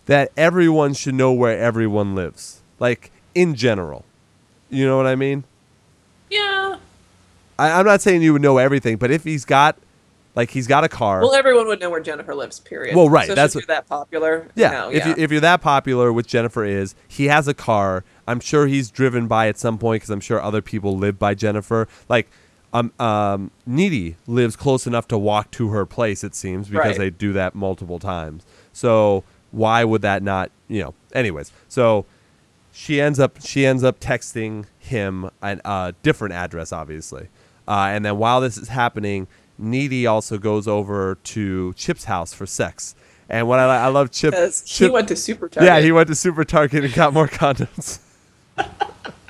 that 0.05 0.31
everyone 0.37 0.93
should 0.93 1.15
know 1.15 1.31
where 1.33 1.57
everyone 1.57 2.13
lives 2.15 2.61
like 2.79 3.11
in 3.33 3.55
general 3.55 4.05
you 4.69 4.85
know 4.85 4.97
what 4.97 5.07
i 5.07 5.15
mean 5.15 5.43
Yeah. 6.29 6.77
I, 7.57 7.71
i'm 7.71 7.85
not 7.85 8.01
saying 8.01 8.21
you 8.21 8.33
would 8.33 8.41
know 8.41 8.57
everything 8.57 8.97
but 8.97 9.11
if 9.11 9.23
he's 9.23 9.45
got 9.45 9.77
like 10.35 10.49
he's 10.51 10.67
got 10.67 10.83
a 10.83 10.89
car 10.89 11.21
Well, 11.21 11.35
everyone 11.35 11.67
would 11.67 11.79
know 11.79 11.91
where 11.91 12.01
Jennifer 12.01 12.33
lives. 12.33 12.59
Period. 12.59 12.95
Well, 12.95 13.07
right, 13.07 13.27
So 13.27 13.35
that's 13.35 13.55
if 13.55 13.61
you're 13.61 13.75
that 13.75 13.87
popular. 13.87 14.47
Yeah, 14.55 14.71
no, 14.71 14.89
if 14.89 14.95
yeah. 15.05 15.07
you 15.09 15.15
if 15.15 15.31
you're 15.31 15.41
that 15.41 15.61
popular, 15.61 16.11
which 16.11 16.25
Jennifer 16.25 16.65
is, 16.65 16.95
he 17.07 17.25
has 17.25 17.47
a 17.47 17.53
car. 17.53 18.03
I'm 18.27 18.39
sure 18.39 18.65
he's 18.65 18.89
driven 18.89 19.27
by 19.27 19.47
at 19.47 19.59
some 19.59 19.77
point 19.77 20.01
because 20.01 20.09
I'm 20.09 20.19
sure 20.21 20.41
other 20.41 20.63
people 20.63 20.97
live 20.97 21.19
by 21.19 21.35
Jennifer. 21.35 21.87
Like, 22.09 22.31
um, 22.73 22.91
um, 22.99 23.51
Needy 23.65 24.15
lives 24.27 24.55
close 24.55 24.85
enough 24.87 25.07
to 25.09 25.17
walk 25.17 25.51
to 25.51 25.69
her 25.69 25.85
place. 25.85 26.23
It 26.23 26.35
seems 26.35 26.67
because 26.67 26.85
Right. 26.85 26.97
they 26.97 27.09
do 27.09 27.31
that 27.33 27.55
multiple 27.55 27.99
times. 27.99 28.43
So 28.73 29.23
why 29.51 29.83
would 29.83 30.01
that 30.01 30.23
not? 30.23 30.51
You 30.67 30.81
know. 30.81 30.93
Anyways, 31.13 31.51
so 31.69 32.05
she 32.71 32.99
ends 32.99 33.19
up 33.19 33.37
she 33.45 33.65
ends 33.65 33.83
up 33.83 33.99
texting 33.99 34.65
him 34.79 35.29
a 35.43 35.59
uh, 35.65 35.91
different 36.01 36.33
address, 36.33 36.71
obviously. 36.73 37.27
Uh, 37.67 37.87
and 37.91 38.03
then 38.03 38.17
while 38.17 38.41
this 38.41 38.57
is 38.57 38.69
happening, 38.69 39.27
Needy 39.57 40.07
also 40.07 40.37
goes 40.37 40.67
over 40.67 41.15
to 41.23 41.73
Chip's 41.75 42.05
house 42.05 42.33
for 42.33 42.45
sex. 42.45 42.95
And 43.29 43.47
what 43.47 43.59
I, 43.59 43.85
I 43.85 43.87
love 43.87 44.11
Chip, 44.11 44.31
because 44.31 44.67
he 44.67 44.89
went 44.89 45.07
to 45.07 45.15
Super 45.15 45.47
Target. 45.47 45.67
yeah, 45.67 45.79
he 45.79 45.91
went 45.91 46.07
to 46.09 46.15
Super 46.15 46.43
Target 46.43 46.83
and 46.83 46.93
got 46.93 47.13
more 47.13 47.27
condoms. 47.29 47.99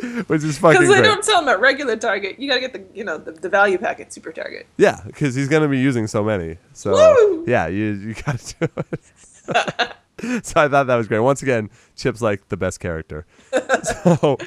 Which 0.26 0.42
is 0.44 0.58
fucking 0.58 0.80
Because 0.80 0.88
they 0.94 1.00
great. 1.00 1.08
don't 1.08 1.24
sell 1.24 1.40
them 1.40 1.48
at 1.48 1.60
regular 1.60 1.96
Target. 1.96 2.38
You 2.38 2.48
gotta 2.48 2.60
get 2.60 2.72
the 2.72 2.84
you 2.94 3.04
know 3.04 3.18
the, 3.18 3.32
the 3.32 3.48
value 3.48 3.78
pack 3.78 4.00
at 4.00 4.12
Super 4.12 4.32
Target. 4.32 4.66
Yeah, 4.76 5.00
because 5.06 5.34
he's 5.34 5.48
gonna 5.48 5.68
be 5.68 5.78
using 5.78 6.06
so 6.06 6.22
many. 6.24 6.58
So 6.72 6.92
Woo! 6.92 7.44
yeah, 7.46 7.66
you 7.66 7.92
you 7.92 8.14
gotta 8.26 8.54
do 8.60 8.68
it. 8.92 10.44
so 10.46 10.60
I 10.60 10.68
thought 10.68 10.86
that 10.86 10.96
was 10.96 11.08
great. 11.08 11.20
Once 11.20 11.42
again, 11.42 11.70
Chip's 11.96 12.22
like 12.22 12.48
the 12.48 12.56
best 12.56 12.80
character. 12.80 13.26
so, 13.82 14.38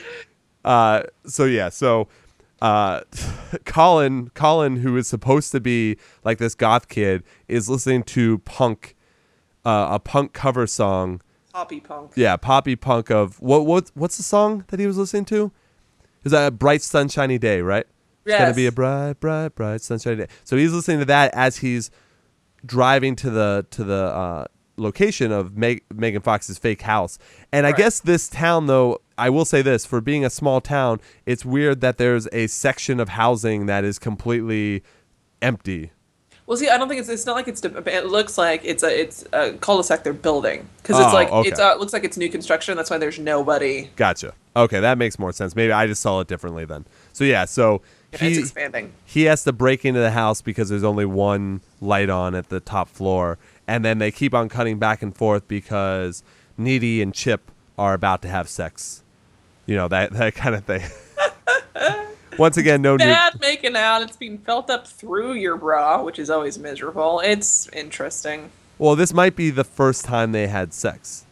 uh, 0.63 1.03
so 1.25 1.45
yeah, 1.45 1.69
so 1.69 2.07
uh, 2.61 3.01
Colin, 3.65 4.29
Colin, 4.33 4.77
who 4.77 4.95
is 4.97 5.07
supposed 5.07 5.51
to 5.51 5.59
be 5.59 5.97
like 6.23 6.37
this 6.37 6.55
goth 6.55 6.87
kid, 6.87 7.23
is 7.47 7.69
listening 7.69 8.03
to 8.03 8.37
punk, 8.39 8.95
uh, 9.65 9.87
a 9.91 9.99
punk 9.99 10.33
cover 10.33 10.65
song. 10.65 11.21
Poppy 11.53 11.79
punk. 11.79 12.13
Yeah, 12.15 12.35
poppy 12.35 12.75
punk 12.75 13.11
of 13.11 13.39
what 13.39 13.65
what 13.65 13.91
what's 13.93 14.17
the 14.17 14.23
song 14.23 14.65
that 14.69 14.79
he 14.79 14.87
was 14.87 14.97
listening 14.97 15.25
to? 15.25 15.51
Is 16.23 16.31
that 16.31 16.47
a 16.47 16.51
bright 16.51 16.81
sunshiny 16.81 17.37
day, 17.37 17.61
right? 17.61 17.85
It's 18.25 18.37
gonna 18.37 18.55
be 18.55 18.65
a 18.65 18.71
bright, 18.71 19.19
bright, 19.19 19.49
bright 19.49 19.81
sunshiny 19.81 20.15
day. 20.15 20.27
So 20.43 20.57
he's 20.57 20.73
listening 20.73 20.99
to 20.99 21.05
that 21.05 21.31
as 21.35 21.57
he's 21.57 21.91
driving 22.65 23.15
to 23.17 23.29
the 23.29 23.67
to 23.69 23.83
the 23.83 23.93
uh, 23.93 24.45
location 24.77 25.31
of 25.31 25.55
Meg- 25.55 25.83
Megan 25.93 26.21
Fox's 26.21 26.57
fake 26.57 26.81
house. 26.81 27.19
And 27.51 27.67
I 27.67 27.71
guess 27.71 27.99
this 27.99 28.29
town, 28.29 28.65
though, 28.65 29.01
I 29.17 29.29
will 29.29 29.45
say 29.45 29.61
this: 29.61 29.85
for 29.85 30.01
being 30.01 30.25
a 30.25 30.31
small 30.31 30.59
town, 30.59 31.01
it's 31.27 31.45
weird 31.45 31.81
that 31.81 31.99
there's 31.99 32.27
a 32.31 32.47
section 32.47 32.99
of 32.99 33.09
housing 33.09 33.67
that 33.67 33.83
is 33.83 33.99
completely 33.99 34.81
empty. 35.41 35.91
Well, 36.45 36.57
see, 36.57 36.67
I 36.69 36.77
don't 36.77 36.89
think 36.89 36.99
it's. 36.99 37.09
It's 37.09 37.25
not 37.25 37.35
like 37.35 37.47
it's. 37.47 37.61
de- 37.61 37.95
It 37.95 38.07
looks 38.07 38.37
like 38.37 38.61
it's 38.65 38.83
a. 38.83 38.99
It's 39.01 39.23
a 39.31 39.53
cul-de-sac 39.53 40.03
they're 40.03 40.11
building 40.13 40.67
because 40.81 40.97
Oh, 40.99 41.05
it's 41.05 41.13
like 41.13 41.31
okay. 41.31 41.49
it's. 41.49 41.59
Uh, 41.59 41.71
it 41.73 41.79
looks 41.79 41.93
like 41.93 42.03
it's 42.03 42.17
new 42.17 42.29
construction. 42.29 42.75
That's 42.75 42.89
why 42.89 42.97
there's 42.97 43.17
nobody. 43.17 43.89
Gotcha. 43.95 44.33
Okay, 44.55 44.79
that 44.81 44.97
makes 44.97 45.17
more 45.17 45.31
sense. 45.31 45.55
Maybe 45.55 45.71
I 45.71 45.87
just 45.87 46.01
saw 46.01 46.19
it 46.19 46.27
differently 46.27 46.65
then. 46.65 46.85
So 47.13 47.23
yeah, 47.23 47.45
so 47.45 47.81
it's 48.11 48.21
he 48.21 48.39
expanding. 48.39 48.91
he 49.05 49.23
has 49.23 49.43
to 49.45 49.53
break 49.53 49.85
into 49.85 49.99
the 50.01 50.11
house 50.11 50.41
because 50.41 50.67
there's 50.69 50.83
only 50.83 51.05
one 51.05 51.61
light 51.81 52.09
on 52.09 52.35
at 52.35 52.49
the 52.49 52.59
top 52.59 52.89
floor, 52.89 53.37
and 53.65 53.85
then 53.85 53.99
they 53.99 54.11
keep 54.11 54.33
on 54.33 54.49
cutting 54.49 54.77
back 54.77 55.01
and 55.01 55.15
forth 55.15 55.47
because 55.47 56.23
Needy 56.57 57.01
and 57.01 57.13
Chip 57.13 57.49
are 57.77 57.93
about 57.93 58.21
to 58.23 58.27
have 58.27 58.49
sex. 58.49 59.01
You 59.65 59.75
know 59.77 59.87
that 59.87 60.11
that 60.11 60.35
kind 60.35 60.55
of 60.55 60.65
thing. 60.65 60.83
Once 62.37 62.57
again, 62.57 62.81
no 62.81 62.95
new. 62.95 63.05
Bad 63.05 63.39
making 63.39 63.75
out. 63.75 64.01
It's 64.01 64.17
being 64.17 64.37
felt 64.37 64.69
up 64.69 64.87
through 64.87 65.33
your 65.33 65.57
bra, 65.57 66.01
which 66.03 66.19
is 66.19 66.29
always 66.29 66.57
miserable. 66.57 67.19
It's 67.23 67.67
interesting. 67.69 68.51
Well, 68.77 68.95
this 68.95 69.13
might 69.13 69.35
be 69.35 69.49
the 69.49 69.63
first 69.63 70.05
time 70.05 70.31
they 70.31 70.47
had 70.47 70.73
sex. 70.73 71.25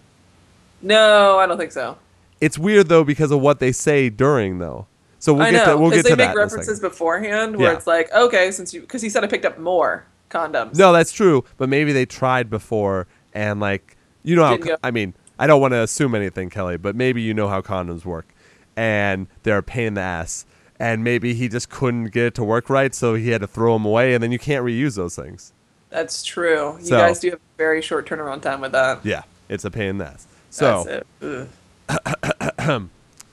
No, 0.82 1.38
I 1.40 1.46
don't 1.48 1.58
think 1.58 1.72
so. 1.72 1.98
It's 2.40 2.58
weird 2.58 2.88
though 2.90 3.04
because 3.04 3.32
of 3.32 3.40
what 3.42 3.60
they 3.60 3.72
say 3.72 4.10
during 4.10 4.60
though. 4.60 4.88
So 5.20 5.34
we'll 5.34 5.44
I 5.44 5.52
get 5.52 5.68
know 5.68 5.74
to 5.74 5.80
we'll 5.80 5.92
get 5.92 6.04
they 6.04 6.12
to 6.12 6.16
make 6.16 6.30
that. 6.30 6.36
references 6.38 6.80
beforehand 6.80 7.56
where 7.56 7.72
Yeah. 7.72 7.78
it's 7.78 7.86
like, 7.86 8.12
okay, 8.14 8.52
since 8.52 8.74
you 8.74 8.82
because 8.82 9.02
he 9.04 9.10
said 9.10 9.24
I 9.24 9.28
picked 9.28 9.46
up 9.46 9.60
more 9.60 10.06
condoms. 10.32 10.78
No, 10.78 10.92
that's 10.92 11.12
true. 11.12 11.46
But 11.58 11.70
maybe 11.70 11.94
they 11.94 12.06
tried 12.06 12.50
before 12.50 13.08
and 13.34 13.60
like 13.60 13.96
you 14.24 14.36
know 14.36 14.46
how 14.46 14.58
go. 14.58 14.78
I 14.84 14.90
mean 14.90 15.14
I 15.38 15.46
don't 15.48 15.62
want 15.62 15.74
to 15.74 15.82
assume 15.82 16.16
anything, 16.16 16.50
Kelly, 16.50 16.78
but 16.78 16.96
maybe 16.96 17.22
you 17.22 17.34
know 17.34 17.48
how 17.48 17.62
condoms 17.62 18.06
work, 18.06 18.28
and 18.76 19.28
they're 19.44 19.58
a 19.60 19.64
pain 19.64 19.88
in 19.88 19.94
the 19.96 20.02
ass. 20.02 20.46
And 20.82 21.04
maybe 21.04 21.34
he 21.36 21.48
just 21.48 21.70
couldn't 21.70 22.06
get 22.06 22.26
it 22.26 22.34
to 22.36 22.44
work 22.44 22.68
right, 22.70 22.94
so 22.96 23.14
he 23.14 23.30
had 23.30 23.42
to 23.42 23.48
throw 23.48 23.74
them 23.74 23.86
away, 23.86 24.16
and 24.16 24.24
then 24.24 24.32
you 24.32 24.40
can't 24.40 24.66
reuse 24.66 24.96
those 24.96 25.16
things. 25.16 25.54
that's 25.92 26.24
true. 26.24 26.78
You 26.80 26.86
So- 26.86 26.98
guys 26.98 27.20
do 27.20 27.30
have 27.32 27.40
a 27.40 27.58
very 27.58 27.82
short 27.82 28.08
turnaround 28.08 28.42
time 28.42 28.62
with 28.62 28.72
that. 28.72 29.00
Yeah, 29.06 29.24
it's 29.50 29.64
a 29.66 29.70
pain 29.70 29.90
in 29.90 29.98
the 30.00 30.08
ass. 30.08 30.26
So 30.50 30.84
That's 31.20 31.48
it. 31.90 32.88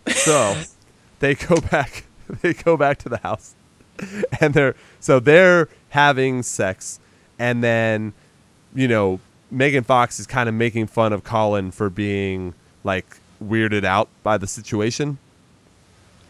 So 0.09 0.57
they 1.21 1.35
go 1.35 1.57
back 1.61 2.05
they 2.43 2.55
go 2.55 2.77
back 2.77 2.99
to 2.99 3.09
the 3.09 3.19
house 3.19 3.55
and 4.41 4.55
they're 4.55 4.75
so 5.01 5.21
they're 5.21 5.69
having 5.91 6.43
sex 6.43 6.99
and 7.39 7.63
then 7.63 8.13
you 8.75 8.89
know 8.89 9.21
Megan 9.51 9.85
Fox 9.85 10.19
is 10.21 10.27
kind 10.27 10.49
of 10.49 10.55
making 10.55 10.87
fun 10.87 11.13
of 11.13 11.25
Colin 11.25 11.71
for 11.71 11.89
being 11.91 12.55
like 12.85 13.07
weirded 13.43 13.85
out 13.85 14.09
by 14.23 14.37
the 14.37 14.47
situation. 14.47 15.19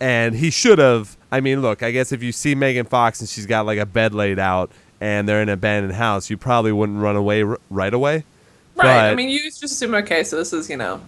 And 0.01 0.34
he 0.34 0.51
should 0.51 0.78
have. 0.78 1.16
I 1.30 1.40
mean, 1.40 1.61
look, 1.61 1.82
I 1.82 1.90
guess 1.90 2.12
if 2.12 2.22
you 2.22 2.32
see 2.32 2.55
Megan 2.55 2.86
Fox 2.86 3.20
and 3.20 3.28
she's 3.28 3.46
got 3.46 3.66
like 3.66 3.78
a 3.78 3.86
bed 3.86 4.14
laid 4.14 4.38
out 4.38 4.70
and 5.01 5.28
they're 5.28 5.42
in 5.42 5.49
an 5.49 5.55
abandoned 5.55 5.94
house, 5.94 6.30
you 6.30 6.36
probably 6.36 6.72
wouldn't 6.72 7.01
run 7.01 7.16
away 7.16 7.42
r- 7.42 7.59
right 7.70 7.92
away. 7.92 8.24
Right. 8.76 9.11
I 9.11 9.14
mean, 9.14 9.28
you 9.28 9.42
just 9.42 9.62
assume 9.62 9.94
okay, 9.96 10.22
so 10.22 10.36
this 10.36 10.53
is 10.53 10.70
you 10.70 10.76
know, 10.76 11.01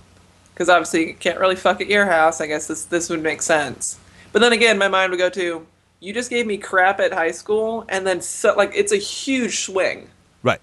because 0.53 0.69
obviously 0.69 1.09
you 1.09 1.15
can't 1.15 1.39
really 1.39 1.57
fuck 1.57 1.81
at 1.81 1.87
your 1.87 2.07
house. 2.07 2.41
I 2.41 2.47
guess 2.47 2.67
this 2.67 2.85
this 2.85 3.09
would 3.09 3.23
make 3.23 3.43
sense. 3.43 3.99
But 4.33 4.41
then 4.41 4.53
again, 4.53 4.77
my 4.77 4.89
mind 4.89 5.11
would 5.11 5.19
go 5.19 5.31
to 5.31 5.67
you 6.01 6.15
just 6.15 6.31
gave 6.31 6.47
me 6.47 6.57
crap 6.57 6.99
at 6.99 7.13
high 7.13 7.31
school, 7.31 7.85
and 7.89 8.07
then 8.07 8.21
so, 8.21 8.55
like 8.57 8.73
it's 8.75 8.93
a 8.93 8.97
huge 8.97 9.61
swing. 9.61 10.09
Right. 10.43 10.61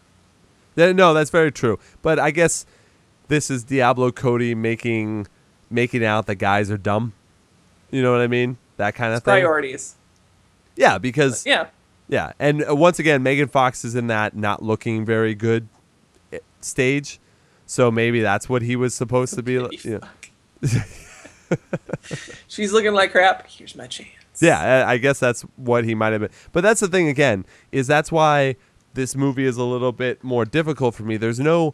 No, 0.75 1.13
that's 1.13 1.29
very 1.29 1.51
true. 1.51 1.79
But 2.01 2.19
I 2.19 2.31
guess 2.31 2.65
this 3.27 3.49
is 3.49 3.63
Diablo 3.63 4.11
Cody 4.11 4.55
making 4.55 5.27
making 5.69 6.03
out 6.03 6.25
that 6.25 6.35
guys 6.35 6.69
are 6.71 6.77
dumb. 6.77 7.13
You 7.91 8.01
know 8.01 8.11
what 8.11 8.21
I 8.21 8.27
mean? 8.27 8.57
That 8.77 8.95
kind 8.95 9.13
of 9.13 9.23
thing. 9.23 9.31
Priorities. 9.33 9.95
Yeah, 10.75 10.97
because 10.97 11.45
Yeah. 11.45 11.67
yeah, 12.07 12.33
and 12.39 12.63
uh, 12.67 12.75
once 12.75 12.99
again, 12.99 13.23
Megan 13.23 13.47
Fox 13.47 13.83
is 13.83 13.95
in 13.95 14.07
that 14.07 14.35
not 14.35 14.61
looking 14.61 15.05
very 15.05 15.33
good 15.33 15.67
eh, 16.31 16.39
stage. 16.61 17.19
So 17.65 17.91
maybe 17.91 18.21
that's 18.21 18.47
what 18.47 18.61
he 18.61 18.75
was 18.75 18.93
supposed 18.93 19.33
to 19.35 19.43
be. 19.43 19.59
like, 19.59 19.83
You 19.83 19.99
know. 19.99 20.67
She's 22.47 22.71
looking 22.71 22.93
like 22.93 23.11
crap. 23.11 23.47
Here's 23.47 23.75
my 23.75 23.87
chance. 23.87 24.09
Yeah, 24.39 24.85
I 24.87 24.97
guess 24.97 25.19
that's 25.19 25.41
what 25.55 25.83
he 25.85 25.95
might 25.95 26.11
have 26.11 26.21
been. 26.21 26.29
But 26.51 26.61
that's 26.61 26.79
the 26.79 26.87
thing 26.87 27.07
again 27.07 27.45
is 27.71 27.87
that's 27.87 28.11
why 28.11 28.55
this 28.93 29.15
movie 29.15 29.45
is 29.45 29.57
a 29.57 29.63
little 29.63 29.91
bit 29.91 30.23
more 30.23 30.45
difficult 30.45 30.93
for 30.95 31.03
me. 31.03 31.17
There's 31.17 31.39
no 31.39 31.73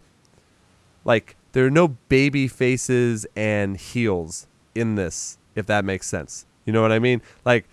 like 1.04 1.36
there 1.52 1.66
are 1.66 1.72
no 1.72 1.90
baby 2.10 2.48
faces 2.48 3.26
and 3.36 3.78
heels 3.78 4.48
in 4.74 4.96
this 4.96 5.38
if 5.56 5.66
that 5.68 5.86
makes 5.86 6.08
sense. 6.08 6.46
You 6.66 6.74
know 6.74 6.82
what 6.82 6.92
I 6.92 7.00
mean? 7.00 7.22
Like 7.46 7.66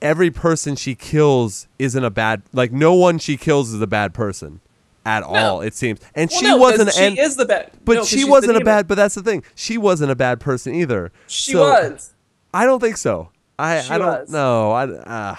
every 0.00 0.30
person 0.30 0.74
she 0.76 0.94
kills 0.94 1.68
isn't 1.78 2.04
a 2.04 2.10
bad 2.10 2.42
like 2.52 2.72
no 2.72 2.94
one 2.94 3.18
she 3.18 3.36
kills 3.36 3.72
is 3.72 3.80
a 3.80 3.86
bad 3.86 4.12
person 4.12 4.60
at 5.06 5.22
all 5.22 5.60
it 5.60 5.74
seems. 5.74 6.00
And 6.14 6.30
Well, 6.30 6.40
she 6.40 6.46
no, 6.46 6.56
wasn't 6.56 6.92
She 6.92 7.04
and 7.04 7.18
is 7.18 7.36
the 7.36 7.44
bad. 7.44 7.70
but 7.84 7.94
no, 7.94 8.04
she 8.04 8.24
wasn't 8.24 8.56
a 8.56 8.64
bad 8.64 8.86
but 8.88 8.94
that's 8.96 9.14
the 9.14 9.22
thing. 9.22 9.42
She 9.54 9.78
wasn't 9.78 10.10
a 10.10 10.16
bad 10.16 10.40
person 10.40 10.74
either. 10.74 11.12
She 11.26 11.52
So- 11.52 11.60
was. 11.60 12.14
I 12.54 12.64
don't 12.66 12.80
think 12.80 12.96
so. 12.98 13.30
I, 13.58 13.80
She 13.80 13.90
I 13.90 13.98
don't 13.98 14.06
was. 14.22 14.30
know. 14.30 14.72
I 14.72 14.84
uh, 14.84 15.36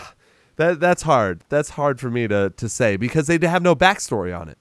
that 0.56 0.80
that's 0.80 1.02
hard. 1.04 1.42
That's 1.50 1.70
hard 1.72 2.00
for 2.00 2.10
me 2.10 2.28
to, 2.28 2.52
to 2.56 2.70
say 2.70 2.96
because 2.96 3.28
they 3.28 3.38
have 3.46 3.62
no 3.62 3.76
backstory 3.76 4.38
on 4.40 4.48
it. 4.50 4.58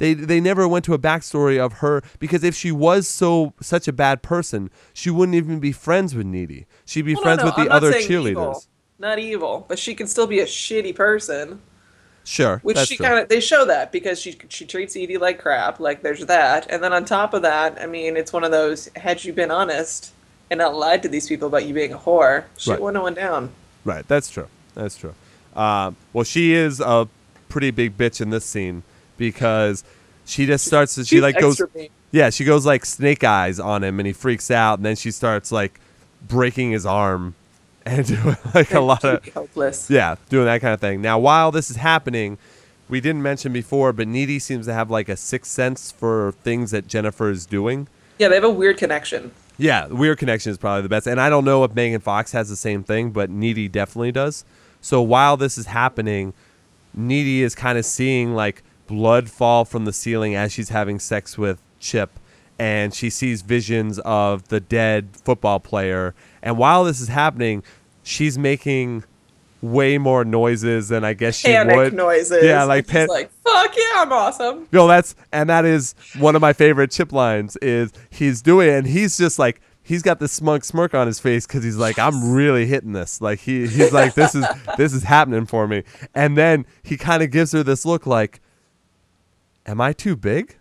They 0.00 0.14
they 0.14 0.40
never 0.40 0.66
went 0.66 0.86
to 0.86 0.94
a 0.94 0.98
backstory 0.98 1.58
of 1.58 1.74
her 1.74 2.02
because 2.18 2.42
if 2.42 2.54
she 2.54 2.72
was 2.72 3.06
so 3.06 3.52
such 3.60 3.86
a 3.86 3.92
bad 3.92 4.22
person, 4.22 4.70
she 4.94 5.10
wouldn't 5.10 5.36
even 5.36 5.60
be 5.60 5.72
friends 5.72 6.14
with 6.14 6.24
Needy. 6.26 6.66
She'd 6.86 7.02
be 7.02 7.14
Well, 7.14 7.22
friends 7.22 7.38
no, 7.40 7.44
with 7.44 7.56
the 7.56 7.60
I'm 7.62 7.72
other 7.72 7.92
cheerleaders. 7.92 8.30
Evil. 8.30 8.64
Not 8.98 9.18
evil, 9.18 9.66
but 9.68 9.78
she 9.78 9.94
can 9.94 10.06
still 10.06 10.26
be 10.26 10.40
a 10.40 10.46
shitty 10.46 10.94
person. 10.96 11.60
Sure, 12.24 12.60
Which 12.62 12.78
she 12.78 12.96
kind 12.96 13.18
of 13.18 13.28
they 13.28 13.40
show 13.40 13.64
that 13.66 13.92
because 13.92 14.20
she 14.20 14.36
she 14.48 14.64
treats 14.64 14.96
Edie 14.96 15.18
like 15.18 15.38
crap. 15.38 15.80
Like 15.80 16.02
there's 16.02 16.24
that, 16.26 16.66
and 16.70 16.82
then 16.82 16.92
on 16.94 17.04
top 17.04 17.34
of 17.34 17.42
that, 17.42 17.78
I 17.80 17.86
mean, 17.86 18.16
it's 18.16 18.32
one 18.32 18.44
of 18.44 18.50
those. 18.50 18.88
Had 18.96 19.22
you 19.24 19.32
been 19.34 19.50
honest 19.50 20.12
and 20.50 20.58
not 20.58 20.74
lied 20.74 21.02
to 21.02 21.08
these 21.08 21.28
people 21.28 21.48
about 21.48 21.66
you 21.66 21.74
being 21.74 21.92
a 21.92 21.98
whore, 21.98 22.44
shit 22.56 22.72
Right. 22.72 22.80
wouldn't 22.80 22.96
have 22.96 23.04
went 23.04 23.16
down. 23.16 23.50
Right, 23.84 24.06
that's 24.08 24.30
true. 24.30 24.48
That's 24.74 24.96
true. 24.96 25.14
Um, 25.54 25.96
well, 26.12 26.24
she 26.24 26.52
is 26.54 26.80
a 26.80 27.08
pretty 27.48 27.70
big 27.70 27.96
bitch 27.98 28.20
in 28.20 28.30
this 28.30 28.44
scene 28.46 28.82
because 29.20 29.84
she 30.24 30.46
just 30.46 30.64
starts. 30.66 30.96
to 30.96 31.04
she 31.04 31.16
She's 31.16 31.22
like 31.22 31.38
goes. 31.38 31.62
mean. 31.76 31.90
Yeah, 32.10 32.30
she 32.30 32.44
goes 32.44 32.66
like 32.66 32.84
snake 32.84 33.22
eyes 33.22 33.60
on 33.60 33.84
him, 33.84 34.00
and 34.00 34.06
he 34.08 34.12
freaks 34.12 34.50
out, 34.50 34.80
and 34.80 34.84
then 34.86 34.96
she 34.96 35.12
starts 35.12 35.52
like 35.52 35.78
breaking 36.26 36.72
his 36.72 36.84
arm 36.84 37.36
and 37.86 38.04
doing 38.06 38.36
like 38.52 38.72
a 38.74 38.80
lot 38.80 39.04
of 39.04 39.24
helpless. 39.26 39.88
yeah, 39.88 40.16
doing 40.28 40.46
that 40.46 40.60
kind 40.60 40.74
of 40.74 40.80
thing. 40.80 41.00
Now, 41.00 41.18
while 41.20 41.52
this 41.52 41.70
is 41.70 41.76
happening, 41.76 42.36
we 42.88 43.00
didn't 43.00 43.22
mention 43.22 43.52
before, 43.52 43.92
but 43.92 44.08
Needy 44.08 44.40
seems 44.40 44.66
to 44.66 44.72
have 44.72 44.90
like 44.90 45.08
a 45.08 45.16
sixth 45.16 45.52
sense 45.52 45.92
for 45.92 46.32
things 46.42 46.72
that 46.72 46.88
Jennifer 46.88 47.30
is 47.30 47.46
doing. 47.46 47.86
Yeah, 48.18 48.28
they 48.28 48.34
have 48.34 48.44
a 48.44 48.50
weird 48.50 48.76
connection. 48.78 49.30
Yeah, 49.56 49.88
Weird 49.88 50.16
Connection 50.16 50.50
is 50.50 50.56
probably 50.56 50.80
the 50.80 50.88
best. 50.88 51.06
And 51.06 51.20
I 51.20 51.28
don't 51.28 51.44
know 51.44 51.64
if 51.64 51.74
Megan 51.74 52.00
Fox 52.00 52.32
has 52.32 52.48
the 52.48 52.56
same 52.56 52.82
thing, 52.82 53.10
but 53.10 53.28
Needy 53.28 53.68
definitely 53.68 54.10
does. 54.10 54.42
So 54.80 55.02
while 55.02 55.36
this 55.36 55.58
is 55.58 55.66
happening, 55.66 56.32
Needy 56.94 57.42
is 57.42 57.54
kind 57.54 57.76
of 57.76 57.84
seeing 57.84 58.34
like 58.34 58.62
blood 58.90 59.30
fall 59.30 59.64
from 59.64 59.84
the 59.86 59.92
ceiling 59.92 60.34
as 60.34 60.52
she's 60.52 60.68
having 60.68 60.98
sex 60.98 61.38
with 61.38 61.62
Chip. 61.78 62.10
And 62.58 62.92
she 62.92 63.08
sees 63.08 63.40
visions 63.40 63.98
of 64.00 64.48
the 64.48 64.60
dead 64.60 65.08
football 65.24 65.60
player. 65.60 66.14
And 66.42 66.58
while 66.58 66.84
this 66.84 67.00
is 67.00 67.08
happening, 67.08 67.62
she's 68.02 68.36
making 68.36 69.04
way 69.62 69.96
more 69.96 70.24
noises 70.24 70.88
than 70.88 71.04
I 71.04 71.14
guess 71.14 71.36
she 71.36 71.48
Panic 71.48 71.76
would. 71.76 71.94
noises. 71.94 72.44
Yeah, 72.44 72.64
like 72.64 72.86
pan- 72.86 73.08
like 73.08 73.30
fuck 73.44 73.74
yeah, 73.76 74.02
I'm 74.02 74.12
awesome. 74.12 74.68
no, 74.72 74.86
that's 74.86 75.14
and 75.32 75.48
that 75.48 75.64
is 75.64 75.94
one 76.18 76.34
of 76.34 76.42
my 76.42 76.52
favorite 76.52 76.90
chip 76.90 77.12
lines. 77.12 77.56
Is 77.62 77.92
he's 78.10 78.42
doing 78.42 78.68
and 78.68 78.86
he's 78.86 79.16
just 79.16 79.38
like 79.38 79.60
he's 79.82 80.02
got 80.02 80.18
this 80.18 80.32
smug 80.32 80.64
smirk 80.64 80.94
on 80.94 81.06
his 81.06 81.18
face 81.18 81.46
because 81.46 81.62
he's 81.64 81.76
like 81.76 81.98
I'm 81.98 82.32
really 82.32 82.66
hitting 82.66 82.92
this. 82.92 83.20
Like 83.22 83.40
he 83.40 83.66
he's 83.66 83.92
like 83.92 84.14
this 84.14 84.34
is 84.34 84.44
this 84.76 84.92
is 84.92 85.02
happening 85.04 85.46
for 85.46 85.66
me. 85.66 85.84
And 86.14 86.36
then 86.36 86.66
he 86.82 86.96
kind 86.98 87.22
of 87.22 87.30
gives 87.30 87.52
her 87.52 87.62
this 87.62 87.84
look 87.86 88.06
like, 88.06 88.40
"Am 89.70 89.80
I 89.80 89.92
too 89.92 90.16
big?" 90.16 90.56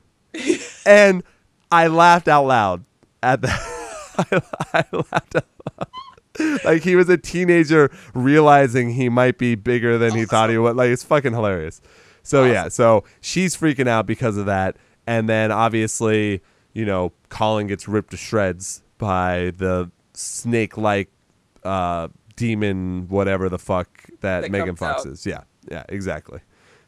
and 0.85 1.23
I 1.71 1.87
laughed 1.87 2.27
out 2.27 2.45
loud 2.45 2.85
at 3.23 3.41
that. 3.41 3.59
I, 4.17 4.41
I 4.73 4.85
laughed 4.91 5.35
out 5.35 5.45
loud. 5.79 6.59
Like 6.63 6.83
he 6.83 6.95
was 6.95 7.09
a 7.09 7.17
teenager 7.17 7.91
realizing 8.13 8.91
he 8.91 9.09
might 9.09 9.37
be 9.37 9.55
bigger 9.55 9.97
than 9.97 10.13
he 10.15 10.25
thought 10.25 10.49
he 10.49 10.57
was. 10.57 10.75
Like 10.75 10.89
it's 10.89 11.03
fucking 11.03 11.33
hilarious. 11.33 11.81
So 12.23 12.45
yeah, 12.45 12.69
so 12.69 13.03
she's 13.21 13.57
freaking 13.57 13.87
out 13.87 14.05
because 14.05 14.37
of 14.37 14.45
that, 14.45 14.77
and 15.07 15.27
then 15.27 15.51
obviously, 15.51 16.41
you 16.73 16.85
know, 16.85 17.11
Colin 17.29 17.67
gets 17.67 17.87
ripped 17.87 18.11
to 18.11 18.17
shreds 18.17 18.83
by 18.99 19.51
the 19.57 19.89
snake-like 20.13 21.09
uh, 21.63 22.09
demon, 22.35 23.07
whatever 23.09 23.49
the 23.49 23.57
fuck 23.57 23.89
that, 24.21 24.41
That 24.41 24.51
Megan 24.51 24.75
Fox 24.75 25.05
out. 25.05 25.11
is. 25.11 25.25
Yeah, 25.25 25.43
yeah, 25.71 25.83
exactly. 25.89 26.41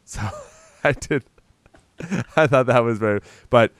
So 0.06 0.22
I 0.84 0.92
did. 0.92 1.24
I 2.36 2.48
thought 2.48 2.66
that 2.68 2.84
was 2.84 2.98
very, 2.98 3.22
but 3.50 3.72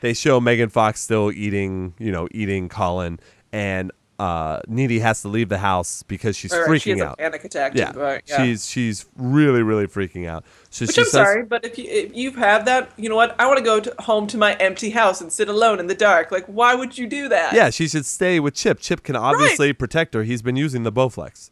they 0.00 0.14
show 0.14 0.40
Megan 0.40 0.68
Fox 0.68 1.00
still 1.00 1.30
eating, 1.32 1.94
you 1.98 2.12
know, 2.12 2.28
eating 2.32 2.68
Colin, 2.68 3.20
and 3.52 3.92
uh, 4.18 4.60
Needy 4.68 5.00
has 5.00 5.22
to 5.22 5.28
leave 5.28 5.48
the 5.48 5.58
house 5.58 6.04
because 6.04 6.36
she's 6.36 6.52
Right, 6.52 6.68
right, 6.68 6.80
she 6.80 6.92
freaking 6.92 6.98
has 6.98 7.06
out. 7.06 7.14
a 7.14 7.16
panic 7.16 7.44
attack. 7.44 7.72
Yeah, 7.74 7.90
but, 7.92 8.22
yeah. 8.28 8.44
she's 8.44 8.68
she's 8.68 9.06
really 9.16 9.62
really 9.62 9.86
freaking 9.88 10.28
out. 10.28 10.44
So 10.70 10.84
Which 10.84 10.96
I'm 10.96 11.04
says, 11.04 11.12
sorry, 11.12 11.42
but 11.44 11.64
if 11.64 11.76
you 11.76 11.86
if 11.88 12.14
you've 12.14 12.36
had 12.36 12.64
that, 12.66 12.92
you 12.96 13.08
know 13.08 13.16
what? 13.16 13.34
I 13.40 13.46
want 13.46 13.58
to 13.58 13.64
go 13.64 13.80
to, 13.80 13.94
home 14.00 14.28
to 14.28 14.38
my 14.38 14.54
empty 14.54 14.90
house 14.90 15.20
and 15.20 15.32
sit 15.32 15.48
alone 15.48 15.80
in 15.80 15.88
the 15.88 15.94
dark. 15.94 16.30
Like, 16.30 16.46
why 16.46 16.74
would 16.74 16.96
you 16.96 17.08
do 17.08 17.28
that? 17.30 17.52
Yeah, 17.54 17.70
she 17.70 17.88
should 17.88 18.06
stay 18.06 18.38
with 18.38 18.54
Chip. 18.54 18.78
Chip 18.78 19.02
can 19.02 19.16
obviously 19.16 19.72
protect 19.72 20.14
her. 20.14 20.22
He's 20.22 20.42
been 20.42 20.56
using 20.56 20.84
the 20.84 20.92
Bowflex, 20.92 21.50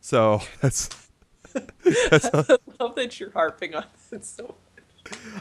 so 0.00 0.42
that's. 0.60 0.88
that's 1.52 2.26
I 2.34 2.56
love 2.78 2.94
that 2.94 3.18
you're 3.18 3.32
harping 3.32 3.74
on 3.74 3.84
it 4.12 4.24
so. 4.24 4.54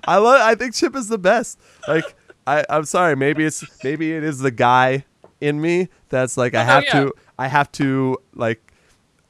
I 0.06 0.18
love. 0.18 0.42
I 0.42 0.56
think 0.56 0.74
Chip 0.76 0.96
is 0.96 1.08
the 1.08 1.18
best. 1.18 1.60
Like 1.88 2.16
I, 2.48 2.64
I'm 2.70 2.86
sorry. 2.86 3.16
Maybe 3.16 3.46
it's 3.46 3.64
maybe 3.84 4.14
it 4.14 4.24
is 4.24 4.40
the 4.40 4.52
guy 4.52 5.06
in 5.40 5.62
me 5.62 5.90
that's 6.10 6.38
like 6.38 6.54
I 6.56 6.62
Oh, 6.62 6.66
have 6.66 6.84
yeah. 6.86 6.92
to. 7.04 7.14
I 7.40 7.48
have 7.48 7.72
to 7.74 8.18
like 8.36 8.72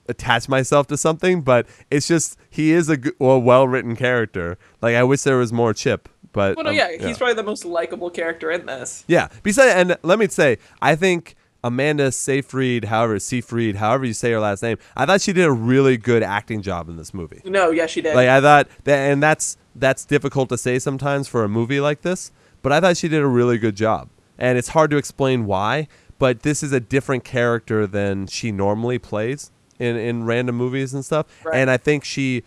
attach 0.10 0.50
myself 0.50 0.88
to 0.88 0.98
something. 0.98 1.42
But 1.42 1.68
it's 1.90 2.08
just 2.08 2.38
he 2.50 2.72
is 2.72 2.90
a, 2.90 2.98
g- 2.98 3.12
a 3.20 3.40
well 3.40 3.68
written 3.68 3.96
character. 3.96 4.58
Like 4.82 4.96
I 4.96 5.04
wish 5.04 5.22
there 5.24 5.38
was 5.38 5.52
more 5.54 5.74
Chip. 5.74 6.10
But 6.34 6.56
Well, 6.56 6.64
no, 6.64 6.70
um, 6.72 6.76
yeah, 6.78 6.92
he's 6.98 7.18
probably 7.18 7.34
the 7.36 7.44
most 7.44 7.66
likable 7.66 8.10
character 8.10 8.50
in 8.52 8.66
this. 8.66 9.04
Yeah. 9.08 9.28
Besides, 9.44 9.74
and 9.76 9.98
let 10.02 10.18
me 10.18 10.30
say, 10.30 10.60
I 10.82 10.96
think 10.96 11.36
Amanda 11.62 12.10
Seyfried, 12.12 12.86
however 12.86 13.20
Seyfried, 13.20 13.76
however 13.76 14.06
you 14.06 14.14
say 14.14 14.32
her 14.32 14.40
last 14.40 14.64
name, 14.64 14.78
I 14.96 15.06
thought 15.06 15.20
she 15.20 15.34
did 15.34 15.44
a 15.44 15.52
really 15.52 15.98
good 15.98 16.24
acting 16.24 16.62
job 16.62 16.88
in 16.88 16.96
this 16.96 17.14
movie. 17.14 17.42
No, 17.44 17.72
yeah, 17.72 17.86
she 17.86 18.00
did. 18.02 18.16
Like 18.16 18.30
I 18.30 18.40
thought 18.40 18.70
that, 18.86 19.12
and 19.12 19.22
that's 19.22 19.58
that's 19.76 20.06
difficult 20.06 20.50
to 20.50 20.58
say 20.58 20.80
sometimes 20.80 21.28
for 21.28 21.44
a 21.44 21.50
movie 21.50 21.80
like 21.80 22.02
this. 22.02 22.32
But 22.62 22.72
I 22.72 22.80
thought 22.80 22.98
she 22.98 23.08
did 23.08 23.22
a 23.22 23.28
really 23.28 23.58
good 23.58 23.76
job, 23.76 24.10
and 24.38 24.58
it's 24.58 24.70
hard 24.70 24.92
to 24.92 24.98
explain 24.98 25.46
why. 25.46 25.88
But 26.20 26.44
this 26.44 26.62
is 26.62 26.72
a 26.72 26.80
different 26.80 27.24
character 27.24 27.88
than 27.88 28.28
she 28.28 28.52
normally 28.52 29.00
plays 29.00 29.52
in 29.80 29.96
in 29.96 30.26
random 30.26 30.56
movies 30.56 30.94
and 30.94 31.04
stuff. 31.04 31.26
Right. 31.44 31.56
And 31.56 31.70
I 31.70 31.78
think 31.78 32.04
she 32.04 32.44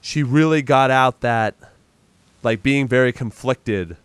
she 0.00 0.22
really 0.22 0.62
got 0.62 0.90
out 0.90 1.20
that 1.22 1.54
like 2.42 2.62
being 2.62 2.86
very 2.86 3.12
conflicted 3.12 3.96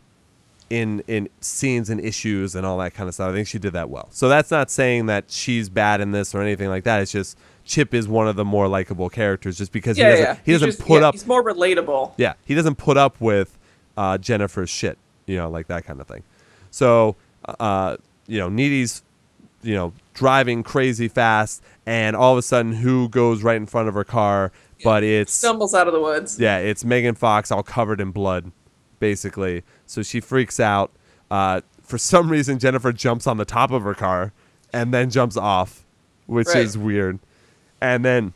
in 0.69 1.03
in 1.07 1.29
scenes 1.41 1.89
and 1.89 1.99
issues 1.99 2.55
and 2.55 2.65
all 2.65 2.77
that 2.77 2.93
kind 2.93 3.07
of 3.07 3.13
stuff. 3.13 3.29
I 3.29 3.33
think 3.33 3.47
she 3.47 3.59
did 3.59 3.73
that 3.73 3.89
well. 3.89 4.07
So 4.11 4.29
that's 4.29 4.49
not 4.49 4.71
saying 4.71 5.07
that 5.07 5.25
she's 5.29 5.69
bad 5.69 6.01
in 6.01 6.11
this 6.11 6.33
or 6.33 6.41
anything 6.41 6.69
like 6.69 6.83
that. 6.85 7.01
It's 7.01 7.11
just 7.11 7.37
Chip 7.65 7.93
is 7.93 8.07
one 8.07 8.27
of 8.27 8.35
the 8.35 8.43
more 8.45 8.67
likable 8.67 9.09
characters 9.09 9.57
just 9.57 9.71
because 9.71 9.97
yeah, 9.97 10.05
he 10.05 10.11
doesn't 10.11 10.25
yeah. 10.25 10.37
he 10.45 10.51
doesn't 10.51 10.67
just- 10.69 10.81
put 10.81 11.01
yeah, 11.01 11.07
up 11.07 11.13
He's 11.15 11.25
more 11.27 11.43
relatable. 11.43 12.13
yeah, 12.17 12.33
he 12.45 12.55
doesn't 12.55 12.75
put 12.75 12.97
up 12.97 13.19
with 13.21 13.57
uh, 13.97 14.17
Jennifer's 14.17 14.69
shit, 14.69 14.97
you 15.25 15.37
know, 15.37 15.49
like 15.49 15.67
that 15.67 15.85
kind 15.85 16.01
of 16.01 16.07
thing. 16.07 16.23
So, 16.71 17.15
uh, 17.59 17.97
you 18.27 18.39
know, 18.39 18.49
Needy's, 18.49 19.03
you 19.61 19.75
know, 19.75 19.93
driving 20.13 20.63
crazy 20.63 21.07
fast, 21.07 21.61
and 21.85 22.15
all 22.15 22.33
of 22.33 22.37
a 22.37 22.41
sudden, 22.41 22.73
who 22.73 23.07
goes 23.09 23.43
right 23.43 23.55
in 23.57 23.65
front 23.65 23.87
of 23.87 23.93
her 23.93 24.03
car? 24.03 24.51
But 24.83 25.03
it's 25.03 25.31
Stumbles 25.31 25.73
out 25.73 25.87
of 25.87 25.93
the 25.93 26.01
woods. 26.01 26.37
yeah, 26.39 26.57
it's 26.57 26.83
Megan 26.83 27.15
Fox 27.15 27.51
all 27.51 27.63
covered 27.63 28.01
in 28.01 28.11
blood, 28.11 28.51
basically. 28.99 29.63
So 29.85 30.03
she 30.03 30.19
freaks 30.19 30.59
out. 30.59 30.91
Uh, 31.31 31.61
for 31.81 31.97
some 31.97 32.29
reason, 32.31 32.59
Jennifer 32.59 32.91
jumps 32.91 33.25
on 33.27 33.37
the 33.37 33.45
top 33.45 33.71
of 33.71 33.83
her 33.83 33.93
car 33.93 34.33
and 34.73 34.93
then 34.93 35.09
jumps 35.09 35.37
off, 35.37 35.85
which 36.25 36.47
Right. 36.47 36.57
is 36.57 36.77
weird. 36.77 37.19
And 37.83 38.03
then 38.05 38.31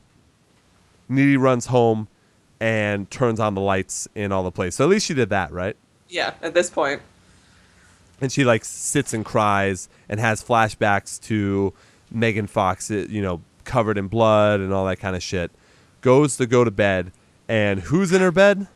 Needy 1.09 1.37
runs 1.37 1.67
home 1.67 2.07
and 2.59 3.09
turns 3.09 3.39
on 3.39 3.53
the 3.55 3.61
lights 3.61 4.07
in 4.13 4.31
all 4.33 4.43
the 4.43 4.51
place. 4.51 4.75
So 4.75 4.83
at 4.83 4.89
least 4.89 5.05
she 5.05 5.13
did 5.13 5.29
that, 5.29 5.51
right? 5.53 5.77
Yeah, 6.09 6.33
at 6.41 6.53
this 6.53 6.69
point. 6.69 7.01
and 8.19 8.31
she 8.31 8.43
like 8.43 8.65
sits 8.65 9.13
and 9.13 9.23
cries 9.23 9.87
and 10.09 10.19
has 10.19 10.43
flashbacks 10.43 11.21
to 11.27 11.73
Megan 12.11 12.47
Fox, 12.47 12.89
uh, 12.91 13.05
you 13.09 13.21
know, 13.21 13.41
covered 13.63 13.97
in 13.97 14.07
blood 14.07 14.59
and 14.59 14.73
all 14.73 14.85
that 14.85 14.97
kind 14.97 15.15
of 15.15 15.23
shit. 15.23 15.51
Goes 16.01 16.35
to 16.37 16.45
go 16.45 16.63
to 16.63 16.71
bed, 16.71 17.11
and 17.47 17.79
who's 17.81 18.11
in 18.11 18.21
her 18.21 18.31
bed? 18.31 18.67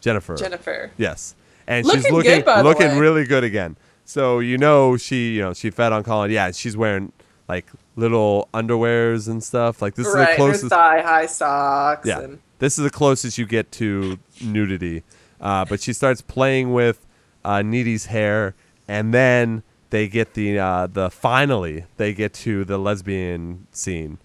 Jennifer. 0.00 0.36
Jennifer. 0.36 0.90
Yes, 0.96 1.34
and 1.66 1.84
she's 1.86 2.10
Looking 2.10 2.14
looking 2.14 2.40
good, 2.42 2.64
looking 2.64 2.98
really 2.98 3.24
good 3.24 3.44
again. 3.44 3.76
So 4.04 4.38
you 4.40 4.58
know 4.58 4.96
she 4.96 5.34
you 5.34 5.40
know 5.42 5.54
she 5.54 5.70
fed 5.70 5.92
on 5.92 6.02
Colin. 6.04 6.30
Yeah, 6.30 6.50
she's 6.52 6.76
wearing 6.76 7.12
like 7.48 7.66
little 7.96 8.48
underwears 8.54 9.28
and 9.28 9.42
stuff. 9.42 9.82
Like 9.82 9.94
this 9.94 10.06
is 10.06 10.14
the 10.14 10.32
closest. 10.36 10.66
thigh 10.66 11.02
high 11.02 11.26
socks. 11.26 12.06
Yeah, 12.06 12.20
And, 12.20 12.38
this 12.58 12.78
is 12.78 12.84
the 12.84 12.90
closest 12.90 13.36
you 13.36 13.46
get 13.46 13.70
to 13.72 14.18
nudity. 14.40 15.02
Uh, 15.40 15.64
but 15.64 15.80
she 15.80 15.92
starts 15.92 16.22
playing 16.22 16.72
with 16.72 17.06
uh, 17.44 17.60
Needy's 17.60 18.06
hair, 18.06 18.54
and 18.88 19.12
then 19.12 19.62
they 19.90 20.08
get 20.08 20.34
the 20.34 20.58
uh, 20.58 20.86
the 20.86 21.10
finally 21.10 21.84
they 21.98 22.14
get 22.14 22.32
to 22.34 22.64
the 22.64 22.78
lesbian 22.78 23.66
scene, 23.70 24.18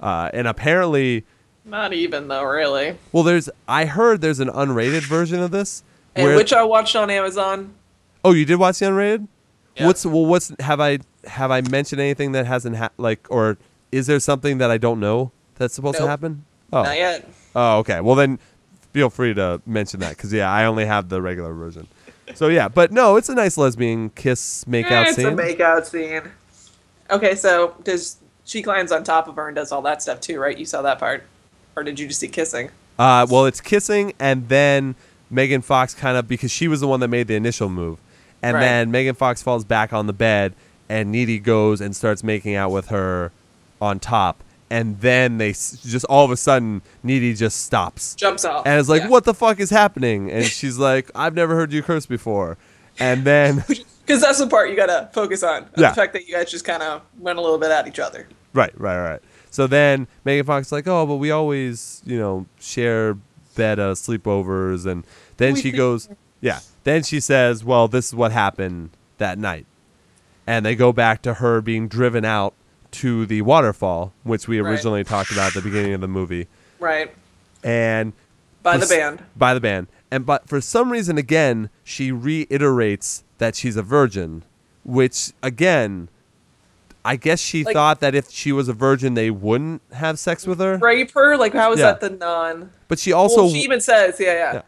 uh, 0.00 0.30
and 0.32 0.48
apparently, 0.48 1.24
not 1.64 1.92
even 1.92 2.28
though, 2.28 2.44
really. 2.44 2.96
well, 3.12 3.22
there's 3.22 3.50
I 3.68 3.84
heard 3.84 4.20
there's 4.22 4.40
an 4.40 4.48
unrated 4.48 5.02
version 5.02 5.40
of 5.40 5.50
this. 5.50 5.82
Where- 6.14 6.36
which 6.36 6.52
I 6.52 6.62
watched 6.62 6.96
on 6.96 7.10
Amazon. 7.10 7.74
oh, 8.24 8.32
you 8.32 8.44
did 8.44 8.56
watch 8.56 8.78
the 8.78 8.86
unrated? 8.86 9.28
Yeah. 9.76 9.86
What's 9.86 10.04
well? 10.04 10.26
What's 10.26 10.52
have 10.60 10.80
I 10.80 10.98
have 11.26 11.50
I 11.50 11.60
mentioned 11.62 12.00
anything 12.00 12.32
that 12.32 12.46
hasn't 12.46 12.76
ha- 12.76 12.90
like 12.98 13.26
or 13.30 13.56
is 13.90 14.06
there 14.06 14.20
something 14.20 14.58
that 14.58 14.70
I 14.70 14.78
don't 14.78 15.00
know 15.00 15.32
that's 15.56 15.74
supposed 15.74 15.98
to 15.98 16.06
happen? 16.06 16.44
Oh, 16.72 16.82
Not 16.82 16.96
yet. 16.96 17.28
Oh, 17.54 17.78
okay. 17.78 18.00
Well, 18.00 18.14
then 18.14 18.38
feel 18.92 19.10
free 19.10 19.34
to 19.34 19.60
mention 19.66 20.00
that 20.00 20.16
because 20.16 20.32
yeah, 20.32 20.50
I 20.50 20.64
only 20.66 20.84
have 20.86 21.08
the 21.08 21.20
regular 21.22 21.52
version. 21.54 21.86
So 22.34 22.48
yeah, 22.48 22.68
but 22.68 22.92
no, 22.92 23.16
it's 23.16 23.28
a 23.28 23.34
nice 23.34 23.56
lesbian 23.58 24.10
kiss 24.10 24.64
makeout 24.64 24.90
Eh, 24.90 25.04
it's 25.08 25.16
scene. 25.16 25.26
a 25.26 25.32
makeout 25.32 25.84
scene. 25.86 26.22
Okay, 27.10 27.34
so 27.34 27.74
does 27.84 28.16
she 28.44 28.62
climbs 28.62 28.90
on 28.92 29.04
top 29.04 29.28
of 29.28 29.36
her 29.36 29.48
and 29.48 29.56
does 29.56 29.70
all 29.72 29.82
that 29.82 30.00
stuff 30.02 30.20
too, 30.20 30.38
right? 30.40 30.56
You 30.56 30.64
saw 30.64 30.80
that 30.82 30.98
part, 30.98 31.24
or 31.76 31.82
did 31.82 31.98
you 32.00 32.06
just 32.08 32.20
see 32.20 32.28
kissing? 32.28 32.70
uh, 32.98 33.26
well, 33.28 33.44
it's 33.46 33.60
kissing, 33.60 34.12
and 34.18 34.48
then 34.48 34.94
Megan 35.30 35.60
Fox 35.62 35.92
kind 35.94 36.16
of 36.16 36.26
because 36.28 36.50
she 36.50 36.68
was 36.68 36.80
the 36.80 36.88
one 36.88 37.00
that 37.00 37.08
made 37.08 37.26
the 37.26 37.34
initial 37.34 37.68
move, 37.68 37.98
and 38.42 38.54
Right. 38.54 38.60
then 38.60 38.90
Megan 38.90 39.14
Fox 39.14 39.42
falls 39.42 39.64
back 39.64 39.92
on 39.92 40.06
the 40.06 40.12
bed, 40.12 40.54
and 40.88 41.10
Needy 41.12 41.38
goes 41.38 41.80
and 41.80 41.94
starts 41.96 42.22
making 42.24 42.54
out 42.54 42.70
with 42.70 42.88
her 42.88 43.32
on 43.80 43.98
top, 43.98 44.42
and 44.70 45.00
then 45.00 45.38
they 45.38 45.50
s- 45.50 45.78
just 45.84 46.04
all 46.06 46.24
of 46.24 46.30
a 46.30 46.36
sudden 46.36 46.82
Needy 47.02 47.34
just 47.34 47.64
stops. 47.64 48.14
Jumps 48.14 48.44
off. 48.44 48.66
and 48.66 48.78
it's 48.78 48.88
like, 48.88 49.02
Yeah. 49.02 49.08
"What 49.08 49.24
the 49.24 49.34
fuck 49.34 49.58
is 49.60 49.70
happening?" 49.70 50.30
And 50.30 50.44
she's 50.58 50.78
like, 50.78 51.10
"I've 51.14 51.34
never 51.34 51.54
heard 51.54 51.72
you 51.72 51.82
curse 51.82 52.06
before." 52.06 52.56
And 52.98 53.24
then, 53.24 53.64
Because 54.04 54.20
that's 54.20 54.38
the 54.40 54.48
part 54.48 54.68
you 54.68 54.74
gotta 54.76 55.08
focus 55.12 55.42
on. 55.44 55.66
Yeah. 55.76 55.90
The 55.90 55.94
fact 55.94 56.12
that 56.14 56.26
you 56.26 56.34
guys 56.34 56.50
just 56.50 56.64
kind 56.64 56.82
of 56.82 57.02
went 57.20 57.38
a 57.38 57.42
little 57.42 57.58
bit 57.58 57.70
at 57.70 57.86
each 57.86 58.00
other. 58.00 58.26
right, 58.52 58.72
right, 58.78 58.98
right. 59.00 59.20
So 59.50 59.66
then 59.66 60.08
Megan 60.24 60.44
Fox 60.44 60.68
is 60.68 60.72
like, 60.72 60.88
"Oh, 60.88 61.06
but 61.06 61.16
we 61.16 61.30
always, 61.30 62.02
you 62.04 62.18
know, 62.18 62.46
share 62.60 63.16
bed 63.54 63.78
uh, 63.78 63.92
sleepovers," 63.94 64.86
and 64.86 65.04
then 65.36 65.54
We 65.54 65.60
she 65.62 65.70
goes, 65.70 66.08
"Yeah." 66.40 66.58
Then 66.84 67.02
she 67.02 67.20
says, 67.20 67.64
"Well, 67.64 67.88
this 67.88 68.08
is 68.08 68.14
what 68.14 68.32
happened 68.32 68.90
that 69.18 69.38
night," 69.38 69.66
and 70.46 70.64
they 70.66 70.74
go 70.74 70.92
back 70.92 71.22
to 71.22 71.34
her 71.34 71.60
being 71.60 71.88
driven 71.88 72.24
out 72.24 72.54
to 72.92 73.24
the 73.26 73.42
waterfall, 73.42 74.12
which 74.22 74.46
we 74.48 74.60
Right. 74.60 74.70
originally 74.70 75.04
talked 75.04 75.30
about 75.30 75.48
at 75.48 75.54
the 75.54 75.62
beginning 75.62 75.94
of 75.94 76.00
the 76.00 76.08
movie, 76.08 76.46
Right. 76.78 77.14
and 77.64 78.12
By 78.62 78.76
the 78.76 78.86
band. 78.86 79.22
by 79.36 79.54
the 79.54 79.60
band. 79.60 79.86
And 80.10 80.26
but 80.26 80.48
for 80.48 80.60
some 80.60 80.90
reason 80.92 81.16
again, 81.16 81.70
she 81.84 82.12
reiterates 82.12 83.24
that 83.38 83.56
she's 83.56 83.76
a 83.76 83.82
virgin, 83.82 84.42
which 84.84 85.32
again, 85.42 86.08
I 87.04 87.16
guess 87.16 87.40
she 87.40 87.64
Like- 87.64 87.72
thought 87.74 88.00
that 88.00 88.14
if 88.14 88.30
she 88.30 88.52
was 88.52 88.68
a 88.68 88.72
virgin, 88.72 89.14
they 89.14 89.30
wouldn't 89.30 89.80
have 89.94 90.18
sex 90.18 90.46
with 90.46 90.60
her. 90.60 90.76
Rape 90.76 91.12
her? 91.14 91.36
Like 91.36 91.52
how 91.54 91.72
is 91.72 91.80
Yeah. 91.80 91.86
that 91.92 92.00
the 92.00 92.10
non? 92.10 92.70
But 92.88 92.98
she 92.98 93.10
also, 93.12 93.44
well, 93.44 93.50
she 93.50 93.60
even 93.60 93.80
says, 93.80 94.16
yeah, 94.20 94.32
yeah. 94.34 94.52
Yeah. 94.54 94.62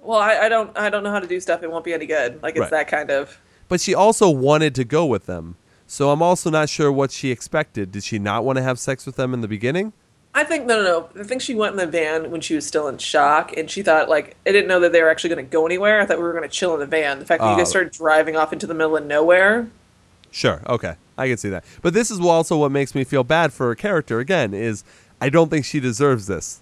Well, 0.00 0.18
I, 0.18 0.38
I 0.46 0.48
don't, 0.48 0.76
I 0.78 0.90
don't 0.90 1.02
know 1.02 1.10
how 1.10 1.20
to 1.20 1.26
do 1.26 1.40
stuff. 1.40 1.62
It 1.62 1.70
won't 1.70 1.84
be 1.84 1.92
any 1.92 2.06
good. 2.06 2.42
Like 2.42 2.54
it's 2.54 2.60
Right. 2.62 2.70
that 2.70 2.88
kind 2.88 3.10
of. 3.10 3.38
but 3.68 3.80
she 3.80 3.94
also 3.94 4.30
wanted 4.30 4.74
to 4.76 4.84
go 4.84 5.04
with 5.06 5.26
them. 5.26 5.56
So 5.86 6.10
I'm 6.10 6.22
also 6.22 6.50
not 6.50 6.68
sure 6.68 6.92
what 6.92 7.10
she 7.10 7.30
expected. 7.30 7.92
Did 7.92 8.04
she 8.04 8.18
not 8.18 8.44
want 8.44 8.56
to 8.58 8.62
have 8.62 8.78
sex 8.78 9.06
with 9.06 9.16
them 9.16 9.32
in 9.34 9.40
the 9.40 9.48
beginning? 9.48 9.92
I 10.34 10.44
think 10.44 10.66
no, 10.66 10.82
no, 10.82 11.08
no. 11.14 11.20
I 11.20 11.24
think 11.24 11.40
she 11.42 11.54
went 11.54 11.72
in 11.72 11.78
the 11.78 11.86
van 11.86 12.30
when 12.30 12.40
she 12.42 12.54
was 12.54 12.66
still 12.66 12.86
in 12.88 12.98
shock, 12.98 13.56
and 13.56 13.68
she 13.70 13.82
thought 13.82 14.08
like 14.08 14.36
I 14.46 14.52
didn't 14.52 14.68
know 14.68 14.78
that 14.80 14.92
they 14.92 15.02
were 15.02 15.08
actually 15.10 15.30
going 15.34 15.44
to 15.44 15.50
go 15.50 15.64
anywhere. 15.66 16.00
I 16.00 16.06
thought 16.06 16.18
we 16.18 16.22
were 16.24 16.32
going 16.32 16.44
to 16.48 16.48
chill 16.54 16.74
in 16.74 16.80
the 16.80 16.86
van. 16.86 17.18
The 17.18 17.24
fact 17.24 17.40
that 17.40 17.48
you 17.48 17.54
Oh. 17.54 17.56
guys 17.56 17.70
started 17.70 17.92
driving 17.92 18.36
off 18.36 18.52
into 18.52 18.66
the 18.66 18.74
middle 18.74 18.96
of 18.96 19.04
nowhere. 19.06 19.68
Sure. 20.30 20.60
Okay. 20.68 20.94
I 21.16 21.26
can 21.28 21.38
see 21.38 21.48
that. 21.48 21.64
But 21.82 21.94
this 21.94 22.10
is 22.10 22.20
also 22.20 22.58
what 22.58 22.70
makes 22.70 22.94
me 22.94 23.02
feel 23.04 23.24
bad 23.24 23.52
for 23.52 23.66
her 23.68 23.74
character 23.74 24.20
again 24.20 24.52
is 24.54 24.84
I 25.20 25.30
don't 25.30 25.48
think 25.50 25.64
she 25.64 25.80
deserves 25.80 26.26
this. 26.26 26.60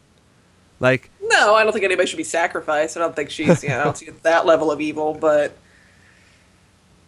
Like 0.81 1.11
No, 1.23 1.55
I 1.55 1.65
don't 1.65 1.73
think 1.73 1.85
anybody 1.85 2.07
should 2.09 2.17
be 2.17 2.25
sacrificed. 2.25 2.97
I 2.97 3.01
don't 3.01 3.17
think 3.17 3.31
she's, 3.31 3.63
you 3.63 3.71
know, 3.71 3.81
I 3.81 3.85
don't 3.85 3.97
see 3.97 4.11
that 4.23 4.47
level 4.47 4.71
of 4.71 4.81
evil, 4.81 5.15
but 5.15 5.57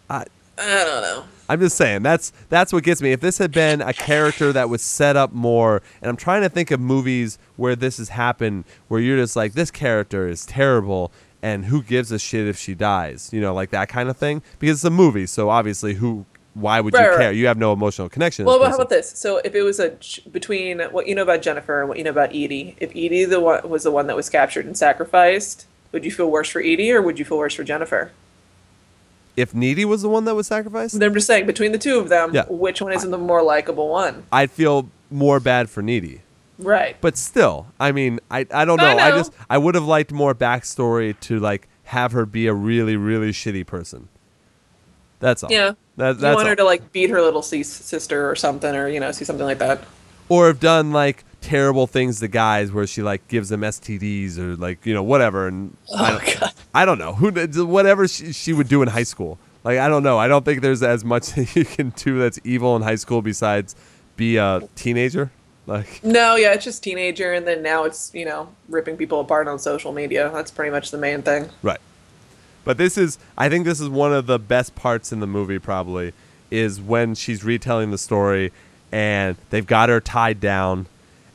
I 0.09 0.25
I 0.59 0.85
don't 0.85 1.03
know. 1.03 1.25
I'm 1.49 1.61
just 1.61 1.77
saying 1.77 2.03
that's 2.03 2.33
that's 2.49 2.73
what 2.73 2.83
gets 2.83 3.01
me. 3.01 3.13
If 3.13 3.21
this 3.21 3.39
had 3.39 3.53
been 3.53 3.81
a 3.81 3.93
character 3.93 4.53
that 4.53 4.69
was 4.69 4.83
set 4.83 5.17
up 5.17 5.33
more, 5.33 5.83
and 6.03 6.11
I'm 6.11 6.17
trying 6.17 6.43
to 6.43 6.49
think 6.49 6.71
of 6.71 6.81
movies 6.81 7.39
where 7.57 7.77
this 7.77 7.99
has 7.99 8.11
happened, 8.11 8.65
where 8.89 9.01
you're 9.01 9.17
just 9.17 9.37
like, 9.37 9.55
this 9.55 9.71
character 9.71 10.29
is 10.29 10.45
terrible, 10.45 11.11
and 11.43 11.67
who 11.67 11.83
gives 11.83 12.13
a 12.13 12.19
shit 12.19 12.47
if 12.47 12.59
she 12.59 12.75
dies? 12.75 13.31
You 13.33 13.41
know, 13.41 13.55
like 13.55 13.71
that 13.71 13.89
kind 13.89 14.09
of 14.09 14.17
thing. 14.17 14.43
Because 14.59 14.79
it's 14.79 14.85
a 14.85 14.91
movie, 14.91 15.27
so 15.27 15.49
obviously, 15.49 15.95
who? 15.95 16.27
Why 16.61 16.81
would 16.81 16.95
Right, 16.95 17.05
you 17.05 17.09
right. 17.11 17.19
care? 17.19 17.33
You 17.33 17.47
have 17.47 17.59
no 17.59 17.73
emotional 17.73 18.09
connection. 18.09 18.45
Well, 18.45 18.63
how 18.65 18.75
about 18.75 18.89
this? 18.89 19.11
So, 19.11 19.39
if 19.45 19.55
it 19.55 19.63
was 19.63 19.79
a 19.81 19.97
between 20.31 20.81
what 20.81 21.07
you 21.07 21.15
know 21.15 21.23
about 21.23 21.43
Jennifer 21.43 21.81
and 21.81 21.89
what 21.89 21.99
you 21.99 22.05
know 22.05 22.11
about 22.11 22.31
Edie, 22.31 22.77
if 22.79 22.91
Edie 22.91 23.25
the 23.25 23.41
one 23.41 23.69
was 23.69 23.83
the 23.85 23.91
one 23.91 24.07
that 24.09 24.17
was 24.17 24.29
captured 24.29 24.67
and 24.67 24.77
sacrificed, 24.77 25.67
would 25.93 26.05
you 26.05 26.11
feel 26.11 26.31
worse 26.31 26.49
for 26.49 26.61
Edie 26.61 26.91
or 26.93 27.01
would 27.03 27.19
you 27.19 27.25
feel 27.25 27.39
worse 27.39 27.55
for 27.55 27.65
Jennifer? 27.65 28.13
If 29.37 29.55
Needy 29.55 29.85
was 29.85 30.03
the 30.03 30.09
one 30.09 30.25
that 30.25 30.35
was 30.35 30.49
sacrificed, 30.49 31.01
I'm 31.01 31.15
just 31.15 31.27
saying 31.29 31.47
between 31.47 31.71
the 31.71 31.79
two 31.79 31.99
of 32.01 32.09
them, 32.09 32.35
Yeah. 32.35 32.45
which 32.49 32.83
one 32.83 32.93
is 32.93 33.09
the 33.09 33.17
more 33.17 33.41
likable 33.43 33.89
one? 33.89 34.25
I'd 34.33 34.51
feel 34.51 34.89
more 35.13 35.39
bad 35.39 35.71
for 35.71 35.81
Needy. 35.81 36.23
Right. 36.59 36.97
But 37.01 37.17
still, 37.17 37.69
I 37.79 37.93
mean, 37.93 38.19
I, 38.33 38.47
I 38.53 38.65
don't 38.65 38.79
know. 38.79 38.85
I 38.85 39.07
I, 39.07 39.11
just 39.13 39.33
I 39.49 39.57
would 39.57 39.77
have 39.77 39.85
liked 39.85 40.11
more 40.11 40.35
backstory 40.35 41.19
to 41.21 41.39
like 41.39 41.69
have 41.85 42.11
her 42.13 42.27
be 42.27 42.49
a 42.49 42.53
really 42.53 42.97
really 42.97 43.31
shitty 43.31 43.65
person. 43.65 44.09
That's 45.21 45.45
all. 45.45 45.53
Yeah. 45.53 45.75
That, 45.99 46.19
you 46.19 46.27
want 46.27 46.39
all. 46.39 46.47
her 46.47 46.57
to 46.57 46.65
like 46.65 46.93
beat 46.93 47.11
her 47.11 47.21
little 47.21 47.43
sister 47.43 48.31
or 48.31 48.37
something, 48.37 48.75
or 48.75 48.89
you 48.89 49.01
know, 49.01 49.13
see 49.13 49.25
something 49.25 49.45
like 49.45 49.59
that. 49.59 49.81
or 50.29 50.47
have 50.47 50.61
done 50.61 50.93
like 50.93 51.25
terrible 51.41 51.87
things 51.87 52.21
to 52.21 52.29
guys 52.29 52.73
where 52.73 52.87
she 52.87 53.03
like 53.03 53.27
gives 53.29 53.49
them 53.49 53.61
STDs 53.63 54.39
or 54.39 54.57
like 54.57 54.85
you 54.85 54.95
know 54.95 55.03
whatever 55.03 55.47
and 55.47 55.77
oh, 55.91 55.97
I, 55.97 56.11
Oh 56.11 56.19
don't, 56.19 56.41
god. 56.41 56.53
I 56.75 56.85
don't 56.85 56.99
know 56.99 57.15
who 57.15 57.31
whatever 57.65 58.09
she, 58.09 58.33
she 58.33 58.53
would 58.53 58.69
do 58.69 58.83
in 58.83 58.89
high 58.89 59.05
school 59.05 59.39
like 59.63 59.79
I 59.79 59.89
don't 59.89 60.03
know 60.03 60.19
I 60.19 60.27
don't 60.27 60.45
think 60.45 60.63
there's 60.63 60.83
as 60.83 61.05
much 61.05 61.29
that 61.35 61.55
you 61.55 61.65
can 61.65 61.91
do 61.91 62.19
that's 62.19 62.41
evil 62.45 62.75
in 62.77 62.83
high 62.83 62.97
school 62.97 63.23
besides 63.23 63.77
be 64.17 64.37
a 64.37 64.69
teenager 64.75 65.31
like 65.67 66.03
No, 66.03 66.35
yeah, 66.35 66.55
it's 66.55 66.65
just 66.65 66.83
teenager, 66.83 67.35
and 67.35 67.47
then 67.47 67.63
now 67.63 67.85
it's 67.85 68.11
you 68.15 68.25
know 68.25 68.49
ripping 68.71 68.97
people 68.97 69.21
apart 69.21 69.47
on 69.49 69.59
social 69.59 69.93
media. 69.93 70.31
That's 70.33 70.51
pretty 70.51 70.71
much 70.71 70.91
the 70.91 70.99
main 70.99 71.21
thing. 71.23 71.51
right 71.63 71.79
but 72.69 72.77
this 72.77 72.99
is 72.99 73.17
I 73.39 73.49
think 73.49 73.65
this 73.65 73.81
is 73.81 73.89
one 73.89 74.13
of 74.13 74.27
the 74.27 74.39
best 74.39 74.75
parts 74.75 75.11
in 75.11 75.21
the 75.21 75.27
movie 75.27 75.59
probably 75.59 76.13
is 76.51 76.83
when 76.83 77.15
she's 77.15 77.43
retelling 77.43 77.91
the 77.93 77.97
story 77.97 78.53
and 78.93 79.37
they've 79.49 79.67
got 79.67 79.89
her 79.89 80.03
tied 80.03 80.39
down 80.39 80.85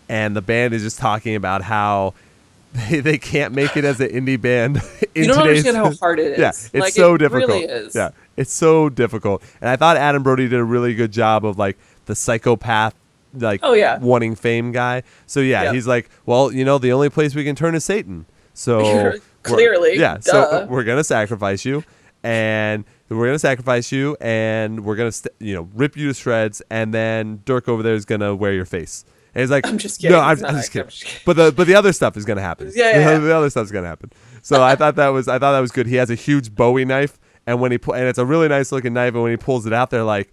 and 0.08 0.36
the 0.36 0.44
band 0.44 0.76
is 0.76 0.84
just 0.84 1.00
talking 1.00 1.34
about 1.36 1.64
how 1.64 2.14
they, 2.74 3.00
they 3.00 3.18
can't 3.18 3.52
make 3.52 3.76
it 3.76 3.84
as 3.84 4.00
an 4.00 4.10
indie 4.10 4.40
band 4.40 4.78
in 5.16 5.24
You 5.24 5.30
don't 5.30 5.40
understand 5.40 5.76
how 5.76 5.92
hard 6.00 6.20
it 6.20 6.34
is. 6.34 6.38
Yeah, 6.40 6.50
it's 6.50 6.74
Like, 6.76 6.94
so 6.94 7.16
it 7.16 7.18
difficult. 7.18 7.50
really 7.50 7.64
is. 7.64 7.96
Yeah, 7.96 8.12
it's 8.38 8.54
so 8.54 8.90
difficult. 8.90 9.42
And 9.60 9.72
I 9.72 9.76
thought 9.76 9.98
Adam 9.98 10.22
Brody 10.22 10.48
did 10.48 10.60
a 10.60 10.64
really 10.64 10.94
good 10.94 11.12
job 11.12 11.46
of 11.48 11.58
like 11.58 11.78
the 12.06 12.14
psychopath, 12.14 12.94
like 13.34 13.62
Oh, 13.64 13.74
yeah. 13.74 13.98
wanting 13.98 14.36
fame 14.36 14.72
guy. 14.72 15.02
So 15.26 15.40
yeah, 15.40 15.64
Yeah. 15.64 15.74
he's 15.74 15.88
like, 15.88 16.12
well, 16.28 16.52
you 16.52 16.64
know, 16.64 16.78
the 16.78 16.92
only 16.92 17.10
place 17.10 17.34
we 17.34 17.44
can 17.44 17.56
turn 17.56 17.74
is 17.74 17.84
Satan. 17.84 18.28
So 18.54 19.14
we're- 19.46 19.56
Clearly, 19.56 19.98
yeah. 20.00 20.16
duh. 20.16 20.22
So 20.22 20.66
we're 20.70 20.84
gonna 20.84 21.04
sacrifice 21.04 21.66
you, 21.66 21.84
and 22.24 22.86
we're 23.10 23.26
gonna 23.28 23.40
sacrifice 23.40 23.92
you, 23.92 24.16
and 24.22 24.84
we're 24.86 24.96
gonna 24.96 25.12
st- 25.12 25.34
you 25.40 25.54
know 25.54 25.70
rip 25.74 25.96
you 25.98 26.08
to 26.08 26.14
shreds, 26.14 26.62
and 26.70 26.94
then 26.94 27.42
Dirk 27.46 27.68
over 27.68 27.84
there 27.84 27.94
is 27.96 28.06
gonna 28.06 28.36
wear 28.36 28.54
your 28.54 28.66
face. 28.66 29.06
And 29.36 29.42
he's 29.42 29.50
like, 29.52 29.68
I'm 29.68 29.78
just 29.80 30.00
kidding. 30.00 30.16
No, 30.16 30.22
I'm, 30.22 30.30
I'm 30.30 30.38
just 30.38 30.44
like- 30.54 30.56
I'm 30.58 30.72
kidding. 30.72 30.90
just 30.90 31.04
kidding. 31.06 31.22
But 31.26 31.36
the 31.38 31.52
but 31.52 31.68
the 31.68 31.76
other 31.76 31.92
stuff 31.94 32.16
is 32.18 32.26
gonna 32.26 32.42
happen. 32.42 32.72
Yeah, 32.76 32.92
yeah, 32.92 33.00
yeah. 33.14 33.18
the 33.20 33.36
other 33.36 33.50
stuff's 33.50 33.72
gonna 33.72 33.88
happen. 33.88 34.12
So 34.42 34.62
I 34.64 34.76
thought 34.76 34.96
that 34.96 35.10
was 35.10 35.28
I 35.28 35.40
thought 35.40 35.52
that 35.54 35.60
was 35.60 35.72
good. 35.72 35.88
He 35.88 35.96
has 35.96 36.10
a 36.10 36.16
huge 36.16 36.54
Bowie 36.56 36.86
knife, 36.86 37.20
and 37.46 37.60
when 37.60 37.72
he 37.72 37.78
pu- 37.78 37.94
and 37.94 38.08
it's 38.08 38.20
a 38.20 38.26
really 38.26 38.48
nice 38.48 38.72
looking 38.72 38.94
knife, 38.94 39.14
and 39.14 39.22
when 39.24 39.32
he 39.32 39.38
pulls 39.38 39.66
it 39.66 39.74
out, 39.74 39.90
they're 39.90 40.04
like. 40.04 40.32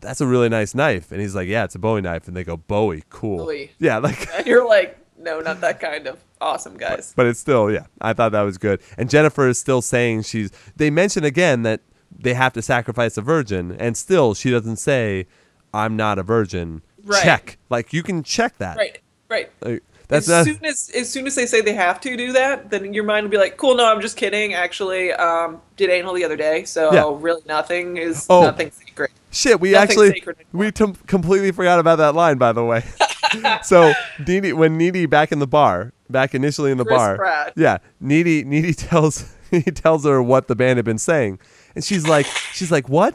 That's 0.00 0.20
a 0.20 0.26
really 0.26 0.50
nice 0.50 0.74
knife, 0.74 1.12
and 1.12 1.20
he's 1.20 1.34
like, 1.34 1.48
"Yeah, 1.48 1.64
it's 1.64 1.76
a 1.76 1.78
Bowie 1.78 2.02
knife." 2.02 2.28
And 2.28 2.36
they 2.36 2.44
go, 2.44 2.58
"Bowie, 2.58 3.04
cool." 3.08 3.38
Bowie. 3.38 3.70
Yeah, 3.78 3.98
like 3.98 4.28
And 4.36 4.46
you're 4.50 4.68
like, 4.68 4.98
no, 5.24 5.40
not 5.40 5.60
that 5.60 5.80
kind 5.80 6.06
of 6.06 6.18
awesome, 6.40 6.76
guys. 6.76 7.12
but 7.16 7.26
it's 7.26 7.40
still 7.40 7.70
yeah 7.72 7.86
i 8.00 8.12
thought 8.12 8.32
that 8.32 8.42
was 8.42 8.58
good 8.58 8.80
and 8.98 9.08
jennifer 9.08 9.48
is 9.48 9.58
still 9.58 9.80
saying 9.80 10.22
she's 10.22 10.50
they 10.76 10.90
mention 10.90 11.24
again 11.24 11.62
that 11.62 11.80
they 12.16 12.34
have 12.34 12.52
to 12.52 12.60
sacrifice 12.62 13.16
a 13.16 13.22
virgin 13.22 13.74
and 13.80 13.96
still 13.96 14.34
she 14.34 14.50
doesn't 14.50 14.76
say 14.76 15.26
i'm 15.72 15.96
not 15.96 16.18
a 16.18 16.22
virgin 16.22 16.82
Right. 17.06 17.22
check 17.22 17.58
like 17.70 17.92
you 17.92 18.02
can 18.02 18.22
check 18.22 18.56
that 18.58 18.76
right, 18.76 18.98
right. 19.28 19.50
Like, 19.60 19.82
that's 20.08 20.28
as 20.28 20.46
not 20.46 20.54
soon 20.54 20.64
as 20.66 20.90
as 20.94 21.10
soon 21.10 21.26
as 21.26 21.34
they 21.34 21.46
say 21.46 21.60
they 21.62 21.72
have 21.72 21.98
to 22.02 22.14
do 22.16 22.32
that, 22.32 22.68
then 22.70 22.92
your 22.92 23.04
mind 23.04 23.24
will 23.24 23.30
be 23.30 23.38
like, 23.38 23.56
"Cool, 23.56 23.74
no, 23.76 23.86
I'm 23.90 24.02
just 24.02 24.18
kidding. 24.18 24.52
Actually, 24.52 25.12
um, 25.14 25.62
did 25.78 25.88
anal 25.88 26.12
the 26.12 26.24
other 26.24 26.36
day, 26.36 26.64
so 26.64 26.92
Yeah. 26.92 27.04
really 27.18 27.40
nothing 27.46 27.96
is 27.96 28.26
Oh. 28.28 28.42
nothing 28.42 28.70
secret." 28.70 29.10
shit 29.30 29.60
we 29.60 29.72
Nothing 29.72 29.82
actually 30.14 30.24
we 30.52 30.70
tom 30.70 30.94
completely 31.06 31.50
forgot 31.52 31.80
about 31.80 31.96
that 31.96 32.14
line 32.14 32.38
by 32.38 32.52
the 32.52 32.64
way 32.64 32.84
so 33.62 33.92
needy 34.26 34.52
when 34.52 34.76
needy 34.76 35.06
back 35.06 35.32
in 35.32 35.38
the 35.38 35.46
bar 35.46 35.92
back 36.10 36.34
initially 36.34 36.70
in 36.70 36.78
the 36.78 36.84
Chris 36.84 36.96
bar 36.98 37.16
Pratt. 37.16 37.52
yeah 37.56 37.78
needy 38.00 38.44
needy 38.44 38.72
tells 38.74 39.34
he 39.50 39.62
tells 39.62 40.04
her 40.04 40.22
what 40.22 40.48
the 40.48 40.54
band 40.56 40.76
had 40.78 40.84
been 40.84 40.98
saying 40.98 41.38
and 41.74 41.84
she's 41.84 42.06
like 42.06 42.26
she's 42.52 42.70
like 42.70 42.88
what 42.88 43.14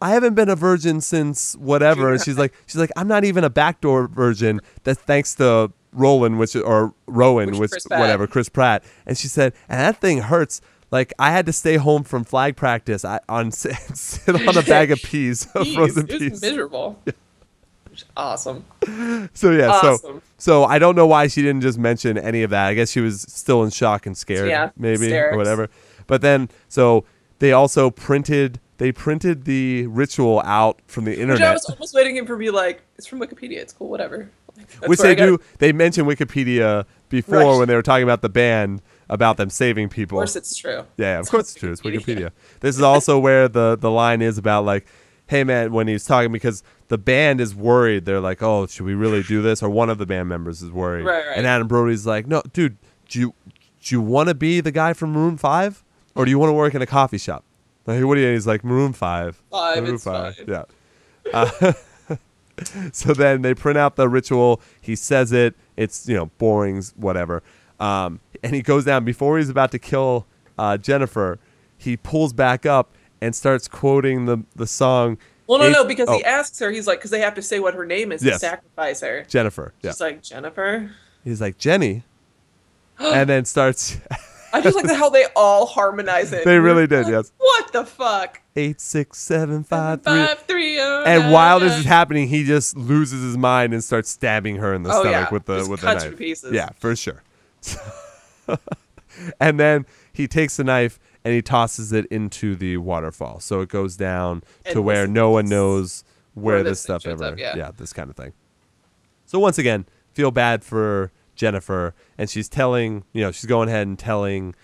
I 0.00 0.10
haven't 0.10 0.34
been 0.34 0.48
a 0.48 0.54
virgin 0.54 1.00
since 1.00 1.56
whatever. 1.56 2.12
And 2.12 2.22
she's 2.22 2.38
like, 2.38 2.54
she's 2.66 2.76
like, 2.76 2.92
I'm 2.96 3.08
not 3.08 3.24
even 3.24 3.42
a 3.42 3.50
backdoor 3.50 4.06
virgin. 4.06 4.60
That's 4.84 5.00
thanks 5.00 5.34
to 5.36 5.72
Roland, 5.92 6.38
which 6.38 6.54
or 6.54 6.94
Rowan, 7.06 7.50
Which 7.50 7.58
which, 7.58 7.70
Chris 7.72 7.86
whatever, 7.90 8.26
Chris 8.28 8.48
Pratt. 8.48 8.84
And 9.06 9.18
she 9.18 9.26
said, 9.26 9.54
and 9.68 9.80
that 9.80 10.00
thing 10.00 10.18
hurts. 10.18 10.60
Like 10.90 11.12
I 11.18 11.32
had 11.32 11.46
to 11.46 11.52
stay 11.52 11.76
home 11.76 12.04
from 12.04 12.24
flag 12.24 12.56
practice. 12.56 13.04
I 13.04 13.18
on 13.28 13.50
sit 13.52 14.28
on 14.28 14.56
a 14.56 14.62
bag 14.62 14.90
of 14.90 15.02
peas, 15.02 15.46
Jeez, 15.54 15.74
frozen 15.74 16.06
it 16.08 16.12
was 16.12 16.20
peas. 16.20 16.40
miserable. 16.42 17.02
Awesome. 18.16 18.64
So 19.34 19.50
yeah, 19.52 19.80
so 19.80 19.92
Awesome. 19.94 20.22
so 20.38 20.64
I 20.64 20.78
don't 20.78 20.96
know 20.96 21.06
why 21.06 21.26
she 21.28 21.42
didn't 21.42 21.60
just 21.62 21.78
mention 21.78 22.18
any 22.18 22.42
of 22.42 22.50
that. 22.50 22.66
I 22.68 22.74
guess 22.74 22.90
she 22.90 23.00
was 23.00 23.22
still 23.22 23.62
in 23.64 23.70
shock 23.70 24.06
and 24.06 24.16
scared, 24.16 24.48
Yeah, 24.48 24.70
maybe 24.76 25.04
hysterics. 25.04 25.34
or 25.34 25.38
whatever. 25.38 25.68
But 26.06 26.22
then, 26.22 26.48
so 26.68 27.04
they 27.38 27.52
also 27.52 27.90
printed 27.90 28.60
they 28.78 28.92
printed 28.92 29.44
the 29.44 29.86
ritual 29.88 30.40
out 30.44 30.80
from 30.86 31.04
the 31.04 31.10
Which 31.10 31.18
internet. 31.18 31.48
I 31.48 31.52
was 31.52 31.64
almost 31.68 31.94
waiting 31.94 32.24
for 32.26 32.36
me 32.36 32.50
like, 32.50 32.82
it's 32.96 33.06
from 33.08 33.18
Wikipedia. 33.18 33.58
It's 33.58 33.72
cool, 33.72 33.88
whatever. 33.88 34.30
Like, 34.56 34.88
which 34.88 35.00
they 35.00 35.14
do. 35.16 35.38
They 35.58 35.72
mentioned 35.72 36.06
Wikipedia 36.06 36.84
before 37.08 37.38
Right. 37.38 37.58
when 37.58 37.66
they 37.68 37.74
were 37.74 37.82
talking 37.82 38.04
about 38.04 38.22
the 38.22 38.28
band 38.28 38.80
about 39.10 39.36
them 39.36 39.50
saving 39.50 39.88
people. 39.88 40.18
Of 40.18 40.22
course, 40.22 40.36
it's 40.36 40.56
true. 40.56 40.84
yeah, 40.96 41.18
of 41.18 41.28
course 41.28 41.50
it's 41.50 41.54
true. 41.54 41.72
It's 41.72 41.80
Wikipedia. 41.80 42.16
Wikipedia. 42.28 42.30
this 42.60 42.76
is 42.76 42.82
also 42.82 43.18
where 43.18 43.48
the 43.48 43.76
the 43.80 43.90
line 43.90 44.20
is 44.22 44.38
about 44.38 44.64
like, 44.64 44.86
hey 45.28 45.44
man, 45.44 45.72
when 45.72 45.86
he's 45.88 46.04
talking 46.04 46.32
because 46.32 46.62
the 46.88 46.98
band 46.98 47.40
is 47.40 47.54
worried. 47.54 48.04
They're 48.04 48.20
like, 48.20 48.42
oh, 48.42 48.66
should 48.66 48.84
we 48.84 48.94
really 48.94 49.22
do 49.22 49.40
this? 49.40 49.62
Or 49.62 49.70
one 49.70 49.88
of 49.88 49.98
the 49.98 50.06
band 50.06 50.28
members 50.28 50.62
is 50.62 50.70
worried. 50.70 51.04
Right, 51.04 51.26
right. 51.26 51.36
And 51.36 51.46
Adam 51.46 51.68
Brody's 51.68 52.06
like, 52.06 52.26
no, 52.26 52.42
dude, 52.52 52.76
do 53.08 53.20
you 53.20 53.34
do 53.80 53.94
you 53.94 54.00
want 54.00 54.28
to 54.28 54.34
be 54.34 54.60
the 54.60 54.72
guy 54.72 54.92
from 54.92 55.12
Maroon 55.12 55.36
Five, 55.36 55.84
or 56.14 56.24
do 56.24 56.30
you 56.30 56.38
want 56.38 56.50
to 56.50 56.54
work 56.54 56.74
in 56.74 56.82
a 56.82 56.86
coffee 56.86 57.18
shop? 57.18 57.44
Like, 57.86 58.04
what 58.04 58.16
do 58.16 58.20
you? 58.20 58.32
He's 58.32 58.46
like 58.46 58.64
Maroon 58.64 58.92
Five. 58.92 59.42
Five, 59.50 59.82
Maroon 59.82 59.98
fine. 59.98 60.34
Yeah. 60.46 60.64
Uh, 61.32 61.72
so 62.92 63.14
then 63.14 63.42
they 63.42 63.54
print 63.54 63.78
out 63.78 63.96
the 63.96 64.08
ritual. 64.08 64.60
He 64.80 64.96
says 64.96 65.32
it. 65.32 65.54
It's 65.76 66.08
you 66.08 66.16
know 66.16 66.26
boring, 66.38 66.82
whatever. 66.96 67.42
Um, 67.78 68.20
and 68.42 68.54
he 68.54 68.62
goes 68.62 68.84
down 68.84 69.04
before 69.04 69.38
he's 69.38 69.48
about 69.48 69.70
to 69.72 69.78
kill 69.78 70.26
uh, 70.58 70.76
Jennifer. 70.76 71.38
He 71.76 71.96
pulls 71.96 72.32
back 72.32 72.66
up 72.66 72.92
and 73.20 73.34
starts 73.34 73.68
quoting 73.68 74.26
the 74.26 74.38
the 74.56 74.66
song. 74.66 75.18
Well, 75.46 75.58
no, 75.60 75.70
no, 75.70 75.84
because 75.84 76.08
oh, 76.10 76.18
he 76.18 76.24
asks 76.24 76.58
her. 76.58 76.70
He's 76.70 76.86
like, 76.86 76.98
because 76.98 77.10
they 77.10 77.20
have 77.20 77.34
to 77.36 77.42
say 77.42 77.58
what 77.58 77.74
her 77.74 77.86
name 77.86 78.12
is 78.12 78.22
Yes. 78.22 78.34
to 78.40 78.46
sacrifice 78.46 79.00
her. 79.00 79.24
Jennifer. 79.28 79.72
Yeah. 79.82 79.90
She's 79.92 80.00
like 80.00 80.22
Jennifer. 80.22 80.90
He's 81.24 81.40
like 81.40 81.56
Jenny, 81.58 82.02
and 82.98 83.28
then 83.28 83.44
starts 83.46 83.96
I 84.52 84.60
just 84.62 84.76
like 84.76 84.86
the 84.86 84.94
how 84.94 85.10
they 85.10 85.26
all 85.36 85.66
harmonize 85.66 86.32
it. 86.32 86.44
They 86.46 86.58
really 86.58 86.86
did, 86.86 87.04
Like, 87.04 87.12
yes. 87.12 87.32
What 87.38 87.72
the 87.72 87.84
fuck? 87.84 88.40
eight 88.56 88.80
six 88.80 89.18
seven 89.18 89.62
five 89.64 90.02
three. 90.02 90.12
Five, 90.26 90.38
three, 90.42 90.78
oh, 90.80 91.04
And 91.06 91.24
nine, 91.24 91.32
while 91.32 91.60
this 91.60 91.78
is 91.78 91.84
happening, 91.84 92.28
he 92.28 92.44
just 92.44 92.76
loses 92.76 93.22
his 93.22 93.36
mind 93.38 93.72
and 93.72 93.84
starts 93.84 94.10
stabbing 94.10 94.56
her 94.56 94.74
in 94.74 94.82
the 94.82 94.90
Oh, 94.90 95.00
stomach 95.02 95.12
yeah. 95.12 95.30
with 95.30 95.44
the 95.46 95.58
Just 95.58 95.70
with 95.70 95.80
the 95.82 95.94
knife. 95.94 96.16
pieces. 96.16 96.52
Yeah, 96.52 96.70
for 96.78 96.96
sure. 96.96 97.22
and 99.40 99.58
then 99.58 99.86
he 100.12 100.26
takes 100.28 100.56
the 100.56 100.64
knife 100.64 100.98
and 101.28 101.34
he 101.34 101.42
tosses 101.42 101.92
it 101.92 102.06
into 102.06 102.56
the 102.56 102.78
waterfall, 102.78 103.38
so 103.38 103.60
it 103.60 103.68
goes 103.68 103.98
down 103.98 104.42
to 104.70 104.80
where 104.80 105.06
no 105.06 105.28
one 105.28 105.44
knows 105.44 106.02
where, 106.32 106.54
where 106.54 106.62
this 106.62 106.70
this 106.70 106.80
stuff 106.80 107.06
ever. 107.06 107.22
up, 107.22 107.38
yeah. 107.38 107.70
this 107.76 107.92
kind 107.92 108.08
of 108.08 108.16
thing. 108.16 108.32
So 109.26 109.38
once 109.38 109.58
again, 109.58 109.84
feel 110.14 110.30
bad 110.30 110.64
for 110.64 111.12
Jennifer, 111.34 111.94
and 112.16 112.30
she's 112.30 112.48
telling, 112.48 113.04
you 113.12 113.20
know, 113.20 113.30
she's 113.30 113.44
going 113.44 113.68
ahead 113.68 113.86
and 113.86 113.98
telling 113.98 114.54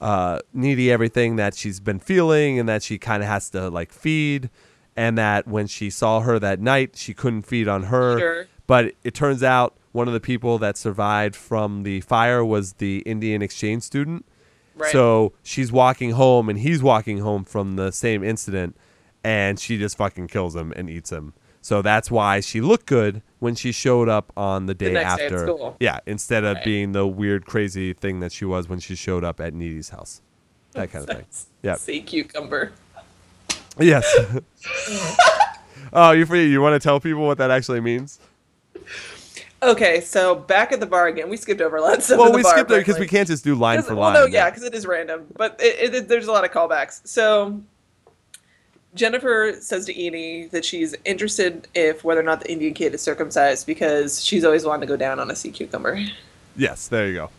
uh, 0.00 0.38
Needy 0.52 0.92
everything 0.92 1.34
that 1.34 1.56
she's 1.56 1.80
been 1.80 1.98
feeling, 1.98 2.60
and 2.60 2.68
that 2.68 2.84
she 2.84 2.96
kind 2.96 3.20
of 3.20 3.28
has 3.28 3.50
to 3.50 3.68
like 3.68 3.90
feed, 3.90 4.50
and 4.94 5.18
that 5.18 5.48
when 5.48 5.66
she 5.66 5.90
saw 5.90 6.20
her 6.20 6.38
that 6.38 6.60
night, 6.60 6.94
she 6.94 7.12
couldn't 7.12 7.42
feed 7.42 7.66
on 7.66 7.84
her. 7.84 8.20
Sure. 8.20 8.46
But 8.68 8.92
it 9.02 9.14
turns 9.14 9.42
out 9.42 9.76
one 9.90 10.06
of 10.06 10.14
the 10.14 10.20
people 10.20 10.58
that 10.58 10.76
survived 10.76 11.34
from 11.34 11.82
the 11.82 12.02
fire 12.02 12.44
was 12.44 12.74
the 12.74 12.98
Indian 12.98 13.42
exchange 13.42 13.82
student. 13.82 14.24
Right. 14.76 14.90
So 14.92 15.32
she's 15.42 15.70
walking 15.70 16.10
home, 16.12 16.48
and 16.48 16.58
he's 16.58 16.82
walking 16.82 17.18
home 17.18 17.44
from 17.44 17.76
the 17.76 17.90
same 17.92 18.24
incident, 18.24 18.76
and 19.22 19.58
she 19.58 19.78
just 19.78 19.96
fucking 19.96 20.28
kills 20.28 20.54
him 20.56 20.72
and 20.76 20.90
eats 20.90 21.10
him. 21.10 21.32
So 21.60 21.80
that's 21.80 22.10
why 22.10 22.40
she 22.40 22.60
looked 22.60 22.84
good 22.86 23.22
when 23.38 23.54
she 23.54 23.72
showed 23.72 24.08
up 24.08 24.32
on 24.36 24.66
the 24.66 24.74
day 24.74 24.92
day 24.92 24.96
at 25.02 25.20
after. 25.20 25.38
school. 25.46 25.76
Yeah, 25.80 26.00
instead 26.06 26.44
of 26.44 26.56
Right. 26.56 26.64
being 26.64 26.92
the 26.92 27.06
weird, 27.06 27.46
crazy 27.46 27.94
thing 27.94 28.20
that 28.20 28.32
she 28.32 28.44
was 28.44 28.68
when 28.68 28.80
she 28.80 28.94
showed 28.94 29.24
up 29.24 29.40
at 29.40 29.54
Needy's 29.54 29.88
house. 29.88 30.20
That 30.72 30.90
kind 30.92 31.08
of 31.08 31.16
thing. 31.16 31.26
Yeah. 31.62 31.76
Sea 31.76 32.02
cucumber. 32.02 32.72
Yes. 33.78 34.04
oh, 35.94 36.10
you. 36.10 36.26
You 36.34 36.60
want 36.60 36.80
to 36.80 36.84
tell 36.86 37.00
people 37.00 37.26
what 37.26 37.38
that 37.38 37.50
actually 37.50 37.80
means? 37.80 38.18
Okay, 39.64 40.00
so 40.00 40.34
back 40.34 40.72
at 40.72 40.80
the 40.80 40.86
bar 40.86 41.06
again. 41.08 41.28
We 41.30 41.36
skipped 41.36 41.60
over 41.60 41.76
a 41.76 41.80
lot 41.80 41.96
of 41.96 42.04
stuff. 42.04 42.18
well, 42.18 42.32
we 42.32 42.42
skipped 42.42 42.68
but, 42.68 42.78
because 42.78 42.98
we 42.98 43.08
can't 43.08 43.26
just 43.26 43.44
do 43.44 43.54
line 43.54 43.82
for 43.82 43.94
well, 43.94 44.10
line. 44.10 44.14
no, 44.14 44.26
yeah, 44.26 44.50
because 44.50 44.62
it 44.62 44.74
is 44.74 44.86
random. 44.86 45.26
But 45.36 45.58
it, 45.58 45.94
it, 45.94 46.08
there's 46.08 46.26
a 46.26 46.32
lot 46.32 46.44
of 46.44 46.50
callbacks. 46.50 47.06
So 47.06 47.62
Jennifer 48.94 49.56
says 49.60 49.86
to 49.86 49.92
Edie 49.92 50.46
that 50.46 50.64
she's 50.64 50.94
interested 51.04 51.66
if 51.74 52.04
whether 52.04 52.20
or 52.20 52.24
not 52.24 52.40
the 52.40 52.52
Indian 52.52 52.74
kid 52.74 52.94
is 52.94 53.02
circumcised 53.02 53.66
because 53.66 54.22
she's 54.22 54.44
always 54.44 54.64
wanted 54.64 54.82
to 54.82 54.86
go 54.86 54.96
down 54.96 55.18
on 55.18 55.30
a 55.30 55.36
sea 55.36 55.50
cucumber. 55.50 55.98
Yes, 56.56 56.88
there 56.88 57.08
you 57.08 57.14
go. 57.14 57.30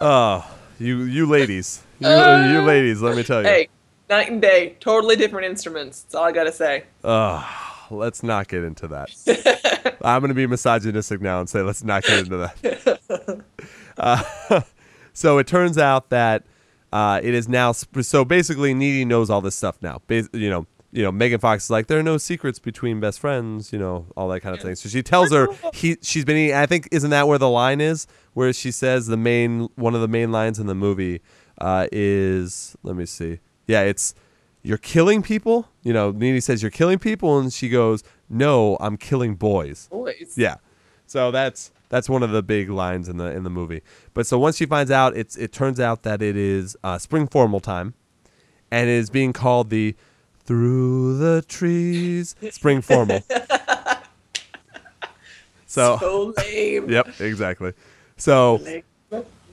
Oh, 0.00 0.50
you 0.78 1.02
you 1.02 1.26
ladies, 1.26 1.82
you, 2.00 2.08
Uh, 2.08 2.50
you 2.52 2.62
ladies. 2.62 3.02
Let 3.02 3.16
me 3.16 3.22
tell 3.22 3.42
you. 3.42 3.48
Hey, 3.48 3.68
night 4.08 4.30
and 4.30 4.40
day, 4.40 4.76
totally 4.80 5.16
different 5.16 5.46
instruments. 5.46 6.02
That's 6.02 6.14
all 6.14 6.24
I 6.24 6.32
gotta 6.32 6.52
say. 6.52 6.84
Ugh, 7.04 7.44
let's 7.90 8.22
not 8.22 8.48
get 8.48 8.64
into 8.64 8.88
that. 8.88 9.98
I'm 10.02 10.20
going 10.20 10.28
to 10.28 10.34
be 10.34 10.46
misogynistic 10.46 11.20
now 11.20 11.40
and 11.40 11.48
say 11.48 11.62
let's 11.62 11.84
not 11.84 12.04
get 12.04 12.20
into 12.20 12.36
that. 12.38 13.42
Uh, 13.98 14.22
so 15.12 15.36
it 15.36 15.46
turns 15.46 15.76
out 15.76 16.08
that 16.08 16.42
uh, 16.90 17.20
it 17.22 17.34
is 17.34 17.48
now 17.48 17.70
sp- 17.76 18.00
so 18.00 18.24
basically 18.24 18.72
Needy 18.72 19.04
knows 19.04 19.28
all 19.28 19.42
this 19.42 19.54
stuff 19.54 19.76
now. 19.82 20.00
Bas- 20.06 20.30
you 20.32 20.48
know, 20.48 20.66
you 20.90 21.02
know 21.02 21.12
Megan 21.12 21.38
Fox 21.38 21.64
is 21.64 21.70
like 21.70 21.86
there 21.86 21.98
are 21.98 22.02
no 22.02 22.16
secrets 22.16 22.58
between 22.58 22.98
best 22.98 23.20
friends. 23.20 23.72
You 23.74 23.78
know 23.78 24.06
all 24.16 24.28
that 24.28 24.40
kind 24.40 24.56
of 24.56 24.62
thing. 24.62 24.74
So 24.74 24.88
she 24.88 25.02
tells 25.02 25.30
her 25.32 25.48
he 25.74 25.98
she's 26.00 26.24
been 26.24 26.36
eating. 26.36 26.56
I 26.56 26.64
think 26.64 26.88
isn't 26.90 27.10
that 27.10 27.28
where 27.28 27.38
the 27.38 27.50
line 27.50 27.80
is 27.82 28.06
where 28.32 28.52
she 28.54 28.70
says 28.70 29.06
the 29.06 29.18
main 29.18 29.68
one 29.76 29.94
of 29.94 30.00
the 30.00 30.08
main 30.08 30.32
lines 30.32 30.58
in 30.58 30.66
the 30.66 30.74
movie 30.74 31.20
uh, 31.58 31.86
is 31.92 32.74
let 32.82 32.96
me 32.96 33.04
see. 33.04 33.40
Yeah, 33.66 33.82
it's 33.82 34.14
you're 34.62 34.78
killing 34.78 35.22
people. 35.22 35.68
You 35.82 35.92
know, 35.92 36.10
Needy 36.10 36.40
says 36.40 36.62
you're 36.62 36.70
killing 36.70 36.98
people, 36.98 37.38
and 37.38 37.52
she 37.52 37.68
goes, 37.68 38.02
"No, 38.28 38.76
I'm 38.80 38.96
killing 38.96 39.34
boys." 39.34 39.88
Boys. 39.90 40.34
Yeah. 40.36 40.56
So 41.06 41.30
that's 41.30 41.72
that's 41.88 42.08
one 42.08 42.22
of 42.22 42.30
the 42.30 42.42
big 42.42 42.70
lines 42.70 43.08
in 43.08 43.16
the 43.16 43.26
in 43.26 43.42
the 43.42 43.50
movie. 43.50 43.82
But 44.14 44.26
so 44.26 44.38
once 44.38 44.56
she 44.56 44.66
finds 44.66 44.90
out, 44.90 45.16
it's 45.16 45.36
it 45.36 45.52
turns 45.52 45.80
out 45.80 46.02
that 46.04 46.22
it 46.22 46.36
is 46.36 46.76
uh, 46.84 46.98
spring 46.98 47.26
formal 47.26 47.60
time, 47.60 47.94
and 48.70 48.88
it 48.88 48.92
is 48.92 49.10
being 49.10 49.32
called 49.32 49.70
the 49.70 49.96
through 50.44 51.18
the 51.18 51.42
trees 51.48 52.34
spring 52.50 52.80
formal. 52.80 53.22
so 55.66 55.96
So 55.98 56.34
lame. 56.38 56.90
yep, 56.90 57.20
exactly. 57.20 57.72
So 58.16 58.60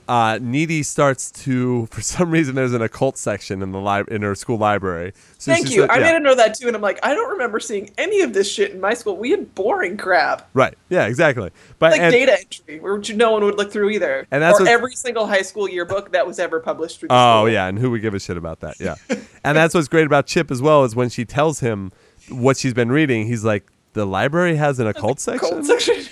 uh, 0.08 0.38
Needy 0.40 0.82
starts 0.82 1.30
to, 1.44 1.86
for 1.90 2.00
some 2.00 2.30
reason, 2.30 2.54
there's 2.54 2.72
an 2.72 2.82
occult 2.82 3.18
section 3.18 3.62
in 3.62 3.72
the 3.72 3.80
li- 3.80 4.04
in 4.08 4.22
her 4.22 4.34
school 4.34 4.56
library. 4.56 5.12
So 5.38 5.52
Thank 5.52 5.70
you. 5.70 5.84
I 5.84 5.98
yeah. 5.98 6.06
didn't 6.08 6.22
know 6.22 6.34
that 6.34 6.54
too, 6.54 6.66
and 6.66 6.74
I'm 6.74 6.82
like, 6.82 6.98
I 7.02 7.14
don't 7.14 7.30
remember 7.30 7.60
seeing 7.60 7.90
any 7.98 8.22
of 8.22 8.32
this 8.32 8.50
shit 8.50 8.72
in 8.72 8.80
my 8.80 8.94
school. 8.94 9.16
We 9.16 9.30
had 9.30 9.54
boring 9.54 9.96
crap. 9.96 10.48
Right. 10.54 10.74
Yeah. 10.88 11.06
Exactly. 11.06 11.50
But 11.78 11.92
like 11.92 12.00
and- 12.00 12.12
data 12.12 12.38
entry, 12.40 12.80
which 12.80 13.14
no 13.14 13.32
one 13.32 13.44
would 13.44 13.56
look 13.56 13.70
through 13.70 13.90
either. 13.90 14.26
And 14.30 14.42
that's 14.42 14.60
or 14.60 14.66
every 14.66 14.94
single 14.94 15.26
high 15.26 15.42
school 15.42 15.68
yearbook 15.68 16.12
that 16.12 16.26
was 16.26 16.38
ever 16.38 16.58
published 16.58 17.00
through 17.00 17.08
Oh 17.10 17.42
school. 17.42 17.50
yeah, 17.50 17.66
and 17.66 17.78
who 17.78 17.90
would 17.90 18.00
give 18.02 18.14
a 18.14 18.20
shit 18.20 18.36
about 18.36 18.60
that? 18.60 18.80
Yeah, 18.80 18.94
and 19.44 19.56
that's 19.56 19.74
what's 19.74 19.88
great 19.88 20.06
about 20.06 20.26
Chip 20.26 20.50
as 20.50 20.62
well 20.62 20.84
is 20.84 20.96
when 20.96 21.10
she 21.10 21.24
tells 21.24 21.60
him 21.60 21.92
what 22.30 22.56
she's 22.56 22.74
been 22.74 22.90
reading, 22.90 23.26
he's 23.26 23.44
like, 23.44 23.66
"The 23.92 24.04
library 24.06 24.56
has 24.56 24.78
an 24.80 24.86
occult 24.86 25.20
section." 25.20 25.48
Cold 25.50 25.64
section. 25.66 26.04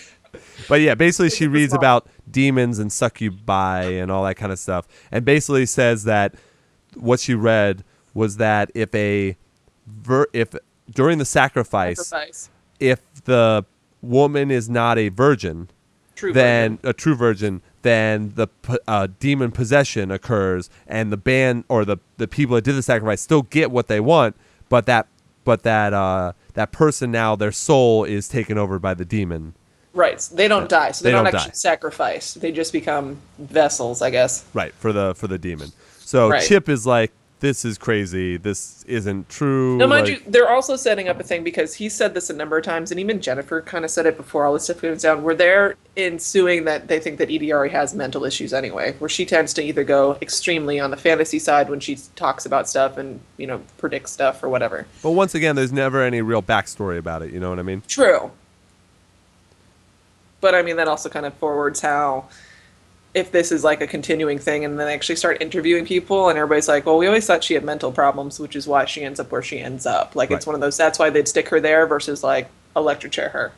But 0.68 0.80
yeah, 0.80 0.94
basically 0.94 1.30
she 1.30 1.46
reads 1.46 1.72
about 1.72 2.06
demons 2.30 2.78
and 2.78 2.92
succubi 2.92 3.82
and 3.84 4.10
all 4.10 4.24
that 4.24 4.36
kind 4.36 4.52
of 4.52 4.58
stuff, 4.58 4.86
and 5.10 5.24
basically 5.24 5.66
says 5.66 6.04
that 6.04 6.34
what 6.94 7.20
she 7.20 7.34
read 7.34 7.84
was 8.14 8.38
that 8.38 8.70
if 8.74 8.94
a 8.94 9.36
ver- 9.86 10.26
if 10.32 10.54
during 10.90 11.18
the 11.18 11.24
sacrifice, 11.24 12.08
Sacrifice. 12.08 12.50
if 12.80 13.00
the 13.24 13.64
woman 14.02 14.50
is 14.50 14.68
not 14.68 14.98
a 14.98 15.08
virgin, 15.08 15.68
True. 16.14 16.32
then 16.32 16.76
virgin. 16.78 16.90
a 16.90 16.92
true 16.92 17.14
virgin, 17.14 17.62
then 17.82 18.32
the 18.34 18.48
uh, 18.88 19.08
demon 19.20 19.52
possession 19.52 20.10
occurs, 20.10 20.70
and 20.86 21.12
the 21.12 21.16
band 21.16 21.64
or 21.68 21.84
the 21.84 21.98
the 22.16 22.26
people 22.26 22.54
that 22.56 22.64
did 22.64 22.74
the 22.74 22.82
sacrifice 22.82 23.20
still 23.20 23.42
get 23.42 23.70
what 23.70 23.88
they 23.88 24.00
want, 24.00 24.34
but 24.68 24.86
that 24.86 25.06
but 25.44 25.62
that 25.62 25.92
uh, 25.92 26.32
that 26.54 26.72
person 26.72 27.12
now 27.12 27.36
their 27.36 27.52
soul 27.52 28.04
is 28.04 28.28
taken 28.28 28.58
over 28.58 28.78
by 28.78 28.94
the 28.94 29.04
demon. 29.04 29.54
Right. 29.96 30.20
so 30.20 30.36
They 30.36 30.46
don't 30.46 30.68
die, 30.68 30.92
so 30.92 31.02
they, 31.02 31.10
They 31.10 31.12
don't, 31.16 31.24
don't 31.24 31.34
actually 31.34 31.50
die. 31.50 31.54
sacrifice. 31.54 32.34
They 32.34 32.52
just 32.52 32.72
become 32.72 33.18
vessels, 33.38 34.02
I 34.02 34.10
guess. 34.10 34.44
Right 34.54 34.72
for 34.74 34.92
the 34.92 35.14
for 35.14 35.26
the 35.26 35.38
demon. 35.38 35.72
So 35.98 36.28
Right. 36.30 36.46
Chip 36.46 36.68
is 36.68 36.86
like, 36.86 37.10
this 37.40 37.66
is 37.66 37.76
crazy. 37.76 38.38
This 38.38 38.82
isn't 38.84 39.28
true. 39.28 39.76
No, 39.76 39.86
mind 39.86 40.08
like- 40.08 40.24
you, 40.24 40.30
they're 40.30 40.48
also 40.48 40.74
setting 40.74 41.06
up 41.08 41.20
a 41.20 41.22
thing 41.22 41.44
because 41.44 41.74
he 41.74 41.90
said 41.90 42.14
this 42.14 42.30
a 42.30 42.32
number 42.32 42.56
of 42.56 42.64
times, 42.64 42.90
and 42.90 42.98
even 42.98 43.20
Jennifer 43.20 43.60
kind 43.60 43.84
of 43.84 43.90
said 43.90 44.06
it 44.06 44.16
before 44.16 44.46
all 44.46 44.54
this 44.54 44.64
stuff 44.64 44.80
goes 44.80 45.02
down, 45.02 45.22
where 45.22 45.34
they're 45.34 45.76
ensuing 45.98 46.64
that 46.64 46.88
they 46.88 46.98
think 46.98 47.18
that 47.18 47.30
Edie 47.30 47.52
already 47.52 47.74
has 47.74 47.94
mental 47.94 48.24
issues 48.24 48.54
anyway, 48.54 48.94
where 49.00 49.08
she 49.10 49.26
tends 49.26 49.52
to 49.54 49.62
either 49.62 49.84
go 49.84 50.16
extremely 50.22 50.80
on 50.80 50.90
the 50.90 50.96
fantasy 50.96 51.38
side 51.38 51.68
when 51.68 51.78
she 51.80 51.96
talks 52.14 52.46
about 52.46 52.68
stuff 52.70 52.96
and, 52.96 53.20
you 53.36 53.46
know, 53.46 53.60
predicts 53.76 54.12
stuff 54.12 54.42
or 54.42 54.48
whatever. 54.48 54.86
But 55.02 55.10
once 55.10 55.34
again, 55.34 55.56
there's 55.56 55.72
never 55.72 56.02
any 56.02 56.22
real 56.22 56.42
backstory 56.42 56.96
about 56.96 57.20
it. 57.22 57.32
You 57.32 57.40
know 57.40 57.50
what 57.50 57.58
I 57.58 57.62
mean? 57.62 57.82
True. 57.86 58.30
But 60.46 60.54
I 60.54 60.62
mean, 60.62 60.76
that 60.76 60.86
also 60.86 61.08
kind 61.08 61.26
of 61.26 61.34
forwards 61.34 61.80
how 61.80 62.26
if 63.14 63.32
this 63.32 63.50
is 63.50 63.64
like 63.64 63.80
a 63.80 63.86
continuing 63.88 64.38
thing 64.38 64.64
and 64.64 64.78
then 64.78 64.86
they 64.86 64.94
actually 64.94 65.16
start 65.16 65.42
interviewing 65.42 65.84
people 65.84 66.28
and 66.28 66.38
everybody's 66.38 66.68
like, 66.68 66.86
well, 66.86 66.96
we 66.98 67.08
always 67.08 67.26
thought 67.26 67.42
she 67.42 67.54
had 67.54 67.64
mental 67.64 67.90
problems, 67.90 68.38
which 68.38 68.54
is 68.54 68.68
why 68.68 68.84
she 68.84 69.02
ends 69.02 69.18
up 69.18 69.32
where 69.32 69.42
she 69.42 69.58
ends 69.58 69.86
up. 69.86 70.14
Like, 70.14 70.30
it's 70.30 70.46
one 70.46 70.54
of 70.54 70.60
those, 70.60 70.76
that's 70.76 71.00
why 71.00 71.10
they'd 71.10 71.26
stick 71.26 71.48
her 71.48 71.58
there 71.58 71.84
versus 71.88 72.22
like 72.22 72.48
electric 72.76 73.10
chair 73.10 73.30
her. 73.30 73.50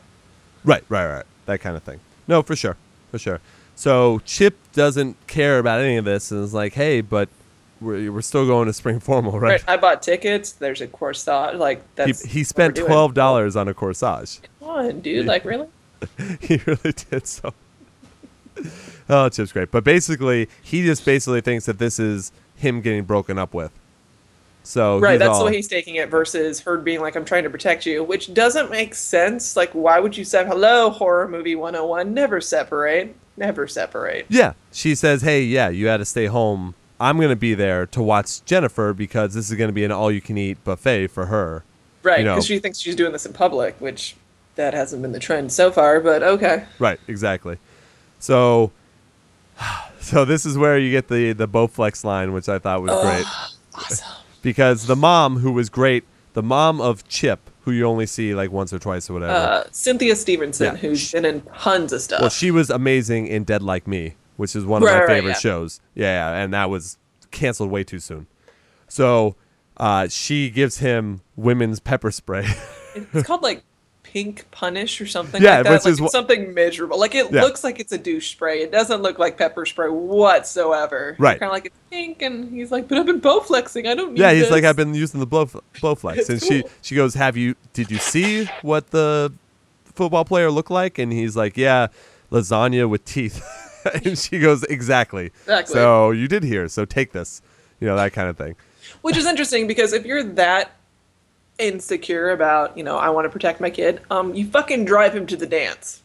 Right, 0.63 0.83
right, 0.89 1.05
right. 1.05 1.25
That 1.45 1.59
kind 1.61 1.77
of 1.77 1.83
thing. 1.83 1.99
No, 2.27 2.41
for 2.41 2.55
sure, 2.55 2.75
for 3.11 3.19
sure. 3.19 3.39
So 3.75 4.19
Chip 4.25 4.57
doesn't 4.73 5.15
care 5.27 5.59
about 5.59 5.79
any 5.81 5.97
of 5.97 6.05
this 6.05 6.31
and 6.31 6.43
is 6.43 6.55
like, 6.55 6.73
hey, 6.73 7.01
but 7.01 7.29
we're, 7.79 8.11
we're 8.11 8.21
still 8.23 8.47
going 8.47 8.65
to 8.65 8.73
spring 8.73 8.99
formal, 8.99 9.39
Right. 9.39 9.51
right? 9.51 9.63
I 9.67 9.77
bought 9.77 10.01
tickets. 10.01 10.53
There's 10.53 10.81
a 10.81 10.87
corsage. 10.87 11.55
Like, 11.59 11.83
that's. 11.93 12.23
he, 12.23 12.39
he 12.39 12.43
spent 12.43 12.75
twelve 12.75 13.13
dollars 13.13 13.55
on 13.55 13.67
a 13.67 13.75
corsage. 13.75 14.39
Come 14.59 14.69
on, 14.69 14.99
dude. 15.01 15.27
Like, 15.27 15.45
really? 15.45 15.67
he 16.39 16.57
really 16.65 16.93
did 16.93 17.27
so. 17.27 17.53
oh, 19.09 19.29
Chip's 19.29 19.51
great, 19.51 19.71
but 19.71 19.83
basically, 19.83 20.49
he 20.61 20.83
just 20.83 21.05
basically 21.05 21.41
thinks 21.41 21.65
that 21.65 21.79
this 21.79 21.99
is 21.99 22.31
him 22.55 22.81
getting 22.81 23.03
broken 23.03 23.37
up 23.37 23.53
with. 23.53 23.71
So 24.63 24.99
Right, 24.99 25.17
that's 25.17 25.29
all, 25.29 25.39
the 25.39 25.45
way 25.45 25.55
he's 25.55 25.67
taking 25.67 25.95
it 25.95 26.09
versus 26.09 26.59
her 26.61 26.77
being 26.77 26.99
like, 27.01 27.15
I'm 27.15 27.25
trying 27.25 27.43
to 27.43 27.49
protect 27.49 27.85
you, 27.85 28.03
which 28.03 28.33
doesn't 28.33 28.69
make 28.69 28.93
sense. 28.93 29.55
Like, 29.55 29.71
why 29.71 29.99
would 29.99 30.15
you 30.15 30.23
say, 30.25 30.45
hello, 30.45 30.89
horror 30.89 31.27
movie 31.27 31.55
101, 31.55 32.13
never 32.13 32.41
separate. 32.41 33.15
Never 33.37 33.67
separate. 33.67 34.25
Yeah, 34.27 34.53
she 34.73 34.95
says, 34.95 35.21
"Hey, 35.21 35.43
yeah, 35.43 35.69
you 35.69 35.87
had 35.87 35.97
to 35.97 36.05
stay 36.05 36.25
home. 36.25 36.75
I'm 36.99 37.21
gonna 37.21 37.37
be 37.37 37.53
there 37.53 37.85
to 37.85 38.01
watch 38.01 38.43
Jennifer 38.43 38.93
because 38.93 39.33
this 39.33 39.49
is 39.49 39.57
gonna 39.57 39.71
be 39.71 39.85
an 39.85 39.93
all-you-can-eat 39.93 40.61
buffet 40.65 41.07
for 41.07 41.27
her." 41.27 41.63
Right, 42.03 42.17
because 42.17 42.19
You 42.19 42.25
know. 42.25 42.41
she 42.41 42.59
thinks 42.59 42.79
she's 42.79 42.97
doing 42.97 43.13
this 43.13 43.25
in 43.25 43.31
public, 43.31 43.75
which 43.79 44.17
that 44.59 44.73
hasn't 44.73 45.01
been 45.01 45.11
the 45.13 45.19
trend 45.19 45.51
so 45.51 45.71
far, 45.71 45.99
but 45.99 46.21
okay. 46.21 46.65
Right, 46.77 46.99
exactly. 47.07 47.57
So, 48.19 48.71
so 49.99 50.25
this 50.25 50.45
is 50.45 50.57
where 50.57 50.77
you 50.77 50.91
get 50.91 51.07
the 51.07 51.33
the 51.33 51.47
Bowflex 51.47 52.03
line, 52.03 52.33
which 52.33 52.47
I 52.49 52.59
thought 52.59 52.81
was 52.81 52.91
great 52.91 53.25
Awesome. 53.73 54.07
because 54.41 54.87
the 54.87 54.95
mom 54.95 55.37
who 55.37 55.51
was 55.51 55.69
great, 55.69 56.03
the 56.33 56.43
mom 56.43 56.79
of 56.81 57.07
Chip, 57.07 57.49
who 57.61 57.71
you 57.71 57.85
only 57.85 58.05
see 58.05 58.35
like 58.35 58.51
once 58.51 58.71
or 58.73 58.79
twice 58.79 59.09
or 59.09 59.13
whatever. 59.13 59.33
Uh, 59.33 59.63
Cynthia 59.71 60.15
Stevenson, 60.15 60.65
Yeah. 60.67 60.75
who's 60.75 61.11
been 61.11 61.25
in 61.25 61.41
tons 61.57 61.93
of 61.93 62.01
stuff. 62.01 62.21
well, 62.21 62.29
she 62.29 62.51
was 62.51 62.69
amazing 62.69 63.27
in 63.27 63.43
Dead 63.43 63.61
Like 63.61 63.87
Me, 63.87 64.15
which 64.37 64.55
is 64.55 64.65
one 64.65 64.81
of 64.83 64.87
Right, 64.87 64.95
my 64.95 64.99
right, 65.01 65.07
favorite 65.07 65.29
yeah. 65.31 65.39
shows. 65.39 65.81
Yeah, 65.95 66.31
yeah, 66.33 66.43
and 66.43 66.53
that 66.53 66.69
was 66.69 66.97
canceled 67.31 67.71
way 67.71 67.83
too 67.83 67.99
soon. 67.99 68.27
So, 68.87 69.35
uh, 69.77 70.07
she 70.09 70.49
gives 70.49 70.79
him 70.79 71.21
women's 71.35 71.79
pepper 71.79 72.11
spray. 72.11 72.45
it's 72.95 73.25
called 73.27 73.43
like 73.43 73.63
Pink 74.11 74.49
Punish 74.49 74.99
or 75.01 75.05
something 75.05 75.39
Yeah, 75.41 75.57
like 75.57 75.63
that. 75.65 75.71
which 75.71 75.85
Like, 75.85 76.01
it's 76.03 76.11
something 76.11 76.53
miserable. 76.55 76.99
Like 76.99 77.13
it 77.13 77.31
Yeah. 77.31 77.41
looks 77.43 77.63
like 77.63 77.79
it's 77.79 77.91
a 77.91 77.97
douche 77.97 78.31
spray. 78.31 78.61
It 78.63 78.71
doesn't 78.71 79.03
look 79.03 79.19
like 79.19 79.37
pepper 79.37 79.67
spray 79.67 79.87
whatsoever. 79.89 81.15
Right. 81.19 81.39
Kind 81.39 81.49
of 81.49 81.53
like 81.53 81.67
it's 81.67 81.75
pink, 81.91 82.21
and 82.23 82.51
he's 82.51 82.71
like, 82.71 82.87
"But 82.87 82.97
I've 82.97 83.05
been 83.05 83.21
bowflexing. 83.21 83.87
I 83.87 83.93
don't 83.93 84.13
need 84.13 84.19
Yeah, 84.19 84.31
he's 84.31 84.43
this." 84.43 84.51
like, 84.51 84.63
I've 84.63 84.75
been 84.75 84.95
using 84.95 85.19
the 85.19 85.27
blow 85.27 85.45
blowflex, 85.75 86.27
and 86.29 86.41
she 86.41 86.63
she 86.81 86.95
goes, 86.95 87.13
"Have 87.13 87.37
you? 87.37 87.55
Did 87.73 87.91
you 87.91 87.97
see 87.99 88.45
what 88.63 88.89
the 88.91 89.31
football 89.93 90.25
player 90.25 90.49
looked 90.49 90.71
like?" 90.71 90.97
And 90.97 91.13
he's 91.13 91.35
like, 91.35 91.55
"Yeah, 91.55 91.87
lasagna 92.31 92.89
with 92.89 93.05
teeth." 93.05 93.43
and 94.03 94.17
she 94.17 94.39
goes, 94.39 94.63
"Exactly. 94.63 95.27
Exactly. 95.43 95.73
So 95.73 96.11
you 96.11 96.27
did 96.27 96.43
hear. 96.43 96.67
So 96.67 96.83
take 96.85 97.11
this. 97.11 97.41
You 97.79 97.87
know 97.87 97.95
that 97.95 98.13
kind 98.13 98.27
of 98.27 98.37
thing. 98.37 98.55
Which 99.01 99.15
is 99.17 99.25
interesting 99.27 99.67
because 99.67 99.93
if 99.93 100.03
you're 100.05 100.23
that 100.23 100.71
insecure 101.59 102.31
about, 102.31 102.77
you 102.77 102.83
know, 102.83 102.97
I 102.97 103.09
want 103.09 103.25
to 103.25 103.29
protect 103.29 103.59
my 103.59 103.69
kid, 103.69 104.01
um, 104.09 104.33
you 104.33 104.45
fucking 104.49 104.85
drive 104.85 105.15
him 105.15 105.27
to 105.27 105.35
the 105.37 105.45
dance. 105.47 106.01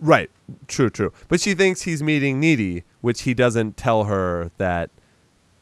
Right. 0.00 0.30
True. 0.68 0.90
True. 0.90 1.12
But 1.28 1.40
she 1.40 1.54
thinks 1.54 1.82
he's 1.82 2.02
meeting 2.02 2.38
Needy, 2.40 2.84
which 3.00 3.22
he 3.22 3.34
doesn't 3.34 3.76
tell 3.76 4.04
her 4.04 4.50
that 4.58 4.90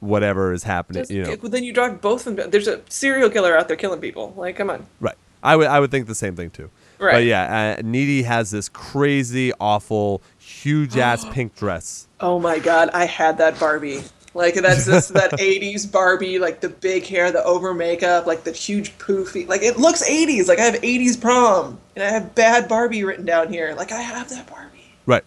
whatever 0.00 0.52
is 0.52 0.64
happening. 0.64 1.02
Just- 1.02 1.10
you 1.10 1.22
know. 1.22 1.36
Then 1.36 1.64
you 1.64 1.72
drive 1.72 2.00
both 2.00 2.26
of 2.26 2.36
them. 2.36 2.50
There's 2.50 2.68
a 2.68 2.80
serial 2.88 3.30
killer 3.30 3.56
out 3.56 3.68
there 3.68 3.76
killing 3.76 4.00
people. 4.00 4.34
Like, 4.36 4.56
come 4.56 4.70
on. 4.70 4.86
Right. 5.00 5.16
I 5.42 5.54
would 5.54 5.66
I 5.68 5.78
would 5.80 5.90
think 5.90 6.06
the 6.08 6.14
same 6.14 6.34
thing 6.34 6.50
too. 6.50 6.70
Right. 6.98 7.12
But 7.12 7.24
yeah, 7.24 7.76
uh, 7.78 7.82
Needy 7.82 8.22
has 8.22 8.50
this 8.50 8.68
crazy, 8.68 9.52
awful, 9.60 10.22
huge 10.38 10.96
ass 10.96 11.24
pink 11.30 11.54
dress. 11.54 12.08
Oh 12.20 12.40
my 12.40 12.58
god, 12.58 12.90
I 12.92 13.04
had 13.04 13.38
that 13.38 13.60
Barbie. 13.60 14.02
Like 14.36 14.54
that's 14.54 14.84
just 14.86 15.14
that 15.14 15.32
'80s 15.32 15.90
Barbie, 15.90 16.38
like 16.38 16.60
the 16.60 16.68
big 16.68 17.04
hair, 17.04 17.32
the 17.32 17.42
over 17.44 17.72
makeup, 17.72 18.26
like 18.26 18.44
the 18.44 18.52
huge 18.52 18.96
poofy. 18.98 19.48
Like 19.48 19.62
it 19.62 19.78
looks 19.78 20.08
'80s. 20.08 20.46
Like 20.46 20.58
I 20.58 20.64
have 20.64 20.74
'80s 20.74 21.18
prom, 21.18 21.78
and 21.96 22.04
I 22.04 22.10
have 22.10 22.34
bad 22.34 22.68
Barbie 22.68 23.02
written 23.02 23.24
down 23.24 23.50
here. 23.50 23.74
Like 23.74 23.92
I 23.92 24.00
have 24.00 24.28
that 24.28 24.46
Barbie. 24.46 24.92
Right. 25.06 25.24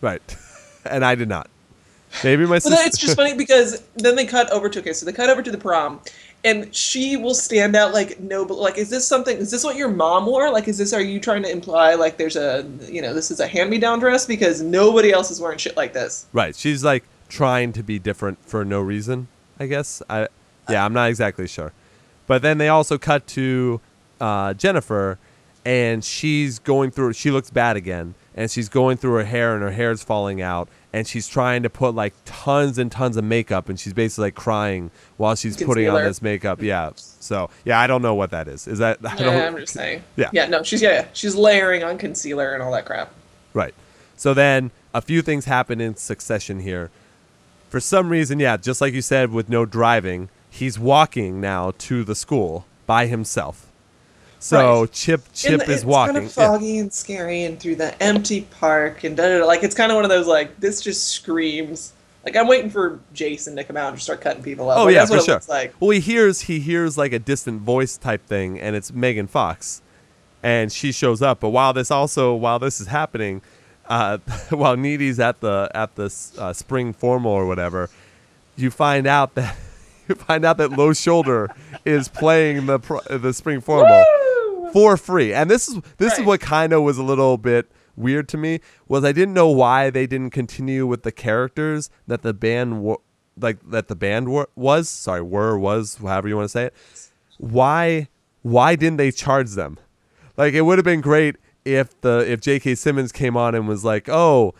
Right. 0.00 0.22
and 0.86 1.04
I 1.04 1.14
did 1.14 1.28
not. 1.28 1.50
Maybe 2.24 2.46
my 2.46 2.58
sister. 2.58 2.78
it's 2.86 2.96
just 2.96 3.14
funny 3.14 3.34
because 3.34 3.82
then 3.96 4.16
they 4.16 4.24
cut 4.24 4.50
over 4.50 4.70
to 4.70 4.78
okay, 4.78 4.94
so 4.94 5.04
they 5.04 5.12
cut 5.12 5.28
over 5.28 5.42
to 5.42 5.50
the 5.50 5.58
prom, 5.58 6.00
and 6.42 6.74
she 6.74 7.18
will 7.18 7.34
stand 7.34 7.76
out 7.76 7.92
like 7.92 8.18
no, 8.20 8.44
like 8.44 8.78
is 8.78 8.88
this 8.88 9.06
something? 9.06 9.36
Is 9.36 9.50
this 9.50 9.64
what 9.64 9.76
your 9.76 9.90
mom 9.90 10.24
wore? 10.24 10.50
Like 10.50 10.66
is 10.66 10.78
this? 10.78 10.94
Are 10.94 11.02
you 11.02 11.20
trying 11.20 11.42
to 11.42 11.50
imply 11.50 11.94
like 11.94 12.16
there's 12.16 12.36
a 12.36 12.66
you 12.80 13.02
know 13.02 13.12
this 13.12 13.30
is 13.30 13.40
a 13.40 13.46
hand 13.46 13.68
me 13.68 13.76
down 13.76 13.98
dress 13.98 14.24
because 14.24 14.62
nobody 14.62 15.12
else 15.12 15.30
is 15.30 15.42
wearing 15.42 15.58
shit 15.58 15.76
like 15.76 15.92
this. 15.92 16.24
right. 16.32 16.56
She's 16.56 16.82
like 16.82 17.04
trying 17.28 17.72
to 17.74 17.82
be 17.82 17.98
different 17.98 18.38
for 18.44 18.64
no 18.64 18.80
reason. 18.80 19.28
I 19.58 19.66
guess. 19.66 20.02
I. 20.08 20.28
Yeah, 20.68 20.84
I'm 20.84 20.92
not 20.92 21.08
exactly 21.08 21.46
sure. 21.46 21.72
But 22.26 22.42
then 22.42 22.58
they 22.58 22.68
also 22.68 22.98
cut 22.98 23.26
to 23.28 23.80
uh, 24.20 24.54
Jennifer, 24.54 25.18
and 25.64 26.04
she's 26.04 26.58
going 26.58 26.90
through. 26.90 27.12
She 27.12 27.30
looks 27.30 27.50
bad 27.50 27.76
again, 27.76 28.14
and 28.34 28.50
she's 28.50 28.68
going 28.68 28.96
through 28.96 29.14
her 29.14 29.24
hair, 29.24 29.54
and 29.54 29.62
her 29.62 29.70
hair's 29.70 30.02
falling 30.02 30.42
out, 30.42 30.68
and 30.92 31.06
she's 31.06 31.28
trying 31.28 31.62
to 31.62 31.70
put 31.70 31.94
like 31.94 32.14
tons 32.24 32.78
and 32.78 32.90
tons 32.90 33.16
of 33.16 33.24
makeup, 33.24 33.68
and 33.68 33.78
she's 33.78 33.92
basically 33.92 34.24
like 34.24 34.34
crying 34.34 34.90
while 35.18 35.36
she's 35.36 35.56
putting 35.56 35.88
on 35.88 36.02
this 36.02 36.20
makeup. 36.20 36.60
Yeah. 36.60 36.90
So 36.96 37.48
yeah, 37.64 37.78
I 37.78 37.86
don't 37.86 38.02
know 38.02 38.14
what 38.14 38.30
that 38.30 38.48
is. 38.48 38.66
Is 38.66 38.78
that? 38.78 38.98
I 39.04 39.16
don't, 39.16 39.34
Yeah, 39.34 39.46
I'm 39.46 39.56
just 39.56 39.72
saying. 39.72 40.02
Yeah. 40.16 40.30
Yeah, 40.32 40.46
no, 40.46 40.62
she's 40.62 40.82
yeah, 40.82 41.06
she's 41.12 41.36
layering 41.36 41.84
on 41.84 41.98
concealer 41.98 42.54
and 42.54 42.62
all 42.62 42.72
that 42.72 42.86
crap. 42.86 43.12
Right. 43.54 43.74
So 44.16 44.34
then 44.34 44.70
a 44.94 45.00
few 45.00 45.22
things 45.22 45.44
happen 45.44 45.80
in 45.80 45.96
succession 45.96 46.60
here. 46.60 46.90
For 47.76 47.80
some 47.80 48.08
reason, 48.08 48.40
yeah, 48.40 48.56
just 48.56 48.80
like 48.80 48.94
you 48.94 49.02
said, 49.02 49.32
with 49.32 49.50
no 49.50 49.66
driving, 49.66 50.30
he's 50.48 50.78
walking 50.78 51.42
now 51.42 51.72
to 51.76 52.04
the 52.04 52.14
school 52.14 52.64
by 52.86 53.04
himself. 53.04 53.66
So 54.38 54.80
Right. 54.80 54.92
Chip 54.92 55.24
Chip 55.34 55.58
the- 55.58 55.64
is 55.70 55.76
it's 55.80 55.84
walking. 55.84 56.14
kind 56.14 56.24
of 56.26 56.34
yeah. 56.34 56.46
foggy 56.48 56.78
and 56.78 56.90
scary, 56.90 57.42
and 57.44 57.60
through 57.60 57.74
the 57.76 58.02
empty 58.02 58.40
park, 58.58 59.04
and 59.04 59.14
da, 59.14 59.28
da, 59.28 59.38
da. 59.40 59.44
like 59.44 59.62
it's 59.62 59.74
kind 59.74 59.92
of 59.92 59.96
one 59.96 60.04
of 60.06 60.08
those 60.08 60.26
like 60.26 60.58
this 60.58 60.80
just 60.80 61.08
screams 61.08 61.92
Like 62.24 62.34
I'm 62.34 62.48
waiting 62.48 62.70
for 62.70 62.98
Jason 63.12 63.54
to 63.56 63.62
come 63.64 63.76
out 63.76 63.92
and 63.92 64.00
start 64.00 64.22
cutting 64.22 64.42
people 64.42 64.70
up. 64.70 64.78
Oh 64.78 64.84
Like, 64.84 64.94
yeah, 64.94 65.04
for 65.04 65.18
sure. 65.20 65.24
it 65.24 65.28
looks 65.34 65.48
like. 65.50 65.74
Well, 65.78 65.90
he 65.90 66.00
hears 66.00 66.40
he 66.40 66.60
hears 66.60 66.96
like 66.96 67.12
a 67.12 67.18
distant 67.18 67.60
voice 67.60 67.98
type 67.98 68.24
thing, 68.26 68.58
and 68.58 68.74
it's 68.74 68.90
Megan 68.90 69.26
Fox, 69.26 69.82
and 70.42 70.72
she 70.72 70.92
shows 70.92 71.20
up. 71.20 71.40
But 71.40 71.50
while 71.50 71.74
this 71.74 71.90
also 71.90 72.34
while 72.34 72.58
this 72.58 72.80
is 72.80 72.86
happening, 72.86 73.42
uh, 73.88 74.18
while 74.50 74.76
Needy's 74.76 75.18
at 75.20 75.40
the 75.40 75.70
at 75.74 75.94
the 75.96 76.12
uh, 76.38 76.52
spring 76.52 76.92
formal 76.92 77.32
or 77.32 77.46
whatever, 77.46 77.90
you 78.56 78.70
find 78.70 79.06
out 79.06 79.34
that 79.34 79.56
you 80.08 80.14
find 80.14 80.44
out 80.44 80.58
that 80.58 80.72
Low 80.72 80.92
Shoulder 80.92 81.48
is 81.84 82.08
playing 82.08 82.66
the 82.66 82.78
pro- 82.78 83.00
the 83.02 83.32
spring 83.32 83.60
formal 83.60 84.04
Woo! 84.56 84.70
for 84.72 84.96
free. 84.96 85.32
And 85.32 85.50
this 85.50 85.68
is 85.68 85.80
this 85.98 86.18
is 86.18 86.24
what 86.24 86.40
kind 86.40 86.72
of 86.72 86.82
was 86.82 86.98
a 86.98 87.02
little 87.02 87.38
bit 87.38 87.70
weird 87.96 88.28
to 88.28 88.36
me 88.36 88.60
was 88.88 89.04
I 89.04 89.12
didn't 89.12 89.34
know 89.34 89.48
why 89.48 89.90
they 89.90 90.06
didn't 90.06 90.30
continue 90.30 90.86
with 90.86 91.02
the 91.02 91.12
characters 91.12 91.88
that 92.06 92.22
the 92.22 92.34
band 92.34 92.82
wa- 92.82 92.98
like 93.38 93.58
that 93.70 93.88
the 93.88 93.96
band 93.96 94.28
wa- 94.28 94.46
was 94.54 94.88
sorry 94.88 95.22
were 95.22 95.58
was 95.58 95.96
however 95.96 96.28
you 96.28 96.36
want 96.36 96.46
to 96.46 96.50
say 96.50 96.64
it. 96.66 96.74
Why 97.38 98.08
why 98.42 98.76
didn't 98.76 98.98
they 98.98 99.10
charge 99.10 99.52
them? 99.52 99.78
Like 100.36 100.54
it 100.54 100.62
would 100.62 100.78
have 100.78 100.84
been 100.84 101.00
great 101.00 101.36
if 101.66 102.00
the 102.00 102.24
if 102.30 102.40
J.K. 102.40 102.76
Simmons 102.76 103.12
came 103.12 103.36
on 103.36 103.54
and 103.54 103.66
was 103.68 103.84
like, 103.84 104.08
"Oh, 104.08 104.54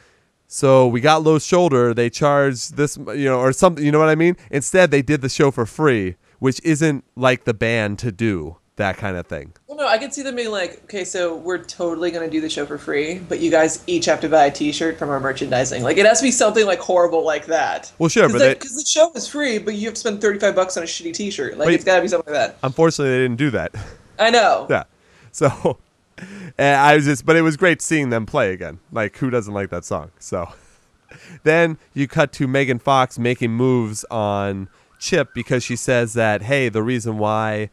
so 0.48 0.86
we 0.86 1.00
got 1.00 1.22
low 1.22 1.38
shoulder. 1.38 1.92
They 1.94 2.10
charged 2.10 2.76
this, 2.76 2.96
you 2.96 3.24
know, 3.24 3.38
or 3.40 3.52
something. 3.52 3.84
You 3.84 3.92
know 3.92 3.98
what 3.98 4.08
I 4.08 4.14
mean? 4.14 4.36
Instead, 4.50 4.90
they 4.90 5.02
did 5.02 5.20
the 5.20 5.28
show 5.28 5.50
for 5.50 5.66
free, 5.66 6.16
which 6.38 6.60
isn't 6.62 7.04
like 7.16 7.44
the 7.44 7.54
band 7.54 7.98
to 8.00 8.12
do 8.12 8.58
that 8.76 8.98
kind 8.98 9.16
of 9.16 9.26
thing. 9.26 9.52
Well, 9.66 9.78
no, 9.78 9.86
I 9.86 9.98
could 9.98 10.12
see 10.12 10.22
them 10.22 10.36
being 10.36 10.50
like, 10.50 10.84
okay, 10.84 11.04
so 11.04 11.34
we're 11.34 11.64
totally 11.64 12.10
gonna 12.10 12.30
do 12.30 12.40
the 12.42 12.50
show 12.50 12.66
for 12.66 12.78
free, 12.78 13.18
but 13.18 13.40
you 13.40 13.50
guys 13.50 13.82
each 13.86 14.04
have 14.04 14.20
to 14.20 14.28
buy 14.28 14.46
a 14.46 14.50
T-shirt 14.50 14.98
from 14.98 15.08
our 15.08 15.18
merchandising. 15.18 15.82
Like, 15.82 15.96
it 15.96 16.06
has 16.06 16.20
to 16.20 16.24
be 16.24 16.30
something 16.30 16.66
like 16.66 16.78
horrible 16.78 17.24
like 17.24 17.46
that. 17.46 17.90
Well, 17.98 18.08
sure, 18.10 18.28
but 18.28 18.58
because 18.58 18.76
the 18.76 18.84
show 18.86 19.10
is 19.14 19.26
free, 19.26 19.58
but 19.58 19.74
you 19.74 19.86
have 19.86 19.94
to 19.94 20.00
spend 20.00 20.20
thirty-five 20.20 20.54
bucks 20.54 20.76
on 20.76 20.82
a 20.82 20.86
shitty 20.86 21.14
T-shirt. 21.14 21.56
Like, 21.56 21.70
it's 21.70 21.84
gotta 21.84 22.02
be 22.02 22.08
something 22.08 22.32
like 22.32 22.50
that. 22.50 22.58
unfortunately, 22.62 23.12
they 23.16 23.24
didn't 23.24 23.38
do 23.38 23.50
that. 23.50 23.74
I 24.18 24.30
know. 24.30 24.66
yeah. 24.70 24.84
So, 25.32 25.78
and 26.58 26.76
I 26.76 26.96
was 26.96 27.04
just, 27.04 27.26
but 27.26 27.36
it 27.36 27.42
was 27.42 27.56
great 27.56 27.82
seeing 27.82 28.10
them 28.10 28.26
play 28.26 28.52
again. 28.52 28.78
Like, 28.92 29.16
who 29.18 29.30
doesn't 29.30 29.52
like 29.52 29.70
that 29.70 29.84
song? 29.84 30.12
So, 30.18 30.52
then 31.42 31.78
you 31.94 32.08
cut 32.08 32.32
to 32.34 32.46
Megan 32.46 32.78
Fox 32.78 33.18
making 33.18 33.52
moves 33.52 34.04
on 34.10 34.68
Chip 34.98 35.34
because 35.34 35.62
she 35.62 35.76
says 35.76 36.14
that, 36.14 36.42
hey, 36.42 36.68
the 36.68 36.82
reason 36.82 37.18
why, 37.18 37.70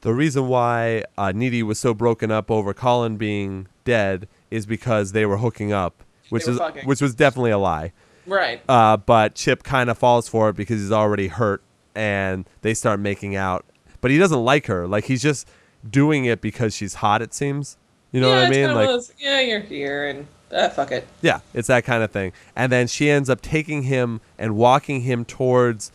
the 0.00 0.12
reason 0.12 0.48
why 0.48 1.04
uh, 1.16 1.32
Needy 1.32 1.62
was 1.62 1.78
so 1.78 1.94
broken 1.94 2.30
up 2.30 2.50
over 2.50 2.74
Colin 2.74 3.16
being 3.16 3.68
dead 3.84 4.28
is 4.50 4.66
because 4.66 5.12
they 5.12 5.26
were 5.26 5.38
hooking 5.38 5.72
up, 5.72 6.02
which 6.30 6.48
is 6.48 6.58
fucking. 6.58 6.84
which 6.84 7.00
was 7.00 7.14
definitely 7.14 7.50
a 7.50 7.58
lie. 7.58 7.92
Right. 8.26 8.62
Uh, 8.68 8.96
but 8.96 9.34
Chip 9.34 9.62
kind 9.62 9.90
of 9.90 9.98
falls 9.98 10.28
for 10.28 10.48
it 10.48 10.56
because 10.56 10.80
he's 10.80 10.92
already 10.92 11.28
hurt, 11.28 11.62
and 11.94 12.48
they 12.62 12.74
start 12.74 13.00
making 13.00 13.36
out. 13.36 13.64
But 14.00 14.10
he 14.10 14.18
doesn't 14.18 14.44
like 14.44 14.66
her. 14.66 14.86
Like 14.86 15.04
he's 15.04 15.22
just 15.22 15.48
doing 15.88 16.24
it 16.24 16.40
because 16.40 16.74
she's 16.74 16.94
hot. 16.94 17.22
It 17.22 17.34
seems. 17.34 17.76
You 18.14 18.20
know 18.20 18.28
yeah, 18.28 18.42
what 18.42 18.46
I 18.46 18.50
mean? 18.50 18.74
Like, 18.74 18.86
those, 18.86 19.12
yeah, 19.18 19.40
you're 19.40 19.58
here, 19.58 20.06
and 20.06 20.28
uh, 20.52 20.68
fuck 20.68 20.92
it. 20.92 21.04
yeah, 21.20 21.40
it's 21.52 21.66
that 21.66 21.82
kind 21.82 22.04
of 22.04 22.12
thing. 22.12 22.32
And 22.54 22.70
then 22.70 22.86
she 22.86 23.10
ends 23.10 23.28
up 23.28 23.40
taking 23.40 23.82
him 23.82 24.20
and 24.38 24.54
walking 24.54 25.00
him 25.00 25.24
towards 25.24 25.90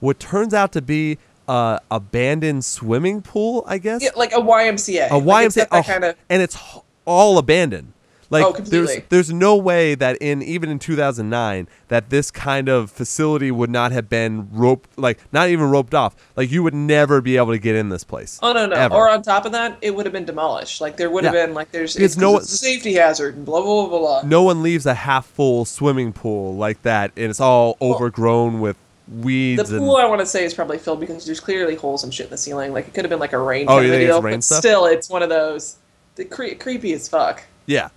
what 0.00 0.18
turns 0.18 0.52
out 0.52 0.72
to 0.72 0.82
be 0.82 1.18
a 1.46 1.78
abandoned 1.88 2.64
swimming 2.64 3.22
pool. 3.22 3.62
I 3.68 3.78
guess 3.78 4.02
Yeah, 4.02 4.10
like 4.16 4.32
a 4.32 4.40
YMCA. 4.40 5.12
a 5.12 5.16
Like, 5.16 5.46
YMCA, 5.46 5.56
got 5.58 5.70
that 5.70 5.78
oh, 5.78 5.82
kind 5.84 6.04
of. 6.06 6.16
and 6.28 6.42
it's 6.42 6.58
all 7.04 7.38
abandoned. 7.38 7.92
Like 8.30 8.44
Oh, 8.46 8.52
there's 8.52 8.96
there's 9.08 9.32
no 9.32 9.56
way 9.56 9.96
that 9.96 10.16
in 10.20 10.40
even 10.42 10.70
in 10.70 10.78
2009 10.78 11.66
that 11.88 12.10
this 12.10 12.30
kind 12.30 12.68
of 12.68 12.90
facility 12.90 13.50
would 13.50 13.70
not 13.70 13.90
have 13.90 14.08
been 14.08 14.48
roped 14.52 14.96
like 14.96 15.18
not 15.32 15.48
even 15.48 15.68
roped 15.68 15.94
off. 15.94 16.14
Like 16.36 16.50
you 16.50 16.62
would 16.62 16.72
never 16.74 17.20
be 17.20 17.36
able 17.36 17.50
to 17.52 17.58
get 17.58 17.74
in 17.74 17.88
this 17.88 18.04
place. 18.04 18.38
Oh 18.42 18.52
no 18.52 18.66
no! 18.66 18.76
Ever. 18.76 18.94
Or 18.94 19.10
on 19.10 19.22
top 19.22 19.46
of 19.46 19.52
that, 19.52 19.78
it 19.82 19.94
would 19.94 20.06
have 20.06 20.12
been 20.12 20.24
demolished. 20.24 20.80
Like 20.80 20.96
there 20.96 21.10
would 21.10 21.24
have 21.24 21.34
Yeah. 21.34 21.46
been 21.46 21.54
like 21.54 21.72
there's 21.72 21.96
it's, 21.96 22.16
no- 22.16 22.36
it's 22.36 22.52
a 22.52 22.56
safety 22.56 22.94
hazard 22.94 23.34
and 23.36 23.44
blah 23.44 23.60
blah 23.62 23.88
blah 23.88 23.98
blah. 23.98 24.22
No 24.24 24.42
one 24.44 24.62
leaves 24.62 24.86
a 24.86 24.94
half 24.94 25.26
full 25.26 25.64
swimming 25.64 26.12
pool 26.12 26.54
like 26.54 26.82
that 26.82 27.10
and 27.16 27.30
it's 27.30 27.40
all 27.40 27.76
overgrown 27.82 28.60
with 28.60 28.76
The 29.08 29.14
weeds 29.26 29.70
and 29.72 29.80
pool 29.80 29.96
I 29.96 30.04
want 30.04 30.20
to 30.20 30.26
say 30.26 30.44
is 30.44 30.54
probably 30.54 30.78
filled 30.78 31.00
because 31.00 31.26
there's 31.26 31.40
clearly 31.40 31.74
holes 31.74 32.04
and 32.04 32.14
shit 32.14 32.26
in 32.26 32.30
the 32.30 32.38
ceiling. 32.38 32.72
Like 32.72 32.86
it 32.86 32.94
could 32.94 33.04
have 33.04 33.10
been 33.10 33.18
like 33.18 33.32
a 33.32 33.38
rain. 33.38 33.66
Oh, 33.68 33.80
you 33.80 33.92
of 33.92 33.98
think 33.98 34.24
rain 34.24 34.34
but 34.36 34.44
stuff? 34.44 34.58
still, 34.60 34.86
it's 34.86 35.08
one 35.10 35.24
of 35.24 35.28
those. 35.28 35.76
The 36.14 36.24
cre- 36.26 36.54
creepy 36.58 36.92
as 36.92 37.08
fuck. 37.08 37.42
Yeah. 37.66 37.88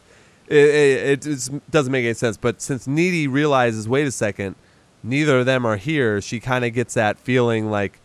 It, 0.48 0.57
it, 0.57 1.10
it 1.10 1.22
just 1.22 1.52
doesn't 1.72 1.91
make 1.91 2.03
any 2.06 2.14
sense. 2.14 2.38
But 2.38 2.61
since 2.61 2.88
Needy 2.88 3.28
realizes, 3.28 3.88
wait 3.88 4.06
a 4.07 4.11
second, 4.11 4.56
neither 5.03 5.40
of 5.40 5.45
them 5.45 5.65
are 5.65 5.78
here, 5.78 6.22
she 6.22 6.40
kind 6.40 6.65
of 6.65 6.74
gets 6.74 6.94
that 6.95 7.18
feeling 7.18 7.70
like, 7.70 7.99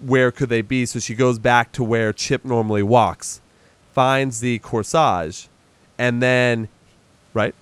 where 0.00 0.30
could 0.30 0.48
they 0.48 0.62
be? 0.62 0.84
So 0.86 0.98
she 0.98 1.14
goes 1.14 1.38
back 1.38 1.72
to 1.72 1.82
where 1.84 2.12
Chip 2.12 2.44
normally 2.44 2.82
walks, 2.82 3.40
finds 3.92 4.40
the 4.40 4.58
corsage, 4.58 5.48
and 5.98 6.22
then, 6.22 6.68
right? 7.32 7.54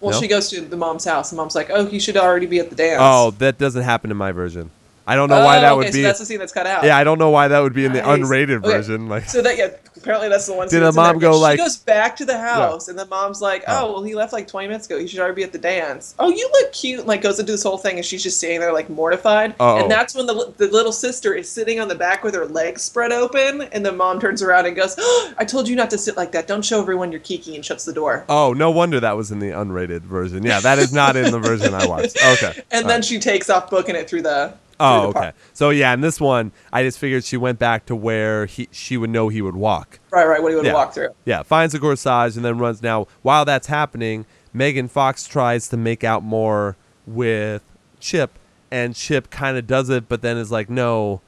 Well, 0.00 0.12
No? 0.12 0.20
she 0.20 0.28
goes 0.28 0.48
to 0.50 0.62
the 0.62 0.78
mom's 0.78 1.04
house, 1.04 1.30
and 1.30 1.36
mom's 1.36 1.54
like, 1.54 1.68
"Oh, 1.70 1.86
you 1.86 2.00
should 2.00 2.16
already 2.16 2.46
be 2.46 2.58
at 2.58 2.70
the 2.70 2.76
dance." 2.76 3.00
Oh, 3.02 3.32
that 3.32 3.58
doesn't 3.58 3.82
happen 3.82 4.10
in 4.10 4.16
my 4.16 4.32
version. 4.32 4.70
I 5.10 5.16
don't 5.16 5.28
know 5.28 5.44
why 5.44 5.58
Oh, 5.58 5.60
that 5.60 5.72
okay, 5.72 5.76
would 5.78 5.86
so 5.88 5.92
be. 5.92 6.02
that's 6.02 6.18
the 6.20 6.24
scene 6.24 6.38
that's 6.38 6.52
cut 6.52 6.66
out. 6.66 6.84
yeah, 6.84 6.96
I 6.96 7.02
don't 7.04 7.18
know 7.18 7.30
why 7.30 7.48
that 7.48 7.58
would 7.60 7.72
be 7.74 7.84
in 7.84 7.92
the 7.92 8.00
Nice. 8.02 8.20
unrated 8.20 8.58
Okay, 8.64 8.70
version. 8.76 9.08
Like, 9.08 9.24
So 9.28 9.42
that 9.42 9.58
yeah, 9.58 9.68
apparently 9.96 10.28
that's 10.28 10.46
the 10.46 10.52
one. 10.54 10.66
Did 10.68 10.70
scene 10.76 10.80
the 10.82 10.92
mom 10.92 11.18
go 11.18 11.32
She 11.32 11.38
like- 11.38 11.58
goes 11.58 11.76
back 11.76 12.16
to 12.16 12.24
the 12.24 12.38
house, 12.38 12.88
and 12.88 12.98
the 12.98 13.06
mom's 13.06 13.42
like, 13.42 13.64
Oh. 13.66 13.86
"Oh, 13.88 13.92
well, 13.94 14.02
he 14.02 14.14
left 14.14 14.32
like 14.32 14.46
20 14.46 14.68
minutes 14.68 14.86
ago. 14.86 14.98
He 14.98 15.06
should 15.08 15.18
already 15.18 15.34
be 15.34 15.42
at 15.42 15.52
the 15.52 15.58
dance." 15.58 16.14
Oh, 16.18 16.28
you 16.30 16.48
look 16.60 16.72
cute. 16.72 17.00
And, 17.00 17.08
Like 17.08 17.22
goes 17.22 17.38
into 17.40 17.50
this 17.52 17.62
whole 17.62 17.78
thing, 17.78 17.96
and 17.96 18.04
she's 18.06 18.22
just 18.22 18.38
standing 18.38 18.60
there 18.60 18.72
like 18.72 18.88
mortified. 18.88 19.50
Uh-oh. 19.58 19.78
And 19.82 19.90
that's 19.90 20.14
when 20.14 20.26
the 20.26 20.52
the 20.58 20.68
little 20.68 20.92
sister 20.92 21.34
is 21.34 21.48
sitting 21.50 21.80
on 21.80 21.88
the 21.88 21.94
back 21.96 22.22
with 22.22 22.34
her 22.34 22.46
legs 22.46 22.82
spread 22.82 23.10
open, 23.12 23.62
and 23.72 23.84
the 23.84 23.92
mom 23.92 24.20
turns 24.20 24.42
around 24.42 24.66
and 24.66 24.76
goes, 24.76 24.94
oh, 24.98 25.32
"I 25.38 25.44
told 25.44 25.68
you 25.68 25.74
not 25.76 25.90
to 25.90 25.98
sit 25.98 26.16
like 26.16 26.32
that. 26.32 26.46
Don't 26.46 26.64
show 26.64 26.80
everyone 26.80 27.10
you're 27.10 27.20
kiki," 27.20 27.56
and 27.56 27.64
shuts 27.64 27.84
the 27.84 27.92
door. 27.92 28.24
oh, 28.28 28.52
no 28.52 28.70
wonder 28.70 29.00
that 29.00 29.16
was 29.16 29.30
in 29.32 29.40
the 29.40 29.50
unrated 29.50 30.02
version. 30.02 30.44
Yeah, 30.44 30.60
that 30.60 30.78
is 30.78 30.92
not 30.92 31.16
in 31.16 31.30
the 31.32 31.38
version 31.40 31.74
I 31.74 31.86
watched. 31.86 32.16
Okay. 32.24 32.52
And 32.70 32.84
All 32.84 32.88
then 32.88 32.98
right. 32.98 33.04
she 33.04 33.18
takes 33.18 33.50
off 33.50 33.68
booking 33.70 33.96
it 33.96 34.08
through 34.08 34.22
the. 34.22 34.52
Oh, 34.84 35.08
okay. 35.08 35.20
park. 35.20 35.34
So 35.52 35.70
yeah, 35.70 35.92
in 35.94 36.00
this 36.00 36.20
one, 36.20 36.52
I 36.72 36.82
just 36.82 36.98
figured 36.98 37.24
she 37.24 37.36
went 37.36 37.58
back 37.58 37.86
to 37.86 37.94
where 37.96 38.46
he 38.46 38.68
she 38.70 38.96
would 38.96 39.10
know 39.10 39.28
he 39.28 39.42
would 39.42 39.56
walk. 39.56 40.00
Right, 40.10 40.26
right. 40.26 40.42
What 40.42 40.50
he 40.50 40.56
would 40.56 40.64
Yeah. 40.66 40.74
walk 40.74 40.94
through. 40.94 41.10
Yeah, 41.24 41.42
finds 41.42 41.74
a 41.74 41.78
corsage 41.78 42.36
and 42.36 42.44
then 42.44 42.58
runs. 42.58 42.82
Now, 42.82 43.06
while 43.22 43.44
that's 43.44 43.66
happening, 43.66 44.26
Megan 44.52 44.88
Fox 44.88 45.26
tries 45.26 45.68
to 45.68 45.76
make 45.76 46.02
out 46.02 46.22
more 46.24 46.76
with 47.06 47.62
Chip, 48.00 48.38
and 48.70 48.94
Chip 48.94 49.30
kind 49.30 49.56
of 49.56 49.66
does 49.66 49.90
it, 49.90 50.08
but 50.08 50.22
then 50.22 50.36
is 50.36 50.50
like, 50.50 50.70
"No, 50.70 51.20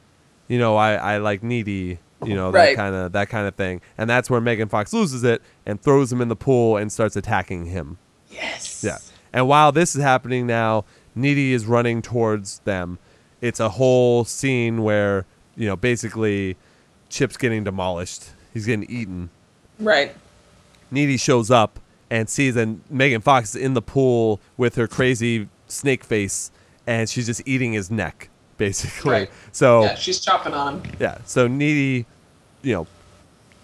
you 0.48 0.58
know, 0.58 0.76
I 0.76 0.94
I 0.94 1.18
like 1.18 1.42
needy." 1.42 1.98
You 2.24 2.36
know 2.36 2.52
that 2.52 2.76
kind 2.76 2.94
of 2.94 3.10
that 3.12 3.28
kind 3.28 3.48
of 3.48 3.56
thing, 3.56 3.80
and 3.98 4.08
that's 4.08 4.30
where 4.30 4.40
Megan 4.40 4.68
Fox 4.68 4.92
loses 4.92 5.24
it 5.24 5.42
and 5.66 5.82
throws 5.82 6.12
him 6.12 6.20
in 6.20 6.28
the 6.28 6.36
pool 6.36 6.76
and 6.76 6.92
starts 6.92 7.16
attacking 7.16 7.66
him. 7.66 7.98
Yes. 8.30 8.84
Yeah. 8.84 8.98
And 9.32 9.48
while 9.48 9.72
this 9.72 9.96
is 9.96 10.02
happening 10.02 10.46
now, 10.46 10.84
Needy 11.16 11.52
is 11.52 11.66
running 11.66 12.00
towards 12.00 12.60
them. 12.60 12.98
It's 13.42 13.60
a 13.60 13.68
whole 13.68 14.24
scene 14.24 14.82
where, 14.82 15.26
you 15.56 15.66
know, 15.66 15.76
basically 15.76 16.56
Chip's 17.10 17.36
getting 17.36 17.64
demolished. 17.64 18.30
He's 18.54 18.64
getting 18.64 18.84
eaten. 18.88 19.28
Right. 19.78 20.14
Needy 20.90 21.16
shows 21.18 21.50
up 21.50 21.78
and 22.08 22.28
sees 22.28 22.54
that 22.54 22.68
Megan 22.90 23.20
Fox 23.20 23.54
is 23.54 23.62
in 23.62 23.74
the 23.74 23.82
pool 23.82 24.40
with 24.56 24.76
her 24.76 24.86
crazy 24.86 25.48
snake 25.66 26.04
face 26.04 26.50
and 26.86 27.08
she's 27.10 27.26
just 27.26 27.42
eating 27.46 27.72
his 27.72 27.90
neck, 27.90 28.28
basically. 28.58 29.10
Right. 29.12 29.30
So 29.52 29.82
Yeah, 29.84 29.94
she's 29.96 30.20
chopping 30.20 30.54
on 30.54 30.80
him. 30.80 30.92
yeah. 31.00 31.18
So 31.24 31.46
Needy, 31.48 32.06
you 32.62 32.74
know, 32.74 32.86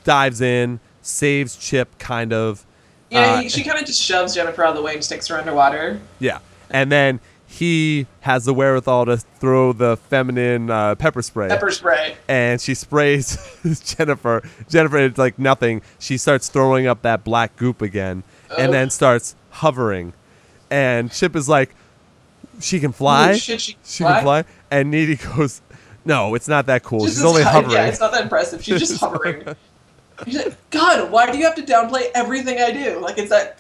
dives 0.04 0.40
in, 0.40 0.80
saves 1.02 1.56
Chip 1.56 1.98
kind 1.98 2.32
of. 2.32 2.64
Yeah, 3.10 3.20
Uh, 3.34 3.40
he, 3.42 3.48
she 3.48 3.62
kind 3.64 3.78
of 3.78 3.86
just 3.86 4.00
shoves 4.02 4.34
Jennifer 4.34 4.64
out 4.64 4.70
of 4.70 4.76
the 4.76 4.82
way 4.82 4.94
and 4.94 5.04
sticks 5.04 5.28
her 5.28 5.38
underwater. 5.38 6.00
Yeah. 6.18 6.38
And 6.70 6.90
then 6.92 7.20
he 7.50 8.06
has 8.20 8.44
the 8.44 8.52
wherewithal 8.52 9.06
to 9.06 9.16
throw 9.16 9.72
the 9.72 9.96
feminine 9.96 10.70
uh, 10.70 10.94
pepper 10.94 11.22
spray. 11.22 11.48
Pepper 11.48 11.70
spray. 11.70 12.14
And 12.28 12.60
she 12.60 12.74
sprays 12.74 13.38
Jennifer. 13.96 14.42
Jennifer, 14.68 14.98
it's 14.98 15.18
like 15.18 15.38
nothing. 15.38 15.80
She 15.98 16.18
starts 16.18 16.48
throwing 16.50 16.86
up 16.86 17.02
that 17.02 17.24
black 17.24 17.56
goop 17.56 17.80
again 17.82 18.22
and 18.56 18.68
Oh. 18.68 18.72
then 18.72 18.90
starts 18.90 19.34
hovering. 19.50 20.12
And 20.70 21.10
Chip 21.10 21.34
is 21.34 21.48
like, 21.48 21.74
she 22.60 22.80
can 22.80 22.92
fly? 22.92 23.36
Shit, 23.36 23.60
she 23.62 23.72
can 23.72 23.80
She 23.84 24.04
fly? 24.04 24.12
can 24.14 24.22
fly? 24.22 24.44
And 24.70 24.90
Needy 24.90 25.16
goes, 25.36 25.62
no, 26.04 26.34
it's 26.34 26.48
not 26.48 26.66
that 26.66 26.82
cool. 26.82 27.00
Just 27.06 27.16
She's 27.16 27.24
only 27.24 27.42
hovering. 27.42 27.72
Yeah, 27.72 27.86
it's 27.86 28.00
not 28.00 28.12
that 28.12 28.22
impressive. 28.22 28.62
She's 28.62 28.78
just 28.78 29.00
hovering. 29.00 29.42
He's 30.26 30.36
like, 30.36 30.70
God, 30.70 31.10
why 31.10 31.30
do 31.32 31.38
you 31.38 31.44
have 31.44 31.54
to 31.54 31.62
downplay 31.62 32.10
everything 32.14 32.60
I 32.60 32.72
do? 32.72 33.00
Like 33.00 33.16
it's 33.18 33.30
that 33.30 33.58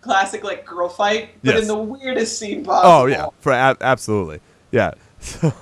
classic 0.00 0.44
like 0.44 0.64
girl 0.64 0.88
fight, 0.88 1.30
but 1.42 1.54
Yes. 1.54 1.62
in 1.62 1.68
the 1.68 1.76
weirdest 1.76 2.38
scene 2.38 2.64
possible. 2.64 2.90
Oh 2.90 3.06
yeah, 3.06 3.28
for 3.40 3.52
ab- 3.52 3.78
absolutely, 3.80 4.40
yeah. 4.70 4.92
So, 5.20 5.52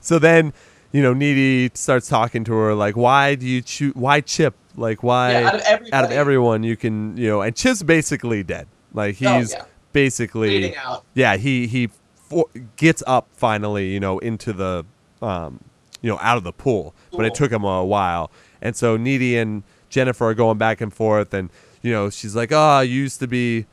so 0.00 0.18
then, 0.18 0.52
you 0.92 1.02
know, 1.02 1.12
Needy 1.12 1.70
starts 1.74 2.08
talking 2.08 2.44
to 2.44 2.52
her 2.52 2.74
like, 2.74 2.96
"Why 2.96 3.34
do 3.34 3.46
you 3.46 3.60
choose? 3.60 3.94
Why 3.94 4.20
Chip? 4.20 4.54
Like, 4.76 5.02
why 5.02 5.32
Yeah, 5.32 5.48
out 5.48 5.54
of 5.56 5.62
out 5.92 6.04
of 6.04 6.10
everyone 6.12 6.62
you 6.62 6.76
can, 6.76 7.16
you 7.16 7.28
know?" 7.28 7.42
And 7.42 7.54
Chip's 7.54 7.82
basically 7.82 8.42
dead. 8.42 8.68
Like 8.94 9.16
Oh, 9.22 9.38
he's 9.38 9.52
yeah. 9.52 9.64
basically 9.92 10.76
out. 10.76 11.04
yeah. 11.14 11.36
He 11.36 11.66
he 11.66 11.90
for, 12.14 12.46
gets 12.76 13.02
up 13.06 13.26
finally, 13.32 13.88
you 13.92 14.00
know, 14.00 14.18
into 14.20 14.52
the, 14.52 14.84
um, 15.20 15.60
you 16.00 16.10
know, 16.10 16.18
out 16.20 16.36
of 16.38 16.44
the 16.44 16.52
pool. 16.52 16.94
But 17.12 17.26
it 17.26 17.34
took 17.34 17.50
him 17.52 17.64
a 17.64 17.84
while, 17.84 18.30
and 18.62 18.74
so 18.76 18.96
Needy 18.96 19.36
and 19.36 19.62
Jennifer 19.90 20.26
are 20.26 20.34
going 20.34 20.58
back 20.58 20.80
and 20.80 20.92
forth, 20.92 21.34
and 21.34 21.50
you 21.86 21.92
know, 21.92 22.10
she's 22.10 22.34
like, 22.34 22.50
"Oh, 22.50 22.58
I 22.58 22.82
used 22.82 23.20
to 23.20 23.28
be." 23.28 23.66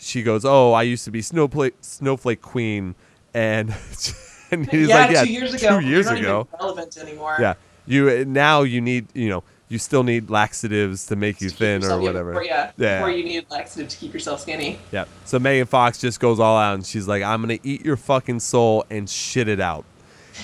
She 0.00 0.24
goes, 0.24 0.44
"Oh, 0.44 0.72
I 0.72 0.82
used 0.82 1.04
to 1.04 1.12
be 1.12 1.22
snowflake 1.22 1.74
snowflake 1.80 2.42
queen," 2.42 2.96
and, 3.32 3.70
and 4.50 4.68
he's 4.68 4.88
yeah, 4.88 4.96
like, 4.96 5.10
"Yeah, 5.12 5.24
two 5.24 5.32
years 5.32 5.54
ago. 5.54 5.80
two 5.80 5.86
years 5.86 6.08
ago, 6.08 6.48
relevant 6.60 6.96
anymore. 6.96 7.36
yeah. 7.38 7.54
You 7.86 8.24
now 8.24 8.62
you 8.62 8.80
need 8.80 9.06
you 9.14 9.28
know 9.28 9.44
you 9.68 9.78
still 9.78 10.02
need 10.02 10.28
laxatives 10.28 11.06
to 11.06 11.16
make 11.16 11.40
you 11.40 11.50
To 11.50 11.56
thin 11.56 11.84
or 11.84 12.00
whatever. 12.00 12.32
Before, 12.32 12.44
yeah, 12.44 12.72
Yeah. 12.76 12.98
Before 12.98 13.10
you 13.12 13.24
need 13.24 13.46
laxative 13.48 13.88
to 13.90 13.96
keep 13.96 14.12
yourself 14.12 14.40
skinny. 14.40 14.80
Yeah. 14.90 15.04
So 15.24 15.38
Megan 15.38 15.66
Fox 15.66 15.98
just 15.98 16.18
goes 16.18 16.40
all 16.40 16.56
out 16.58 16.74
and 16.74 16.84
she's 16.84 17.06
like, 17.06 17.22
"I'm 17.22 17.40
gonna 17.42 17.60
eat 17.62 17.84
your 17.84 17.96
fucking 17.96 18.40
soul 18.40 18.84
and 18.90 19.08
shit 19.08 19.46
it 19.46 19.60
out," 19.60 19.84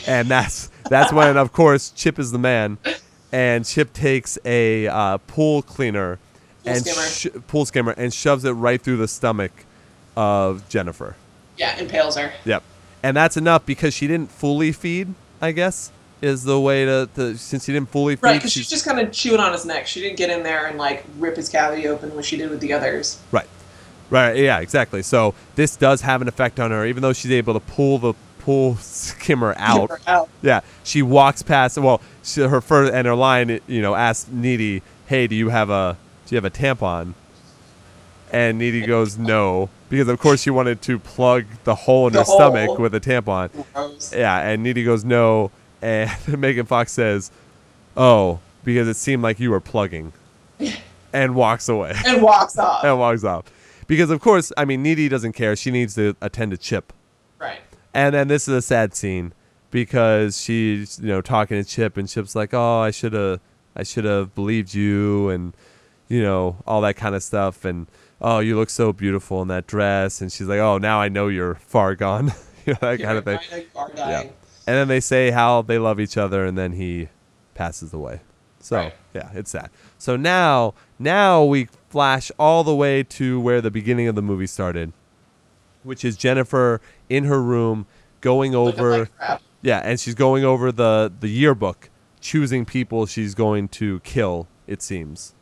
and 0.06 0.28
that's 0.28 0.70
that's 0.88 1.12
when 1.12 1.36
of 1.36 1.52
course 1.52 1.90
Chip 1.90 2.20
is 2.20 2.30
the 2.30 2.38
man, 2.38 2.78
and 3.32 3.64
Chip 3.64 3.92
takes 3.92 4.38
a 4.44 4.86
uh, 4.86 5.18
pool 5.18 5.62
cleaner 5.62 6.20
Pool 6.68 6.76
and 6.76 6.86
skimmer. 6.86 7.06
sh- 7.06 7.46
pool 7.46 7.66
skimmer 7.66 7.92
and 7.92 8.12
shoves 8.14 8.44
it 8.44 8.50
right 8.52 8.80
through 8.80 8.96
the 8.98 9.08
stomach 9.08 9.52
of 10.16 10.68
Jennifer. 10.68 11.16
Yeah, 11.56 11.76
impales 11.78 12.16
her. 12.16 12.32
Yep. 12.44 12.62
And 13.02 13.16
that's 13.16 13.36
enough 13.36 13.64
because 13.66 13.94
she 13.94 14.06
didn't 14.06 14.30
fully 14.30 14.72
feed. 14.72 15.14
I 15.40 15.52
guess 15.52 15.92
is 16.20 16.42
the 16.42 16.58
way 16.58 16.84
to, 16.84 17.08
to 17.14 17.36
since 17.38 17.64
she 17.64 17.72
didn't 17.72 17.90
fully 17.90 18.16
feed. 18.16 18.22
Right, 18.24 18.34
because 18.34 18.52
she's- 18.52 18.66
she's 18.66 18.70
just 18.70 18.84
kind 18.84 18.98
of 18.98 19.12
chewing 19.12 19.38
on 19.40 19.52
his 19.52 19.64
neck. 19.64 19.86
She 19.86 20.00
didn't 20.00 20.16
get 20.16 20.30
in 20.30 20.42
there 20.42 20.66
and 20.66 20.76
like 20.78 21.04
rip 21.18 21.36
his 21.36 21.48
cavity 21.48 21.86
open 21.86 22.14
like 22.16 22.24
she 22.24 22.36
did 22.36 22.50
with 22.50 22.60
the 22.60 22.72
others. 22.72 23.18
Right. 23.30 23.46
Right. 24.10 24.36
Yeah. 24.36 24.58
Exactly. 24.58 25.02
So 25.02 25.34
this 25.54 25.76
does 25.76 26.00
have 26.00 26.20
an 26.22 26.28
effect 26.28 26.58
on 26.58 26.70
her, 26.72 26.84
even 26.86 27.02
though 27.02 27.12
she's 27.12 27.30
able 27.30 27.54
to 27.54 27.60
pull 27.60 27.98
the 27.98 28.14
pull 28.40 28.76
skimmer 28.76 29.54
out. 29.58 29.90
Out. 30.08 30.28
Yeah. 30.42 30.60
She 30.82 31.02
walks 31.02 31.42
past. 31.42 31.78
Well, 31.78 32.00
she, 32.24 32.40
her 32.42 32.60
first 32.60 32.92
and 32.92 33.06
her 33.06 33.14
line, 33.14 33.60
you 33.68 33.80
know, 33.82 33.94
asks 33.94 34.28
Needy, 34.30 34.82
"Hey, 35.06 35.26
do 35.28 35.36
you 35.36 35.50
have 35.50 35.70
a 35.70 35.96
do 36.28 36.34
you 36.34 36.36
have 36.36 36.44
a 36.44 36.50
tampon?" 36.50 37.14
And 38.30 38.58
Needy 38.58 38.82
goes, 38.86 39.16
"No," 39.16 39.70
because 39.88 40.08
of 40.08 40.18
course 40.20 40.42
she 40.42 40.50
wanted 40.50 40.82
to 40.82 40.98
plug 40.98 41.46
the 41.64 41.74
hole 41.74 42.06
in 42.06 42.12
The 42.12 42.20
her 42.20 42.24
stomach 42.26 42.78
with 42.78 42.94
a 42.94 43.00
tampon. 43.00 43.50
Gross. 43.72 44.12
Yeah. 44.14 44.38
And 44.40 44.62
Needy 44.62 44.84
goes, 44.84 45.04
"No," 45.04 45.50
and 45.80 46.10
Megan 46.38 46.66
Fox 46.66 46.92
says, 46.92 47.30
"Oh, 47.96 48.40
because 48.64 48.86
it 48.88 48.96
seemed 48.96 49.22
like 49.22 49.40
you 49.40 49.50
were 49.50 49.60
plugging," 49.60 50.12
and 51.12 51.34
walks 51.34 51.68
away 51.68 51.94
And 52.04 52.22
walks 52.22 52.58
off. 52.58 52.84
and 52.84 52.98
walks 52.98 53.24
off. 53.24 53.44
Because 53.86 54.10
of 54.10 54.20
course, 54.20 54.52
I 54.58 54.66
mean, 54.66 54.82
Needy 54.82 55.08
doesn't 55.08 55.32
care. 55.32 55.56
She 55.56 55.70
needs 55.70 55.94
to 55.94 56.14
attend 56.20 56.50
to 56.50 56.58
Chip. 56.58 56.92
Right. 57.40 57.60
And 57.94 58.14
then 58.14 58.28
this 58.28 58.46
is 58.46 58.54
a 58.54 58.60
sad 58.60 58.94
scene 58.94 59.32
because 59.70 60.38
she's 60.38 60.98
you 61.00 61.08
know 61.08 61.22
talking 61.22 61.56
to 61.62 61.66
Chip, 61.66 61.96
and 61.96 62.06
Chip's 62.06 62.36
like, 62.36 62.52
"Oh, 62.52 62.80
I 62.80 62.90
should 62.90 63.14
have, 63.14 63.40
I 63.74 63.84
should 63.84 64.04
have 64.04 64.34
believed 64.34 64.74
you," 64.74 65.30
and 65.30 65.54
you 66.08 66.22
know 66.22 66.56
all 66.66 66.80
that 66.82 66.96
kind 66.96 67.14
of 67.14 67.22
stuff. 67.22 67.64
And 67.64 67.86
oh, 68.20 68.38
you 68.40 68.56
look 68.56 68.70
so 68.70 68.92
beautiful 68.92 69.42
in 69.42 69.48
that 69.48 69.66
dress. 69.66 70.20
And 70.20 70.30
she's 70.32 70.46
like, 70.46 70.58
"Oh, 70.60 70.78
now 70.78 71.00
I 71.00 71.08
know 71.08 71.28
you're 71.28 71.54
far 71.56 71.94
gone," 71.94 72.32
you 72.66 72.72
know 72.74 72.78
that 72.80 73.00
kind 73.00 73.18
of 73.18 73.24
thing. 73.24 73.40
Dying. 73.94 74.32
And 74.66 74.76
then 74.76 74.88
they 74.88 75.00
say 75.00 75.30
how 75.30 75.62
they 75.62 75.78
love 75.78 75.98
each 75.98 76.16
other, 76.16 76.44
and 76.44 76.58
then 76.58 76.72
he 76.72 77.08
passes 77.54 77.92
away. 77.92 78.20
So 78.60 78.76
Right. 78.76 78.94
yeah, 79.14 79.30
it's 79.34 79.50
sad. 79.50 79.70
So 79.98 80.16
now, 80.16 80.74
now 80.98 81.44
we 81.44 81.68
flash 81.88 82.30
all 82.38 82.64
the 82.64 82.74
way 82.74 83.02
to 83.04 83.40
where 83.40 83.60
the 83.60 83.70
beginning 83.70 84.08
of 84.08 84.14
the 84.14 84.20
movie 84.22 84.46
started, 84.46 84.92
which 85.84 86.04
is 86.04 86.16
Jennifer 86.16 86.80
in 87.08 87.24
her 87.24 87.40
room 87.42 87.86
going 88.20 88.54
over. 88.54 89.08
like. 89.20 89.40
Yeah, 89.62 89.78
and 89.78 89.98
she's 89.98 90.14
going 90.14 90.44
over 90.44 90.70
the 90.70 91.10
the 91.18 91.28
yearbook, 91.28 91.88
choosing 92.20 92.64
people 92.64 93.06
she's 93.06 93.34
going 93.34 93.68
to 93.68 94.00
kill. 94.00 94.48
It 94.66 94.82
seems. 94.82 95.34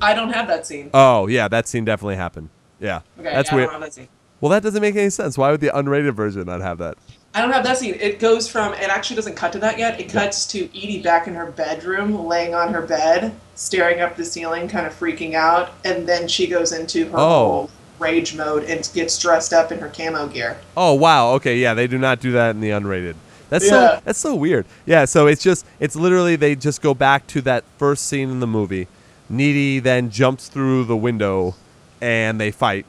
I 0.00 0.14
don't 0.14 0.32
have 0.32 0.46
that 0.48 0.66
scene. 0.66 0.90
Oh 0.94 1.26
yeah, 1.26 1.48
that 1.48 1.68
scene 1.68 1.84
definitely 1.84 2.16
happened. 2.16 2.48
Yeah, 2.80 3.00
Okay, 3.18 3.32
that's 3.32 3.48
yeah, 3.50 3.54
I 3.54 3.56
weird. 3.56 3.66
don't 3.70 3.80
have 3.80 3.82
that 3.88 3.94
scene. 3.94 4.08
Well, 4.40 4.50
that 4.50 4.62
doesn't 4.62 4.82
make 4.82 4.96
any 4.96 5.10
sense. 5.10 5.38
Why 5.38 5.50
would 5.50 5.60
the 5.60 5.68
unrated 5.68 6.12
version 6.14 6.44
not 6.44 6.60
have 6.60 6.78
that? 6.78 6.96
I 7.34 7.40
don't 7.40 7.50
have 7.52 7.64
that 7.64 7.78
scene. 7.78 7.94
It 7.98 8.18
goes 8.20 8.46
from 8.48 8.74
it 8.74 8.90
actually 8.90 9.16
doesn't 9.16 9.36
cut 9.36 9.52
to 9.54 9.58
that 9.60 9.78
yet. 9.78 9.98
It 10.00 10.10
cuts 10.10 10.46
to 10.48 10.68
Needy 10.74 11.00
back 11.02 11.26
in 11.26 11.34
her 11.34 11.46
bedroom, 11.50 12.26
laying 12.26 12.54
on 12.54 12.72
her 12.74 12.82
bed, 12.82 13.34
staring 13.54 14.00
up 14.00 14.16
the 14.16 14.24
ceiling, 14.24 14.68
kind 14.68 14.86
of 14.86 14.92
freaking 14.98 15.34
out, 15.34 15.70
and 15.84 16.06
then 16.06 16.28
she 16.28 16.46
goes 16.46 16.72
into 16.72 17.06
her 17.06 17.18
Oh. 17.18 17.28
whole 17.48 17.70
rage 17.98 18.36
mode 18.36 18.64
and 18.64 18.88
gets 18.92 19.18
dressed 19.18 19.52
up 19.52 19.72
in 19.72 19.78
her 19.78 19.88
camo 19.88 20.26
gear. 20.26 20.58
Oh 20.76 20.94
wow. 20.94 21.30
Okay, 21.34 21.56
yeah, 21.56 21.74
they 21.74 21.86
do 21.86 21.96
not 21.98 22.20
do 22.20 22.32
that 22.32 22.50
in 22.50 22.60
the 22.60 22.70
unrated. 22.70 23.14
That's 23.50 23.64
Yeah. 23.64 23.70
so 23.70 24.00
that's 24.04 24.18
so 24.18 24.34
weird. 24.34 24.66
Yeah, 24.84 25.04
so 25.06 25.26
it's 25.26 25.42
just 25.42 25.64
it's 25.80 25.96
literally 25.96 26.36
they 26.36 26.54
just 26.54 26.82
go 26.82 26.92
back 26.92 27.26
to 27.28 27.40
that 27.42 27.64
first 27.78 28.06
scene 28.08 28.30
in 28.30 28.40
the 28.40 28.46
movie. 28.48 28.88
Needy 29.28 29.78
then 29.78 30.10
jumps 30.10 30.48
through 30.48 30.84
the 30.84 30.96
window 30.96 31.54
and 32.00 32.40
they 32.40 32.50
fight. 32.50 32.86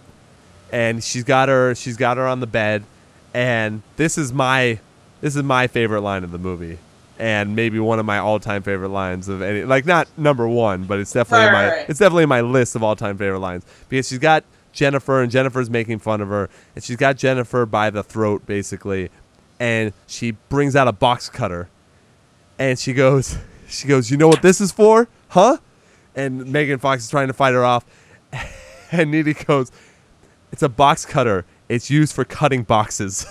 And 0.72 1.04
she's 1.04 1.24
got 1.24 1.50
her 1.50 1.76
she's 1.76 1.98
got 1.98 2.18
her 2.18 2.28
on 2.28 2.40
the 2.40 2.48
bed. 2.48 2.84
And 3.34 3.82
this 3.98 4.18
is 4.18 4.34
my 4.34 4.80
this 5.22 5.36
is 5.36 5.44
my 5.44 5.68
favorite 5.68 6.02
line 6.02 6.24
of 6.24 6.32
the 6.32 6.38
movie. 6.38 6.80
And 7.18 7.56
maybe 7.56 7.80
one 7.80 7.98
of 7.98 8.06
my 8.06 8.18
all-time 8.18 8.62
favorite 8.62 8.90
lines 8.90 9.30
of 9.30 9.42
any 9.42 9.64
like 9.64 9.86
not 9.86 10.08
number 10.18 10.48
1, 10.48 10.84
but 10.84 11.00
it's 11.00 11.14
definitely 11.14 11.48
in 11.48 11.54
my 11.54 11.68
right, 11.68 11.78
right. 11.78 11.90
it's 11.90 12.00
definitely 12.00 12.24
in 12.24 12.30
my 12.30 12.42
list 12.42 12.76
of 12.76 12.84
all-time 12.84 13.18
favorite 13.18 13.40
lines. 13.40 13.66
Because 13.88 14.10
she's 14.10 14.20
got 14.20 14.44
Jennifer 14.74 15.22
and 15.22 15.32
Jennifer's 15.32 15.70
making 15.70 16.00
fun 16.00 16.20
of 16.20 16.28
her. 16.28 16.50
And 16.76 16.84
she's 16.84 16.98
got 16.98 17.16
Jennifer 17.16 17.66
by 17.66 17.90
the 17.90 18.04
throat 18.04 18.46
basically. 18.46 19.10
And 19.58 19.94
she 20.08 20.32
brings 20.50 20.76
out 20.76 20.90
a 20.90 20.92
box 20.92 21.30
cutter. 21.30 21.70
And 22.60 22.78
she 22.78 22.94
goes 22.94 23.38
she 23.70 23.88
goes 23.88 24.12
you 24.12 24.18
know 24.18 24.28
what 24.28 24.42
this 24.42 24.60
is 24.60 24.74
for? 24.74 25.08
Huh 25.30 25.60
and 26.16 26.46
Megan 26.52 26.80
Fox 26.80 27.04
is 27.04 27.10
trying 27.10 27.28
to 27.28 27.34
fight 27.34 27.54
her 27.54 27.66
off 27.66 27.86
and 28.92 29.12
Needy 29.12 29.34
goes 29.34 29.72
it's 30.52 30.64
a 30.64 30.70
box 30.70 31.06
cutter 31.06 31.46
it's 31.70 31.90
used 31.90 32.14
for 32.14 32.24
cutting 32.26 32.64
boxes 32.64 33.26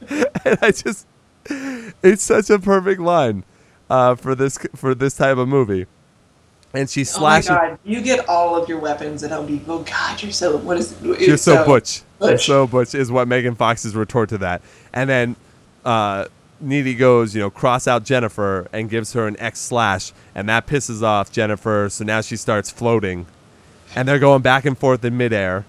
and 0.08 0.58
I 0.62 0.70
just 0.70 1.06
it's 2.02 2.22
such 2.22 2.50
a 2.50 2.58
perfect 2.58 3.00
line 3.00 3.44
uh, 3.88 4.14
for 4.14 4.34
this 4.34 4.58
for 4.74 4.94
this 4.94 5.16
type 5.16 5.36
of 5.36 5.48
movie 5.48 5.86
and 6.76 6.90
she 6.90 7.04
slashes 7.04 7.50
Oh 7.50 7.54
my 7.54 7.68
god, 7.70 7.78
you 7.84 8.00
get 8.02 8.28
all 8.28 8.54
of 8.54 8.68
your 8.68 8.78
weapons 8.78 9.22
at 9.22 9.30
Home 9.30 9.46
Depot. 9.46 9.78
God, 9.80 10.22
you're 10.22 10.32
so 10.32 10.56
what 10.58 10.76
is 10.76 10.94
You're 11.02 11.36
so, 11.36 11.64
butch. 11.64 12.02
You're 12.20 12.38
so 12.38 12.66
butch 12.66 12.94
is 12.94 13.10
what 13.10 13.28
Megan 13.28 13.54
Fox's 13.54 13.94
retort 13.94 14.28
to 14.30 14.38
that. 14.38 14.62
And 14.92 15.08
then 15.08 15.36
uh, 15.84 16.26
Needy 16.60 16.94
goes, 16.94 17.34
you 17.34 17.40
know, 17.40 17.50
cross 17.50 17.86
out 17.86 18.04
Jennifer 18.04 18.68
and 18.72 18.88
gives 18.88 19.12
her 19.12 19.26
an 19.26 19.38
X 19.38 19.60
slash, 19.60 20.12
and 20.34 20.48
that 20.48 20.66
pisses 20.66 21.02
off 21.02 21.30
Jennifer. 21.30 21.88
So 21.90 22.04
now 22.04 22.20
she 22.20 22.36
starts 22.36 22.70
floating, 22.70 23.26
and 23.94 24.08
they're 24.08 24.18
going 24.18 24.42
back 24.42 24.64
and 24.64 24.76
forth 24.76 25.04
in 25.04 25.16
midair. 25.16 25.64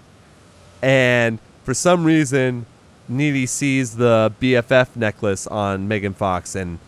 And 0.82 1.38
for 1.64 1.74
some 1.74 2.04
reason, 2.04 2.66
Needy 3.08 3.46
sees 3.46 3.96
the 3.96 4.32
BFF 4.40 4.96
necklace 4.96 5.46
on 5.46 5.88
Megan 5.88 6.14
Fox 6.14 6.54
and 6.54 6.78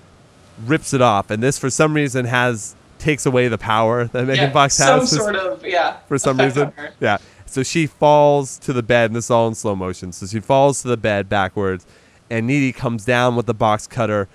rips 0.64 0.92
it 0.92 1.02
off. 1.02 1.30
And 1.30 1.42
this, 1.42 1.58
for 1.58 1.70
some 1.70 1.94
reason, 1.94 2.26
has 2.26 2.74
takes 2.98 3.26
away 3.26 3.48
the 3.48 3.58
power 3.58 4.04
that 4.04 4.26
Megan 4.26 4.44
yeah, 4.44 4.52
Fox 4.52 4.78
has. 4.78 5.10
some 5.10 5.18
sort 5.18 5.36
of 5.36 5.66
yeah. 5.66 5.96
for 6.08 6.18
some 6.18 6.38
reason. 6.38 6.72
Yeah. 7.00 7.18
So 7.46 7.64
she 7.64 7.88
falls 7.88 8.58
to 8.58 8.72
the 8.72 8.82
bed, 8.82 9.06
and 9.10 9.16
this 9.16 9.24
is 9.24 9.30
all 9.30 9.48
in 9.48 9.56
slow 9.56 9.74
motion. 9.74 10.12
So 10.12 10.26
she 10.26 10.38
falls 10.38 10.82
to 10.82 10.88
the 10.88 10.96
bed 10.96 11.28
backwards, 11.28 11.84
and 12.30 12.46
Needy 12.46 12.72
comes 12.72 13.04
down 13.04 13.36
with 13.36 13.46
the 13.46 13.54
box 13.54 13.86
cutter 13.86 14.28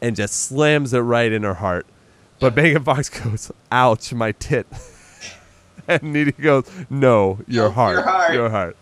and 0.00 0.16
just 0.16 0.34
slams 0.34 0.92
it 0.92 1.00
right 1.00 1.30
in 1.30 1.42
her 1.42 1.54
heart. 1.54 1.86
But 2.40 2.56
Megan 2.56 2.82
Fox 2.82 3.08
goes, 3.22 3.52
"Ouch, 3.70 4.12
my 4.12 4.32
tit," 4.32 4.66
and 5.88 6.02
Needy 6.02 6.32
goes, 6.32 6.68
"No, 6.90 7.38
your 7.46 7.70
heart, 7.70 7.96
your 7.96 8.04
heart." 8.04 8.34
your 8.34 8.50
heart." 8.50 8.76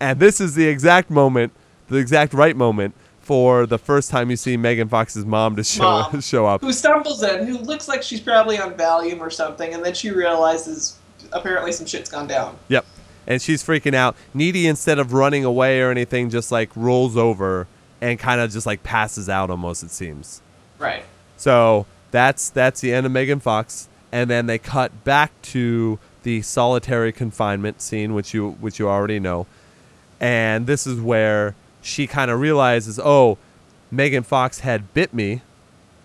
And 0.00 0.20
this 0.20 0.40
is 0.40 0.54
the 0.54 0.66
exact 0.66 1.10
moment, 1.10 1.52
the 1.88 1.96
exact 1.96 2.32
right 2.32 2.56
moment 2.56 2.94
for 3.20 3.66
the 3.66 3.78
first 3.78 4.10
time 4.10 4.30
you 4.30 4.36
see 4.36 4.56
Megan 4.56 4.88
Fox's 4.88 5.26
mom 5.26 5.56
to 5.56 5.64
show 5.64 5.82
Mom. 5.82 6.20
show 6.20 6.46
up. 6.46 6.60
Who 6.60 6.72
stumbles 6.72 7.22
in, 7.22 7.46
who 7.46 7.58
looks 7.58 7.88
like 7.88 8.02
she's 8.02 8.20
probably 8.20 8.58
on 8.58 8.74
Valium 8.74 9.20
or 9.20 9.30
something, 9.30 9.74
and 9.74 9.84
then 9.84 9.94
she 9.94 10.10
realizes 10.10 10.98
apparently 11.32 11.72
some 11.72 11.86
shit's 11.86 12.08
gone 12.08 12.28
down. 12.28 12.56
Yep. 12.68 12.86
And 13.26 13.42
she's 13.42 13.64
freaking 13.64 13.94
out. 13.94 14.14
Needy, 14.32 14.68
instead 14.68 15.00
of 15.00 15.12
running 15.12 15.44
away 15.44 15.80
or 15.80 15.90
anything, 15.90 16.30
just 16.30 16.52
like 16.52 16.70
rolls 16.76 17.16
over 17.16 17.66
and 18.00 18.18
kind 18.18 18.40
of 18.40 18.50
just 18.50 18.66
like 18.66 18.82
passes 18.82 19.28
out 19.28 19.50
almost, 19.50 19.82
it 19.82 19.90
seems. 19.90 20.42
Right. 20.78 21.04
So 21.36 21.86
that's 22.10 22.50
that's 22.50 22.80
the 22.80 22.92
end 22.92 23.06
of 23.06 23.12
Megan 23.12 23.40
Fox. 23.40 23.88
And 24.12 24.30
then 24.30 24.46
they 24.46 24.58
cut 24.58 25.04
back 25.04 25.32
to 25.42 25.98
the 26.22 26.42
solitary 26.42 27.12
confinement 27.12 27.80
scene, 27.82 28.14
which 28.14 28.32
you 28.34 28.52
which 28.60 28.78
you 28.78 28.88
already 28.88 29.18
know. 29.20 29.46
And 30.20 30.66
this 30.66 30.86
is 30.86 31.00
where 31.00 31.54
she 31.82 32.06
kind 32.06 32.30
of 32.30 32.40
realizes, 32.40 32.98
oh, 33.02 33.38
Megan 33.90 34.22
Fox 34.22 34.60
had 34.60 34.92
bit 34.94 35.12
me 35.12 35.42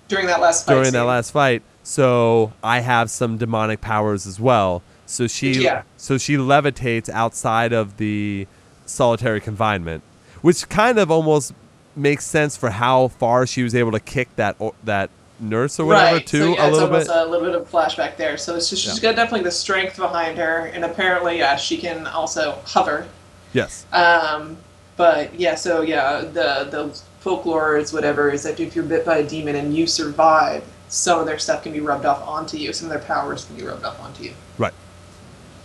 During 0.07 0.27
that 0.27 0.41
last 0.41 0.65
fight 0.65 0.73
during 0.73 0.91
that 0.91 1.03
last 1.03 1.31
fight. 1.31 1.63
So 1.84 2.53
I 2.63 2.81
have 2.81 3.09
some 3.09 3.38
demonic 3.38 3.81
powers 3.81 4.27
as 4.27 4.39
well. 4.39 4.84
So 5.05 5.27
she 5.27 5.53
Yeah. 5.63 5.84
so 5.97 6.18
she 6.18 6.38
levitates 6.38 7.09
outside 7.09 7.73
of 7.73 7.97
the 7.97 8.47
solitary 8.85 9.39
confinement, 9.41 10.03
which 10.41 10.69
kind 10.69 10.99
of 10.99 11.09
almost 11.09 11.53
makes 11.95 12.26
sense 12.26 12.55
for 12.57 12.69
how 12.69 13.07
far 13.09 13.45
she 13.45 13.63
was 13.63 13.76
able 13.76 13.91
to 13.91 13.99
kick 13.99 14.34
that 14.38 14.55
o- 14.59 14.76
that 14.84 15.09
nurse 15.39 15.80
or 15.80 15.85
whatever 15.85 16.18
right. 16.18 16.27
too 16.27 16.39
so, 16.39 16.55
yeah, 16.55 16.69
a 16.69 16.72
little 16.72 16.88
bit. 16.88 17.07
a 17.09 17.26
little 17.26 17.45
bit 17.47 17.55
of 17.55 17.69
flashback 17.69 18.15
there. 18.18 18.38
So 18.38 18.55
it's 18.55 18.69
just, 18.69 18.84
she's 18.84 19.01
Yeah. 19.01 19.09
got 19.11 19.15
definitely 19.15 19.43
the 19.43 19.51
strength 19.51 19.97
behind 19.97 20.38
her, 20.38 20.69
and 20.73 20.85
apparently, 20.85 21.39
yeah, 21.39 21.55
she 21.55 21.77
can 21.77 22.07
also 22.07 22.59
hover. 22.65 23.07
yes. 23.53 23.85
Um, 23.91 24.57
but 24.97 25.34
yeah, 25.39 25.55
so 25.55 25.81
yeah, 25.81 26.22
the 26.22 26.68
the 26.69 26.97
folklore 27.22 27.77
is 27.77 27.91
whatever 27.93 28.30
is 28.30 28.43
that 28.43 28.59
if 28.59 28.76
you're 28.76 28.85
bit 28.85 29.05
by 29.05 29.18
a 29.18 29.23
demon 29.27 29.55
and 29.55 29.76
you 29.76 29.88
survive, 29.88 30.63
some 30.89 31.19
of 31.19 31.26
their 31.26 31.39
stuff 31.39 31.63
can 31.63 31.72
be 31.73 31.80
rubbed 31.80 32.05
off 32.05 32.22
onto 32.27 32.57
you. 32.57 32.72
Some 32.73 32.85
of 32.88 32.91
their 32.91 33.07
powers 33.07 33.45
can 33.45 33.55
be 33.55 33.63
rubbed 33.63 33.84
off 33.84 33.99
onto 34.01 34.23
you. 34.23 34.34
Right. 34.57 34.73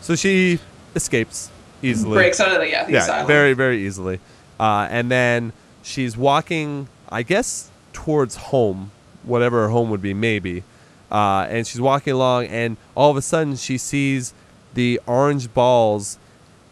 So 0.01 0.15
she 0.15 0.59
escapes 0.95 1.51
easily. 1.83 2.15
Breaks 2.15 2.41
out 2.41 2.53
of 2.53 2.61
the 2.61 2.71
yeah, 2.71 2.85
the 2.85 2.93
yeah, 2.93 2.99
asylum. 3.03 3.27
very 3.27 3.53
very 3.53 3.85
easily. 3.87 4.21
Uh, 4.59 4.87
and 4.91 5.11
then 5.11 5.53
she's 5.87 6.17
walking, 6.17 6.89
I 7.09 7.23
guess, 7.23 7.71
towards 7.93 8.37
home, 8.37 8.91
whatever 9.23 9.63
her 9.63 9.69
home 9.69 9.89
would 9.91 10.03
be, 10.03 10.13
maybe. 10.13 10.65
Uh, 11.11 11.47
and 11.49 11.67
she's 11.67 11.81
walking 11.81 12.13
along, 12.13 12.47
and 12.47 12.77
all 12.95 13.11
of 13.11 13.17
a 13.17 13.23
sudden 13.23 13.57
she 13.57 13.79
sees 13.79 14.35
the 14.75 15.01
orange 15.07 15.55
balls 15.55 16.19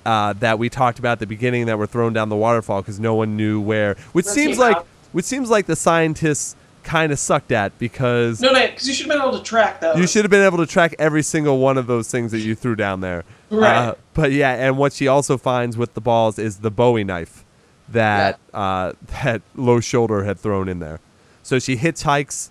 uh, 0.05 0.33
that 0.35 0.59
we 0.59 0.69
talked 0.69 0.99
about 0.99 1.13
at 1.13 1.19
the 1.21 1.27
beginning 1.27 1.67
that 1.67 1.79
were 1.79 1.87
thrown 1.87 2.13
down 2.13 2.29
the 2.29 2.37
waterfall 2.37 2.83
because 2.83 2.99
no 2.99 3.15
one 3.15 3.37
knew 3.37 3.61
where. 3.61 3.97
Which 4.13 4.27
it 4.27 4.31
seems 4.31 4.59
like, 4.59 4.77
out. 4.77 4.87
which 5.13 5.25
seems 5.25 5.49
like 5.49 5.67
the 5.67 5.77
scientists 5.77 6.57
kind 6.83 7.13
of 7.13 7.19
sucked 7.19 7.53
at 7.53 7.79
because 7.79 8.43
No, 8.43 8.51
no, 8.53 8.67
because 8.67 8.87
you 8.87 8.93
should 8.93 9.07
have 9.07 9.17
been 9.17 9.27
able 9.27 9.39
to 9.39 9.43
track 9.43 9.81
those. 9.81 9.97
you 9.97 10.07
should 10.07 10.25
have 10.25 10.31
been 10.31 10.45
able 10.45 10.59
to 10.59 10.67
track 10.67 10.95
every 10.99 11.23
single 11.23 11.59
one 11.59 11.79
of 11.79 11.87
those 11.87 12.11
things 12.11 12.33
that 12.33 12.41
you 12.41 12.55
threw 12.55 12.75
down 12.75 13.01
there. 13.01 13.25
Right. 13.49 13.77
Uh, 13.77 13.95
but 14.13 14.33
yeah, 14.33 14.53
and 14.53 14.77
what 14.77 14.93
she 14.93 15.07
also 15.07 15.39
finds 15.39 15.79
with 15.79 15.95
the 15.95 16.01
balls 16.03 16.39
is 16.39 16.59
the 16.59 16.71
Bowie 16.71 17.05
knife 17.05 17.44
that 17.95 18.39
uh, 18.53 18.93
that 19.25 19.43
Low 19.55 19.81
Shoulder 19.81 20.25
had 20.25 20.39
thrown 20.39 20.69
in 20.69 20.79
there. 20.79 21.01
So 21.43 21.59
she 21.59 21.77
hitchhikes. 21.77 22.51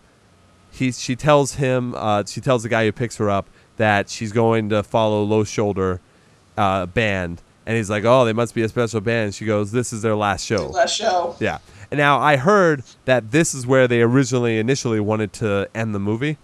He 0.72 0.92
she 0.92 1.16
tells 1.16 1.56
him 1.56 1.94
uh, 1.96 2.24
she 2.26 2.42
tells 2.42 2.64
the 2.64 2.70
guy 2.70 2.86
who 2.86 2.92
picks 2.92 3.18
her 3.18 3.30
up 3.30 3.48
that 3.78 4.10
she's 4.10 4.32
going 4.32 4.70
to 4.70 4.84
follow 4.84 5.24
Low 5.24 5.44
Shoulder 5.44 6.02
uh, 6.58 6.88
band, 6.88 7.42
and 7.66 7.78
he's 7.78 7.90
like, 7.90 8.04
"Oh, 8.04 8.26
they 8.26 8.34
must 8.34 8.56
be 8.56 8.64
a 8.64 8.70
special 8.70 9.02
band." 9.02 9.36
She 9.36 9.46
goes, 9.46 9.72
"This 9.72 9.94
is 9.94 10.02
their 10.02 10.16
last 10.16 10.46
show." 10.46 10.68
Last 10.68 10.96
show. 10.96 11.36
Yeah. 11.40 11.60
And 11.92 12.00
now 12.00 12.20
I 12.20 12.38
heard 12.38 12.84
that 13.06 13.30
this 13.30 13.54
is 13.54 13.68
where 13.68 13.88
they 13.88 14.02
originally 14.02 14.58
initially 14.58 15.00
wanted 15.00 15.32
to 15.34 15.70
end 15.76 15.94
the 15.94 16.00
movie. 16.00 16.40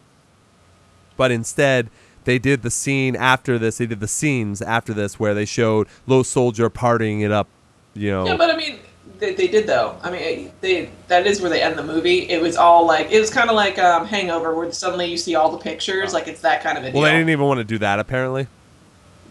But 1.17 1.31
instead, 1.31 1.89
they 2.25 2.37
did 2.37 2.61
the 2.61 2.69
scene 2.69 3.15
after 3.15 3.57
this. 3.57 3.79
They 3.79 3.87
did 3.87 3.99
the 3.99 4.07
scenes 4.07 4.61
after 4.61 4.93
this 4.93 5.19
where 5.19 5.33
they 5.33 5.45
showed 5.45 5.87
Low 6.05 6.21
Shoulder 6.21 6.69
partying 6.69 7.23
it 7.23 7.31
up, 7.31 7.47
you 7.95 8.11
know. 8.11 8.27
Yeah, 8.27 8.37
but 8.37 8.51
I 8.51 8.57
mean, 8.57 8.79
they, 9.19 9.33
they 9.33 9.47
did 9.47 9.67
though. 9.67 9.97
I 10.01 10.11
mean, 10.11 10.51
they 10.61 10.89
that 11.07 11.27
is 11.27 11.41
where 11.41 11.49
they 11.49 11.61
end 11.61 11.77
the 11.77 11.83
movie. 11.83 12.29
It 12.29 12.41
was 12.41 12.55
all 12.55 12.85
like 12.85 13.11
it 13.11 13.19
was 13.19 13.29
kind 13.29 13.49
of 13.49 13.55
like 13.55 13.77
um, 13.79 14.05
Hangover, 14.05 14.55
where 14.55 14.71
suddenly 14.71 15.05
you 15.07 15.17
see 15.17 15.35
all 15.35 15.51
the 15.51 15.57
pictures. 15.57 16.13
Like 16.13 16.27
it's 16.27 16.41
that 16.41 16.61
kind 16.63 16.77
of 16.77 16.83
a 16.83 16.91
deal. 16.91 17.01
well, 17.01 17.11
they 17.11 17.17
didn't 17.17 17.29
even 17.29 17.45
want 17.45 17.59
to 17.59 17.63
do 17.65 17.77
that 17.79 17.99
apparently. 17.99 18.47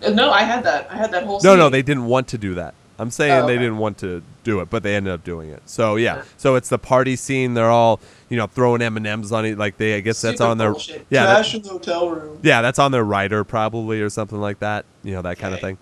Uh, 0.05 0.11
No, 0.11 0.31
I 0.31 0.43
had 0.43 0.65
that. 0.65 0.89
I 0.91 0.97
had 0.97 1.11
that 1.13 1.25
whole. 1.25 1.41
No, 1.43 1.51
scene. 1.53 1.59
no, 1.59 1.69
they 1.71 1.83
didn't 1.83 2.07
want 2.07 2.29
to 2.29 2.39
do 2.39 2.55
that. 2.55 2.75
I'm 3.01 3.11
saying 3.13 3.45
Oh, 3.45 3.47
they 3.47 3.57
didn't 3.57 3.79
want 3.79 3.99
to 3.99 4.25
do 4.43 4.59
it, 4.59 4.71
but 4.71 4.83
they 4.83 4.97
ended 4.97 5.13
up 5.13 5.23
doing 5.23 5.51
it. 5.51 5.63
So 5.67 5.95
yeah, 5.95 6.23
so 6.37 6.57
it's 6.57 6.69
the 6.69 6.79
party 6.81 7.15
scene. 7.15 7.55
They're 7.55 7.71
all 7.71 8.01
you 8.29 8.37
know 8.37 8.49
throwing 8.49 8.83
M 8.83 8.97
and 8.97 9.07
M's 9.07 9.31
on 9.31 9.45
it. 9.47 9.57
Like 9.57 9.77
they, 9.77 9.95
I 9.95 10.01
guess 10.01 10.21
that's 10.21 10.41
on 10.41 10.59
their 10.59 10.73
bullshit. 10.73 11.07
yeah, 11.09 11.27
that- 11.27 11.35
Trash 11.37 11.55
in 11.55 11.63
the 11.63 11.69
hotel 11.69 12.11
room. 12.11 12.41
Yeah, 12.43 12.61
that's 12.61 12.79
on 12.81 12.91
their 12.91 13.05
rider 13.05 13.45
probably 13.45 14.01
or 14.01 14.11
something 14.11 14.41
like 14.41 14.59
that. 14.59 14.85
You 15.05 15.13
know, 15.15 15.23
that 15.23 15.39
kind 15.39 15.55
of 15.55 15.61
thing. 15.61 15.79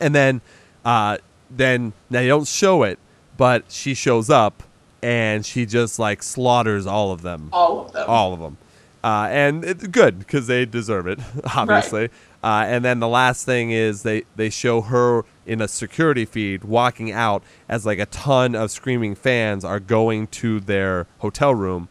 And 0.00 0.14
then 0.14 0.40
uh 0.86 1.18
then 1.50 1.92
now 2.08 2.20
they 2.20 2.28
don't 2.28 2.48
show 2.48 2.82
it, 2.84 2.98
but 3.36 3.64
she 3.70 3.94
shows 3.94 4.30
up 4.30 4.62
and 5.02 5.44
she 5.44 5.66
just 5.66 5.98
like 5.98 6.22
slaughters 6.22 6.86
all 6.86 7.12
of 7.12 7.22
them. 7.22 7.48
All 7.52 7.86
of 7.86 7.92
them. 7.92 8.04
All 8.08 8.32
of 8.32 8.40
them. 8.40 8.56
Uh, 9.04 9.26
and 9.30 9.64
it's 9.64 9.86
good 9.88 10.20
because 10.20 10.46
they 10.46 10.64
deserve 10.64 11.08
it, 11.08 11.18
obviously. 11.56 12.08
Uh, 12.42 12.64
and 12.66 12.84
then 12.84 13.00
the 13.00 13.08
last 13.08 13.44
thing 13.44 13.70
is 13.70 14.02
they, 14.02 14.22
they 14.36 14.48
show 14.48 14.80
her 14.80 15.24
in 15.44 15.60
a 15.60 15.66
security 15.66 16.24
feed 16.24 16.62
walking 16.62 17.10
out 17.10 17.42
as 17.68 17.84
like 17.84 17.98
a 17.98 18.06
ton 18.06 18.54
of 18.54 18.70
screaming 18.70 19.14
fans 19.14 19.64
are 19.64 19.80
going 19.80 20.28
to 20.28 20.60
their 20.60 21.06
hotel 21.18 21.54
room, 21.54 21.88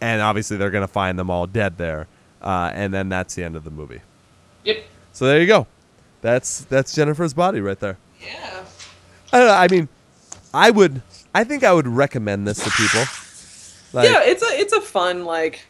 and 0.00 0.22
obviously 0.22 0.56
they're 0.56 0.70
gonna 0.70 0.86
find 0.86 1.18
them 1.18 1.28
all 1.30 1.46
dead 1.46 1.76
there. 1.76 2.06
Uh, 2.40 2.70
and 2.74 2.92
then 2.92 3.08
that's 3.08 3.34
the 3.34 3.42
end 3.42 3.56
of 3.56 3.64
the 3.64 3.70
movie. 3.70 4.00
Yep. 4.64 4.84
So 5.12 5.26
there 5.26 5.40
you 5.40 5.46
go. 5.46 5.66
That's 6.20 6.60
that's 6.64 6.94
Jennifer's 6.94 7.34
body 7.34 7.60
right 7.60 7.78
there. 7.78 7.98
Yeah. 8.20 8.64
I 9.32 9.38
don't 9.38 9.48
know. 9.48 9.54
I 9.54 9.68
mean, 9.68 9.88
I 10.54 10.70
would. 10.70 11.02
I 11.34 11.44
think 11.44 11.64
I 11.64 11.72
would 11.72 11.88
recommend 11.88 12.46
this 12.46 12.62
to 12.64 12.70
people. 12.70 13.02
Like, 13.92 14.08
yeah, 14.08 14.22
it's 14.22 14.42
a 14.42 14.46
it's 14.58 14.72
a 14.72 14.80
fun 14.80 15.24
like 15.24 15.66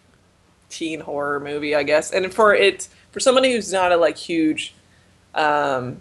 teen 0.70 1.00
horror 1.00 1.40
movie, 1.40 1.74
I 1.74 1.82
guess. 1.82 2.10
And 2.12 2.32
for 2.32 2.54
it 2.54 2.88
for 3.12 3.20
somebody 3.20 3.52
who's 3.52 3.72
not 3.72 3.92
a 3.92 3.96
like 3.96 4.16
huge 4.16 4.74
um 5.34 5.96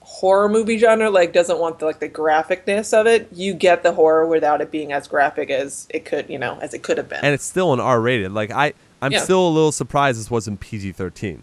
horror 0.00 0.48
movie 0.48 0.78
genre, 0.78 1.10
like 1.10 1.32
doesn't 1.32 1.58
want 1.58 1.78
the 1.78 1.84
like 1.86 2.00
the 2.00 2.08
graphicness 2.08 2.98
of 2.98 3.06
it, 3.06 3.28
you 3.32 3.52
get 3.54 3.82
the 3.82 3.92
horror 3.92 4.26
without 4.26 4.60
it 4.60 4.70
being 4.70 4.92
as 4.92 5.06
graphic 5.06 5.50
as 5.50 5.86
it 5.90 6.04
could, 6.04 6.28
you 6.28 6.38
know, 6.38 6.58
as 6.60 6.74
it 6.74 6.82
could 6.82 6.98
have 6.98 7.08
been. 7.08 7.20
and 7.24 7.34
it's 7.34 7.44
still 7.44 7.72
an 7.72 7.80
R 7.80 8.00
rated. 8.00 8.32
Like 8.32 8.50
I, 8.50 8.72
I'm 9.02 9.12
Yeah. 9.12 9.22
still 9.22 9.46
a 9.46 9.50
little 9.50 9.72
surprised 9.72 10.18
this 10.18 10.30
wasn't 10.30 10.60
PG 10.60 10.92
thirteen. 10.92 11.42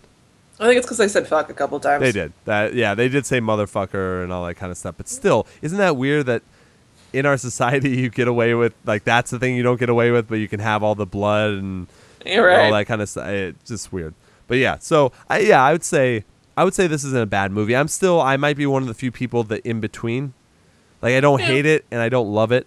I 0.59 0.65
think 0.65 0.77
it's 0.77 0.85
because 0.87 0.97
they 0.97 1.07
said 1.07 1.27
fuck 1.27 1.49
a 1.49 1.53
couple 1.53 1.79
times. 1.79 2.01
They 2.01 2.11
did 2.11 2.33
that. 2.45 2.73
Yeah, 2.73 2.95
they 2.95 3.07
did 3.09 3.25
say 3.25 3.39
motherfucker 3.39 4.23
and 4.23 4.33
all 4.33 4.45
that 4.45 4.55
kind 4.55 4.71
of 4.71 4.77
stuff. 4.77 4.95
But 4.97 5.07
still, 5.07 5.45
isn't 5.61 5.77
that 5.77 5.95
weird 5.95 6.25
that 6.25 6.41
in 7.13 7.25
our 7.25 7.37
society 7.37 7.89
you 7.91 8.09
get 8.09 8.27
away 8.27 8.53
with 8.53 8.73
like 8.85 9.03
that's 9.03 9.31
the 9.31 9.39
thing 9.39 9.55
you 9.55 9.63
don't 9.63 9.79
get 9.79 9.89
away 9.89 10.11
with, 10.11 10.27
but 10.27 10.35
you 10.35 10.47
can 10.47 10.59
have 10.59 10.83
all 10.83 10.95
the 10.95 11.05
blood 11.05 11.51
and 11.51 11.87
You're 12.25 12.49
all 12.51 12.57
right. 12.57 12.71
that 12.71 12.87
kind 12.87 13.01
of 13.01 13.09
stuff. 13.09 13.27
It's 13.27 13.67
just 13.69 13.91
weird. 13.93 14.13
But 14.47 14.57
yeah, 14.57 14.77
so 14.79 15.11
I, 15.29 15.39
yeah, 15.39 15.63
I 15.63 15.71
would 15.71 15.83
say 15.83 16.23
I 16.55 16.63
would 16.63 16.73
say 16.73 16.87
this 16.87 17.03
isn't 17.03 17.21
a 17.21 17.25
bad 17.25 17.51
movie. 17.51 17.75
I'm 17.75 17.87
still 17.87 18.19
I 18.21 18.37
might 18.37 18.57
be 18.57 18.65
one 18.65 18.81
of 18.81 18.87
the 18.87 18.93
few 18.93 19.11
people 19.11 19.43
that 19.45 19.65
in 19.65 19.79
between. 19.79 20.33
Like 21.01 21.13
I 21.13 21.19
don't 21.19 21.39
Yeah. 21.39 21.45
hate 21.47 21.65
it 21.65 21.85
and 21.91 22.01
I 22.01 22.09
don't 22.09 22.31
love 22.33 22.51
it. 22.51 22.65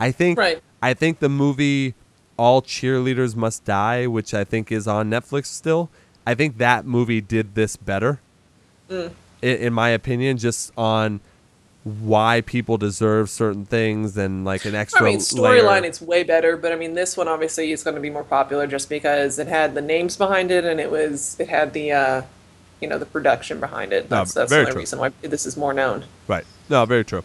I 0.00 0.10
think 0.12 0.38
Right. 0.38 0.60
I 0.82 0.94
think 0.94 1.18
the 1.20 1.28
movie 1.28 1.94
All 2.36 2.62
Cheerleaders 2.62 3.34
Must 3.36 3.64
Die, 3.64 4.06
which 4.06 4.34
I 4.34 4.44
think 4.44 4.70
is 4.72 4.86
on 4.86 5.10
Netflix 5.10 5.46
still, 5.46 5.90
I 6.26 6.34
think 6.34 6.58
that 6.58 6.84
movie 6.86 7.20
did 7.20 7.54
this 7.54 7.76
better. 7.76 8.20
Mm. 8.90 9.10
i- 9.42 9.46
In, 9.46 9.72
my 9.72 9.88
opinion, 9.90 10.38
just 10.38 10.72
on 10.76 11.20
why 11.86 12.40
people 12.40 12.76
deserve 12.76 13.30
certain 13.30 13.64
things 13.64 14.16
and 14.16 14.44
like 14.44 14.64
an 14.64 14.74
extra 14.74 15.02
I 15.02 15.10
mean, 15.10 15.18
storyline 15.18 15.84
it's 15.84 16.00
way 16.00 16.24
better, 16.24 16.56
but 16.56 16.72
I 16.72 16.76
mean, 16.76 16.94
this 16.94 17.16
one 17.16 17.28
obviously 17.28 17.70
is 17.70 17.84
going 17.84 17.94
to 17.94 18.00
be 18.00 18.10
more 18.10 18.24
popular 18.24 18.66
just 18.66 18.88
because 18.88 19.38
it 19.38 19.46
had 19.46 19.76
the 19.76 19.80
names 19.80 20.16
behind 20.16 20.50
it 20.50 20.64
and 20.64 20.80
it 20.80 20.90
was 20.90 21.36
it 21.38 21.48
had 21.48 21.74
the 21.74 21.92
uh, 21.92 22.22
you 22.80 22.88
know 22.88 22.98
the 22.98 23.06
production 23.06 23.60
behind 23.60 23.92
it. 23.92 24.10
No, 24.10 24.16
That's 24.16 24.34
that's 24.34 24.50
the 24.50 24.58
only 24.58 24.72
true. 24.72 24.80
reason 24.80 24.98
why 24.98 25.12
this 25.22 25.46
is 25.46 25.56
more 25.56 25.72
known. 25.72 26.06
Right. 26.26 26.44
No, 26.68 26.84
very 26.86 27.04
true. 27.04 27.22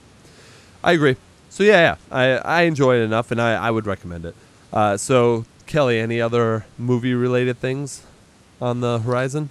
I 0.84 0.92
agree. 0.92 1.16
So 1.50 1.64
yeah, 1.64 1.96
yeah, 2.12 2.16
I 2.16 2.60
I 2.60 2.62
enjoy 2.62 2.98
it 2.98 3.04
enough, 3.04 3.32
and 3.32 3.42
I 3.42 3.56
I 3.56 3.72
would 3.72 3.88
recommend 3.88 4.26
it. 4.26 4.36
Uh, 4.72 4.96
so 4.96 5.46
Kelly, 5.66 5.98
any 5.98 6.22
other 6.22 6.68
movie 6.78 7.16
related 7.16 7.58
things 7.58 8.04
on 8.62 8.82
the 8.82 9.00
horizon? 9.00 9.50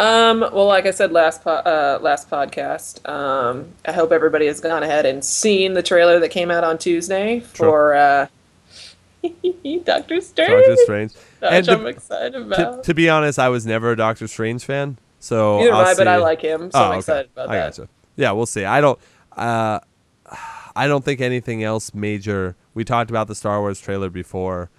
Um, 0.00 0.40
well, 0.40 0.66
like 0.66 0.86
I 0.86 0.92
said 0.92 1.12
last 1.12 1.44
po- 1.44 1.50
uh, 1.50 1.98
last 2.00 2.30
podcast, 2.30 3.06
um, 3.06 3.68
I 3.84 3.92
hope 3.92 4.12
everybody 4.12 4.46
has 4.46 4.58
gone 4.58 4.82
ahead 4.82 5.04
and 5.04 5.22
seen 5.22 5.74
the 5.74 5.82
trailer 5.82 6.18
that 6.20 6.30
came 6.30 6.50
out 6.50 6.64
on 6.64 6.78
Tuesday 6.78 7.40
for 7.40 7.92
uh, 7.94 8.26
Doctor 9.84 10.20
Strange. 10.22 10.66
Doctor 10.66 10.76
Strange. 10.76 11.12
Which 11.40 11.52
And 11.52 11.68
I'm 11.68 11.80
to, 11.82 11.86
excited 11.88 12.32
to, 12.32 12.40
about. 12.40 12.84
to 12.84 12.94
be 12.94 13.10
honest, 13.10 13.38
I 13.38 13.50
was 13.50 13.66
never 13.66 13.90
a 13.92 13.96
Doctor 13.96 14.26
Strange 14.26 14.64
fan, 14.64 14.96
so 15.18 15.58
Neither 15.58 15.74
I'll 15.74 15.86
I, 15.86 15.94
but 15.94 16.08
I 16.08 16.16
like 16.16 16.40
him, 16.40 16.70
so 16.70 16.78
Oh, 16.78 16.82
I'm 16.84 16.90
okay. 16.92 16.98
excited 16.98 17.30
about 17.34 17.50
I 17.50 17.56
that. 17.56 17.76
gotcha. 17.76 17.88
Yeah, 18.16 18.32
we'll 18.32 18.46
see. 18.46 18.64
I 18.64 18.80
don't. 18.80 18.98
Uh, 19.36 19.80
I 20.76 20.86
don't 20.86 21.04
think 21.04 21.20
anything 21.20 21.62
else 21.62 21.92
major. 21.92 22.56
We 22.72 22.84
talked 22.84 23.10
about 23.10 23.26
the 23.26 23.34
Star 23.34 23.60
Wars 23.60 23.80
trailer 23.80 24.08
before. 24.08 24.70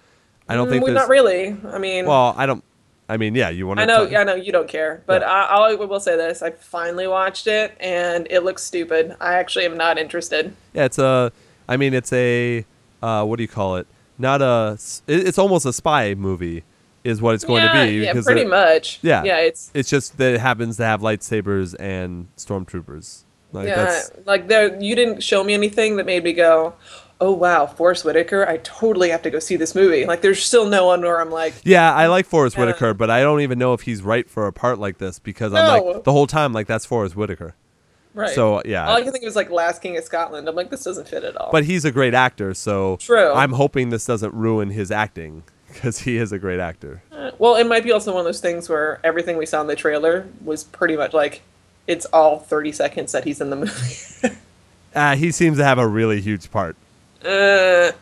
I 0.48 0.56
don't 0.56 0.66
Mm, 0.66 0.70
think 0.70 0.84
well, 0.84 0.94
not 0.94 1.08
really. 1.08 1.56
I 1.70 1.78
mean, 1.78 2.06
Well, 2.06 2.34
I 2.36 2.46
don't. 2.46 2.64
I 3.08 3.16
mean, 3.16 3.34
yeah, 3.34 3.50
you 3.50 3.66
want 3.66 3.78
to. 3.78 3.82
I 3.82 3.86
know, 3.86 4.06
I 4.16 4.24
know 4.24 4.34
you 4.34 4.52
don't 4.52 4.68
care, 4.68 5.02
but 5.06 5.22
Yeah. 5.22 5.30
I, 5.30 5.72
I 5.72 5.74
will 5.74 6.00
say 6.00 6.16
this: 6.16 6.40
I 6.42 6.50
finally 6.50 7.06
watched 7.06 7.46
it, 7.46 7.76
and 7.80 8.26
it 8.30 8.40
looks 8.40 8.62
stupid. 8.62 9.16
I 9.20 9.34
actually 9.34 9.66
am 9.66 9.76
not 9.76 9.98
interested. 9.98 10.54
Yeah, 10.72 10.84
it's 10.84 10.98
a. 10.98 11.32
I 11.68 11.76
mean, 11.76 11.94
it's 11.94 12.12
a. 12.12 12.64
Uh, 13.02 13.24
what 13.24 13.36
do 13.36 13.42
you 13.42 13.48
call 13.48 13.76
it? 13.76 13.86
Not 14.18 14.40
a. 14.40 14.78
It's 15.08 15.38
almost 15.38 15.66
a 15.66 15.72
spy 15.72 16.14
movie, 16.14 16.62
is 17.04 17.20
what 17.20 17.34
it's 17.34 17.44
going 17.44 17.64
yeah, 17.64 17.72
to 17.84 17.86
be. 17.90 17.96
yeah, 18.04 18.12
pretty 18.22 18.42
it- 18.42 18.48
much. 18.48 19.00
Yeah. 19.02 19.24
yeah, 19.24 19.38
it's 19.38 19.70
It's 19.74 19.90
just 19.90 20.16
that 20.18 20.34
it 20.34 20.40
happens 20.40 20.76
to 20.78 20.84
have 20.84 21.00
lightsabers 21.00 21.74
and 21.78 22.28
stormtroopers. 22.36 23.22
Like 23.52 23.68
yeah, 23.68 24.00
like 24.24 24.48
there. 24.48 24.80
You 24.80 24.94
didn't 24.94 25.22
show 25.22 25.44
me 25.44 25.52
anything 25.52 25.96
that 25.96 26.06
made 26.06 26.24
me 26.24 26.32
go, 26.32 26.72
"Oh 27.22 27.32
wow, 27.32 27.66
Forest 27.66 28.04
Whitaker! 28.04 28.46
I 28.48 28.56
totally 28.58 29.10
have 29.10 29.22
to 29.22 29.30
go 29.30 29.38
see 29.38 29.56
this 29.56 29.74
movie." 29.74 30.04
Like, 30.04 30.20
there's 30.22 30.42
still 30.42 30.66
no 30.66 30.86
one 30.86 31.00
where 31.02 31.20
I'm 31.20 31.30
like, 31.30 31.54
Yeah, 31.64 31.94
I 31.94 32.08
like 32.08 32.26
Forest 32.26 32.56
Yeah. 32.56 32.64
Whitaker, 32.66 32.94
but 32.94 33.08
I 33.10 33.20
don't 33.22 33.40
even 33.40 33.58
know 33.58 33.72
if 33.74 33.82
he's 33.82 34.02
right 34.02 34.28
for 34.28 34.46
a 34.46 34.52
part 34.52 34.78
like 34.78 34.98
this 34.98 35.18
because 35.18 35.54
I'm 35.54 35.66
like 35.84 36.04
the 36.04 36.12
whole 36.12 36.26
time 36.26 36.52
like 36.52 36.66
that's 36.66 36.84
Forest 36.84 37.14
Whitaker. 37.16 37.54
Right. 38.14 38.30
So 38.34 38.60
yeah, 38.66 38.88
All 38.88 38.96
I 38.96 39.02
can 39.02 39.12
think 39.12 39.24
of 39.24 39.28
is 39.28 39.36
like 39.36 39.50
Last 39.50 39.80
King 39.80 39.96
of 39.96 40.04
Scotland. 40.04 40.46
I'm 40.48 40.54
like, 40.54 40.68
this 40.70 40.84
doesn't 40.84 41.08
fit 41.08 41.24
at 41.24 41.36
all. 41.36 41.50
but 41.50 41.64
he's 41.64 41.84
a 41.86 41.90
great 41.92 42.12
actor, 42.12 42.52
so 42.52 42.96
True. 42.96 43.32
I'm 43.32 43.52
hoping 43.52 43.88
this 43.88 44.04
doesn't 44.04 44.34
ruin 44.34 44.68
his 44.70 44.90
acting 44.90 45.44
because 45.72 46.00
he 46.00 46.18
is 46.18 46.32
a 46.32 46.38
great 46.38 46.60
actor. 46.60 47.02
Uh, 47.10 47.30
well, 47.38 47.56
it 47.56 47.64
might 47.66 47.84
be 47.84 47.92
also 47.92 48.12
one 48.12 48.20
of 48.20 48.26
those 48.26 48.40
things 48.40 48.68
where 48.68 49.00
everything 49.02 49.38
we 49.38 49.46
saw 49.46 49.60
in 49.62 49.66
the 49.66 49.76
trailer 49.76 50.26
was 50.44 50.64
pretty 50.64 50.96
much 50.96 51.14
like 51.14 51.40
it's 51.86 52.04
all 52.06 52.38
30 52.40 52.72
seconds 52.72 53.12
that 53.12 53.24
he's 53.24 53.40
in 53.40 53.48
the 53.50 53.56
movie. 53.56 54.36
Uh, 54.94 55.16
he 55.16 55.30
seems 55.30 55.56
to 55.56 55.64
have 55.64 55.78
a 55.78 55.86
really 55.88 56.20
huge 56.20 56.50
part. 56.50 56.76
Uh, 57.24 57.92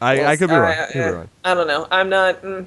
I, 0.00 0.24
I 0.32 0.36
could 0.36 0.48
be 0.48 0.54
wrong. 0.54 0.72
I, 0.72 0.82
I 0.82 0.86
could 0.86 0.92
be 0.94 1.00
wrong. 1.10 1.28
I 1.44 1.54
don't 1.54 1.66
know. 1.66 1.86
I'm 1.90 2.08
not. 2.08 2.42
Mm, 2.42 2.66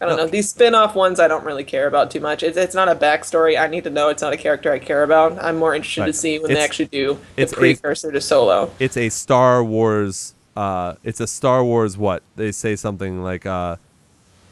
I 0.00 0.06
don't 0.06 0.16
No. 0.16 0.24
know. 0.24 0.30
These 0.30 0.50
spin-off 0.50 0.94
ones 0.94 1.18
I 1.20 1.28
don't 1.28 1.44
really 1.44 1.64
care 1.64 1.86
about 1.86 2.10
too 2.10 2.20
much. 2.20 2.42
It's, 2.42 2.56
it's 2.56 2.74
not 2.74 2.88
a 2.88 2.94
backstory. 2.94 3.58
I 3.58 3.66
need 3.66 3.84
to 3.84 3.90
know. 3.90 4.08
It's 4.10 4.22
not 4.22 4.32
a 4.32 4.36
character 4.36 4.70
I 4.72 4.78
care 4.78 5.02
about. 5.02 5.42
I'm 5.42 5.56
more 5.56 5.74
interested 5.74 6.02
Right. 6.02 6.06
to 6.08 6.12
see 6.12 6.38
when 6.38 6.52
they 6.52 6.60
actually 6.62 6.86
do 6.86 7.18
the 7.36 7.42
it's 7.42 7.52
a- 7.52 7.56
precursor 7.56 8.12
to 8.12 8.20
Solo. 8.20 8.70
It's 8.78 8.96
a 8.96 9.08
Star 9.08 9.64
Wars. 9.64 10.34
Uh, 10.56 10.94
it's 11.04 11.20
a 11.20 11.26
Star 11.26 11.64
Wars. 11.64 11.96
What 11.98 12.22
they 12.36 12.52
say 12.52 12.76
something 12.76 13.22
like. 13.22 13.44
Uh, 13.46 13.76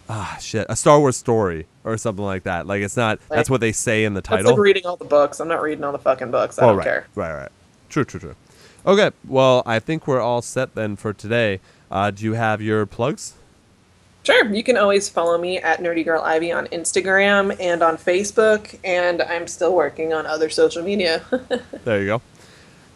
ah, 0.09 0.37
shit. 0.41 0.67
A 0.69 0.77
Star 0.77 0.99
Wars 0.99 1.17
story 1.17 1.67
or 1.83 1.97
something 1.99 2.25
like 2.25 2.43
that. 2.45 2.67
Like 2.67 2.83
it's 2.83 2.97
not. 2.97 3.21
that's 3.31 3.49
what 3.51 3.61
they 3.63 3.73
say 3.73 4.05
in 4.05 4.13
the 4.15 4.23
title. 4.23 4.51
like 4.53 4.59
reading 4.61 4.85
all 4.87 4.97
the 4.97 5.05
books. 5.07 5.41
I'm 5.41 5.49
not 5.49 5.63
reading 5.63 5.83
all 5.85 5.93
the 5.93 5.99
fucking 5.99 6.31
books. 6.31 6.59
I 6.59 6.65
Oh, 6.65 6.69
don't 6.69 6.77
right, 6.79 6.85
care. 6.85 7.07
right, 7.15 7.35
right. 7.35 7.49
True, 7.91 8.05
true, 8.05 8.21
true. 8.21 8.35
Okay, 8.87 9.13
well, 9.27 9.63
I 9.65 9.79
think 9.79 10.07
we're 10.07 10.21
all 10.21 10.43
set 10.43 10.75
then 10.75 10.97
for 10.97 11.15
today. 11.15 11.61
Uh, 11.91 12.11
do 12.11 12.23
you 12.25 12.35
have 12.35 12.61
your 12.61 12.85
plugs? 12.85 13.33
Sure. 14.25 14.45
You 14.53 14.63
can 14.63 14.77
always 14.77 15.09
follow 15.09 15.39
me 15.39 15.57
at 15.59 15.81
Nerdy 15.81 16.05
Girl 16.05 16.23
Ivy 16.23 16.53
on 16.53 16.67
Instagram 16.69 17.57
and 17.61 17.83
on 17.83 17.97
Facebook, 17.99 18.79
and 18.83 19.21
I'm 19.23 19.47
still 19.47 19.75
working 19.75 20.15
on 20.15 20.27
other 20.27 20.51
social 20.51 20.83
media. 20.83 21.23
There 21.85 22.01
you 22.01 22.07
go. 22.07 22.23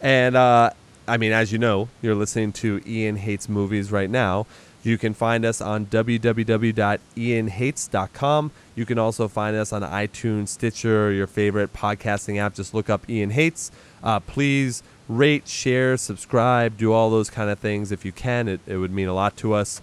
And 0.01 0.35
uh, 0.35 0.71
I 1.07 1.17
mean, 1.17 1.31
as 1.31 1.51
you 1.51 1.59
know, 1.59 1.89
you're 2.01 2.15
listening 2.15 2.51
to 2.53 2.81
Ian 2.87 3.17
Hates 3.17 3.47
Movies 3.47 3.91
right 3.91 4.09
now. 4.09 4.47
You 4.81 4.97
can 4.97 5.13
find 5.13 5.45
us 5.45 5.61
on 5.61 5.85
www.ianhates.com. 5.87 8.51
You 8.75 8.85
can 8.85 8.97
also 8.97 9.27
find 9.27 9.55
us 9.55 9.71
on 9.73 9.83
iTunes, 9.83 10.47
Stitcher, 10.47 11.11
your 11.11 11.27
favorite 11.27 11.71
podcasting 11.73 12.39
app. 12.39 12.55
Just 12.55 12.73
look 12.73 12.89
up 12.89 13.07
Ian 13.09 13.31
Hates. 13.31 13.69
Uh, 14.01 14.21
please 14.21 14.81
rate, 15.09 15.47
share, 15.47 15.97
subscribe, 15.97 16.77
do 16.77 16.93
all 16.93 17.09
those 17.09 17.29
kind 17.29 17.49
of 17.49 17.59
things 17.59 17.91
if 17.91 18.05
you 18.05 18.13
can. 18.13 18.47
It, 18.47 18.61
it 18.65 18.77
would 18.77 18.91
mean 18.91 19.09
a 19.09 19.13
lot 19.13 19.35
to 19.37 19.53
us. 19.53 19.81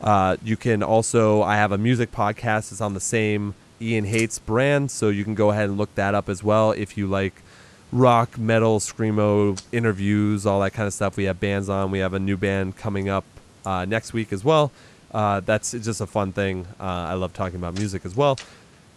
Uh, 0.00 0.36
you 0.44 0.56
can 0.56 0.82
also, 0.82 1.42
I 1.42 1.56
have 1.56 1.72
a 1.72 1.78
music 1.78 2.12
podcast. 2.12 2.70
It's 2.70 2.82
on 2.82 2.94
the 2.94 3.00
same 3.00 3.54
Ian 3.80 4.04
Hates 4.04 4.38
brand, 4.38 4.90
so 4.90 5.08
you 5.08 5.24
can 5.24 5.34
go 5.34 5.50
ahead 5.50 5.68
and 5.70 5.78
look 5.78 5.94
that 5.94 6.14
up 6.14 6.28
as 6.28 6.44
well 6.44 6.72
if 6.72 6.96
you 6.96 7.06
like 7.06 7.42
rock, 7.90 8.36
metal, 8.38 8.78
screamo, 8.78 9.60
interviews, 9.72 10.44
all 10.44 10.60
that 10.60 10.72
kind 10.72 10.86
of 10.86 10.92
stuff. 10.92 11.16
We 11.16 11.24
have 11.24 11.40
bands 11.40 11.68
on. 11.68 11.90
We 11.90 12.00
have 12.00 12.12
a 12.12 12.18
new 12.18 12.36
band 12.36 12.76
coming 12.76 13.08
up 13.08 13.24
uh, 13.64 13.86
next 13.86 14.12
week 14.12 14.32
as 14.32 14.44
well. 14.44 14.70
Uh, 15.12 15.40
that's 15.40 15.72
just 15.72 16.00
a 16.00 16.06
fun 16.06 16.32
thing. 16.32 16.66
Uh, 16.78 16.82
I 16.82 17.14
love 17.14 17.32
talking 17.32 17.56
about 17.56 17.74
music 17.74 18.04
as 18.04 18.14
well. 18.14 18.38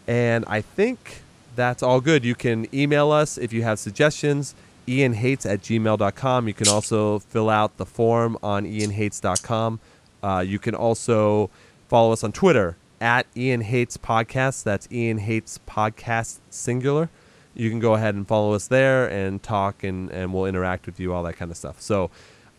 And 0.07 0.43
I 0.47 0.60
think 0.61 1.22
that's 1.56 1.84
all 1.84 2.01
good. 2.01 2.26
You 2.26 2.35
can 2.35 2.68
email 2.73 3.11
us 3.11 3.38
if 3.38 3.53
you 3.53 3.64
have 3.64 3.80
suggestions, 3.80 4.56
ianhates 4.90 5.45
at 5.45 5.61
gmail.com. 5.61 6.48
You 6.48 6.53
can 6.53 6.68
also 6.68 7.20
fill 7.20 7.49
out 7.49 7.78
the 7.78 7.86
form 7.86 8.38
on 8.41 8.66
ianhates.com. 8.66 9.80
Uh, 10.24 10.44
you 10.45 10.57
can 10.57 10.74
also 10.74 11.49
follow 11.88 12.11
us 12.11 12.24
on 12.24 12.32
Twitter 12.32 12.76
at 12.99 13.28
Ian 13.38 13.61
Hates 13.61 13.98
Podcast. 13.98 14.64
That's 14.64 14.88
Ian 14.91 15.20
Hates 15.20 15.60
Podcast 15.68 16.40
singular. 16.49 17.10
You 17.53 17.70
can 17.70 17.80
go 17.80 17.94
ahead 17.94 18.16
and 18.16 18.28
follow 18.28 18.53
us 18.53 18.68
there 18.68 19.07
and 19.07 19.41
talk, 19.41 19.84
and, 19.84 20.10
and 20.11 20.34
we'll 20.34 20.45
interact 20.45 20.86
with 20.86 20.99
you, 20.99 21.14
all 21.14 21.24
that 21.24 21.38
kind 21.38 21.52
of 21.52 21.57
stuff. 21.57 21.82
So 21.82 22.10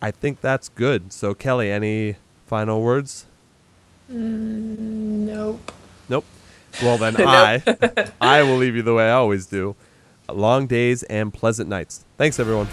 I 0.00 0.10
think 0.10 0.40
that's 0.40 0.68
good. 0.68 1.12
So, 1.12 1.34
Kelly, 1.34 1.70
any 1.70 2.16
final 2.46 2.80
words? 2.82 3.26
nope. 4.08 5.72
Nope. 6.08 6.24
Well, 6.82 6.98
then 6.98 7.16
I, 7.18 7.62
I 8.20 8.42
will 8.42 8.56
leave 8.56 8.76
you 8.76 8.82
the 8.82 8.94
way 8.94 9.08
I 9.08 9.12
always 9.12 9.46
do 9.46 9.74
long 10.36 10.66
days 10.66 11.02
and 11.04 11.32
pleasant 11.32 11.68
nights. 11.68 12.04
Thanks, 12.16 12.38
everyone. 12.38 12.68